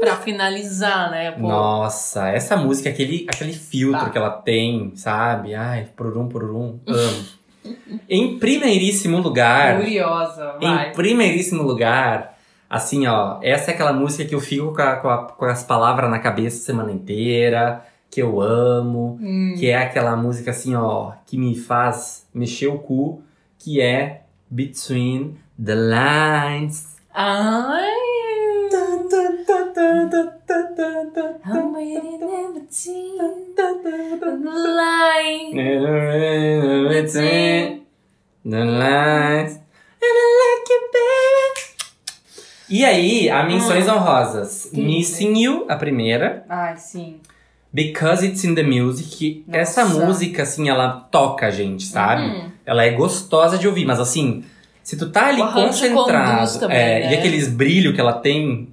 Pra 0.00 0.16
finalizar, 0.16 1.10
né? 1.10 1.32
Pô. 1.32 1.48
Nossa, 1.48 2.28
essa 2.28 2.56
música, 2.56 2.88
aquele, 2.88 3.26
aquele 3.28 3.52
filtro 3.52 4.04
Tá. 4.06 4.10
que 4.10 4.18
ela 4.18 4.30
tem, 4.30 4.92
sabe? 4.94 5.54
Ai, 5.54 5.88
pururum, 5.96 6.28
pururum, 6.28 6.78
amo. 6.86 7.24
em 8.08 8.38
primeiríssimo 8.38 9.18
lugar, 9.18 9.76
Curiosa, 9.78 10.54
vai. 10.60 10.90
em 10.90 10.92
primeiríssimo 10.92 11.62
lugar, 11.62 12.38
assim, 12.70 13.06
ó, 13.06 13.38
essa 13.42 13.70
é 13.72 13.74
aquela 13.74 13.92
música 13.92 14.24
que 14.24 14.34
eu 14.34 14.40
fico 14.40 14.72
com, 14.74 14.82
a- 14.82 14.96
com 14.96 15.08
a- 15.08 15.24
com 15.24 15.44
as 15.46 15.64
palavras 15.64 16.08
na 16.10 16.18
cabeça 16.20 16.58
a 16.58 16.60
semana 16.66 16.92
inteira, 16.92 17.82
que 18.10 18.20
eu 18.22 18.40
amo, 18.40 19.18
Hum. 19.20 19.54
que 19.58 19.68
é 19.68 19.76
aquela 19.76 20.16
música 20.16 20.50
assim, 20.50 20.74
ó, 20.74 21.12
que 21.26 21.36
me 21.36 21.54
faz 21.56 22.26
mexer 22.34 22.66
o 22.68 22.78
cu, 22.78 23.22
que 23.58 23.80
é 23.80 24.22
Between 24.50 25.36
the 25.62 25.74
Lines. 25.74 26.96
Ai. 27.12 27.88
I'm 31.50 31.72
waiting 31.72 32.22
in 32.22 32.54
between 32.54 33.18
the 33.56 34.30
line. 34.76 35.54
Between 36.88 37.86
the 38.44 38.64
lines. 38.64 39.52
And 40.00 40.16
I 40.16 40.26
like 40.40 40.70
you, 40.70 40.80
baby. 40.92 41.62
E 42.70 42.84
aí, 42.84 43.30
a 43.30 43.42
menções 43.44 43.86
Hum. 43.88 43.92
honrosas. 43.96 44.70
Missing 44.72 45.38
You, 45.42 45.66
a 45.68 45.76
primeira. 45.76 46.44
Ai, 46.48 46.76
sim. 46.76 47.20
Because 47.72 48.24
It's 48.26 48.44
in 48.44 48.54
the 48.54 48.62
Music. 48.62 49.44
Nossa. 49.46 49.58
Essa 49.60 49.84
música, 49.84 50.42
assim, 50.42 50.68
ela 50.68 50.88
toca 51.10 51.46
a 51.46 51.50
gente, 51.50 51.84
sabe? 51.84 52.22
Uhum. 52.22 52.50
Ela 52.64 52.84
é 52.84 52.90
gostosa 52.90 53.58
de 53.58 53.68
ouvir, 53.68 53.84
mas 53.84 54.00
assim, 54.00 54.42
se 54.82 54.96
tu 54.96 55.10
tá 55.10 55.26
ali 55.28 55.42
concentrado, 55.52 56.58
também, 56.60 56.76
é, 56.78 57.00
né? 57.00 57.12
e 57.12 57.18
aqueles 57.18 57.46
brilhos 57.48 57.94
que 57.94 58.00
ela 58.00 58.14
tem, 58.14 58.68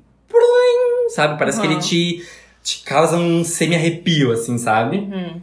sabe? 1.09 1.37
Parece 1.37 1.59
que 1.59 1.67
ele 1.67 1.75
Uhum. 1.75 1.79
te, 1.81 2.25
te 2.63 2.83
causa 2.83 3.17
um 3.17 3.43
semi-arrepio, 3.43 4.31
assim, 4.31 4.57
sabe? 4.57 4.97
Uhum. 4.97 5.41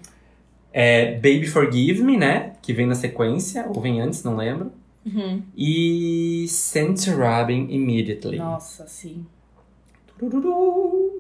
É 0.73 1.13
Baby 1.17 1.47
Forgive 1.47 2.03
Me, 2.03 2.17
né? 2.17 2.53
Que 2.63 2.73
vem 2.73 2.87
na 2.87 2.95
sequência, 2.95 3.67
ou 3.69 3.81
vem 3.83 4.01
antes, 4.01 4.23
não 4.25 4.37
lembro. 4.37 4.73
Uhum. 5.05 5.43
E 5.57 6.47
Sent 6.49 7.05
to 7.05 7.11
Robin 7.17 7.67
Immediately. 7.69 8.39
Nossa, 8.39 8.87
sim. 8.87 9.27
Turururu. 10.19 11.12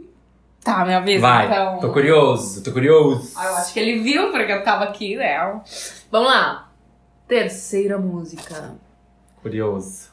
Tá, 0.64 0.84
minha 0.84 1.00
vez, 1.00 1.20
Vai, 1.20 1.46
então. 1.46 1.80
tô 1.80 1.92
curioso, 1.92 2.62
tô 2.62 2.70
curioso. 2.72 3.32
Ah, 3.36 3.46
eu 3.46 3.56
acho 3.56 3.72
que 3.72 3.80
ele 3.80 4.00
viu, 4.00 4.30
porque 4.30 4.52
eu 4.52 4.62
tava 4.62 4.84
aqui, 4.84 5.16
né? 5.16 5.36
Vamos 6.10 6.28
lá. 6.30 6.70
Terceira 7.26 7.98
música. 7.98 8.74
Curioso. 9.42 10.10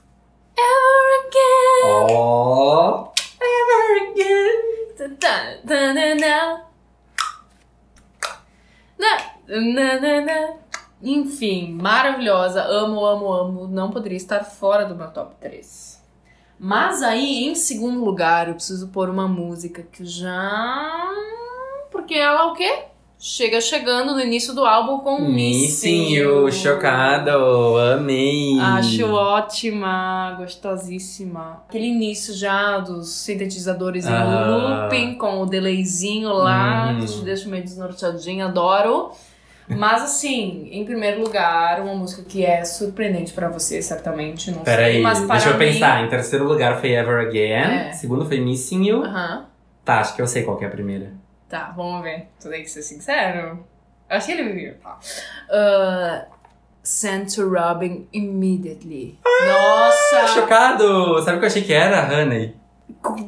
Ever 0.57 1.27
again, 1.27 2.11
Ó. 2.11 3.11
ever 3.39 4.09
again. 4.11 4.59
Na- 5.65 6.15
na. 6.15 6.61
Na- 8.97 9.17
na- 9.47 9.99
na- 10.01 10.21
na. 10.21 10.53
Enfim, 11.01 11.73
maravilhosa. 11.81 12.61
Amo, 12.63 13.05
amo, 13.05 13.31
amo. 13.31 13.67
Não 13.67 13.89
poderia 13.91 14.17
estar 14.17 14.43
fora 14.43 14.85
do 14.85 14.95
meu 14.95 15.09
top 15.11 15.35
3. 15.39 15.88
Mas 16.59 17.01
aí, 17.01 17.45
em 17.45 17.55
segundo 17.55 18.03
lugar, 18.03 18.49
eu 18.49 18.55
preciso 18.55 18.89
pôr 18.89 19.09
uma 19.09 19.27
música 19.27 19.81
que 19.91 20.03
já. 20.05 21.09
Porque 21.91 22.13
ela 22.15 22.47
o 22.51 22.53
quê? 22.53 22.83
Chega 23.21 23.59
chegando 23.59 24.13
no 24.13 24.21
início 24.21 24.53
do 24.53 24.65
álbum 24.65 24.99
com 24.99 25.19
Missing 25.19 26.13
You, 26.13 26.49
chocado, 26.53 27.77
amei. 27.77 28.57
Acho 28.61 29.07
ótima, 29.11 30.35
gostosíssima. 30.39 31.63
Aquele 31.67 31.87
início 31.87 32.33
já 32.33 32.77
dos 32.79 33.09
sintetizadores 33.09 34.05
em 34.05 34.09
Ah. 34.13 34.83
looping, 34.85 35.15
com 35.15 35.41
o 35.41 35.45
delayzinho 35.45 36.29
lá, 36.29 36.93
Uhum. 36.93 36.99
que 37.01 37.11
te 37.11 37.21
deixa 37.21 37.49
meio 37.49 37.63
desnorteadinho, 37.63 38.45
adoro. 38.45 39.11
Mas 39.77 40.01
assim, 40.03 40.67
em 40.71 40.83
primeiro 40.83 41.21
lugar, 41.21 41.79
uma 41.81 41.93
música 41.93 42.23
que 42.27 42.43
é 42.43 42.65
surpreendente 42.65 43.31
pra 43.33 43.49
você, 43.49 43.81
certamente, 43.81 44.49
não 44.49 44.63
sei. 44.63 44.63
Peraí, 44.65 45.01
Mas 45.01 45.19
para 45.19 45.35
deixa 45.35 45.49
eu 45.49 45.53
mim- 45.57 45.59
pensar. 45.73 46.03
Em 46.03 46.09
terceiro 46.09 46.45
lugar 46.45 46.79
foi 46.79 46.91
Ever 46.93 47.27
Again. 47.27 47.51
É. 47.89 47.91
Segundo 47.93 48.25
foi 48.25 48.39
Missing 48.39 48.83
You. 48.85 49.03
Tá, 49.85 49.99
acho 49.99 50.15
que 50.15 50.21
eu 50.21 50.27
sei 50.27 50.43
qual 50.43 50.57
que 50.57 50.65
é 50.65 50.67
a 50.67 50.71
primeira. 50.71 51.11
Tá, 51.47 51.71
vamos 51.75 52.01
ver. 52.03 52.27
Tu 52.39 52.49
tem 52.49 52.61
que 52.63 52.69
ser 52.69 52.81
sincero. 52.81 53.63
Acho 54.09 54.25
que 54.27 54.31
ele 54.33 54.51
viu. 54.53 54.73
Tá. 54.83 54.97
Uh, 55.49 56.39
Send 56.83 57.33
to 57.35 57.47
Robin 57.47 58.07
immediately. 58.11 59.19
Nossa! 59.47 60.27
Chocado! 60.33 61.21
Sabe 61.21 61.37
o 61.37 61.39
que 61.39 61.45
eu 61.45 61.49
achei 61.49 61.61
que 61.63 61.73
era, 61.73 62.07
Honey? 62.11 62.55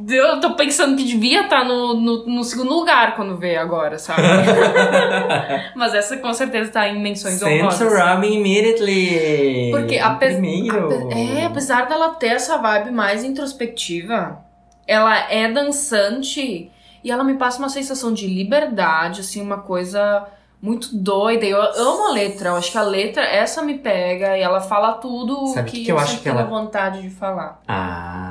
Eu 0.09 0.39
tô 0.41 0.53
pensando 0.55 0.97
que 0.97 1.03
devia 1.03 1.43
estar 1.43 1.63
no, 1.63 1.93
no, 1.93 2.25
no 2.25 2.43
segundo 2.43 2.73
lugar 2.73 3.15
quando 3.15 3.37
vê 3.37 3.55
agora, 3.55 3.97
sabe? 3.97 4.21
Mas 5.75 5.93
essa 5.93 6.17
com 6.17 6.33
certeza 6.33 6.71
tá 6.71 6.87
em 6.87 6.99
menções 7.01 7.35
Sent 7.35 7.59
to 7.59 7.65
honrosas. 7.65 7.93
Robin 7.93 8.33
Immediately. 8.39 9.71
Porque 9.71 9.95
Em 9.95 9.99
ape- 10.01 10.25
primeiro. 10.27 10.87
ape- 11.07 11.13
é, 11.13 11.45
apesar 11.45 11.87
dela 11.87 12.09
ter 12.15 12.27
essa 12.29 12.57
vibe 12.57 12.91
mais 12.91 13.23
introspectiva, 13.23 14.39
ela 14.87 15.17
é 15.31 15.49
dançante 15.51 16.69
e 17.03 17.11
ela 17.11 17.23
me 17.23 17.35
passa 17.35 17.59
uma 17.59 17.69
sensação 17.69 18.13
de 18.13 18.27
liberdade, 18.27 19.21
assim, 19.21 19.41
uma 19.41 19.59
coisa 19.59 20.25
muito 20.61 20.95
doida. 20.95 21.45
Eu 21.45 21.59
amo 21.59 22.09
a 22.09 22.11
letra, 22.11 22.49
eu 22.49 22.55
acho 22.55 22.71
que 22.71 22.77
a 22.77 22.83
letra, 22.83 23.23
essa 23.23 23.63
me 23.63 23.79
pega 23.79 24.37
e 24.37 24.41
ela 24.41 24.59
fala 24.61 24.93
tudo 24.93 25.47
Sabe 25.47 25.71
que, 25.71 25.77
que 25.79 25.85
que 25.85 25.91
eu 25.91 25.97
acho 25.97 26.19
que 26.21 26.29
ela- 26.29 26.43
vontade 26.43 27.01
de 27.01 27.09
falar. 27.09 27.59
Ah. 27.67 28.30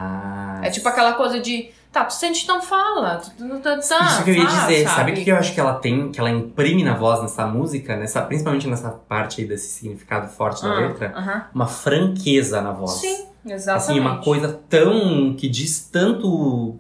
É 0.63 0.71
tipo 0.71 0.89
aquela 0.89 1.13
coisa 1.15 1.41
de, 1.41 1.71
tá, 1.93 2.05
tu 2.05 2.13
sente, 2.15 2.45
então 2.45 2.61
fala. 2.63 3.17
Tu, 3.19 3.31
tu, 3.49 3.61
tá, 3.61 3.79
Isso 3.79 4.25
que 4.25 4.31
eu 4.31 4.35
ia 4.35 4.47
dizer, 4.47 4.89
sabe 4.89 5.13
o 5.13 5.15
que 5.15 5.31
eu 5.31 5.37
acho 5.37 5.53
que 5.55 5.61
ela 5.61 5.75
tem, 5.75 6.11
que 6.11 6.19
ela 6.21 6.31
imprime 6.31 6.83
na 6.85 6.95
voz 6.95 7.23
nessa 7.23 7.47
música, 7.47 7.97
nessa, 7.97 8.23
principalmente 8.23 8.67
nessa 8.69 8.91
parte 8.91 9.41
aí 9.41 9.47
desse 9.47 9.69
significado 9.69 10.29
forte 10.29 10.63
da 10.63 10.71
Ah, 10.71 10.81
letra? 10.81 11.13
aham. 11.17 11.45
Uma 11.55 11.67
franqueza 11.67 12.61
na 12.61 12.73
voz. 12.73 12.93
Sim, 12.93 13.27
exatamente. 13.47 13.91
Assim, 13.91 14.01
uma 14.01 14.19
coisa 14.23 14.61
tão. 14.69 15.35
que 15.35 15.49
diz 15.49 15.81
tanto. 15.91 16.77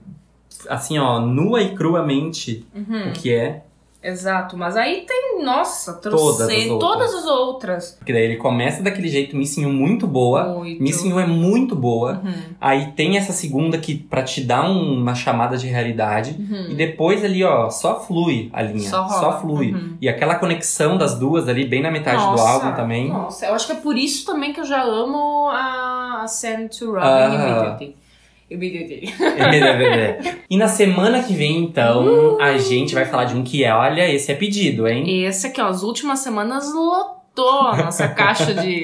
Assim, 0.68 0.98
ó, 0.98 1.18
nua 1.20 1.62
e 1.62 1.74
cruamente 1.74 2.66
Uhum, 2.74 3.08
o 3.08 3.12
que 3.12 3.32
é. 3.34 3.64
Exato, 4.02 4.56
mas 4.56 4.76
aí 4.76 5.04
tem, 5.06 5.42
nossa, 5.44 5.94
trouxe 5.94 6.68
todas 6.78 7.14
as 7.14 7.26
outras. 7.26 7.92
Porque 7.98 8.12
daí 8.12 8.22
ele 8.24 8.36
começa 8.36 8.82
daquele 8.82 9.08
jeito, 9.08 9.36
Missing 9.36 9.62
You 9.62 9.70
muito 9.70 10.06
boa. 10.06 10.44
Muito. 10.58 10.82
Missing 10.82 11.10
You 11.10 11.20
é 11.20 11.26
muito 11.26 11.74
boa. 11.76 12.20
Uhum, 12.24 12.32
Aí 12.60 12.92
tem 12.92 13.16
essa 13.16 13.32
segunda 13.32 13.78
que 13.78 13.94
pra 13.96 14.22
te 14.22 14.42
dar 14.42 14.68
um- 14.68 15.00
uma 15.00 15.14
chamada 15.14 15.56
de 15.56 15.66
realidade. 15.66 16.36
uhum. 16.38 16.66
E 16.70 16.74
depois 16.74 17.24
ali, 17.24 17.42
ó, 17.44 17.70
só 17.70 18.00
flui 18.00 18.50
a 18.52 18.62
linha. 18.62 18.88
Só 18.88 19.02
rola. 19.06 19.40
flui. 19.40 19.72
Uhum. 19.72 19.96
E 20.00 20.08
aquela 20.08 20.34
conexão 20.34 20.96
das 20.98 21.18
duas 21.18 21.48
ali, 21.48 21.66
bem 21.66 21.82
na 21.82 21.90
metade 21.90 22.22
do 22.22 22.30
Nossa, 22.32 22.48
álbum 22.48 22.72
também. 22.74 23.08
Nossa, 23.08 23.46
eu 23.46 23.54
acho 23.54 23.66
que 23.66 23.72
é 23.72 23.76
por 23.76 23.96
isso 23.96 24.26
também 24.26 24.52
que 24.52 24.60
eu 24.60 24.64
já 24.64 24.82
amo 24.82 25.48
a, 25.50 26.20
a 26.22 26.26
Send 26.26 26.68
to 26.78 26.86
Robin 26.86 27.00
Ah. 27.02 27.28
Immediately. 27.34 27.96
Immediately. 28.50 29.14
e 30.50 30.56
na 30.56 30.66
semana 30.66 31.22
que 31.22 31.32
vem, 31.32 31.62
então, 31.62 32.36
a 32.40 32.58
gente 32.58 32.94
vai 32.94 33.04
falar 33.04 33.24
de 33.24 33.34
um 33.34 33.44
que 33.44 33.62
é, 33.62 33.72
olha, 33.72 34.12
esse 34.12 34.32
é 34.32 34.34
pedido, 34.34 34.88
hein? 34.88 35.24
Esse 35.24 35.46
aqui, 35.46 35.60
ó, 35.60 35.68
as 35.68 35.82
últimas 35.82 36.18
semanas 36.18 36.72
lotou 36.74 37.68
a 37.68 37.76
nossa 37.76 38.08
caixa 38.08 38.52
de, 38.52 38.82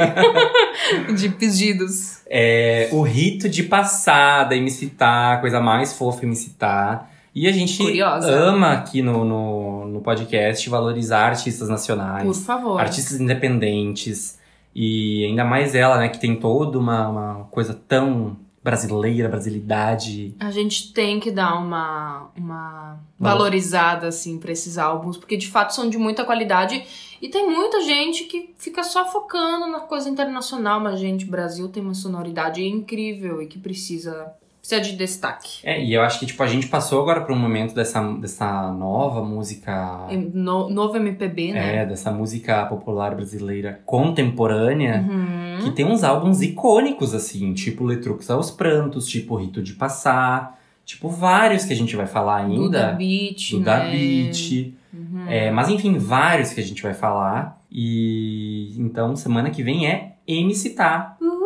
de 1.17 1.29
pedidos. 1.31 2.23
É 2.29 2.89
o 2.93 3.03
rito 3.03 3.49
de 3.49 3.65
passada 3.65 4.55
e 4.55 4.61
me 4.61 4.71
citar, 4.71 5.41
coisa 5.41 5.61
mais 5.61 5.93
fofa 5.93 6.25
em 6.25 6.29
me 6.29 6.37
citar. 6.37 7.11
E 7.35 7.47
a 7.47 7.53
gente 7.53 7.77
Curiosa. 7.77 8.31
ama 8.31 8.73
aqui 8.73 9.03
no, 9.03 9.25
no, 9.25 9.85
no 9.87 10.01
podcast 10.01 10.71
valorizar 10.71 11.27
artistas 11.27 11.69
nacionais. 11.69 12.25
Por 12.25 12.35
favor. 12.35 12.81
artistas 12.81 13.21
independentes 13.21 14.39
e 14.75 15.25
ainda 15.27 15.45
mais 15.45 15.75
ela, 15.75 15.99
né, 15.99 16.09
que 16.09 16.19
tem 16.19 16.37
toda 16.37 16.79
uma, 16.79 17.09
uma 17.09 17.35
coisa 17.51 17.79
tão 17.87 18.37
brasileira, 18.67 19.29
brasilidade. 19.29 20.35
A 20.41 20.51
gente 20.51 20.93
tem 20.93 21.21
que 21.21 21.31
dar 21.31 21.55
uma, 21.55 22.33
uma 22.37 22.99
valorizada, 23.17 24.09
assim, 24.09 24.39
pra 24.39 24.51
esses 24.51 24.77
álbuns, 24.77 25.17
porque 25.17 25.37
de 25.37 25.47
fato 25.47 25.73
são 25.73 25.89
de 25.89 25.97
muita 25.97 26.25
qualidade. 26.25 26.85
E 27.23 27.29
tem 27.29 27.49
muita 27.49 27.81
gente 27.81 28.25
que 28.25 28.53
fica 28.59 28.83
só 28.83 29.09
focando 29.11 29.69
na 29.69 29.79
coisa 29.79 30.11
internacional, 30.11 30.81
mas, 30.81 30.99
gente, 30.99 31.25
o 31.25 31.31
Brasil 31.31 31.69
tem 31.69 31.81
uma 31.81 31.95
sonoridade 31.95 32.61
incrível 32.65 33.41
e 33.41 33.47
que 33.47 33.59
precisa, 33.59 34.33
precisa 34.67 34.81
de 34.81 34.97
destaque. 34.97 35.61
É, 35.63 35.83
e 35.83 35.95
eu 35.95 36.03
acho 36.03 36.19
que 36.19 36.27
tipo 36.27 36.43
a 36.43 36.47
gente 36.47 36.67
passou 36.67 37.01
agora 37.01 37.21
por 37.21 37.33
um 37.33 37.39
momento 37.39 37.73
dessa, 37.75 38.01
dessa 38.15 38.73
nova 38.73 39.23
música, 39.23 40.07
No- 40.35 40.69
novo 40.69 40.97
MPB, 40.97 41.53
né? 41.53 41.77
é, 41.83 41.87
dessa 41.87 42.11
música 42.11 42.67
popular 42.67 43.15
brasileira 43.15 43.81
contemporânea. 43.87 45.05
Uhum. 45.09 45.65
Que 45.65 45.71
tem 45.71 45.85
uns 45.87 46.03
álbuns 46.03 46.43
icônicos, 46.43 47.15
assim, 47.15 47.55
tipo 47.55 47.85
Letrux 47.85 48.29
aos 48.31 48.51
Prantos, 48.51 49.07
tipo 49.07 49.37
Rito 49.37 49.63
de 49.63 49.73
Passar, 49.75 50.59
tipo 50.85 51.09
vários 51.09 51.65
que 51.65 51.73
a 51.73 51.77
gente 51.77 51.95
vai 51.95 52.07
falar 52.07 52.39
ainda. 52.39 52.57
Duda 52.57 52.93
Beat, 52.93 53.51
Duda 53.53 53.79
né? 53.79 53.91
Beat. 53.93 54.75
Uhum. 54.93 55.27
É, 55.29 55.51
mas 55.51 55.69
enfim, 55.69 55.97
vários 55.99 56.53
que 56.53 56.61
a 56.61 56.65
gente 56.65 56.83
vai 56.83 56.95
falar. 56.95 57.61
E 57.71 58.75
então, 58.79 59.15
semana 59.15 59.51
que 59.51 59.63
vem 59.63 59.87
é 59.87 60.15
M 60.27 60.53
Citar. 60.55 61.17
Uh. 61.21 61.46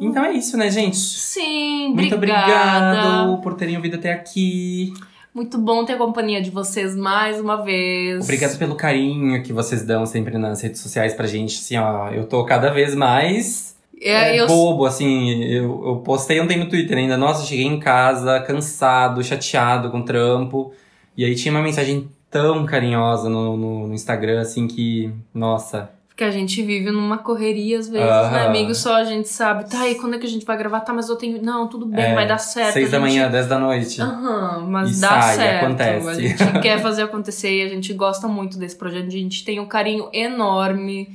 Então 0.00 0.24
é 0.24 0.32
isso, 0.32 0.56
né, 0.56 0.70
gente? 0.70 0.96
Sim, 0.96 1.92
Muito 1.94 2.14
obrigada. 2.14 2.46
obrigado 2.46 3.40
por 3.42 3.54
terem 3.54 3.76
ouvido 3.76 3.96
até 3.96 4.12
aqui. 4.12 4.92
Muito 5.34 5.58
bom 5.58 5.84
ter 5.84 5.92
a 5.92 5.96
companhia 5.96 6.42
de 6.42 6.50
vocês 6.50 6.96
mais 6.96 7.38
uma 7.38 7.62
vez. 7.62 8.24
Obrigado 8.24 8.58
pelo 8.58 8.74
carinho 8.74 9.42
que 9.42 9.52
vocês 9.52 9.84
dão 9.84 10.04
sempre 10.06 10.36
nas 10.38 10.60
redes 10.60 10.80
sociais 10.80 11.14
pra 11.14 11.26
gente. 11.26 11.58
Assim, 11.58 11.76
ó, 11.76 12.08
eu 12.10 12.26
tô 12.26 12.44
cada 12.44 12.70
vez 12.70 12.94
mais 12.94 13.76
É, 14.00 14.36
é, 14.36 14.40
eu 14.40 14.46
bobo, 14.46 14.84
assim. 14.84 15.42
Eu, 15.44 15.84
eu 15.86 15.96
postei 16.04 16.40
ontem 16.40 16.58
no 16.58 16.68
Twitter 16.68 16.98
ainda. 16.98 17.16
Nossa, 17.16 17.46
cheguei 17.46 17.66
em 17.66 17.78
casa 17.78 18.40
cansado, 18.40 19.22
chateado 19.22 19.90
com 19.90 20.00
o 20.00 20.04
trampo. 20.04 20.72
E 21.16 21.24
aí 21.24 21.34
tinha 21.34 21.52
uma 21.52 21.62
mensagem 21.62 22.08
tão 22.30 22.64
carinhosa 22.66 23.28
no, 23.28 23.56
no, 23.56 23.86
no 23.88 23.94
Instagram, 23.94 24.40
assim, 24.40 24.66
que. 24.66 25.12
Nossa. 25.32 25.90
Porque 26.18 26.24
a 26.28 26.32
gente 26.32 26.60
vive 26.64 26.90
numa 26.90 27.16
correria 27.18 27.78
às 27.78 27.88
vezes, 27.88 28.08
Aham. 28.10 28.30
né, 28.32 28.46
amigo? 28.48 28.74
Só 28.74 28.96
a 28.96 29.04
gente 29.04 29.28
sabe. 29.28 29.70
Tá, 29.70 29.88
e 29.88 29.94
quando 29.94 30.16
é 30.16 30.18
que 30.18 30.26
a 30.26 30.28
gente 30.28 30.44
vai 30.44 30.58
gravar? 30.58 30.80
Tá, 30.80 30.92
mas 30.92 31.08
eu 31.08 31.14
tenho. 31.14 31.40
Não, 31.40 31.68
tudo 31.68 31.86
bem, 31.86 32.06
É, 32.06 32.12
vai 32.12 32.26
dar 32.26 32.38
certo. 32.38 32.72
Seis 32.72 32.92
a 32.92 32.98
da 32.98 33.06
gente- 33.06 33.16
manhã, 33.16 33.30
dez 33.30 33.46
da 33.46 33.56
noite. 33.56 34.02
Aham, 34.02 34.66
mas 34.68 34.98
E 34.98 35.00
dá 35.00 35.08
sai, 35.22 35.36
certo. 35.36 35.64
acontece. 35.66 36.08
A 36.08 36.14
gente 36.14 36.44
quer 36.60 36.80
fazer 36.82 37.02
acontecer 37.02 37.56
e 37.58 37.62
a 37.62 37.68
gente 37.68 37.92
gosta 37.94 38.26
muito 38.26 38.58
desse 38.58 38.74
projeto. 38.74 39.06
A 39.06 39.10
gente 39.10 39.44
tem 39.44 39.60
um 39.60 39.66
carinho 39.66 40.08
enorme 40.12 41.08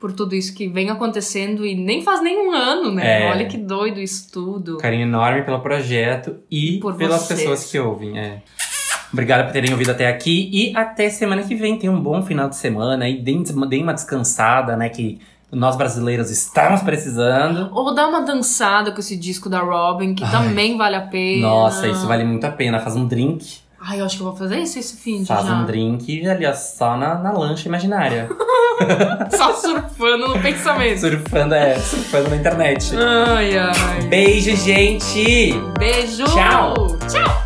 por 0.00 0.10
tudo 0.14 0.34
isso 0.34 0.54
que 0.54 0.66
vem 0.66 0.88
acontecendo 0.88 1.66
e 1.66 1.74
nem 1.74 2.00
faz 2.02 2.22
nenhum 2.22 2.50
ano, 2.50 2.90
né? 2.92 3.24
É. 3.24 3.30
Olha 3.30 3.44
que 3.44 3.58
doido 3.58 4.00
isso 4.00 4.30
tudo. 4.32 4.78
Carinho 4.78 5.02
enorme 5.02 5.42
pelo 5.42 5.60
projeto 5.60 6.34
e 6.50 6.78
Por 6.80 6.94
pelas 6.94 7.20
vocês. 7.24 7.40
pessoas 7.40 7.70
que 7.70 7.78
ouvem. 7.78 8.18
É. 8.18 8.40
Obrigado 9.12 9.44
por 9.46 9.52
terem 9.52 9.72
ouvido 9.72 9.90
até 9.90 10.08
aqui 10.08 10.50
e 10.52 10.76
até 10.76 11.08
semana 11.08 11.42
que 11.42 11.54
vem. 11.54 11.78
Tenham 11.78 11.94
um 11.94 12.00
bom 12.00 12.22
final 12.22 12.48
de 12.48 12.56
semana 12.56 13.08
e 13.08 13.18
deem, 13.22 13.42
deem 13.68 13.82
uma 13.82 13.94
descansada, 13.94 14.76
né? 14.76 14.88
Que 14.88 15.20
Nós 15.52 15.76
brasileiros 15.76 16.30
estamos 16.30 16.82
precisando. 16.82 17.70
Ou 17.72 17.94
dá 17.94 18.06
uma 18.08 18.22
dançada 18.22 18.90
com 18.92 19.00
esse 19.00 19.16
disco 19.16 19.48
da 19.48 19.60
Robin, 19.60 20.14
que 20.14 20.28
também 20.30 20.76
vale 20.76 20.96
a 20.96 21.02
pena. 21.02 21.42
Nossa, 21.48 21.86
isso 21.86 22.06
vale 22.06 22.24
muito 22.24 22.44
a 22.44 22.50
pena. 22.50 22.80
Faz 22.80 22.96
um 22.96 23.06
drink. 23.06 23.58
Ai, 23.80 24.00
eu 24.00 24.04
acho 24.06 24.16
que 24.16 24.22
eu 24.22 24.26
vou 24.26 24.36
fazer 24.36 24.58
isso 24.58 24.78
esse 24.80 24.96
fim 24.96 25.20
de 25.20 25.26
Faz 25.28 25.46
já. 25.46 25.54
um 25.54 25.64
drink 25.64 26.26
ali, 26.28 26.44
ó, 26.44 26.52
só 26.52 26.96
na, 26.96 27.14
na 27.14 27.30
lancha 27.30 27.68
imaginária. 27.68 28.28
Só 29.34 29.54
surfando 29.54 30.28
no 30.28 30.38
pensamento. 30.42 30.98
surfando, 31.00 31.54
é, 31.54 31.78
surfando 31.78 32.28
na 32.28 32.36
internet. 32.36 32.94
Ai, 32.94 33.56
ai. 33.56 34.02
Beijo, 34.08 34.54
gente! 34.54 35.54
Beijo! 35.78 36.24
Tchau. 36.24 36.74
Tchau! 37.08 37.45